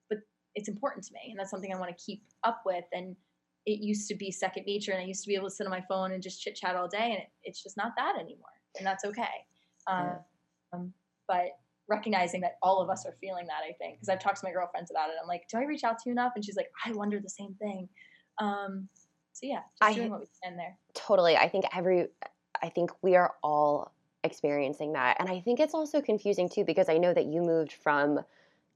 but 0.10 0.20
it's 0.56 0.70
important 0.70 1.06
to 1.06 1.14
me, 1.14 1.32
and 1.32 1.40
that's 1.40 1.52
something 1.52 1.74
I 1.74 1.80
want 1.80 1.96
to 1.96 2.04
keep 2.04 2.24
up 2.44 2.62
with. 2.66 2.86
And 2.94 3.16
it 3.66 3.80
used 3.82 4.08
to 4.10 4.16
be 4.16 4.32
second 4.32 4.66
nature, 4.66 4.92
and 4.92 5.02
I 5.02 5.06
used 5.06 5.24
to 5.24 5.28
be 5.28 5.36
able 5.36 5.50
to 5.50 5.56
sit 5.56 5.66
on 5.66 5.72
my 5.72 5.84
phone 5.88 6.12
and 6.12 6.24
just 6.24 6.42
chit 6.42 6.56
chat 6.56 6.76
all 6.76 6.88
day, 6.88 7.12
and 7.12 7.20
it, 7.20 7.28
it's 7.44 7.64
just 7.64 7.78
not 7.78 7.94
that 7.98 8.16
anymore, 8.16 8.48
and 8.78 8.86
that's 8.86 9.06
okay. 9.06 9.24
Um, 9.88 10.18
yeah. 10.74 10.80
but 11.28 11.59
recognizing 11.90 12.42
that 12.42 12.58
all 12.62 12.82
of 12.82 12.90
us 12.90 13.06
are 13.06 13.16
feeling 13.20 13.48
that, 13.48 13.62
I 13.68 13.74
think, 13.74 13.96
because 13.96 14.10
I've 14.10 14.20
talked 14.20 14.40
to 14.40 14.46
my 14.46 14.52
girlfriends 14.52 14.92
about 14.92 15.10
it. 15.10 15.16
I'm 15.22 15.28
like, 15.28 15.48
do 15.50 15.58
I 15.58 15.64
reach 15.64 15.84
out 15.84 15.98
to 16.00 16.04
you 16.06 16.12
enough? 16.12 16.34
And 16.36 16.46
she's 16.46 16.56
like, 16.56 16.72
I 16.86 16.92
wonder 16.92 17.20
the 17.20 17.30
same 17.30 17.56
thing. 17.56 17.90
Um, 18.38 18.88
so 19.34 19.48
yeah, 19.48 19.62
just 19.82 19.96
doing 19.96 20.12
what 20.12 20.20
we 20.20 20.28
can 20.44 20.56
there. 20.56 20.78
Totally. 20.94 21.36
I 21.36 21.50
think 21.50 21.66
every, 21.76 22.08
I 22.62 22.70
think 22.70 22.92
we 23.02 23.16
are 23.16 23.34
all 23.42 23.92
experiencing 24.24 24.94
that. 24.94 25.18
And 25.20 25.30
I 25.30 25.40
think 25.40 25.60
it's 25.60 25.74
also 25.74 26.02
confusing 26.02 26.50
too, 26.50 26.64
because 26.64 26.90
I 26.90 26.98
know 26.98 27.14
that 27.14 27.26
you 27.26 27.42
moved 27.42 27.74
from 27.74 28.20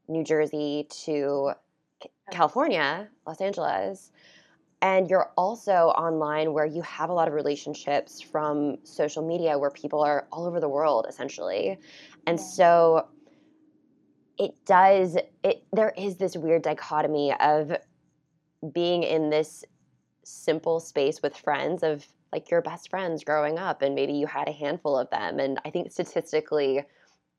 New 0.08 0.24
Jersey 0.24 0.88
to 1.06 1.52
California, 2.32 3.10
Los 3.28 3.42
Angeles. 3.42 4.12
And 4.84 5.10
you're 5.10 5.32
also 5.38 5.72
online 5.72 6.52
where 6.52 6.66
you 6.66 6.82
have 6.82 7.10
a 7.10 7.14
lot 7.14 7.30
of 7.30 7.34
relationships 7.34 8.20
from 8.20 8.80
social 8.84 9.26
media 9.26 9.58
where 9.58 9.72
people 9.72 10.02
are 10.02 10.28
all 10.30 10.46
over 10.46 10.60
the 10.60 10.68
world 10.68 11.06
essentially. 11.08 11.80
And 12.28 12.38
yeah. 12.38 12.46
so 12.46 13.08
it 14.38 14.52
does 14.66 15.16
it 15.42 15.64
there 15.72 15.94
is 15.98 16.18
this 16.18 16.36
weird 16.36 16.64
dichotomy 16.64 17.34
of 17.40 17.72
being 18.74 19.04
in 19.04 19.30
this 19.30 19.64
simple 20.26 20.82
space 20.82 21.22
with 21.22 21.38
friends 21.38 21.82
of 21.82 22.06
like 22.34 22.52
your 22.52 22.62
best 22.62 22.90
friends 22.90 23.24
growing 23.24 23.58
up 23.58 23.82
and 23.84 23.96
maybe 23.96 24.12
you 24.12 24.28
had 24.28 24.50
a 24.50 24.52
handful 24.52 24.98
of 24.98 25.10
them 25.12 25.40
and 25.40 25.60
I 25.64 25.70
think 25.70 25.94
statistically 25.94 26.84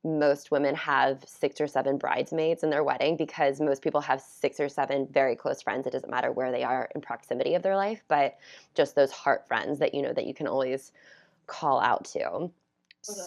most 0.05 0.51
women 0.51 0.75
have 0.75 1.23
six 1.25 1.59
or 1.59 1.67
seven 1.67 1.97
bridesmaids 1.97 2.63
in 2.63 2.69
their 2.69 2.83
wedding 2.83 3.17
because 3.17 3.59
most 3.59 3.81
people 3.81 3.99
have 4.01 4.21
six 4.21 4.59
or 4.59 4.69
seven 4.69 5.07
very 5.11 5.35
close 5.35 5.61
friends. 5.61 5.87
It 5.87 5.93
doesn't 5.93 6.11
matter 6.11 6.31
where 6.31 6.51
they 6.51 6.63
are 6.63 6.89
in 6.93 7.01
proximity 7.01 7.55
of 7.55 7.63
their 7.63 7.75
life, 7.75 8.03
but 8.07 8.37
just 8.75 8.95
those 8.95 9.11
heart 9.11 9.47
friends 9.47 9.79
that 9.79 9.95
you 9.95 10.03
know 10.03 10.13
that 10.13 10.27
you 10.27 10.33
can 10.33 10.47
always 10.47 10.91
call 11.47 11.79
out 11.79 12.05
to. 12.05 12.19
Totally. 12.19 12.51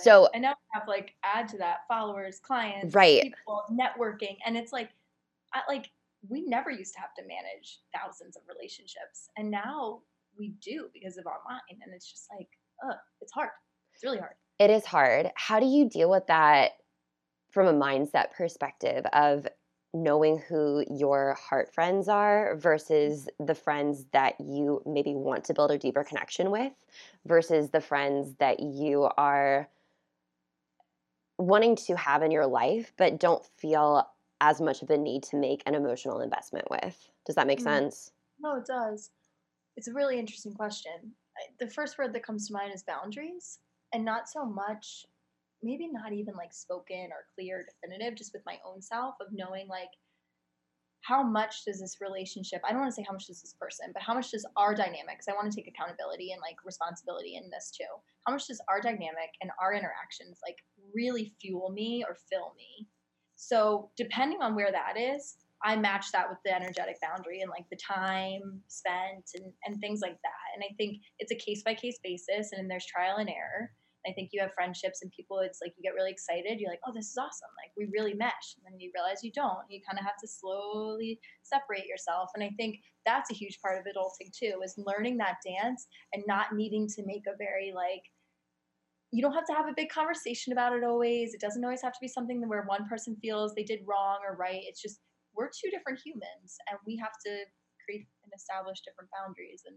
So 0.02 0.28
and 0.34 0.42
now 0.42 0.52
I 0.52 0.78
have 0.78 0.88
like 0.88 1.14
add 1.24 1.48
to 1.48 1.58
that 1.58 1.78
followers, 1.88 2.38
clients, 2.38 2.94
right, 2.94 3.22
people, 3.22 3.64
networking, 3.70 4.36
and 4.46 4.56
it's 4.56 4.72
like, 4.72 4.90
I, 5.52 5.60
like 5.68 5.90
we 6.28 6.42
never 6.42 6.70
used 6.70 6.94
to 6.94 7.00
have 7.00 7.14
to 7.14 7.22
manage 7.22 7.80
thousands 7.94 8.36
of 8.36 8.42
relationships, 8.48 9.30
and 9.36 9.50
now 9.50 10.02
we 10.38 10.54
do 10.60 10.88
because 10.94 11.16
of 11.16 11.26
online, 11.26 11.60
and 11.82 11.92
it's 11.92 12.08
just 12.08 12.28
like, 12.36 12.48
ugh, 12.88 12.96
it's 13.20 13.32
hard. 13.32 13.50
It's 13.94 14.04
really 14.04 14.18
hard. 14.18 14.34
It 14.58 14.70
is 14.70 14.84
hard. 14.84 15.30
How 15.34 15.60
do 15.60 15.66
you 15.66 15.88
deal 15.88 16.10
with 16.10 16.26
that 16.26 16.72
from 17.50 17.66
a 17.66 17.72
mindset 17.72 18.32
perspective 18.32 19.04
of 19.12 19.46
knowing 19.94 20.38
who 20.38 20.84
your 20.90 21.34
heart 21.34 21.72
friends 21.72 22.08
are 22.08 22.56
versus 22.56 23.28
the 23.38 23.54
friends 23.54 24.04
that 24.12 24.34
you 24.38 24.82
maybe 24.84 25.14
want 25.14 25.44
to 25.44 25.54
build 25.54 25.70
a 25.70 25.78
deeper 25.78 26.04
connection 26.04 26.50
with 26.50 26.72
versus 27.24 27.70
the 27.70 27.80
friends 27.80 28.34
that 28.38 28.60
you 28.60 29.08
are 29.16 29.68
wanting 31.38 31.76
to 31.76 31.96
have 31.96 32.22
in 32.22 32.30
your 32.30 32.46
life 32.46 32.92
but 32.98 33.18
don't 33.18 33.44
feel 33.56 34.06
as 34.40 34.60
much 34.60 34.82
of 34.82 34.90
a 34.90 34.98
need 34.98 35.22
to 35.22 35.36
make 35.36 35.62
an 35.66 35.74
emotional 35.74 36.20
investment 36.20 36.68
with. 36.70 37.10
Does 37.24 37.36
that 37.36 37.46
make 37.46 37.58
mm-hmm. 37.58 37.68
sense? 37.68 38.12
No, 38.40 38.56
it 38.56 38.66
does. 38.66 39.10
It's 39.76 39.88
a 39.88 39.92
really 39.92 40.18
interesting 40.18 40.52
question. 40.52 40.92
The 41.60 41.70
first 41.70 41.96
word 41.98 42.12
that 42.12 42.24
comes 42.24 42.48
to 42.48 42.52
mind 42.52 42.74
is 42.74 42.82
boundaries 42.82 43.60
and 43.92 44.04
not 44.04 44.28
so 44.28 44.44
much 44.44 45.06
maybe 45.62 45.88
not 45.90 46.12
even 46.12 46.34
like 46.34 46.52
spoken 46.52 47.08
or 47.10 47.26
clear 47.34 47.64
definitive 47.64 48.16
just 48.16 48.32
with 48.32 48.42
my 48.46 48.58
own 48.66 48.80
self 48.80 49.14
of 49.20 49.28
knowing 49.32 49.66
like 49.68 49.90
how 51.02 51.22
much 51.22 51.64
does 51.64 51.80
this 51.80 51.98
relationship 52.00 52.60
i 52.64 52.70
don't 52.70 52.80
want 52.80 52.90
to 52.90 52.94
say 52.94 53.04
how 53.06 53.12
much 53.12 53.26
does 53.26 53.40
this 53.40 53.54
person 53.60 53.86
but 53.92 54.02
how 54.02 54.14
much 54.14 54.30
does 54.30 54.46
our 54.56 54.74
dynamics 54.74 55.26
i 55.28 55.32
want 55.32 55.50
to 55.50 55.56
take 55.56 55.68
accountability 55.68 56.32
and 56.32 56.40
like 56.40 56.56
responsibility 56.64 57.36
in 57.36 57.50
this 57.50 57.72
too 57.76 57.84
how 58.28 58.34
much 58.34 58.46
does 58.46 58.60
our 58.68 58.80
dynamic 58.80 59.30
and 59.40 59.50
our 59.60 59.72
interactions 59.72 60.38
like 60.46 60.58
really 60.94 61.32
fuel 61.40 61.70
me 61.70 62.04
or 62.06 62.16
fill 62.30 62.52
me? 62.56 62.86
So 63.36 63.90
depending 63.96 64.42
on 64.42 64.54
where 64.54 64.70
that 64.70 64.98
is 64.98 65.36
i 65.64 65.74
match 65.74 66.12
that 66.12 66.28
with 66.28 66.38
the 66.44 66.54
energetic 66.54 67.00
boundary 67.00 67.40
and 67.40 67.50
like 67.50 67.64
the 67.70 67.76
time 67.76 68.60
spent 68.68 69.30
and, 69.34 69.52
and 69.64 69.80
things 69.80 70.00
like 70.00 70.18
that 70.22 70.46
and 70.54 70.62
i 70.62 70.72
think 70.76 70.98
it's 71.18 71.32
a 71.32 71.34
case 71.34 71.62
by 71.64 71.74
case 71.74 71.98
basis 72.04 72.50
and 72.52 72.70
there's 72.70 72.86
trial 72.86 73.16
and 73.16 73.28
error 73.28 73.72
I 74.08 74.12
think 74.12 74.30
you 74.32 74.40
have 74.40 74.54
friendships 74.54 75.02
and 75.02 75.12
people, 75.12 75.38
it's 75.40 75.60
like 75.62 75.74
you 75.76 75.82
get 75.82 75.94
really 75.94 76.10
excited. 76.10 76.58
You're 76.58 76.70
like, 76.70 76.80
oh, 76.86 76.92
this 76.94 77.10
is 77.10 77.18
awesome. 77.18 77.52
Like, 77.60 77.72
we 77.76 77.90
really 77.92 78.14
mesh. 78.14 78.56
And 78.56 78.64
then 78.64 78.80
you 78.80 78.90
realize 78.94 79.22
you 79.22 79.32
don't. 79.32 79.68
You 79.68 79.80
kind 79.86 79.98
of 79.98 80.04
have 80.04 80.16
to 80.22 80.28
slowly 80.28 81.20
separate 81.42 81.86
yourself. 81.86 82.30
And 82.34 82.42
I 82.42 82.50
think 82.56 82.80
that's 83.04 83.30
a 83.30 83.34
huge 83.34 83.60
part 83.60 83.78
of 83.78 83.84
adulting 83.84 84.32
too, 84.32 84.60
is 84.64 84.74
learning 84.78 85.18
that 85.18 85.36
dance 85.44 85.86
and 86.12 86.24
not 86.26 86.54
needing 86.54 86.88
to 86.88 87.02
make 87.04 87.24
a 87.28 87.36
very 87.36 87.72
like, 87.74 88.02
you 89.12 89.22
don't 89.22 89.32
have 89.32 89.46
to 89.46 89.54
have 89.54 89.68
a 89.68 89.76
big 89.76 89.88
conversation 89.88 90.52
about 90.52 90.74
it 90.74 90.84
always. 90.84 91.32
It 91.32 91.40
doesn't 91.40 91.64
always 91.64 91.82
have 91.82 91.94
to 91.94 92.00
be 92.00 92.08
something 92.08 92.46
where 92.46 92.64
one 92.64 92.86
person 92.88 93.16
feels 93.22 93.54
they 93.54 93.64
did 93.64 93.80
wrong 93.86 94.18
or 94.26 94.36
right. 94.36 94.60
It's 94.64 94.82
just 94.82 95.00
we're 95.34 95.48
two 95.48 95.70
different 95.70 96.00
humans 96.04 96.58
and 96.68 96.78
we 96.86 96.96
have 96.96 97.16
to 97.24 97.32
create 97.84 98.06
and 98.24 98.32
establish 98.36 98.80
different 98.84 99.08
boundaries 99.16 99.62
and 99.64 99.76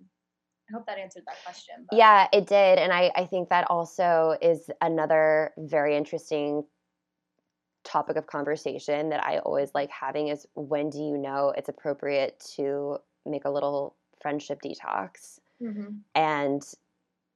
I 0.72 0.78
hope 0.78 0.86
that 0.86 0.98
answered 0.98 1.24
that 1.26 1.44
question. 1.44 1.76
But. 1.90 1.98
Yeah, 1.98 2.28
it 2.32 2.48
did. 2.48 2.80
And 2.80 2.94
I, 2.94 3.12
I 3.16 3.26
think 3.26 3.50
that 3.50 3.70
also 3.70 4.38
is 4.42 4.70
another 4.82 5.52
very 5.58 5.96
interesting 5.96 6.64
topic 7.84 8.16
of 8.16 8.28
conversation 8.28 9.10
that 9.10 9.26
I 9.26 9.40
always 9.40 9.72
like 9.74 9.90
having 9.90 10.28
is 10.28 10.46
when 10.56 10.90
do 10.90 11.00
you 11.00 11.18
know 11.18 11.54
it's 11.58 11.70
appropriate 11.70 12.40
to 12.56 12.98
make 13.26 13.46
a 13.46 13.50
little 13.50 13.96
friendship 14.22 14.62
detox? 14.62 15.40
Mm-hmm. 15.62 15.98
And 16.16 16.64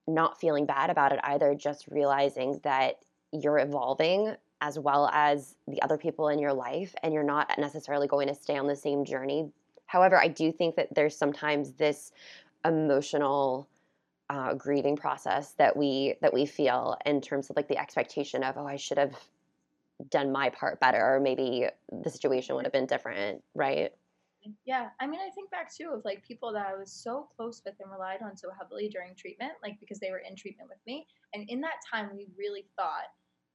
not 0.08 0.40
feeling 0.40 0.66
bad 0.66 0.90
about 0.90 1.12
it 1.12 1.20
either, 1.24 1.56
just 1.56 1.88
realizing 1.88 2.60
that 2.64 3.00
you're 3.32 3.60
evolving 3.60 4.36
as 4.62 4.80
well 4.80 5.10
as 5.14 5.56
the 5.68 5.82
other 5.82 5.98
people 5.98 6.30
in 6.30 6.40
your 6.40 6.54
life 6.54 6.96
and 7.04 7.14
you're 7.14 7.24
not 7.24 7.52
necessarily 7.58 8.08
going 8.08 8.28
to 8.28 8.36
stay 8.36 8.58
on 8.58 8.68
the 8.68 8.76
same 8.76 9.04
journey. 9.04 9.52
However, 9.86 10.18
I 10.18 10.28
do 10.28 10.52
think 10.52 10.76
that 10.76 10.94
there's 10.94 11.16
sometimes 11.16 11.74
this 11.74 12.12
emotional 12.66 13.68
uh, 14.30 14.54
grieving 14.56 14.96
process 14.96 15.54
that 15.54 15.78
we 15.78 16.16
that 16.22 16.34
we 16.34 16.46
feel 16.46 16.98
in 17.06 17.22
terms 17.22 17.50
of 17.50 17.56
like 17.56 17.68
the 17.68 17.78
expectation 17.78 18.44
of 18.44 18.58
oh 18.58 18.66
I 18.66 18.76
should 18.76 18.98
have 18.98 19.16
done 20.10 20.32
my 20.32 20.50
part 20.50 20.80
better 20.80 21.16
or 21.16 21.20
maybe 21.20 21.68
the 22.04 22.10
situation 22.10 22.56
would 22.56 22.66
have 22.66 22.74
been 22.74 22.86
different, 22.86 23.44
right? 23.54 23.92
Yeah, 24.66 24.90
I 25.00 25.08
mean, 25.08 25.20
I 25.26 25.32
think 25.32 25.50
back 25.50 25.74
too 25.74 25.92
of 25.94 26.04
like 26.06 26.24
people 26.24 26.54
that 26.54 26.68
I 26.68 26.76
was 26.76 26.92
so 26.92 27.28
close 27.36 27.62
with 27.66 27.76
and 27.80 27.92
relied 27.92 28.22
on 28.22 28.38
so 28.38 28.50
heavily 28.60 28.90
during 28.90 29.16
treatment, 29.16 29.54
like 29.64 29.80
because 29.80 30.00
they 30.00 30.12
were 30.12 30.20
in 30.28 30.36
treatment 30.36 30.70
with 30.70 30.80
me. 30.86 31.08
And 31.34 31.50
in 31.50 31.62
that 31.62 31.78
time, 31.92 32.12
we 32.14 32.28
really 32.38 32.66
thought 32.76 33.06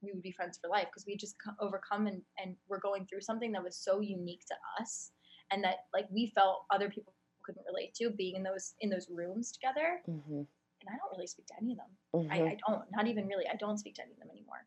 we 0.02 0.10
would 0.12 0.22
be 0.22 0.32
friends 0.32 0.58
for 0.60 0.68
life 0.68 0.86
because 0.86 1.06
we 1.06 1.16
just 1.16 1.36
overcome 1.60 2.06
and, 2.06 2.22
and 2.42 2.56
we're 2.68 2.80
going 2.80 3.06
through 3.06 3.20
something 3.20 3.52
that 3.52 3.62
was 3.62 3.76
so 3.76 4.00
unique 4.00 4.44
to 4.46 4.54
us 4.80 5.12
and 5.52 5.62
that 5.62 5.76
like 5.92 6.06
we 6.10 6.32
felt 6.34 6.64
other 6.70 6.88
people 6.88 7.12
couldn't 7.50 7.66
relate 7.66 7.94
to 7.94 8.10
being 8.10 8.36
in 8.36 8.42
those 8.42 8.74
in 8.80 8.90
those 8.90 9.08
rooms 9.10 9.52
together. 9.52 10.00
Mm-hmm. 10.08 10.42
And 10.80 10.88
I 10.88 10.96
don't 10.96 11.10
really 11.12 11.26
speak 11.26 11.46
to 11.46 11.54
any 11.60 11.72
of 11.72 11.78
them. 11.78 11.90
Mm-hmm. 12.16 12.32
I, 12.32 12.36
I 12.52 12.56
don't, 12.66 12.82
not 12.92 13.06
even 13.06 13.26
really. 13.26 13.44
I 13.52 13.56
don't 13.56 13.78
speak 13.78 13.94
to 13.96 14.02
any 14.02 14.12
of 14.12 14.18
them 14.18 14.30
anymore. 14.30 14.64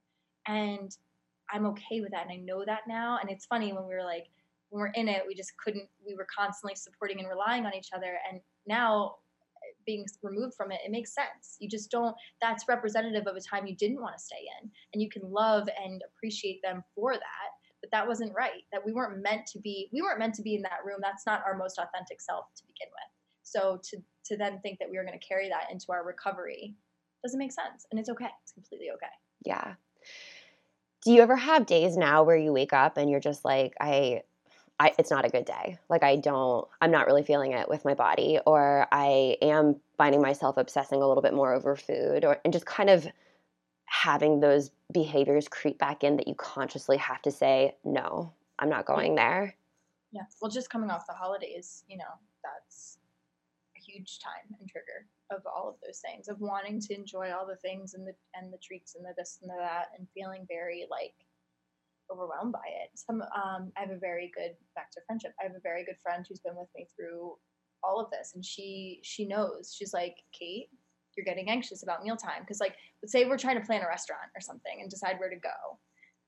And 0.47 0.95
I'm 1.51 1.65
okay 1.67 2.01
with 2.01 2.11
that. 2.11 2.23
And 2.23 2.31
I 2.31 2.37
know 2.37 2.63
that 2.65 2.81
now. 2.87 3.17
And 3.19 3.31
it's 3.31 3.45
funny 3.45 3.73
when 3.73 3.87
we 3.87 3.93
were 3.93 4.03
like, 4.03 4.27
when 4.69 4.81
we're 4.81 4.87
in 4.93 5.07
it, 5.07 5.23
we 5.27 5.33
just 5.33 5.53
couldn't, 5.57 5.87
we 6.05 6.15
were 6.15 6.27
constantly 6.35 6.75
supporting 6.75 7.19
and 7.19 7.27
relying 7.29 7.65
on 7.65 7.73
each 7.73 7.89
other. 7.95 8.17
And 8.29 8.41
now 8.67 9.15
being 9.85 10.05
removed 10.21 10.55
from 10.55 10.71
it, 10.71 10.81
it 10.85 10.91
makes 10.91 11.13
sense. 11.13 11.57
You 11.59 11.69
just 11.69 11.89
don't, 11.91 12.15
that's 12.41 12.65
representative 12.67 13.27
of 13.27 13.35
a 13.35 13.41
time 13.41 13.65
you 13.65 13.75
didn't 13.75 14.01
want 14.01 14.15
to 14.17 14.23
stay 14.23 14.47
in. 14.61 14.69
And 14.93 15.01
you 15.01 15.09
can 15.09 15.23
love 15.31 15.67
and 15.83 16.01
appreciate 16.15 16.61
them 16.63 16.83
for 16.95 17.13
that. 17.13 17.49
But 17.83 17.91
that 17.91 18.07
wasn't 18.07 18.33
right. 18.33 18.63
That 18.71 18.85
we 18.85 18.93
weren't 18.93 19.21
meant 19.21 19.45
to 19.47 19.59
be, 19.59 19.89
we 19.91 20.01
weren't 20.01 20.19
meant 20.19 20.35
to 20.35 20.41
be 20.41 20.55
in 20.55 20.61
that 20.61 20.85
room. 20.85 20.99
That's 21.01 21.25
not 21.25 21.43
our 21.45 21.57
most 21.57 21.77
authentic 21.77 22.21
self 22.21 22.45
to 22.55 22.63
begin 22.65 22.87
with. 22.87 23.11
So 23.43 23.81
to, 23.89 23.97
to 24.27 24.37
then 24.37 24.61
think 24.61 24.79
that 24.79 24.89
we 24.89 24.97
were 24.97 25.03
going 25.03 25.19
to 25.19 25.27
carry 25.27 25.49
that 25.49 25.69
into 25.69 25.87
our 25.91 26.05
recovery 26.05 26.75
doesn't 27.23 27.37
make 27.37 27.51
sense. 27.51 27.85
And 27.91 27.99
it's 27.99 28.07
okay. 28.07 28.29
It's 28.41 28.53
completely 28.53 28.87
okay. 28.95 29.11
Yeah. 29.45 29.73
Do 31.03 31.11
you 31.11 31.21
ever 31.21 31.35
have 31.35 31.65
days 31.65 31.97
now 31.97 32.23
where 32.23 32.37
you 32.37 32.53
wake 32.53 32.71
up 32.71 32.95
and 32.95 33.09
you're 33.09 33.19
just 33.19 33.43
like, 33.43 33.73
I, 33.81 34.21
I, 34.79 34.93
it's 34.97 35.11
not 35.11 35.25
a 35.25 35.29
good 35.29 35.43
day. 35.43 35.77
Like 35.89 36.03
I 36.03 36.15
don't, 36.15 36.65
I'm 36.79 36.91
not 36.91 37.05
really 37.05 37.23
feeling 37.23 37.51
it 37.51 37.67
with 37.67 37.83
my 37.83 37.93
body, 37.93 38.39
or 38.45 38.87
I 38.91 39.37
am 39.41 39.75
finding 39.97 40.21
myself 40.21 40.55
obsessing 40.57 41.01
a 41.01 41.07
little 41.07 41.21
bit 41.21 41.33
more 41.33 41.53
over 41.53 41.75
food, 41.75 42.23
or 42.25 42.39
and 42.43 42.53
just 42.53 42.65
kind 42.65 42.89
of 42.89 43.07
having 43.93 44.39
those 44.39 44.71
behaviors 44.91 45.47
creep 45.47 45.77
back 45.77 46.03
in 46.03 46.17
that 46.17 46.27
you 46.27 46.33
consciously 46.33 46.97
have 46.97 47.21
to 47.21 47.31
say, 47.31 47.75
no, 47.85 48.33
I'm 48.57 48.67
not 48.69 48.87
going 48.87 49.13
there. 49.13 49.55
Yeah. 50.11 50.23
Well, 50.41 50.49
just 50.49 50.71
coming 50.71 50.89
off 50.89 51.05
the 51.07 51.13
holidays, 51.13 51.83
you 51.87 51.97
know, 51.97 52.13
that's 52.43 52.97
a 53.77 53.79
huge 53.79 54.17
time 54.19 54.57
and 54.59 54.67
trigger 54.67 55.05
of 55.29 55.41
all 55.45 55.69
of 55.69 55.75
those 55.85 55.99
things 55.99 56.27
of 56.27 56.41
wanting 56.41 56.81
to 56.81 56.95
enjoy 56.95 57.31
all 57.31 57.45
the 57.45 57.55
things 57.57 57.93
and 57.93 58.05
the 58.05 58.13
and 58.33 58.51
the 58.51 58.57
treats 58.57 58.95
and 58.95 59.05
the 59.05 59.13
this 59.15 59.37
and 59.41 59.49
the 59.49 59.55
that 59.59 59.89
and 59.97 60.07
feeling 60.13 60.45
very 60.49 60.85
like 60.89 61.13
overwhelmed 62.11 62.51
by 62.51 62.65
it. 62.83 62.89
Some 62.95 63.21
um, 63.21 63.71
I 63.77 63.81
have 63.81 63.91
a 63.91 63.97
very 63.97 64.31
good 64.35 64.55
back 64.75 64.89
to 64.91 65.01
friendship. 65.05 65.33
I 65.39 65.43
have 65.43 65.55
a 65.55 65.61
very 65.61 65.85
good 65.85 65.97
friend 66.01 66.25
who's 66.27 66.39
been 66.39 66.55
with 66.55 66.69
me 66.75 66.87
through 66.95 67.37
all 67.83 67.99
of 67.99 68.09
this, 68.09 68.31
and 68.33 68.43
she 68.43 69.01
she 69.03 69.25
knows. 69.25 69.73
She's 69.77 69.93
like, 69.93 70.17
Kate, 70.37 70.69
you're 71.15 71.25
getting 71.25 71.49
anxious 71.49 71.83
about 71.83 72.03
mealtime 72.03 72.41
because 72.41 72.59
like 72.59 72.75
let's 73.01 73.11
say 73.11 73.25
we're 73.25 73.37
trying 73.37 73.59
to 73.59 73.65
plan 73.65 73.81
a 73.81 73.87
restaurant 73.87 74.29
or 74.35 74.41
something 74.41 74.79
and 74.81 74.89
decide 74.89 75.19
where 75.19 75.29
to 75.29 75.35
go. 75.35 75.77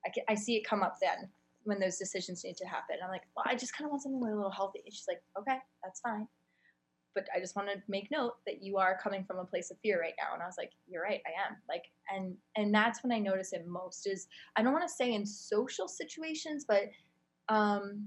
I, 0.04 0.10
can, 0.10 0.24
I 0.28 0.34
see 0.34 0.56
it 0.56 0.66
come 0.66 0.82
up 0.82 0.96
then 1.00 1.28
when 1.64 1.80
those 1.80 1.96
decisions 1.96 2.44
need 2.44 2.56
to 2.58 2.66
happen. 2.66 2.96
I'm 3.02 3.10
like, 3.10 3.24
well, 3.36 3.44
I 3.48 3.56
just 3.56 3.76
kind 3.76 3.86
of 3.86 3.90
want 3.90 4.02
something 4.02 4.22
a 4.22 4.24
little 4.24 4.50
healthy. 4.50 4.82
And 4.84 4.94
she's 4.94 5.08
like, 5.08 5.20
okay, 5.36 5.58
that's 5.82 6.00
fine 6.00 6.28
but 7.16 7.26
I 7.34 7.40
just 7.40 7.56
want 7.56 7.68
to 7.68 7.82
make 7.88 8.10
note 8.12 8.34
that 8.46 8.62
you 8.62 8.76
are 8.76 9.00
coming 9.02 9.24
from 9.24 9.38
a 9.38 9.44
place 9.44 9.70
of 9.72 9.78
fear 9.82 9.98
right 10.00 10.12
now. 10.18 10.34
And 10.34 10.42
I 10.42 10.46
was 10.46 10.56
like, 10.58 10.70
you're 10.86 11.02
right, 11.02 11.22
I 11.26 11.30
am. 11.48 11.56
Like, 11.66 11.84
and 12.14 12.36
and 12.54 12.72
that's 12.72 13.02
when 13.02 13.10
I 13.10 13.18
notice 13.18 13.52
it 13.52 13.66
most 13.66 14.06
is 14.06 14.28
I 14.54 14.62
don't 14.62 14.72
want 14.72 14.86
to 14.86 14.94
say 14.94 15.14
in 15.14 15.26
social 15.26 15.88
situations, 15.88 16.66
but 16.68 16.82
um, 17.48 18.06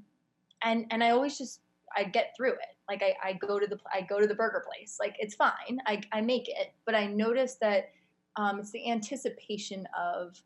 and 0.63 0.85
and 0.91 1.03
I 1.03 1.09
always 1.09 1.37
just 1.37 1.61
I 1.95 2.03
get 2.03 2.33
through 2.35 2.53
it. 2.53 2.75
Like 2.87 3.03
I, 3.03 3.15
I 3.29 3.33
go 3.33 3.59
to 3.59 3.67
the 3.67 3.77
I 3.93 4.01
go 4.01 4.19
to 4.19 4.27
the 4.27 4.35
burger 4.35 4.63
place. 4.65 4.97
Like 4.99 5.15
it's 5.19 5.35
fine. 5.35 5.79
I 5.85 6.01
I 6.11 6.21
make 6.21 6.47
it, 6.47 6.73
but 6.85 6.95
I 6.95 7.07
notice 7.07 7.57
that 7.61 7.91
um, 8.35 8.59
it's 8.59 8.71
the 8.71 8.89
anticipation 8.89 9.87
of 9.97 10.41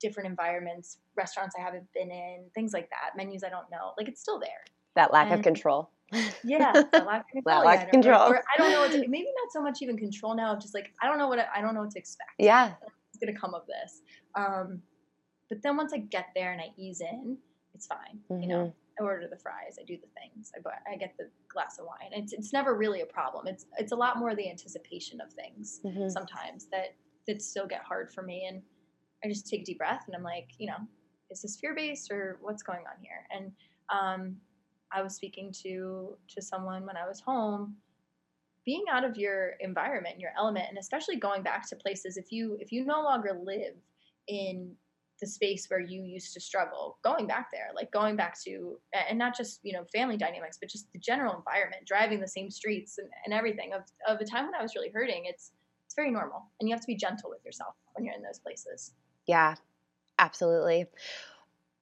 different 0.00 0.28
environments, 0.28 0.98
restaurants 1.16 1.54
I 1.58 1.62
haven't 1.62 1.86
been 1.92 2.10
in, 2.10 2.46
things 2.54 2.72
like 2.72 2.88
that, 2.90 3.16
menus 3.16 3.44
I 3.44 3.50
don't 3.50 3.70
know. 3.70 3.92
Like 3.98 4.08
it's 4.08 4.20
still 4.20 4.40
there. 4.40 4.64
That 4.96 5.12
lack 5.12 5.26
and, 5.26 5.34
of 5.34 5.42
control 5.42 5.90
yeah, 6.44 6.72
lack 6.72 7.24
of 7.24 7.26
control. 7.32 7.64
lack 7.64 7.84
of 7.84 7.90
control. 7.90 8.20
Or, 8.22 8.36
or, 8.36 8.42
I 8.54 8.58
don't 8.58 8.72
know 8.72 8.80
what 8.80 8.92
to, 8.92 8.98
maybe 9.08 9.28
not 9.42 9.52
so 9.52 9.62
much 9.62 9.78
even 9.82 9.96
control 9.96 10.34
now. 10.34 10.56
Just 10.56 10.74
like 10.74 10.92
I 11.02 11.06
don't 11.06 11.18
know 11.18 11.28
what 11.28 11.38
I, 11.38 11.46
I 11.56 11.60
don't 11.60 11.74
know 11.74 11.80
what 11.80 11.90
to 11.92 11.98
expect. 11.98 12.30
Yeah, 12.38 12.72
it's 13.12 13.18
gonna 13.24 13.38
come 13.38 13.54
of 13.54 13.62
this. 13.66 14.02
Um, 14.34 14.82
but 15.48 15.62
then 15.62 15.76
once 15.76 15.92
I 15.92 15.98
get 15.98 16.26
there 16.34 16.52
and 16.52 16.60
I 16.60 16.70
ease 16.76 17.00
in, 17.00 17.36
it's 17.74 17.86
fine. 17.86 18.18
Mm-hmm. 18.30 18.42
You 18.42 18.48
know, 18.48 18.56
mm-hmm. 18.56 18.89
I 19.00 19.04
order 19.04 19.26
the 19.28 19.36
fries, 19.36 19.76
I 19.80 19.84
do 19.84 19.96
the 19.96 20.08
things, 20.20 20.52
I 20.56 20.60
buy, 20.60 20.72
I 20.90 20.96
get 20.96 21.14
the 21.18 21.28
glass 21.48 21.78
of 21.78 21.86
wine. 21.86 22.10
It's 22.12 22.32
it's 22.32 22.52
never 22.52 22.76
really 22.76 23.00
a 23.00 23.06
problem. 23.06 23.46
It's 23.46 23.66
it's 23.78 23.92
a 23.92 23.96
lot 23.96 24.18
more 24.18 24.34
the 24.34 24.48
anticipation 24.50 25.20
of 25.20 25.32
things 25.32 25.80
mm-hmm. 25.84 26.08
sometimes 26.08 26.66
that 26.70 26.94
that 27.26 27.42
still 27.42 27.66
get 27.66 27.82
hard 27.82 28.12
for 28.12 28.22
me. 28.22 28.46
And 28.48 28.62
I 29.24 29.28
just 29.28 29.48
take 29.48 29.62
a 29.62 29.64
deep 29.64 29.78
breath 29.78 30.04
and 30.06 30.16
I'm 30.16 30.22
like, 30.22 30.48
you 30.58 30.66
know, 30.66 30.78
is 31.30 31.42
this 31.42 31.58
fear 31.60 31.74
based 31.74 32.10
or 32.10 32.38
what's 32.42 32.62
going 32.62 32.80
on 32.80 33.02
here? 33.02 33.26
And 33.30 33.52
um, 33.92 34.36
I 34.92 35.02
was 35.02 35.14
speaking 35.14 35.52
to 35.62 36.16
to 36.28 36.42
someone 36.42 36.86
when 36.86 36.96
I 36.96 37.06
was 37.06 37.20
home 37.20 37.76
being 38.66 38.84
out 38.92 39.04
of 39.04 39.16
your 39.16 39.54
environment, 39.60 40.20
your 40.20 40.32
element 40.38 40.66
and 40.68 40.78
especially 40.78 41.16
going 41.16 41.42
back 41.42 41.68
to 41.68 41.76
places 41.76 42.16
if 42.16 42.30
you 42.30 42.58
if 42.60 42.72
you 42.72 42.84
no 42.84 43.02
longer 43.02 43.38
live 43.42 43.74
in 44.28 44.74
the 45.20 45.26
space 45.26 45.66
where 45.68 45.80
you 45.80 46.02
used 46.02 46.32
to 46.34 46.40
struggle 46.40 46.98
going 47.04 47.26
back 47.26 47.50
there 47.52 47.68
like 47.74 47.90
going 47.92 48.16
back 48.16 48.36
to 48.42 48.78
and 49.08 49.18
not 49.18 49.36
just 49.36 49.60
you 49.62 49.72
know 49.72 49.84
family 49.92 50.16
dynamics 50.16 50.58
but 50.60 50.68
just 50.68 50.92
the 50.92 50.98
general 50.98 51.36
environment 51.36 51.82
driving 51.86 52.20
the 52.20 52.28
same 52.28 52.50
streets 52.50 52.98
and, 52.98 53.08
and 53.24 53.34
everything 53.34 53.72
of, 53.72 53.82
of 54.08 54.20
a 54.20 54.24
time 54.24 54.46
when 54.46 54.54
i 54.54 54.62
was 54.62 54.74
really 54.74 54.90
hurting 54.90 55.24
it's 55.26 55.52
it's 55.84 55.94
very 55.94 56.10
normal 56.10 56.44
and 56.60 56.68
you 56.68 56.74
have 56.74 56.80
to 56.80 56.86
be 56.86 56.96
gentle 56.96 57.30
with 57.30 57.44
yourself 57.44 57.74
when 57.94 58.04
you're 58.04 58.14
in 58.14 58.22
those 58.22 58.38
places 58.38 58.92
yeah 59.26 59.54
absolutely 60.18 60.86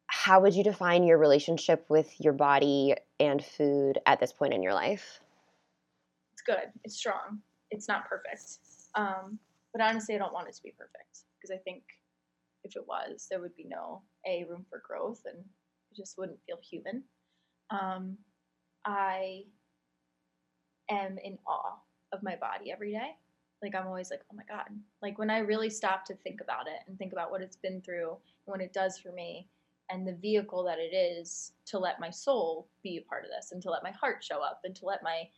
how 0.09 0.41
would 0.41 0.55
you 0.55 0.64
define 0.64 1.05
your 1.05 1.18
relationship 1.18 1.84
with 1.89 2.18
your 2.18 2.32
body 2.32 2.95
and 3.20 3.45
food 3.45 3.99
at 4.07 4.18
this 4.18 4.32
point 4.32 4.55
in 4.55 4.62
your 4.62 4.72
life? 4.72 5.20
It's 6.32 6.43
good. 6.43 6.72
It's 6.82 6.97
strong. 6.97 7.41
It's 7.70 7.89
not 7.89 8.09
perfect. 8.09 8.43
Um, 8.95 9.39
but 9.72 9.82
honestly, 9.82 10.14
I 10.14 10.18
don't 10.18 10.32
want 10.32 10.49
it 10.49 10.55
to 10.55 10.62
be 10.62 10.72
perfect 10.76 11.24
because 11.36 11.55
I 11.55 11.59
think 11.59 11.82
if 12.64 12.76
it 12.76 12.86
was, 12.86 13.26
there 13.30 13.40
would 13.40 13.56
be 13.56 13.66
no 13.68 14.02
a 14.26 14.44
room 14.48 14.64
for 14.68 14.82
growth, 14.86 15.22
and 15.24 15.39
it 15.39 15.97
just 15.97 16.18
wouldn't 16.18 16.43
feel 16.47 16.59
human. 16.62 17.02
Um, 17.70 18.16
I 18.85 19.44
am 20.90 21.18
in 21.22 21.39
awe 21.47 21.76
of 22.12 22.22
my 22.22 22.36
body 22.36 22.70
every 22.72 22.93
day. 22.93 23.16
Like 23.62 23.74
I'm 23.74 23.86
always 23.86 24.10
like, 24.10 24.22
oh 24.32 24.36
my 24.36 24.44
god. 24.48 24.68
Like 25.02 25.18
when 25.18 25.30
I 25.30 25.39
really 25.39 25.70
stop 25.70 26.05
to 26.06 26.14
think 26.14 26.40
about 26.40 26.66
it 26.66 26.80
and 26.86 26.97
think 26.97 27.12
about 27.12 27.30
what 27.30 27.43
it's 27.43 27.56
been 27.56 27.80
through 27.80 28.10
and 28.10 28.18
what 28.47 28.60
it 28.60 28.72
does 28.72 28.98
for 28.98 29.12
me, 29.12 29.48
and 29.90 30.06
the 30.06 30.14
vehicle 30.14 30.62
that 30.64 30.78
it 30.78 30.94
is 30.94 31.52
to 31.66 31.78
let 31.78 32.01
my 32.01 32.10
soul 32.10 32.68
be 32.82 32.98
a 32.98 33.09
part 33.09 33.24
of 33.24 33.30
this 33.30 33.52
and 33.52 33.62
to 33.62 33.70
let 33.70 33.82
my 33.82 33.90
heart 33.90 34.22
show 34.22 34.43
up 34.43 34.60
and 34.64 34.74
to 34.76 34.85
let 34.85 35.02
my 35.02 35.28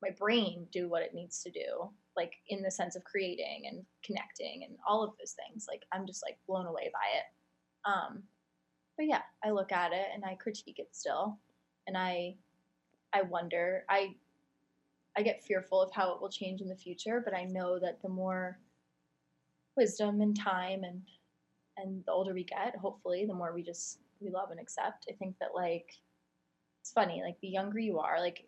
my 0.00 0.10
brain 0.10 0.66
do 0.70 0.88
what 0.88 1.02
it 1.02 1.14
needs 1.14 1.42
to 1.42 1.50
do 1.50 1.90
like 2.18 2.34
in 2.48 2.62
the 2.62 2.70
sense 2.70 2.96
of 2.96 3.04
creating 3.04 3.62
and 3.70 3.82
connecting 4.04 4.64
and 4.64 4.76
all 4.86 5.02
of 5.02 5.12
those 5.18 5.34
things 5.46 5.66
like 5.68 5.84
i'm 5.92 6.06
just 6.06 6.22
like 6.26 6.36
blown 6.46 6.66
away 6.66 6.90
by 6.92 7.08
it 7.16 7.90
um 7.90 8.22
but 8.96 9.06
yeah 9.06 9.22
i 9.44 9.50
look 9.50 9.72
at 9.72 9.92
it 9.92 10.08
and 10.14 10.24
i 10.24 10.34
critique 10.34 10.78
it 10.78 10.88
still 10.92 11.38
and 11.86 11.96
i 11.96 12.34
i 13.14 13.22
wonder 13.22 13.84
i 13.88 14.08
i 15.16 15.22
get 15.22 15.42
fearful 15.42 15.80
of 15.80 15.90
how 15.92 16.12
it 16.12 16.20
will 16.20 16.28
change 16.28 16.60
in 16.60 16.68
the 16.68 16.76
future 16.76 17.22
but 17.24 17.34
i 17.34 17.44
know 17.44 17.78
that 17.78 18.02
the 18.02 18.08
more 18.08 18.58
wisdom 19.76 20.20
and 20.20 20.38
time 20.38 20.82
and 20.84 21.00
and 21.78 22.04
the 22.04 22.12
older 22.12 22.34
we 22.34 22.44
get, 22.44 22.76
hopefully, 22.76 23.24
the 23.24 23.34
more 23.34 23.54
we 23.54 23.62
just 23.62 24.00
we 24.20 24.30
love 24.30 24.50
and 24.50 24.60
accept. 24.60 25.06
I 25.08 25.14
think 25.14 25.36
that 25.38 25.54
like 25.54 25.94
it's 26.80 26.92
funny, 26.92 27.22
like 27.24 27.40
the 27.40 27.48
younger 27.48 27.78
you 27.78 27.98
are, 27.98 28.20
like 28.20 28.44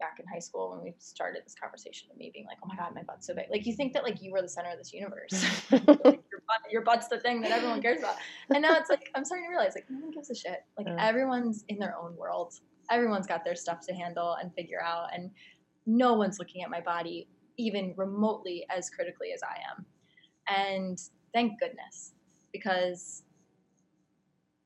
back 0.00 0.18
in 0.18 0.26
high 0.26 0.38
school 0.40 0.70
when 0.70 0.82
we 0.82 0.94
started 0.98 1.42
this 1.44 1.54
conversation 1.54 2.08
of 2.10 2.16
me 2.16 2.30
being 2.32 2.46
like, 2.46 2.58
oh 2.64 2.66
my 2.68 2.76
god, 2.76 2.94
my 2.94 3.02
butt's 3.02 3.26
so 3.26 3.34
big. 3.34 3.46
Like 3.50 3.66
you 3.66 3.74
think 3.74 3.92
that 3.92 4.02
like 4.02 4.22
you 4.22 4.32
were 4.32 4.42
the 4.42 4.48
center 4.48 4.70
of 4.70 4.78
this 4.78 4.92
universe. 4.92 5.32
like, 5.70 5.84
your, 5.84 6.42
butt, 6.48 6.72
your 6.72 6.82
butt's 6.82 7.08
the 7.08 7.20
thing 7.20 7.40
that 7.42 7.52
everyone 7.52 7.80
cares 7.80 8.00
about. 8.00 8.16
And 8.52 8.62
now 8.62 8.76
it's 8.76 8.90
like 8.90 9.10
I'm 9.14 9.24
starting 9.24 9.46
to 9.46 9.50
realize 9.50 9.72
like 9.74 9.86
no 9.88 10.00
one 10.00 10.10
gives 10.10 10.30
a 10.30 10.34
shit. 10.34 10.64
Like 10.76 10.86
mm. 10.86 10.96
everyone's 10.98 11.64
in 11.68 11.78
their 11.78 11.96
own 11.96 12.16
world. 12.16 12.54
Everyone's 12.90 13.26
got 13.26 13.44
their 13.44 13.54
stuff 13.54 13.86
to 13.86 13.94
handle 13.94 14.36
and 14.42 14.52
figure 14.54 14.82
out, 14.82 15.14
and 15.14 15.30
no 15.86 16.14
one's 16.14 16.40
looking 16.40 16.64
at 16.64 16.70
my 16.70 16.80
body 16.80 17.28
even 17.56 17.94
remotely 17.96 18.66
as 18.74 18.90
critically 18.90 19.32
as 19.32 19.42
I 19.42 19.58
am. 19.70 19.86
And 20.48 20.98
thank 21.32 21.60
goodness, 21.60 22.14
because 22.52 23.22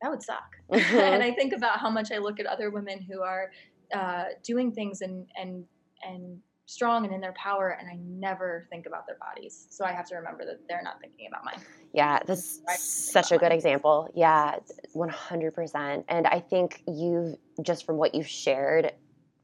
that 0.01 0.11
would 0.11 0.23
suck. 0.23 0.57
Mm-hmm. 0.71 0.97
and 0.99 1.23
I 1.23 1.33
think 1.33 1.53
about 1.53 1.81
how 1.81 1.91
much 1.91 2.13
I 2.13 2.19
look 2.19 2.39
at 2.39 2.47
other 2.47 2.71
women 2.71 3.01
who 3.01 3.23
are 3.23 3.51
uh, 3.93 4.25
doing 4.43 4.73
things 4.73 5.01
and 5.01 5.27
and 5.37 5.65
and 6.07 6.39
strong 6.67 7.05
and 7.05 7.15
in 7.15 7.21
their 7.21 7.35
power 7.35 7.77
and 7.79 7.89
I 7.89 7.97
never 8.01 8.67
think 8.71 8.87
about 8.87 9.07
their 9.07 9.19
bodies. 9.19 9.67
So 9.71 9.85
I 9.85 9.93
have 9.93 10.09
to 10.09 10.17
remember 10.17 10.45
that 10.47 10.61
they're 10.69 10.83
not 10.83 11.01
thinking 11.01 11.27
about 11.29 11.45
mine. 11.45 11.61
Yeah, 11.93 12.21
that's 12.27 12.61
such 12.79 13.33
a 13.33 13.39
good 13.39 13.51
mine. 13.51 13.53
example. 13.53 14.09
Yeah, 14.15 14.57
100%. 14.97 16.05
And 16.09 16.27
I 16.27 16.41
think 16.41 16.83
you've 16.89 17.37
just 17.63 17.85
from 17.85 17.99
what 17.99 18.15
you've 18.15 18.27
shared 18.27 18.93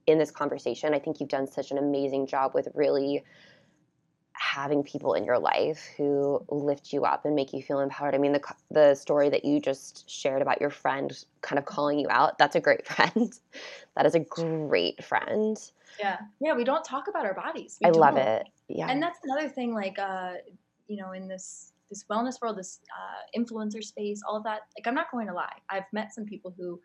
in 0.06 0.18
this 0.18 0.30
conversation, 0.30 0.94
I 0.94 0.98
think 0.98 1.20
you've 1.20 1.28
done 1.28 1.46
such 1.46 1.70
an 1.70 1.78
amazing 1.78 2.26
job 2.26 2.52
with 2.54 2.68
really 2.74 3.22
having 4.40 4.82
people 4.82 5.12
in 5.12 5.24
your 5.24 5.38
life 5.38 5.86
who 5.98 6.42
lift 6.48 6.94
you 6.94 7.04
up 7.04 7.26
and 7.26 7.34
make 7.34 7.52
you 7.52 7.62
feel 7.62 7.80
empowered. 7.80 8.14
I 8.14 8.18
mean, 8.18 8.32
the 8.32 8.40
the 8.70 8.94
story 8.94 9.28
that 9.28 9.44
you 9.44 9.60
just 9.60 10.08
shared 10.08 10.40
about 10.40 10.60
your 10.60 10.70
friend 10.70 11.12
kind 11.42 11.58
of 11.58 11.66
calling 11.66 11.98
you 11.98 12.08
out, 12.08 12.38
that's 12.38 12.56
a 12.56 12.60
great 12.60 12.86
friend. 12.94 13.32
that 13.96 14.06
is 14.06 14.14
a 14.14 14.20
great 14.20 15.04
friend. 15.04 15.58
Yeah. 15.98 16.18
Yeah, 16.40 16.54
we 16.54 16.64
don't 16.64 16.84
talk 16.84 17.06
about 17.08 17.26
our 17.26 17.34
bodies. 17.34 17.78
We 17.82 17.88
I 17.88 17.90
don't. 17.90 18.00
love 18.00 18.16
it. 18.16 18.48
Yeah. 18.68 18.88
And 18.88 19.02
that's 19.02 19.18
another 19.24 19.48
thing 19.48 19.74
like 19.74 19.98
uh 19.98 20.34
you 20.88 20.96
know, 20.96 21.12
in 21.12 21.28
this 21.28 21.72
this 21.90 22.04
wellness 22.10 22.40
world, 22.40 22.56
this 22.56 22.80
uh, 22.96 23.38
influencer 23.38 23.82
space, 23.82 24.22
all 24.26 24.36
of 24.36 24.44
that. 24.44 24.60
Like, 24.78 24.86
I'm 24.86 24.94
not 24.94 25.10
going 25.10 25.26
to 25.26 25.34
lie. 25.34 25.56
I've 25.68 25.92
met 25.92 26.14
some 26.14 26.24
people 26.24 26.54
who 26.56 26.80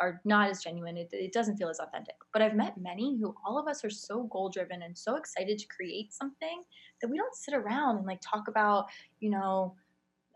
are 0.00 0.20
not 0.24 0.50
as 0.50 0.62
genuine. 0.62 0.96
It, 0.96 1.08
it 1.12 1.32
doesn't 1.32 1.56
feel 1.56 1.68
as 1.68 1.80
authentic. 1.80 2.14
But 2.32 2.42
I've 2.42 2.54
met 2.54 2.78
many 2.80 3.18
who 3.18 3.34
all 3.44 3.58
of 3.58 3.66
us 3.66 3.84
are 3.84 3.90
so 3.90 4.24
goal 4.24 4.48
driven 4.48 4.82
and 4.82 4.96
so 4.96 5.16
excited 5.16 5.58
to 5.58 5.66
create 5.66 6.12
something 6.12 6.62
that 7.00 7.08
we 7.08 7.16
don't 7.16 7.34
sit 7.34 7.54
around 7.54 7.98
and 7.98 8.06
like 8.06 8.20
talk 8.20 8.48
about, 8.48 8.86
you 9.20 9.30
know, 9.30 9.74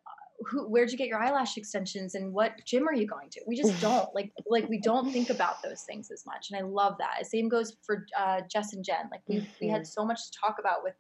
uh, 0.06 0.44
who 0.48 0.68
where'd 0.68 0.90
you 0.90 0.98
get 0.98 1.08
your 1.08 1.22
eyelash 1.22 1.56
extensions 1.56 2.14
and 2.14 2.32
what 2.32 2.52
gym 2.64 2.88
are 2.88 2.94
you 2.94 3.06
going 3.06 3.30
to 3.30 3.40
we 3.46 3.56
just 3.56 3.80
don't 3.80 4.12
like 4.12 4.32
like 4.48 4.68
we 4.68 4.80
don't 4.80 5.12
think 5.12 5.30
about 5.30 5.62
those 5.62 5.82
things 5.82 6.10
as 6.10 6.26
much 6.26 6.50
and 6.50 6.58
i 6.58 6.66
love 6.66 6.96
that 6.98 7.14
the 7.20 7.24
same 7.24 7.48
goes 7.48 7.76
for 7.82 8.04
uh, 8.18 8.40
jess 8.50 8.72
and 8.72 8.84
jen 8.84 9.08
like 9.12 9.20
we, 9.28 9.36
mm-hmm. 9.36 9.46
we 9.60 9.68
had 9.68 9.82
mm-hmm. 9.82 10.00
so 10.00 10.04
much 10.04 10.18
to 10.30 10.38
talk 10.44 10.56
about 10.58 10.82
with 10.82 10.94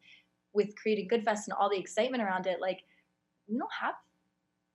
with 0.54 0.72
creating 0.76 1.08
good 1.08 1.24
fest 1.24 1.48
and 1.48 1.56
all 1.58 1.68
the 1.68 1.76
excitement 1.76 2.22
around 2.22 2.46
it 2.46 2.60
like 2.60 2.84
we 3.48 3.58
don't 3.58 3.72
have 3.72 3.94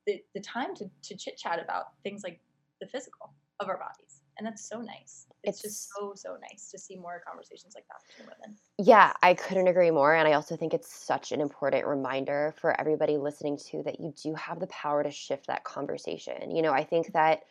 the, 0.06 0.22
the 0.34 0.42
time 0.42 0.76
to, 0.76 0.90
to 1.04 1.16
chit 1.16 1.38
chat 1.38 1.62
about 1.64 1.86
things 2.04 2.24
like 2.24 2.42
the 2.82 2.88
physical 2.88 3.34
of 3.60 3.70
our 3.70 3.78
bodies. 3.78 4.22
And 4.38 4.46
that's 4.46 4.70
so 4.70 4.80
nice. 4.80 5.26
It's, 5.44 5.58
it's, 5.58 5.62
just 5.62 5.90
so, 5.96 6.14
so 6.16 6.38
nice 6.52 6.70
to 6.70 6.78
see 6.78 6.96
more 6.96 7.22
conversations 7.28 7.74
like 7.74 7.86
that 7.88 8.02
between 8.08 8.30
women. 8.40 8.58
Yeah, 8.78 9.14
I 9.24 9.34
couldn't 9.34 9.68
agree 9.68 9.90
more. 9.90 10.14
And 10.14 10.28
I 10.28 10.34
also 10.34 10.56
think 10.56 10.74
it's 10.74 10.94
such 10.94 11.32
an 11.32 11.42
important 11.42 11.88
reminder 11.88 12.54
for 12.62 12.80
everybody 12.80 13.18
listening 13.18 13.58
to 13.70 13.82
that 13.84 14.00
you 14.00 14.14
do 14.22 14.36
have 14.36 14.60
the 14.60 14.68
power 14.68 15.02
to 15.02 15.10
shift 15.10 15.48
that 15.48 15.64
conversation. 15.64 16.56
You 16.56 16.62
know, 16.62 16.72
I 16.72 16.84
think 16.84 17.14
that 17.14 17.44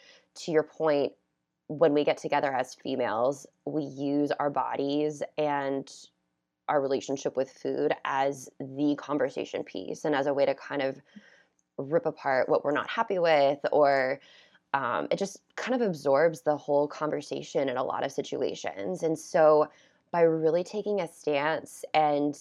to 0.45 0.53
your 0.53 0.62
point, 0.62 1.12
when 1.69 1.93
we 1.93 2.05
get 2.05 2.19
together 2.19 2.53
as 2.53 2.74
females, 2.74 3.47
we 3.65 3.83
use 3.83 4.31
our 4.39 4.51
bodies 4.51 5.24
and 5.37 5.93
our 6.69 6.81
relationship 6.81 7.37
with 7.37 7.51
food 7.51 7.93
as 8.05 8.49
the 8.61 8.95
conversation 8.97 9.65
piece 9.65 10.05
and 10.05 10.15
as 10.15 10.27
a 10.27 10.35
way 10.35 10.47
to 10.47 10.55
kind 10.55 10.83
of 10.83 11.01
rip 11.78 12.07
apart 12.07 12.49
what 12.49 12.65
we're 12.65 12.73
not 12.73 12.89
happy 12.89 13.19
with 13.19 13.59
or 13.73 14.20
um, 14.74 15.09
it 15.10 15.18
just 15.18 15.40
kind 15.56 15.80
of 15.80 15.86
absorbs 15.86 16.43
the 16.43 16.56
whole 16.56 16.86
conversation 16.88 17.68
in 17.68 17.76
a 17.76 17.84
lot 17.84 18.05
of 18.05 18.12
situations. 18.12 19.02
And 19.02 19.18
so, 19.18 19.68
by 20.12 20.22
really 20.22 20.62
taking 20.62 21.01
a 21.01 21.09
stance 21.09 21.84
and 21.94 22.38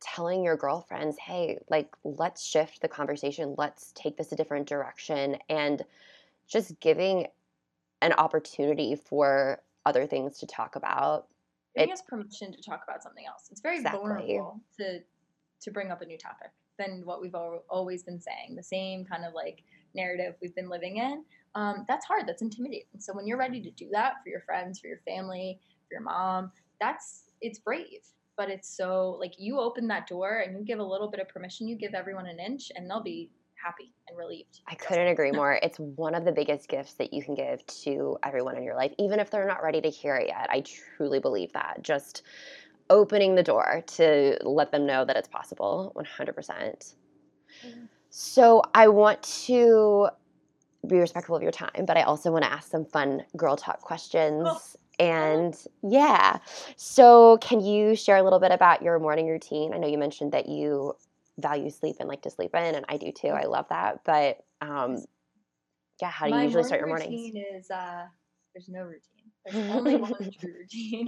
telling 0.00 0.44
your 0.44 0.56
girlfriends, 0.56 1.16
hey, 1.18 1.58
like, 1.70 1.94
let's 2.04 2.44
shift 2.44 2.82
the 2.82 2.88
conversation, 2.88 3.54
let's 3.56 3.92
take 3.92 4.16
this 4.16 4.32
a 4.32 4.36
different 4.36 4.68
direction, 4.68 5.36
and 5.48 5.82
just 6.46 6.78
giving 6.80 7.28
an 8.00 8.12
opportunity 8.14 8.96
for 8.96 9.60
other 9.86 10.06
things 10.06 10.38
to 10.38 10.46
talk 10.46 10.76
about. 10.76 11.28
Giving 11.76 11.90
it, 11.90 11.92
us 11.92 12.02
permission 12.02 12.52
to 12.52 12.62
talk 12.62 12.82
about 12.86 13.02
something 13.02 13.24
else. 13.26 13.48
It's 13.50 13.60
very 13.60 13.76
exactly. 13.76 14.00
vulnerable 14.00 14.60
to 14.78 15.00
to 15.62 15.70
bring 15.70 15.92
up 15.92 16.02
a 16.02 16.06
new 16.06 16.18
topic 16.18 16.50
than 16.76 17.02
what 17.04 17.22
we've 17.22 17.36
always 17.36 18.02
been 18.02 18.20
saying. 18.20 18.56
The 18.56 18.62
same 18.62 19.04
kind 19.04 19.24
of 19.24 19.32
like 19.32 19.62
narrative 19.94 20.34
we've 20.40 20.54
been 20.54 20.68
living 20.68 20.98
in, 20.98 21.24
um, 21.54 21.84
that's 21.88 22.06
hard. 22.06 22.26
That's 22.26 22.42
intimidating. 22.42 22.86
So 22.98 23.12
when 23.12 23.26
you're 23.26 23.38
ready 23.38 23.60
to 23.60 23.70
do 23.70 23.88
that 23.92 24.14
for 24.22 24.30
your 24.30 24.40
friends, 24.40 24.78
for 24.78 24.86
your 24.86 25.00
family, 25.06 25.60
for 25.88 25.94
your 25.94 26.02
mom, 26.02 26.52
that's 26.80 27.24
it's 27.40 27.58
brave. 27.58 28.00
But 28.36 28.48
it's 28.48 28.74
so 28.74 29.16
like 29.20 29.34
you 29.38 29.60
open 29.60 29.86
that 29.88 30.06
door 30.06 30.42
and 30.46 30.56
you 30.58 30.64
give 30.64 30.78
a 30.78 30.84
little 30.84 31.08
bit 31.08 31.20
of 31.20 31.28
permission. 31.28 31.68
You 31.68 31.76
give 31.76 31.94
everyone 31.94 32.26
an 32.26 32.40
inch, 32.40 32.72
and 32.74 32.88
they'll 32.88 33.02
be 33.02 33.30
happy 33.62 33.92
and 34.08 34.18
relieved. 34.18 34.60
I 34.66 34.74
couldn't 34.74 35.08
agree 35.08 35.30
more. 35.30 35.52
It's 35.62 35.78
one 35.78 36.14
of 36.14 36.24
the 36.24 36.32
biggest 36.32 36.68
gifts 36.68 36.94
that 36.94 37.12
you 37.12 37.22
can 37.22 37.34
give 37.34 37.64
to 37.84 38.18
everyone 38.24 38.56
in 38.56 38.64
your 38.64 38.74
life, 38.74 38.92
even 38.98 39.20
if 39.20 39.30
they're 39.30 39.46
not 39.46 39.62
ready 39.62 39.80
to 39.80 39.90
hear 39.90 40.16
it 40.16 40.28
yet. 40.28 40.48
I 40.50 40.62
truly 40.96 41.20
believe 41.20 41.52
that. 41.52 41.82
Just 41.82 42.22
opening 42.90 43.34
the 43.34 43.42
door 43.42 43.82
to 43.86 44.38
let 44.42 44.72
them 44.72 44.86
know 44.86 45.04
that 45.04 45.16
it's 45.16 45.28
possible 45.28 45.92
100%. 45.94 46.34
Mm-hmm. 46.34 47.84
So 48.14 48.60
I 48.74 48.88
want 48.88 49.22
to 49.46 50.10
be 50.86 50.98
respectful 50.98 51.34
of 51.34 51.42
your 51.42 51.50
time, 51.50 51.86
but 51.86 51.96
I 51.96 52.02
also 52.02 52.30
want 52.30 52.44
to 52.44 52.52
ask 52.52 52.70
some 52.70 52.84
fun 52.84 53.24
girl 53.38 53.56
talk 53.56 53.80
questions. 53.80 54.46
Oh. 54.46 54.60
And 54.98 55.56
yeah, 55.82 56.36
so 56.76 57.38
can 57.38 57.60
you 57.60 57.96
share 57.96 58.18
a 58.18 58.22
little 58.22 58.38
bit 58.38 58.52
about 58.52 58.82
your 58.82 58.98
morning 58.98 59.28
routine? 59.28 59.72
I 59.72 59.78
know 59.78 59.88
you 59.88 59.96
mentioned 59.96 60.32
that 60.32 60.46
you 60.46 60.92
value 61.38 61.70
sleep 61.70 61.96
and 62.00 62.08
like 62.08 62.20
to 62.22 62.30
sleep 62.30 62.54
in, 62.54 62.74
and 62.74 62.84
I 62.86 62.98
do 62.98 63.12
too. 63.12 63.28
I 63.28 63.44
love 63.44 63.64
that. 63.70 64.04
But 64.04 64.44
um, 64.60 65.02
yeah, 66.02 66.10
how 66.10 66.26
do 66.26 66.32
you 66.32 66.36
My 66.36 66.44
usually 66.44 66.64
start 66.64 66.80
your 66.80 66.88
mornings? 66.88 67.10
routine 67.10 67.42
is 67.56 67.70
uh, 67.70 68.04
there's 68.54 68.68
no 68.68 68.82
routine. 68.82 69.30
There's 69.46 69.70
only 69.70 69.96
one 69.96 70.12
true 70.38 70.52
routine, 70.60 71.06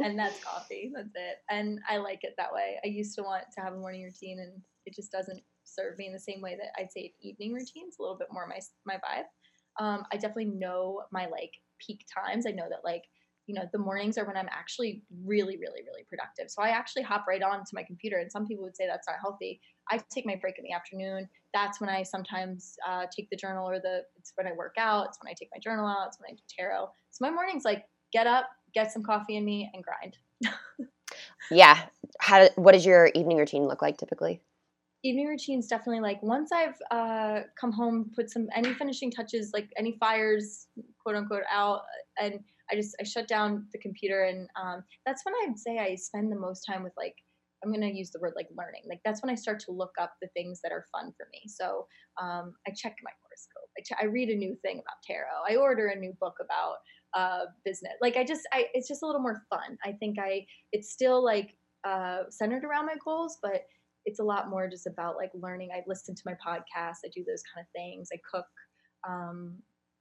and 0.00 0.18
that's 0.18 0.44
coffee. 0.44 0.92
That's 0.94 1.08
it. 1.14 1.36
And 1.48 1.80
I 1.88 1.96
like 1.96 2.22
it 2.22 2.34
that 2.36 2.52
way. 2.52 2.76
I 2.84 2.88
used 2.88 3.14
to 3.16 3.22
want 3.22 3.44
to 3.54 3.62
have 3.62 3.72
a 3.72 3.78
morning 3.78 4.04
routine, 4.04 4.40
and 4.40 4.52
it 4.88 4.94
just 4.94 5.12
doesn't 5.12 5.42
serve 5.64 5.98
me 5.98 6.06
in 6.06 6.12
the 6.12 6.18
same 6.18 6.40
way 6.40 6.56
that 6.56 6.72
I'd 6.80 6.90
say 6.90 7.12
evening 7.20 7.52
routines, 7.52 7.96
a 7.98 8.02
little 8.02 8.16
bit 8.16 8.28
more 8.32 8.46
my 8.46 8.58
my 8.86 8.94
vibe. 8.94 9.24
Um, 9.80 10.04
I 10.12 10.16
definitely 10.16 10.46
know 10.46 11.02
my 11.12 11.26
like 11.26 11.52
peak 11.78 12.06
times. 12.12 12.46
I 12.46 12.50
know 12.50 12.68
that 12.68 12.80
like 12.84 13.04
you 13.46 13.54
know 13.54 13.64
the 13.72 13.78
mornings 13.78 14.18
are 14.18 14.24
when 14.24 14.36
I'm 14.36 14.48
actually 14.50 15.02
really 15.24 15.58
really 15.58 15.82
really 15.86 16.04
productive. 16.08 16.50
So 16.50 16.62
I 16.62 16.70
actually 16.70 17.02
hop 17.02 17.26
right 17.28 17.42
on 17.42 17.60
to 17.60 17.70
my 17.74 17.82
computer, 17.82 18.16
and 18.18 18.32
some 18.32 18.46
people 18.46 18.64
would 18.64 18.76
say 18.76 18.86
that's 18.86 19.06
not 19.06 19.16
healthy. 19.20 19.60
I 19.90 20.00
take 20.10 20.26
my 20.26 20.36
break 20.36 20.58
in 20.58 20.64
the 20.64 20.72
afternoon. 20.72 21.28
That's 21.52 21.80
when 21.80 21.90
I 21.90 22.02
sometimes 22.02 22.76
uh, 22.88 23.04
take 23.14 23.28
the 23.30 23.36
journal 23.36 23.68
or 23.68 23.78
the. 23.78 24.02
It's 24.16 24.32
when 24.36 24.46
I 24.46 24.52
work 24.52 24.76
out. 24.78 25.08
It's 25.08 25.18
when 25.22 25.30
I 25.30 25.34
take 25.38 25.50
my 25.54 25.60
journal 25.60 25.86
out. 25.86 26.08
It's 26.08 26.18
when 26.18 26.32
I 26.32 26.34
do 26.34 26.42
tarot. 26.48 26.88
So 27.10 27.24
my 27.24 27.30
mornings 27.30 27.64
like 27.64 27.84
get 28.12 28.26
up, 28.26 28.46
get 28.74 28.90
some 28.90 29.02
coffee 29.02 29.36
in 29.36 29.44
me, 29.44 29.70
and 29.74 29.84
grind. 29.84 30.16
yeah. 31.50 31.78
How? 32.20 32.48
What 32.56 32.72
does 32.72 32.86
your 32.86 33.10
evening 33.14 33.36
routine 33.36 33.66
look 33.66 33.82
like 33.82 33.98
typically? 33.98 34.40
Evening 35.04 35.26
routines 35.26 35.68
definitely 35.68 36.00
like 36.00 36.22
once 36.22 36.50
I've 36.52 36.74
uh, 36.90 37.40
come 37.60 37.72
home, 37.72 38.10
put 38.14 38.30
some 38.30 38.48
any 38.54 38.74
finishing 38.74 39.10
touches, 39.10 39.50
like 39.52 39.70
any 39.76 39.96
fires, 40.00 40.68
quote 41.02 41.16
unquote, 41.16 41.44
out, 41.50 41.82
and 42.20 42.40
I 42.70 42.74
just 42.74 42.96
I 43.00 43.04
shut 43.04 43.28
down 43.28 43.66
the 43.72 43.78
computer, 43.78 44.24
and 44.24 44.48
um, 44.60 44.82
that's 45.06 45.24
when 45.24 45.34
I'd 45.42 45.58
say 45.58 45.78
I 45.78 45.94
spend 45.94 46.32
the 46.32 46.36
most 46.36 46.62
time 46.62 46.82
with 46.82 46.92
like 46.96 47.14
I'm 47.64 47.72
gonna 47.72 47.88
use 47.88 48.10
the 48.10 48.20
word 48.20 48.34
like 48.36 48.48
learning. 48.56 48.82
Like 48.88 49.00
that's 49.04 49.22
when 49.22 49.30
I 49.30 49.34
start 49.34 49.60
to 49.60 49.72
look 49.72 49.92
up 50.00 50.14
the 50.20 50.28
things 50.28 50.60
that 50.62 50.72
are 50.72 50.86
fun 50.92 51.12
for 51.16 51.28
me. 51.32 51.42
So 51.48 51.86
um, 52.20 52.54
I 52.66 52.72
check 52.76 52.96
my 53.02 53.10
horoscope. 53.22 53.70
I, 53.78 53.82
ch- 53.82 54.02
I 54.02 54.06
read 54.06 54.28
a 54.28 54.36
new 54.36 54.56
thing 54.62 54.76
about 54.76 55.02
tarot. 55.04 55.44
I 55.48 55.56
order 55.56 55.88
a 55.88 55.98
new 55.98 56.12
book 56.20 56.36
about 56.40 56.76
uh, 57.14 57.46
business. 57.64 57.94
Like 58.00 58.16
I 58.16 58.24
just 58.24 58.42
I 58.52 58.66
it's 58.74 58.88
just 58.88 59.02
a 59.02 59.06
little 59.06 59.22
more 59.22 59.42
fun. 59.48 59.78
I 59.84 59.92
think 59.92 60.18
I 60.18 60.44
it's 60.72 60.92
still 60.92 61.24
like 61.24 61.56
uh, 61.84 62.24
centered 62.30 62.64
around 62.64 62.86
my 62.86 62.96
goals, 63.04 63.38
but 63.42 63.62
it's 64.08 64.20
a 64.20 64.24
lot 64.24 64.48
more 64.48 64.66
just 64.66 64.86
about 64.86 65.16
like 65.16 65.30
learning. 65.34 65.68
I 65.74 65.82
listen 65.86 66.14
to 66.14 66.22
my 66.24 66.32
podcast, 66.32 66.96
I 67.04 67.10
do 67.14 67.22
those 67.24 67.42
kind 67.54 67.62
of 67.62 67.70
things, 67.76 68.08
I 68.10 68.18
cook, 68.28 68.46
um, 69.06 69.54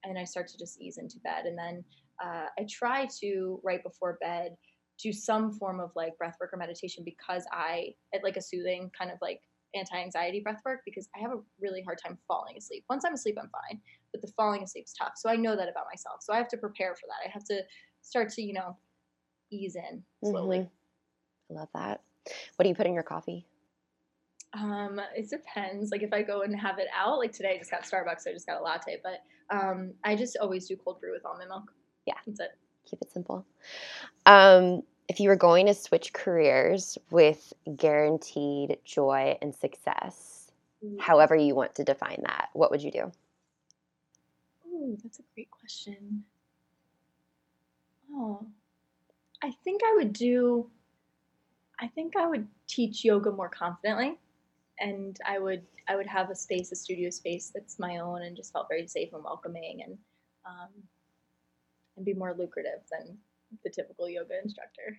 and 0.05 0.17
I 0.17 0.23
start 0.23 0.47
to 0.47 0.57
just 0.57 0.79
ease 0.79 0.97
into 0.97 1.19
bed. 1.19 1.45
And 1.45 1.57
then 1.57 1.84
uh, 2.23 2.45
I 2.57 2.65
try 2.69 3.05
to, 3.19 3.59
right 3.65 3.84
before 3.84 4.17
bed, 4.21 4.55
do 4.97 5.11
some 5.11 5.51
form 5.51 5.81
of 5.81 5.91
like 5.93 6.17
breath 6.17 6.38
work 6.39 6.53
or 6.53 6.57
meditation 6.57 7.03
because 7.03 7.45
I, 7.51 7.89
like 8.23 8.38
a 8.38 8.41
soothing 8.41 8.89
kind 8.97 9.11
of 9.11 9.17
like 9.21 9.41
anti-anxiety 9.75 10.39
breath 10.39 10.61
work 10.65 10.79
because 10.85 11.09
I 11.13 11.19
have 11.19 11.31
a 11.31 11.41
really 11.59 11.81
hard 11.81 11.99
time 12.01 12.17
falling 12.29 12.55
asleep. 12.57 12.85
Once 12.89 13.03
I'm 13.05 13.13
asleep, 13.13 13.38
I'm 13.38 13.49
fine, 13.49 13.81
but 14.13 14.21
the 14.21 14.31
falling 14.38 14.63
asleep's 14.63 14.93
tough. 14.93 15.13
So 15.17 15.29
I 15.29 15.35
know 15.35 15.57
that 15.57 15.67
about 15.67 15.85
myself. 15.91 16.21
So 16.21 16.34
I 16.34 16.38
have 16.38 16.47
to 16.47 16.57
prepare 16.57 16.95
for 16.95 17.07
that. 17.07 17.27
I 17.27 17.31
have 17.34 17.43
to 17.45 17.61
start 18.01 18.29
to, 18.29 18.41
you 18.41 18.53
know, 18.53 18.77
ease 19.51 19.75
in 19.75 20.01
slowly. 20.23 20.59
Mm-hmm. 20.59 21.57
I 21.57 21.59
love 21.59 21.69
that. 21.73 22.01
What 22.55 22.63
do 22.63 22.69
you 22.69 22.75
put 22.75 22.88
in 22.88 22.93
your 22.93 23.03
coffee? 23.03 23.45
Um, 24.57 24.99
it 25.15 25.29
depends. 25.29 25.91
Like 25.91 26.01
if 26.01 26.11
I 26.11 26.23
go 26.23 26.41
and 26.41 26.55
have 26.55 26.79
it 26.79 26.88
out, 26.95 27.19
like 27.19 27.31
today 27.31 27.53
I 27.55 27.57
just 27.57 27.69
got 27.69 27.84
Starbucks, 27.84 28.21
so 28.21 28.31
I 28.31 28.34
just 28.34 28.47
got 28.47 28.59
a 28.59 28.63
latte. 28.63 28.99
But 29.03 29.23
um, 29.55 29.93
I 30.03 30.15
just 30.15 30.38
always 30.41 30.67
do 30.67 30.75
cold 30.75 30.99
brew 30.99 31.13
with 31.13 31.25
almond 31.25 31.49
milk. 31.49 31.71
Yeah, 32.05 32.15
that's 32.25 32.39
it. 32.39 32.57
Keep 32.89 33.01
it 33.01 33.11
simple. 33.11 33.45
Um, 34.25 34.81
if 35.09 35.19
you 35.19 35.29
were 35.29 35.35
going 35.35 35.67
to 35.67 35.73
switch 35.73 36.11
careers 36.13 36.97
with 37.11 37.53
guaranteed 37.75 38.77
joy 38.84 39.38
and 39.41 39.53
success, 39.53 40.51
however 40.99 41.35
you 41.35 41.53
want 41.53 41.75
to 41.75 41.84
define 41.84 42.21
that, 42.23 42.49
what 42.53 42.71
would 42.71 42.81
you 42.81 42.91
do? 42.91 43.11
Ooh, 44.67 44.97
that's 45.03 45.19
a 45.19 45.23
great 45.34 45.51
question. 45.51 46.23
Oh, 48.11 48.45
I 49.43 49.51
think 49.63 49.81
I 49.85 49.93
would 49.95 50.13
do. 50.13 50.69
I 51.79 51.88
think 51.88 52.15
I 52.15 52.25
would 52.25 52.47
teach 52.67 53.05
yoga 53.05 53.31
more 53.31 53.49
confidently, 53.49 54.17
and 54.80 55.18
I 55.26 55.40
would 55.40 55.64
I 55.88 55.95
would 55.95 56.08
have 56.08 56.30
a 56.30 56.36
space, 56.36 56.72
a 56.72 56.76
studio 56.76 57.10
space 57.10 57.52
that's 57.54 57.80
my 57.80 57.98
own, 57.98 58.24
and 58.24 58.36
just 58.36 58.54
felt 58.54 58.68
very 58.70 58.88
safe 58.88 59.14
and 59.14 59.24
welcoming, 59.24 59.82
and 59.86 59.98
um, 60.45 60.70
and 61.95 62.06
be 62.06 62.14
more 62.14 62.36
lucrative 62.38 62.82
than 62.91 63.18
the 63.64 63.70
typical 63.70 64.10
yoga 64.10 64.41
instructor. 64.44 64.98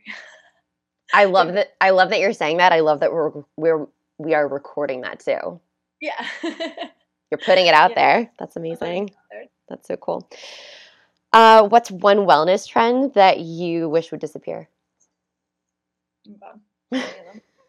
I 1.12 1.24
love 1.24 1.54
that. 1.54 1.74
I 1.80 1.90
love 1.90 2.10
that 2.10 2.20
you're 2.20 2.32
saying 2.32 2.58
that. 2.58 2.72
I 2.72 2.80
love 2.80 3.00
that 3.00 3.12
we're 3.12 3.32
we're 3.56 3.86
we 4.18 4.34
are 4.34 4.46
recording 4.46 5.02
that 5.02 5.20
too. 5.20 5.60
Yeah. 6.00 6.26
you're 6.42 7.38
putting 7.44 7.66
it 7.66 7.74
out 7.74 7.90
yeah. 7.90 7.94
there. 7.96 8.30
That's 8.38 8.56
amazing. 8.56 9.10
That's 9.68 9.88
so 9.88 9.96
cool. 9.96 10.28
Uh, 11.32 11.68
what's 11.68 11.90
one 11.90 12.18
wellness 12.18 12.66
trend 12.66 13.14
that 13.14 13.40
you 13.40 13.88
wish 13.88 14.10
would 14.10 14.20
disappear? 14.20 14.68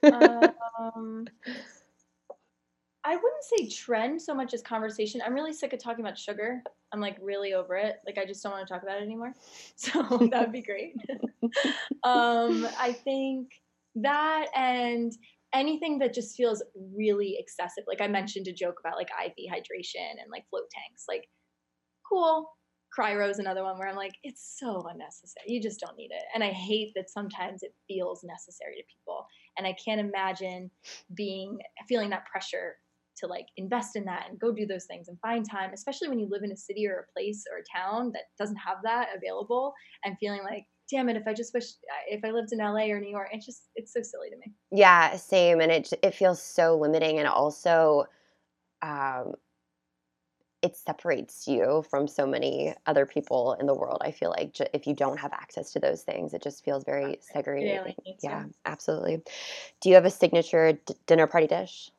um, 0.04 1.28
I 3.06 3.16
wouldn't 3.16 3.44
say 3.44 3.68
trend 3.70 4.22
so 4.22 4.34
much 4.34 4.54
as 4.54 4.62
conversation. 4.62 5.22
I'm 5.26 5.34
really 5.34 5.54
sick 5.54 5.74
of 5.74 5.80
talking 5.82 6.04
about 6.04 6.18
sugar. 6.18 6.62
I'm 6.92 7.00
like 7.00 7.18
really 7.22 7.54
over 7.54 7.76
it. 7.76 7.98
Like 8.06 8.18
I 8.18 8.26
just 8.26 8.44
don't 8.44 8.52
want 8.52 8.68
to 8.68 8.74
talk 8.74 8.84
about 8.84 9.00
it 9.00 9.04
anymore. 9.04 9.34
So 9.76 10.02
that 10.32 10.42
would 10.42 10.52
be 10.52 10.62
great. 10.62 10.96
um, 12.04 12.68
I 12.78 12.92
think 13.04 13.52
that 13.96 14.48
and 14.56 15.14
anything 15.54 16.00
that 16.00 16.14
just 16.14 16.36
feels 16.36 16.62
really 16.96 17.38
excessive. 17.40 17.86
Like 17.88 18.02
I 18.02 18.08
mentioned 18.08 18.48
a 18.48 18.54
joke 18.54 18.80
about 18.80 18.98
like 18.98 19.10
IV 19.10 19.34
hydration 19.50 20.22
and 20.22 20.30
like 20.30 20.46
float 20.50 20.70
tanks. 20.72 21.06
Like 21.08 21.30
cool. 22.08 22.50
Cryo 22.98 23.30
is 23.30 23.40
another 23.40 23.64
one 23.64 23.78
where 23.78 23.88
I'm 23.88 23.96
like, 23.96 24.16
it's 24.24 24.58
so 24.60 24.86
unnecessary. 24.92 25.46
You 25.46 25.62
just 25.62 25.80
don't 25.80 25.96
need 25.96 26.10
it. 26.12 26.24
And 26.34 26.44
I 26.44 26.50
hate 26.50 26.92
that 26.96 27.10
sometimes 27.10 27.62
it 27.62 27.76
feels 27.88 28.24
necessary 28.24 28.76
to 28.78 28.84
people. 28.92 29.28
And 29.58 29.68
I 29.68 29.74
can't 29.74 30.02
imagine 30.02 30.72
being 31.14 31.60
feeling 31.88 32.10
that 32.10 32.26
pressure 32.26 32.78
to 33.20 33.28
like 33.28 33.46
invest 33.58 33.96
in 33.96 34.06
that 34.06 34.28
and 34.30 34.40
go 34.40 34.52
do 34.52 34.66
those 34.66 34.86
things 34.86 35.08
and 35.08 35.20
find 35.20 35.50
time, 35.50 35.72
especially 35.74 36.10
when 36.10 36.20
you 36.20 36.28
live 36.30 36.44
in 36.44 36.52
a 36.52 36.58
city 36.58 36.88
or 36.88 37.08
a 37.08 37.12
place 37.14 37.44
or 37.52 37.60
a 37.60 37.78
town 37.78 38.12
that 38.14 38.24
doesn't 38.38 38.56
have 38.58 38.78
that 38.84 39.10
available 39.16 39.74
and 40.04 40.18
feeling 40.20 40.42
like, 40.44 40.66
damn 40.90 41.10
it, 41.10 41.18
if 41.18 41.28
I 41.28 41.34
just 41.34 41.54
wish 41.54 41.66
if 42.08 42.24
I 42.24 42.32
lived 42.32 42.52
in 42.52 42.60
LA 42.60 42.86
or 42.86 43.00
New 43.00 43.10
York, 43.12 43.30
it's 43.32 43.46
just 43.46 43.70
it's 43.76 43.94
so 43.94 44.02
silly 44.02 44.30
to 44.30 44.38
me. 44.38 44.54
Yeah, 44.72 45.16
same. 45.18 45.62
And 45.62 45.72
it 45.72 45.92
it 46.02 46.16
feels 46.16 46.42
so 46.42 46.78
limiting 46.78 47.20
and 47.20 47.28
also 47.28 48.06
um 48.82 49.34
it 50.62 50.76
separates 50.76 51.48
you 51.48 51.86
from 51.90 52.08
so 52.08 52.26
many 52.26 52.74
other 52.86 53.06
people 53.06 53.54
in 53.60 53.66
the 53.66 53.74
world. 53.74 54.02
I 54.02 54.12
feel 54.12 54.30
like 54.30 54.58
if 54.74 54.88
you 54.88 54.94
don't 54.94 55.20
have 55.20 55.32
access 55.32 55.72
to 55.72 55.80
those 55.80 56.02
things, 56.04 56.34
it 56.34 56.44
just 56.44 56.66
feels 56.66 56.84
very 56.84 57.18
segregated. 57.22 57.96
Yeah, 58.22 58.44
absolutely. 58.66 59.22
Do 59.82 59.90
you 59.90 59.96
have 59.96 60.06
a 60.06 60.10
signature 60.10 60.74
d- 60.74 60.96
dinner 61.08 61.28
party 61.28 61.48
dish? 61.48 61.92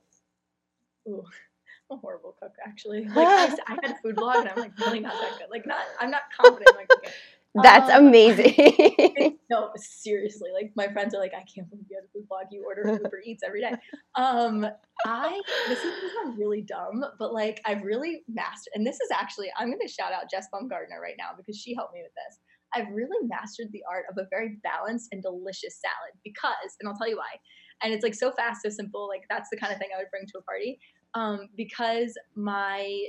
Ooh, 1.09 1.25
I'm 1.91 1.99
a 1.99 2.01
horrible 2.01 2.37
cook, 2.41 2.53
actually. 2.65 3.09
Like 3.15 3.27
I, 3.27 3.57
I, 3.67 3.79
had 3.83 3.93
a 3.93 3.97
food 4.03 4.17
blog, 4.17 4.37
and 4.37 4.49
I'm 4.49 4.59
like 4.59 4.79
really 4.79 5.01
not 5.01 5.15
that 5.15 5.39
good. 5.39 5.49
Like 5.51 5.67
not, 5.67 5.81
I'm 5.99 6.11
not 6.11 6.23
confident. 6.39 6.77
Like 6.77 6.89
okay. 6.99 7.13
That's 7.63 7.91
um, 7.91 8.07
amazing. 8.07 9.39
no, 9.51 9.73
seriously. 9.75 10.51
Like 10.55 10.71
my 10.77 10.87
friends 10.87 11.17
are 11.17 11.19
like, 11.19 11.33
I 11.35 11.43
can't 11.53 11.69
believe 11.69 11.87
you 11.91 11.97
have 11.97 12.05
a 12.05 12.13
food 12.13 12.29
blog. 12.29 12.45
You 12.53 12.65
order 12.65 12.89
Uber 12.93 13.23
Eats 13.27 13.43
every 13.45 13.61
day. 13.61 13.73
Um, 14.15 14.69
I 15.05 15.41
this 15.67 15.83
is 15.83 15.93
really 16.37 16.63
dumb, 16.63 17.05
but 17.19 17.35
like 17.35 17.61
I've 17.65 17.83
really 17.83 18.23
mastered. 18.29 18.71
And 18.77 18.87
this 18.87 19.01
is 19.01 19.09
actually 19.13 19.49
I'm 19.59 19.67
going 19.67 19.81
to 19.81 19.93
shout 19.93 20.13
out 20.13 20.31
Jess 20.31 20.47
Baumgardner 20.55 21.01
right 21.03 21.17
now 21.19 21.31
because 21.37 21.57
she 21.57 21.75
helped 21.75 21.93
me 21.93 22.03
with 22.05 22.13
this. 22.15 22.39
I've 22.75 22.93
really 22.95 23.27
mastered 23.27 23.67
the 23.73 23.83
art 23.91 24.05
of 24.11 24.17
a 24.19 24.29
very 24.31 24.59
balanced 24.63 25.09
and 25.13 25.23
delicious 25.23 25.81
salad 25.81 26.15
because, 26.23 26.77
and 26.79 26.89
I'll 26.89 26.97
tell 26.97 27.09
you 27.09 27.17
why. 27.17 27.35
And 27.83 27.93
it's 27.93 28.03
like 28.03 28.15
so 28.15 28.33
fast, 28.33 28.63
so 28.63 28.71
simple. 28.71 29.09
Like 29.09 29.23
that's 29.29 29.49
the 29.51 29.57
kind 29.57 29.73
of 29.73 29.79
thing 29.79 29.89
I 29.95 29.99
would 29.99 30.11
bring 30.11 30.27
to 30.27 30.39
a 30.39 30.43
party. 30.43 30.79
Um, 31.15 31.49
because 31.57 32.17
my 32.37 33.07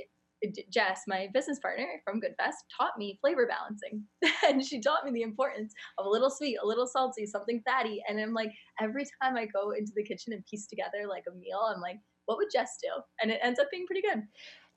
Jess, 0.70 1.02
my 1.06 1.28
business 1.32 1.58
partner 1.60 1.86
from 2.04 2.20
Goodfest, 2.20 2.54
taught 2.76 2.98
me 2.98 3.18
flavor 3.20 3.46
balancing. 3.46 4.04
and 4.48 4.64
she 4.64 4.80
taught 4.80 5.04
me 5.04 5.12
the 5.12 5.22
importance 5.22 5.72
of 5.98 6.06
a 6.06 6.08
little 6.08 6.30
sweet, 6.30 6.58
a 6.62 6.66
little 6.66 6.86
salty, 6.86 7.26
something 7.26 7.62
fatty. 7.64 8.02
And 8.08 8.20
I'm 8.20 8.34
like, 8.34 8.50
every 8.80 9.04
time 9.22 9.36
I 9.36 9.46
go 9.46 9.70
into 9.70 9.92
the 9.94 10.02
kitchen 10.02 10.32
and 10.32 10.44
piece 10.46 10.66
together 10.66 11.06
like 11.08 11.24
a 11.28 11.34
meal, 11.36 11.60
I'm 11.72 11.80
like, 11.80 11.98
what 12.26 12.38
would 12.38 12.48
Jess 12.52 12.78
do? 12.82 12.88
And 13.20 13.30
it 13.30 13.40
ends 13.42 13.60
up 13.60 13.68
being 13.70 13.86
pretty 13.86 14.02
good. 14.02 14.22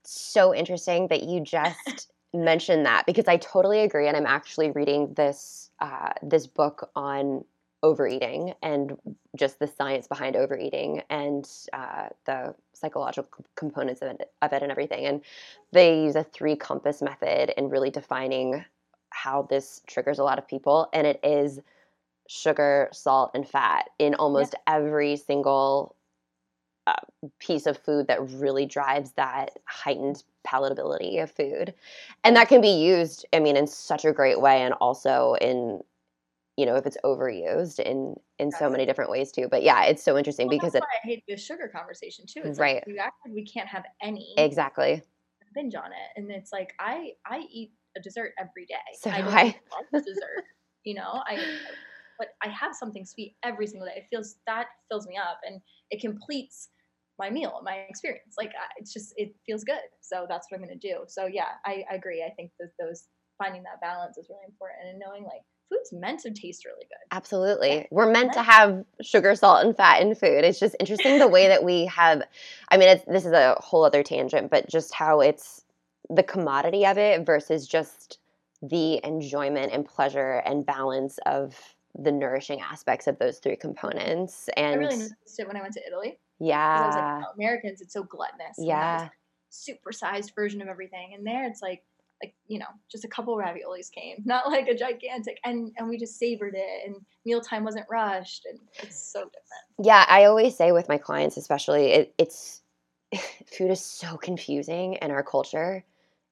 So 0.03 0.53
interesting 0.53 1.07
that 1.07 1.23
you 1.23 1.41
just 1.41 2.11
mentioned 2.33 2.85
that 2.85 3.05
because 3.05 3.27
I 3.27 3.37
totally 3.37 3.81
agree. 3.81 4.07
And 4.07 4.15
I'm 4.15 4.27
actually 4.27 4.71
reading 4.71 5.13
this 5.15 5.71
uh, 5.81 6.11
this 6.21 6.47
book 6.47 6.89
on 6.95 7.43
overeating 7.85 8.51
and 8.63 8.97
just 9.37 9.59
the 9.59 9.67
science 9.67 10.07
behind 10.07 10.35
overeating 10.35 11.03
and 11.11 11.47
uh, 11.71 12.07
the 12.25 12.55
psychological 12.73 13.45
components 13.55 14.01
of 14.01 14.09
it, 14.09 14.31
of 14.41 14.51
it 14.53 14.63
and 14.63 14.71
everything. 14.71 15.05
And 15.05 15.21
they 15.71 16.01
use 16.01 16.15
a 16.15 16.23
three 16.23 16.55
compass 16.55 16.99
method 17.03 17.53
in 17.55 17.69
really 17.69 17.91
defining 17.91 18.65
how 19.11 19.43
this 19.43 19.81
triggers 19.85 20.17
a 20.17 20.23
lot 20.23 20.39
of 20.39 20.47
people. 20.47 20.89
And 20.93 21.05
it 21.05 21.19
is 21.23 21.59
sugar, 22.27 22.89
salt, 22.91 23.31
and 23.35 23.47
fat 23.47 23.91
in 23.99 24.15
almost 24.15 24.55
yeah. 24.55 24.75
every 24.75 25.15
single 25.15 25.95
uh, 26.87 26.93
piece 27.39 27.67
of 27.67 27.77
food 27.77 28.07
that 28.07 28.27
really 28.31 28.65
drives 28.65 29.11
that 29.11 29.51
heightened 29.65 30.23
palatability 30.45 31.21
of 31.21 31.29
food. 31.29 31.71
And 32.23 32.35
that 32.35 32.49
can 32.49 32.61
be 32.61 32.83
used, 32.83 33.27
I 33.31 33.39
mean, 33.39 33.57
in 33.57 33.67
such 33.67 34.05
a 34.05 34.11
great 34.11 34.41
way 34.41 34.63
and 34.63 34.73
also 34.81 35.35
in 35.39 35.81
you 36.57 36.65
know 36.65 36.75
if 36.75 36.85
it's 36.85 36.97
overused 37.03 37.79
in 37.79 38.15
in 38.39 38.51
so 38.51 38.69
many 38.69 38.85
different 38.85 39.09
ways 39.09 39.31
too 39.31 39.47
but 39.49 39.63
yeah 39.63 39.83
it's 39.85 40.03
so 40.03 40.17
interesting 40.17 40.47
well, 40.47 40.57
because 40.57 40.75
it, 40.75 40.83
i 40.83 41.07
hate 41.07 41.23
the 41.27 41.37
sugar 41.37 41.69
conversation 41.73 42.25
too 42.27 42.41
it's 42.43 42.59
right. 42.59 42.83
like 42.87 43.07
we 43.29 43.45
can't 43.45 43.67
have 43.67 43.83
any 44.01 44.33
exactly. 44.37 45.01
binge 45.53 45.75
on 45.75 45.85
it 45.85 46.19
and 46.19 46.31
it's 46.31 46.51
like 46.51 46.73
i 46.79 47.11
i 47.25 47.43
eat 47.51 47.71
a 47.97 48.01
dessert 48.01 48.33
every 48.37 48.65
day. 48.65 48.75
So 48.99 49.09
i 49.09 49.21
do 49.21 49.29
I. 49.29 49.55
love 49.93 50.03
dessert 50.03 50.43
you 50.83 50.95
know 50.95 51.21
i 51.27 51.39
but 52.19 52.29
i 52.43 52.47
have 52.47 52.73
something 52.73 53.05
sweet 53.05 53.35
every 53.43 53.67
single 53.67 53.87
day 53.87 53.93
it 53.97 54.05
feels 54.09 54.35
that 54.47 54.67
fills 54.89 55.07
me 55.07 55.17
up 55.17 55.39
and 55.45 55.61
it 55.91 56.01
completes 56.01 56.69
my 57.17 57.29
meal 57.29 57.61
my 57.63 57.85
experience 57.89 58.35
like 58.37 58.51
it's 58.77 58.93
just 58.93 59.13
it 59.17 59.33
feels 59.45 59.63
good 59.63 59.87
so 60.01 60.25
that's 60.27 60.47
what 60.49 60.57
i'm 60.57 60.65
going 60.65 60.77
to 60.77 60.87
do 60.87 60.99
so 61.07 61.25
yeah 61.25 61.55
I, 61.65 61.83
I 61.89 61.95
agree 61.95 62.23
i 62.23 62.33
think 62.33 62.51
that 62.59 62.71
those 62.79 63.05
finding 63.37 63.63
that 63.63 63.81
balance 63.81 64.17
is 64.17 64.27
really 64.29 64.45
important 64.47 64.89
and 64.89 64.99
knowing 64.99 65.23
like 65.23 65.41
food's 65.69 65.91
meant 65.93 66.19
to 66.21 66.31
taste 66.31 66.65
really 66.65 66.85
good. 66.89 67.07
Absolutely. 67.11 67.87
We're 67.91 68.11
meant 68.11 68.33
to 68.33 68.43
have 68.43 68.83
sugar, 69.01 69.35
salt, 69.35 69.65
and 69.65 69.75
fat 69.75 70.01
in 70.01 70.15
food. 70.15 70.43
It's 70.43 70.59
just 70.59 70.75
interesting 70.79 71.19
the 71.19 71.27
way 71.27 71.47
that 71.47 71.63
we 71.63 71.85
have, 71.85 72.23
I 72.69 72.77
mean, 72.77 72.99
this 73.07 73.25
is 73.25 73.31
a 73.31 73.55
whole 73.59 73.83
other 73.83 74.03
tangent, 74.03 74.51
but 74.51 74.69
just 74.69 74.93
how 74.93 75.21
it's 75.21 75.63
the 76.09 76.23
commodity 76.23 76.85
of 76.85 76.97
it 76.97 77.25
versus 77.25 77.67
just 77.67 78.19
the 78.61 78.99
enjoyment 79.03 79.73
and 79.73 79.85
pleasure 79.85 80.41
and 80.45 80.65
balance 80.65 81.17
of 81.25 81.75
the 81.97 82.11
nourishing 82.11 82.61
aspects 82.61 83.07
of 83.07 83.17
those 83.19 83.39
three 83.39 83.55
components. 83.55 84.49
And 84.57 84.75
I 84.75 84.75
really 84.75 84.97
noticed 84.97 85.39
it 85.39 85.47
when 85.47 85.57
I 85.57 85.61
went 85.61 85.73
to 85.75 85.81
Italy. 85.87 86.19
Yeah. 86.39 86.59
I 86.59 86.87
was 86.87 86.95
like, 86.95 87.23
oh, 87.27 87.33
Americans, 87.35 87.81
it's 87.81 87.93
so 87.93 88.03
gluttonous. 88.03 88.57
Yeah. 88.57 89.09
Supersized 89.51 90.35
version 90.35 90.61
of 90.61 90.67
everything. 90.67 91.13
And 91.15 91.25
there 91.25 91.47
it's 91.47 91.61
like, 91.61 91.83
like 92.23 92.33
you 92.47 92.59
know 92.59 92.65
just 92.89 93.05
a 93.05 93.07
couple 93.07 93.35
raviolis 93.35 93.91
came 93.91 94.21
not 94.25 94.47
like 94.47 94.67
a 94.67 94.75
gigantic 94.75 95.39
and 95.43 95.71
and 95.77 95.89
we 95.89 95.97
just 95.97 96.17
savored 96.17 96.55
it 96.55 96.87
and 96.87 96.95
mealtime 97.25 97.63
wasn't 97.63 97.85
rushed 97.89 98.45
and 98.49 98.59
it's 98.81 99.11
so 99.11 99.19
different. 99.19 99.87
Yeah 99.87 100.05
i 100.07 100.25
always 100.25 100.55
say 100.55 100.71
with 100.71 100.87
my 100.87 100.97
clients 100.97 101.37
especially 101.37 101.91
it, 101.91 102.13
it's 102.17 102.61
food 103.45 103.71
is 103.71 103.81
so 103.81 104.17
confusing 104.17 104.93
in 105.01 105.11
our 105.11 105.23
culture. 105.23 105.83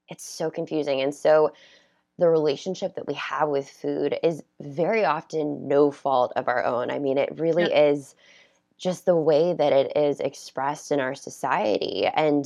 It's 0.10 0.26
so 0.26 0.50
confusing 0.50 1.02
and 1.02 1.14
so 1.14 1.54
the 2.20 2.30
relationship 2.30 2.96
that 2.96 3.08
we 3.08 3.16
have 3.16 3.50
with 3.50 3.68
food 3.68 4.20
is 4.22 4.44
very 4.62 5.04
often 5.04 5.68
no 5.68 5.92
fault 5.92 6.34
of 6.36 6.48
our 6.48 6.64
own. 6.64 6.92
I 6.92 7.00
mean 7.00 7.18
it 7.18 7.40
really 7.40 7.70
yeah. 7.70 7.90
is 7.92 8.16
just 8.78 9.06
the 9.06 9.16
way 9.16 9.54
that 9.54 9.74
it 9.74 9.96
is 9.96 10.20
expressed 10.20 10.92
in 10.92 11.00
our 11.00 11.16
society 11.16 12.06
and 12.06 12.46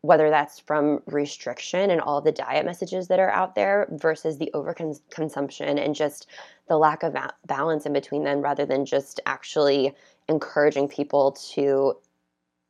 whether 0.00 0.30
that's 0.30 0.58
from 0.58 1.02
restriction 1.06 1.90
and 1.90 2.00
all 2.00 2.20
the 2.20 2.32
diet 2.32 2.64
messages 2.64 3.08
that 3.08 3.18
are 3.18 3.30
out 3.30 3.54
there 3.54 3.86
versus 3.92 4.38
the 4.38 4.50
overconsumption 4.54 5.84
and 5.84 5.94
just 5.94 6.26
the 6.68 6.78
lack 6.78 7.02
of 7.02 7.14
balance 7.46 7.84
in 7.84 7.92
between 7.92 8.24
them 8.24 8.40
rather 8.40 8.64
than 8.64 8.86
just 8.86 9.20
actually 9.26 9.94
encouraging 10.28 10.88
people 10.88 11.32
to 11.32 11.94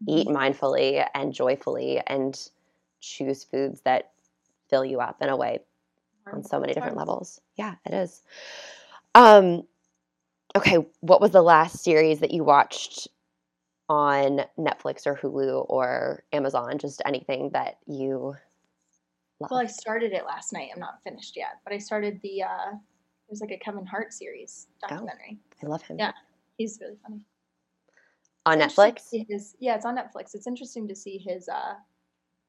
eat 0.09 0.27
mm-hmm. 0.27 0.37
mindfully 0.37 1.07
and 1.15 1.33
joyfully 1.33 2.01
and 2.09 2.51
choose 3.01 3.45
foods 3.45 3.81
that 3.83 4.11
fill 4.69 4.85
you 4.85 5.01
up 5.01 5.23
in 5.23 5.29
a 5.29 5.37
way 5.37 5.61
on 6.33 6.43
so 6.43 6.59
many 6.59 6.75
different 6.75 6.97
levels. 6.97 7.41
Yeah, 7.55 7.77
it 7.85 7.95
is. 7.95 8.23
Um, 9.15 9.63
okay, 10.57 10.79
what 11.01 11.21
was 11.21 11.31
the 11.31 11.43
last 11.43 11.85
series 11.85 12.19
that 12.19 12.33
you 12.33 12.43
watched 12.43 13.09
on 13.89 14.41
Netflix 14.59 15.07
or 15.07 15.15
Hulu 15.17 15.67
or 15.69 16.25
Amazon? 16.33 16.79
Just 16.79 17.03
anything 17.05 17.51
that 17.51 17.79
you 17.87 18.37
love. 19.41 19.51
Well, 19.51 19.61
I 19.61 19.67
started 19.67 20.13
it 20.13 20.25
last 20.27 20.53
night. 20.53 20.71
I'm 20.75 20.81
not 20.81 21.03
finished 21.03 21.37
yet, 21.37 21.61
but 21.65 21.73
I 21.73 21.79
started 21.79 22.21
the 22.23 22.43
uh 22.43 22.73
there's 23.29 23.41
like 23.41 23.51
a 23.51 23.59
Kevin 23.59 23.87
Hart 23.87 24.13
series 24.13 24.69
Oh. 24.85 24.89
documentary. 24.89 25.39
I 25.63 25.67
love 25.67 25.83
him. 25.83 25.99
Yeah. 25.99 26.13
He's 26.59 26.79
really 26.81 26.97
funny. 27.03 27.21
On 28.47 28.61
It's 28.61 28.75
Netflix? 28.77 29.11
His, 29.29 29.57
yeah, 29.59 29.75
it's 29.75 29.85
on 29.85 29.97
Netflix. 29.97 30.35
It's 30.35 30.47
interesting 30.47 30.87
to 30.89 30.95
see 30.95 31.19
his 31.19 31.49
uh 31.49 31.75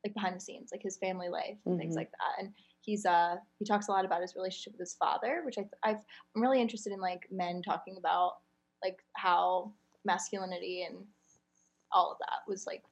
like 0.05 0.13
behind 0.13 0.35
the 0.35 0.39
scenes, 0.39 0.69
like 0.71 0.83
his 0.83 0.97
family 0.97 1.29
life 1.29 1.57
and 1.65 1.77
things 1.79 1.95
Mhm. 1.95 1.97
like 1.97 2.11
that. 2.11 2.39
And 2.43 2.53
he's 2.81 3.05
uh 3.05 3.37
he 3.59 3.65
talks 3.65 3.87
a 3.87 3.91
lot 3.91 4.05
about 4.05 4.21
his 4.21 4.35
relationship 4.35 4.73
with 4.73 4.79
his 4.81 4.95
father, 4.95 5.41
which 5.43 5.57
I 5.57 5.67
I've 5.83 6.03
I'm 6.35 6.41
really 6.41 6.61
interested 6.61 6.93
in 6.93 6.99
like 7.01 7.27
men 7.31 7.61
talking 7.63 7.97
about 7.97 8.37
like 8.83 9.03
how 9.15 9.73
masculinity 10.05 10.83
and 10.83 11.05
all 11.91 12.11
of 12.11 12.17
that 12.19 12.47
was 12.47 12.67
like 12.67 12.83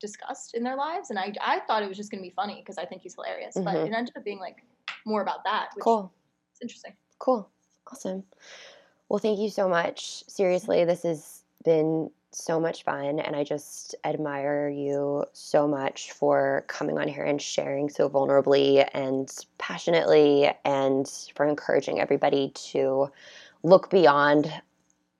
discussed 0.00 0.54
in 0.54 0.62
their 0.62 0.76
lives. 0.76 1.10
And 1.10 1.18
I 1.18 1.32
I 1.40 1.60
thought 1.60 1.82
it 1.82 1.88
was 1.88 1.96
just 1.96 2.10
gonna 2.10 2.22
be 2.22 2.30
funny 2.36 2.56
because 2.56 2.78
I 2.78 2.84
think 2.84 3.02
he's 3.02 3.14
hilarious, 3.14 3.54
but 3.54 3.74
Mhm. 3.74 3.86
it 3.86 3.92
ended 3.92 4.16
up 4.16 4.24
being 4.24 4.38
like 4.38 4.64
more 5.04 5.22
about 5.22 5.44
that, 5.44 5.70
which 5.74 5.82
Cool. 5.82 6.12
is 6.54 6.60
interesting. 6.62 6.96
Cool. 7.18 7.48
Awesome. 7.90 8.24
Well, 9.08 9.18
thank 9.18 9.38
you 9.38 9.48
so 9.48 9.68
much. 9.68 10.24
Seriously, 10.28 10.84
this 10.84 11.04
has 11.04 11.44
been 11.64 12.10
so 12.32 12.60
much 12.60 12.82
fun. 12.82 13.18
And 13.18 13.34
I 13.34 13.44
just 13.44 13.94
admire 14.04 14.68
you 14.68 15.24
so 15.32 15.66
much 15.66 16.12
for 16.12 16.64
coming 16.68 16.98
on 16.98 17.08
here 17.08 17.24
and 17.24 17.40
sharing 17.40 17.88
so 17.88 18.08
vulnerably 18.08 18.88
and 18.92 19.30
passionately 19.58 20.50
and 20.64 21.08
for 21.34 21.46
encouraging 21.46 22.00
everybody 22.00 22.50
to 22.50 23.10
look 23.62 23.90
beyond 23.90 24.52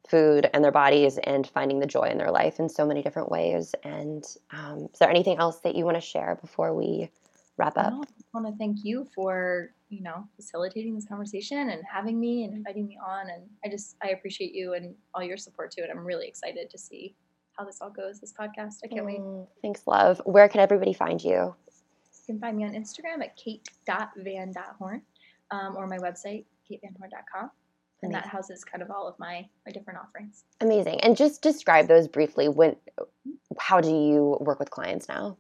food 0.09 0.49
and 0.53 0.65
their 0.65 0.73
bodies 0.73 1.19
and 1.19 1.47
finding 1.47 1.81
the 1.81 1.87
joy 1.87 2.05
in 2.05 2.19
their 2.19 2.31
life 2.31 2.59
in 2.59 2.69
so 2.69 2.87
many 2.87 3.03
different 3.03 3.31
ways. 3.31 3.75
And 3.85 4.25
um, 4.53 4.89
is 4.93 4.99
there 4.99 5.11
anything 5.11 5.39
else 5.39 5.61
that 5.61 5.75
you 5.75 5.85
want 5.85 5.97
to 5.97 6.01
share 6.01 6.39
before 6.41 6.75
we 6.75 7.11
wrap 7.57 7.77
up? 7.77 7.93
I 7.93 8.39
want 8.39 8.47
to 8.47 8.57
thank 8.59 8.85
you 8.85 9.07
for 9.15 9.71
you 9.89 10.03
know 10.03 10.27
facilitating 10.35 10.95
this 10.95 11.07
conversation 11.07 11.71
and 11.71 11.83
having 11.91 12.19
me 12.19 12.45
and 12.45 12.55
inviting 12.55 12.87
me 12.87 12.99
on. 13.05 13.31
And 13.31 13.45
I 13.65 13.69
just 13.69 13.97
I 14.03 14.09
appreciate 14.09 14.55
you 14.55 14.75
and 14.75 14.95
all 15.15 15.23
your 15.23 15.37
support 15.37 15.71
too. 15.71 15.83
And 15.83 15.91
I'm 15.91 16.05
really 16.05 16.27
excited 16.27 16.71
to 16.71 16.79
see 16.79 17.15
how 17.57 17.65
this 17.65 17.79
all 17.81 17.91
goes. 17.91 18.21
This 18.21 18.33
podcast. 18.33 18.77
I 18.85 18.89
can't 18.89 19.07
wait. 19.07 19.19
Oh, 19.21 19.49
thanks, 19.63 19.87
love. 19.87 20.21
Where 20.25 20.49
can 20.49 20.61
everybody 20.61 20.93
find 20.93 21.23
you? 21.23 21.55
You 22.29 22.35
can 22.35 22.41
find 22.41 22.57
me 22.57 22.65
on 22.65 22.73
Instagram 22.73 23.23
at 23.23 23.37
kate.van.horn 23.37 25.03
um, 25.51 25.77
or 25.77 25.87
my 25.87 25.99
website 25.99 26.45
katevanhorn.com. 26.71 27.51
And 28.03 28.13
that 28.13 28.27
houses 28.27 28.63
kind 28.63 28.83
of 28.83 28.91
all 28.91 29.09
of 29.09 29.19
my 29.19 29.47
my 29.65 29.73
different 29.73 29.99
offerings. 29.99 30.45
Amazing. 30.61 31.01
And 31.01 31.17
just 31.17 31.43
describe 31.43 31.89
those 31.89 32.07
briefly. 32.07 32.49
When, 32.49 32.77
how 33.59 33.81
do 33.81 33.89
you 33.89 34.37
work 34.41 34.59
with 34.59 34.71
clients 34.71 35.09
now? 35.09 35.39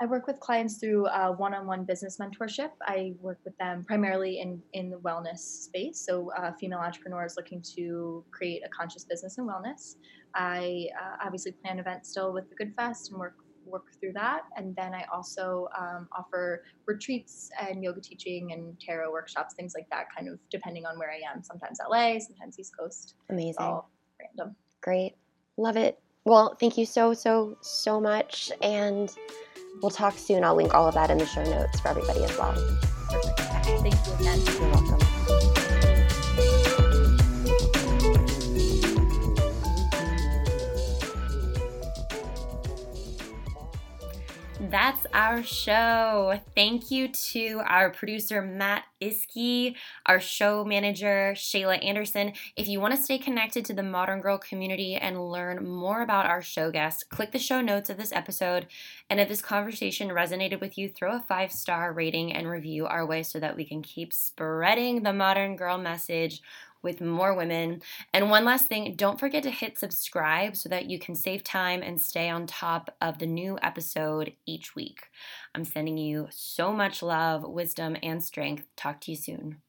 I 0.00 0.04
work 0.04 0.26
with 0.26 0.38
clients 0.40 0.76
through 0.78 1.06
uh, 1.06 1.32
one-on-one 1.32 1.84
business 1.84 2.18
mentorship. 2.18 2.70
I 2.82 3.14
work 3.20 3.38
with 3.44 3.56
them 3.56 3.82
primarily 3.84 4.40
in 4.40 4.62
in 4.74 4.90
the 4.90 4.98
wellness 4.98 5.38
space, 5.38 6.04
so 6.04 6.30
uh, 6.38 6.52
female 6.60 6.80
entrepreneurs 6.80 7.34
looking 7.36 7.62
to 7.76 8.22
create 8.30 8.62
a 8.64 8.68
conscious 8.68 9.04
business 9.04 9.38
in 9.38 9.46
wellness. 9.46 9.96
I 10.34 10.88
uh, 11.02 11.24
obviously 11.24 11.52
plan 11.52 11.78
events 11.78 12.10
still 12.10 12.32
with 12.32 12.48
the 12.50 12.56
Good 12.56 12.74
Fest 12.76 13.10
and 13.10 13.18
work 13.18 13.36
work 13.66 13.86
through 14.00 14.12
that, 14.14 14.42
and 14.56 14.74
then 14.76 14.94
I 14.94 15.04
also 15.12 15.68
um, 15.78 16.08
offer 16.16 16.64
retreats 16.86 17.50
and 17.60 17.82
yoga 17.82 18.00
teaching 18.00 18.52
and 18.52 18.78
tarot 18.80 19.10
workshops, 19.10 19.54
things 19.54 19.74
like 19.76 19.88
that, 19.90 20.06
kind 20.14 20.28
of 20.28 20.38
depending 20.50 20.86
on 20.86 20.98
where 20.98 21.10
I 21.10 21.20
am. 21.30 21.42
Sometimes 21.42 21.78
LA, 21.88 22.18
sometimes 22.18 22.58
East 22.58 22.72
Coast. 22.78 23.14
It's 23.20 23.30
Amazing. 23.30 23.54
all 23.58 23.90
random. 24.20 24.56
Great. 24.80 25.14
Love 25.56 25.76
it. 25.76 25.98
Well, 26.24 26.56
thank 26.58 26.76
you 26.76 26.86
so, 26.86 27.14
so, 27.14 27.56
so 27.60 28.00
much. 28.00 28.50
And 28.60 29.14
we'll 29.80 29.90
talk 29.90 30.18
soon. 30.18 30.44
I'll 30.44 30.56
link 30.56 30.74
all 30.74 30.88
of 30.88 30.94
that 30.94 31.10
in 31.10 31.18
the 31.18 31.26
show 31.26 31.44
notes 31.44 31.80
for 31.80 31.88
everybody 31.88 32.24
as 32.24 32.36
well. 32.36 32.52
Perfect. 33.08 33.40
Thank 33.40 34.06
you 34.06 34.12
again. 34.14 34.40
You're 34.60 34.70
welcome. 34.72 35.15
That's 44.70 45.06
our 45.12 45.44
show. 45.44 46.40
Thank 46.56 46.90
you 46.90 47.06
to 47.08 47.62
our 47.66 47.90
producer, 47.90 48.42
Matt 48.42 48.84
Iskey, 49.00 49.76
our 50.06 50.18
show 50.18 50.64
manager, 50.64 51.34
Shayla 51.36 51.84
Anderson. 51.84 52.32
If 52.56 52.66
you 52.66 52.80
want 52.80 52.94
to 52.96 53.00
stay 53.00 53.18
connected 53.18 53.64
to 53.66 53.74
the 53.74 53.84
Modern 53.84 54.20
Girl 54.20 54.38
community 54.38 54.96
and 54.96 55.30
learn 55.30 55.68
more 55.68 56.02
about 56.02 56.26
our 56.26 56.42
show 56.42 56.72
guests, 56.72 57.04
click 57.04 57.30
the 57.30 57.38
show 57.38 57.60
notes 57.60 57.90
of 57.90 57.96
this 57.96 58.12
episode. 58.12 58.66
And 59.08 59.20
if 59.20 59.28
this 59.28 59.42
conversation 59.42 60.08
resonated 60.08 60.60
with 60.60 60.76
you, 60.76 60.88
throw 60.88 61.16
a 61.16 61.20
five 61.20 61.52
star 61.52 61.92
rating 61.92 62.32
and 62.32 62.48
review 62.48 62.86
our 62.86 63.06
way 63.06 63.22
so 63.22 63.38
that 63.38 63.56
we 63.56 63.64
can 63.64 63.82
keep 63.82 64.12
spreading 64.12 65.04
the 65.04 65.12
Modern 65.12 65.54
Girl 65.54 65.78
message 65.78 66.42
with 66.86 67.00
more 67.00 67.34
women. 67.34 67.82
And 68.14 68.30
one 68.30 68.44
last 68.44 68.68
thing, 68.68 68.94
don't 68.94 69.18
forget 69.18 69.42
to 69.42 69.50
hit 69.50 69.76
subscribe 69.76 70.54
so 70.54 70.68
that 70.68 70.86
you 70.86 71.00
can 71.00 71.16
save 71.16 71.42
time 71.42 71.82
and 71.82 72.00
stay 72.00 72.30
on 72.30 72.46
top 72.46 72.94
of 73.00 73.18
the 73.18 73.26
new 73.26 73.58
episode 73.60 74.32
each 74.46 74.76
week. 74.76 75.00
I'm 75.52 75.64
sending 75.64 75.98
you 75.98 76.28
so 76.30 76.72
much 76.72 77.02
love, 77.02 77.42
wisdom, 77.42 77.96
and 78.04 78.22
strength. 78.22 78.66
Talk 78.76 79.00
to 79.02 79.10
you 79.10 79.16
soon. 79.16 79.65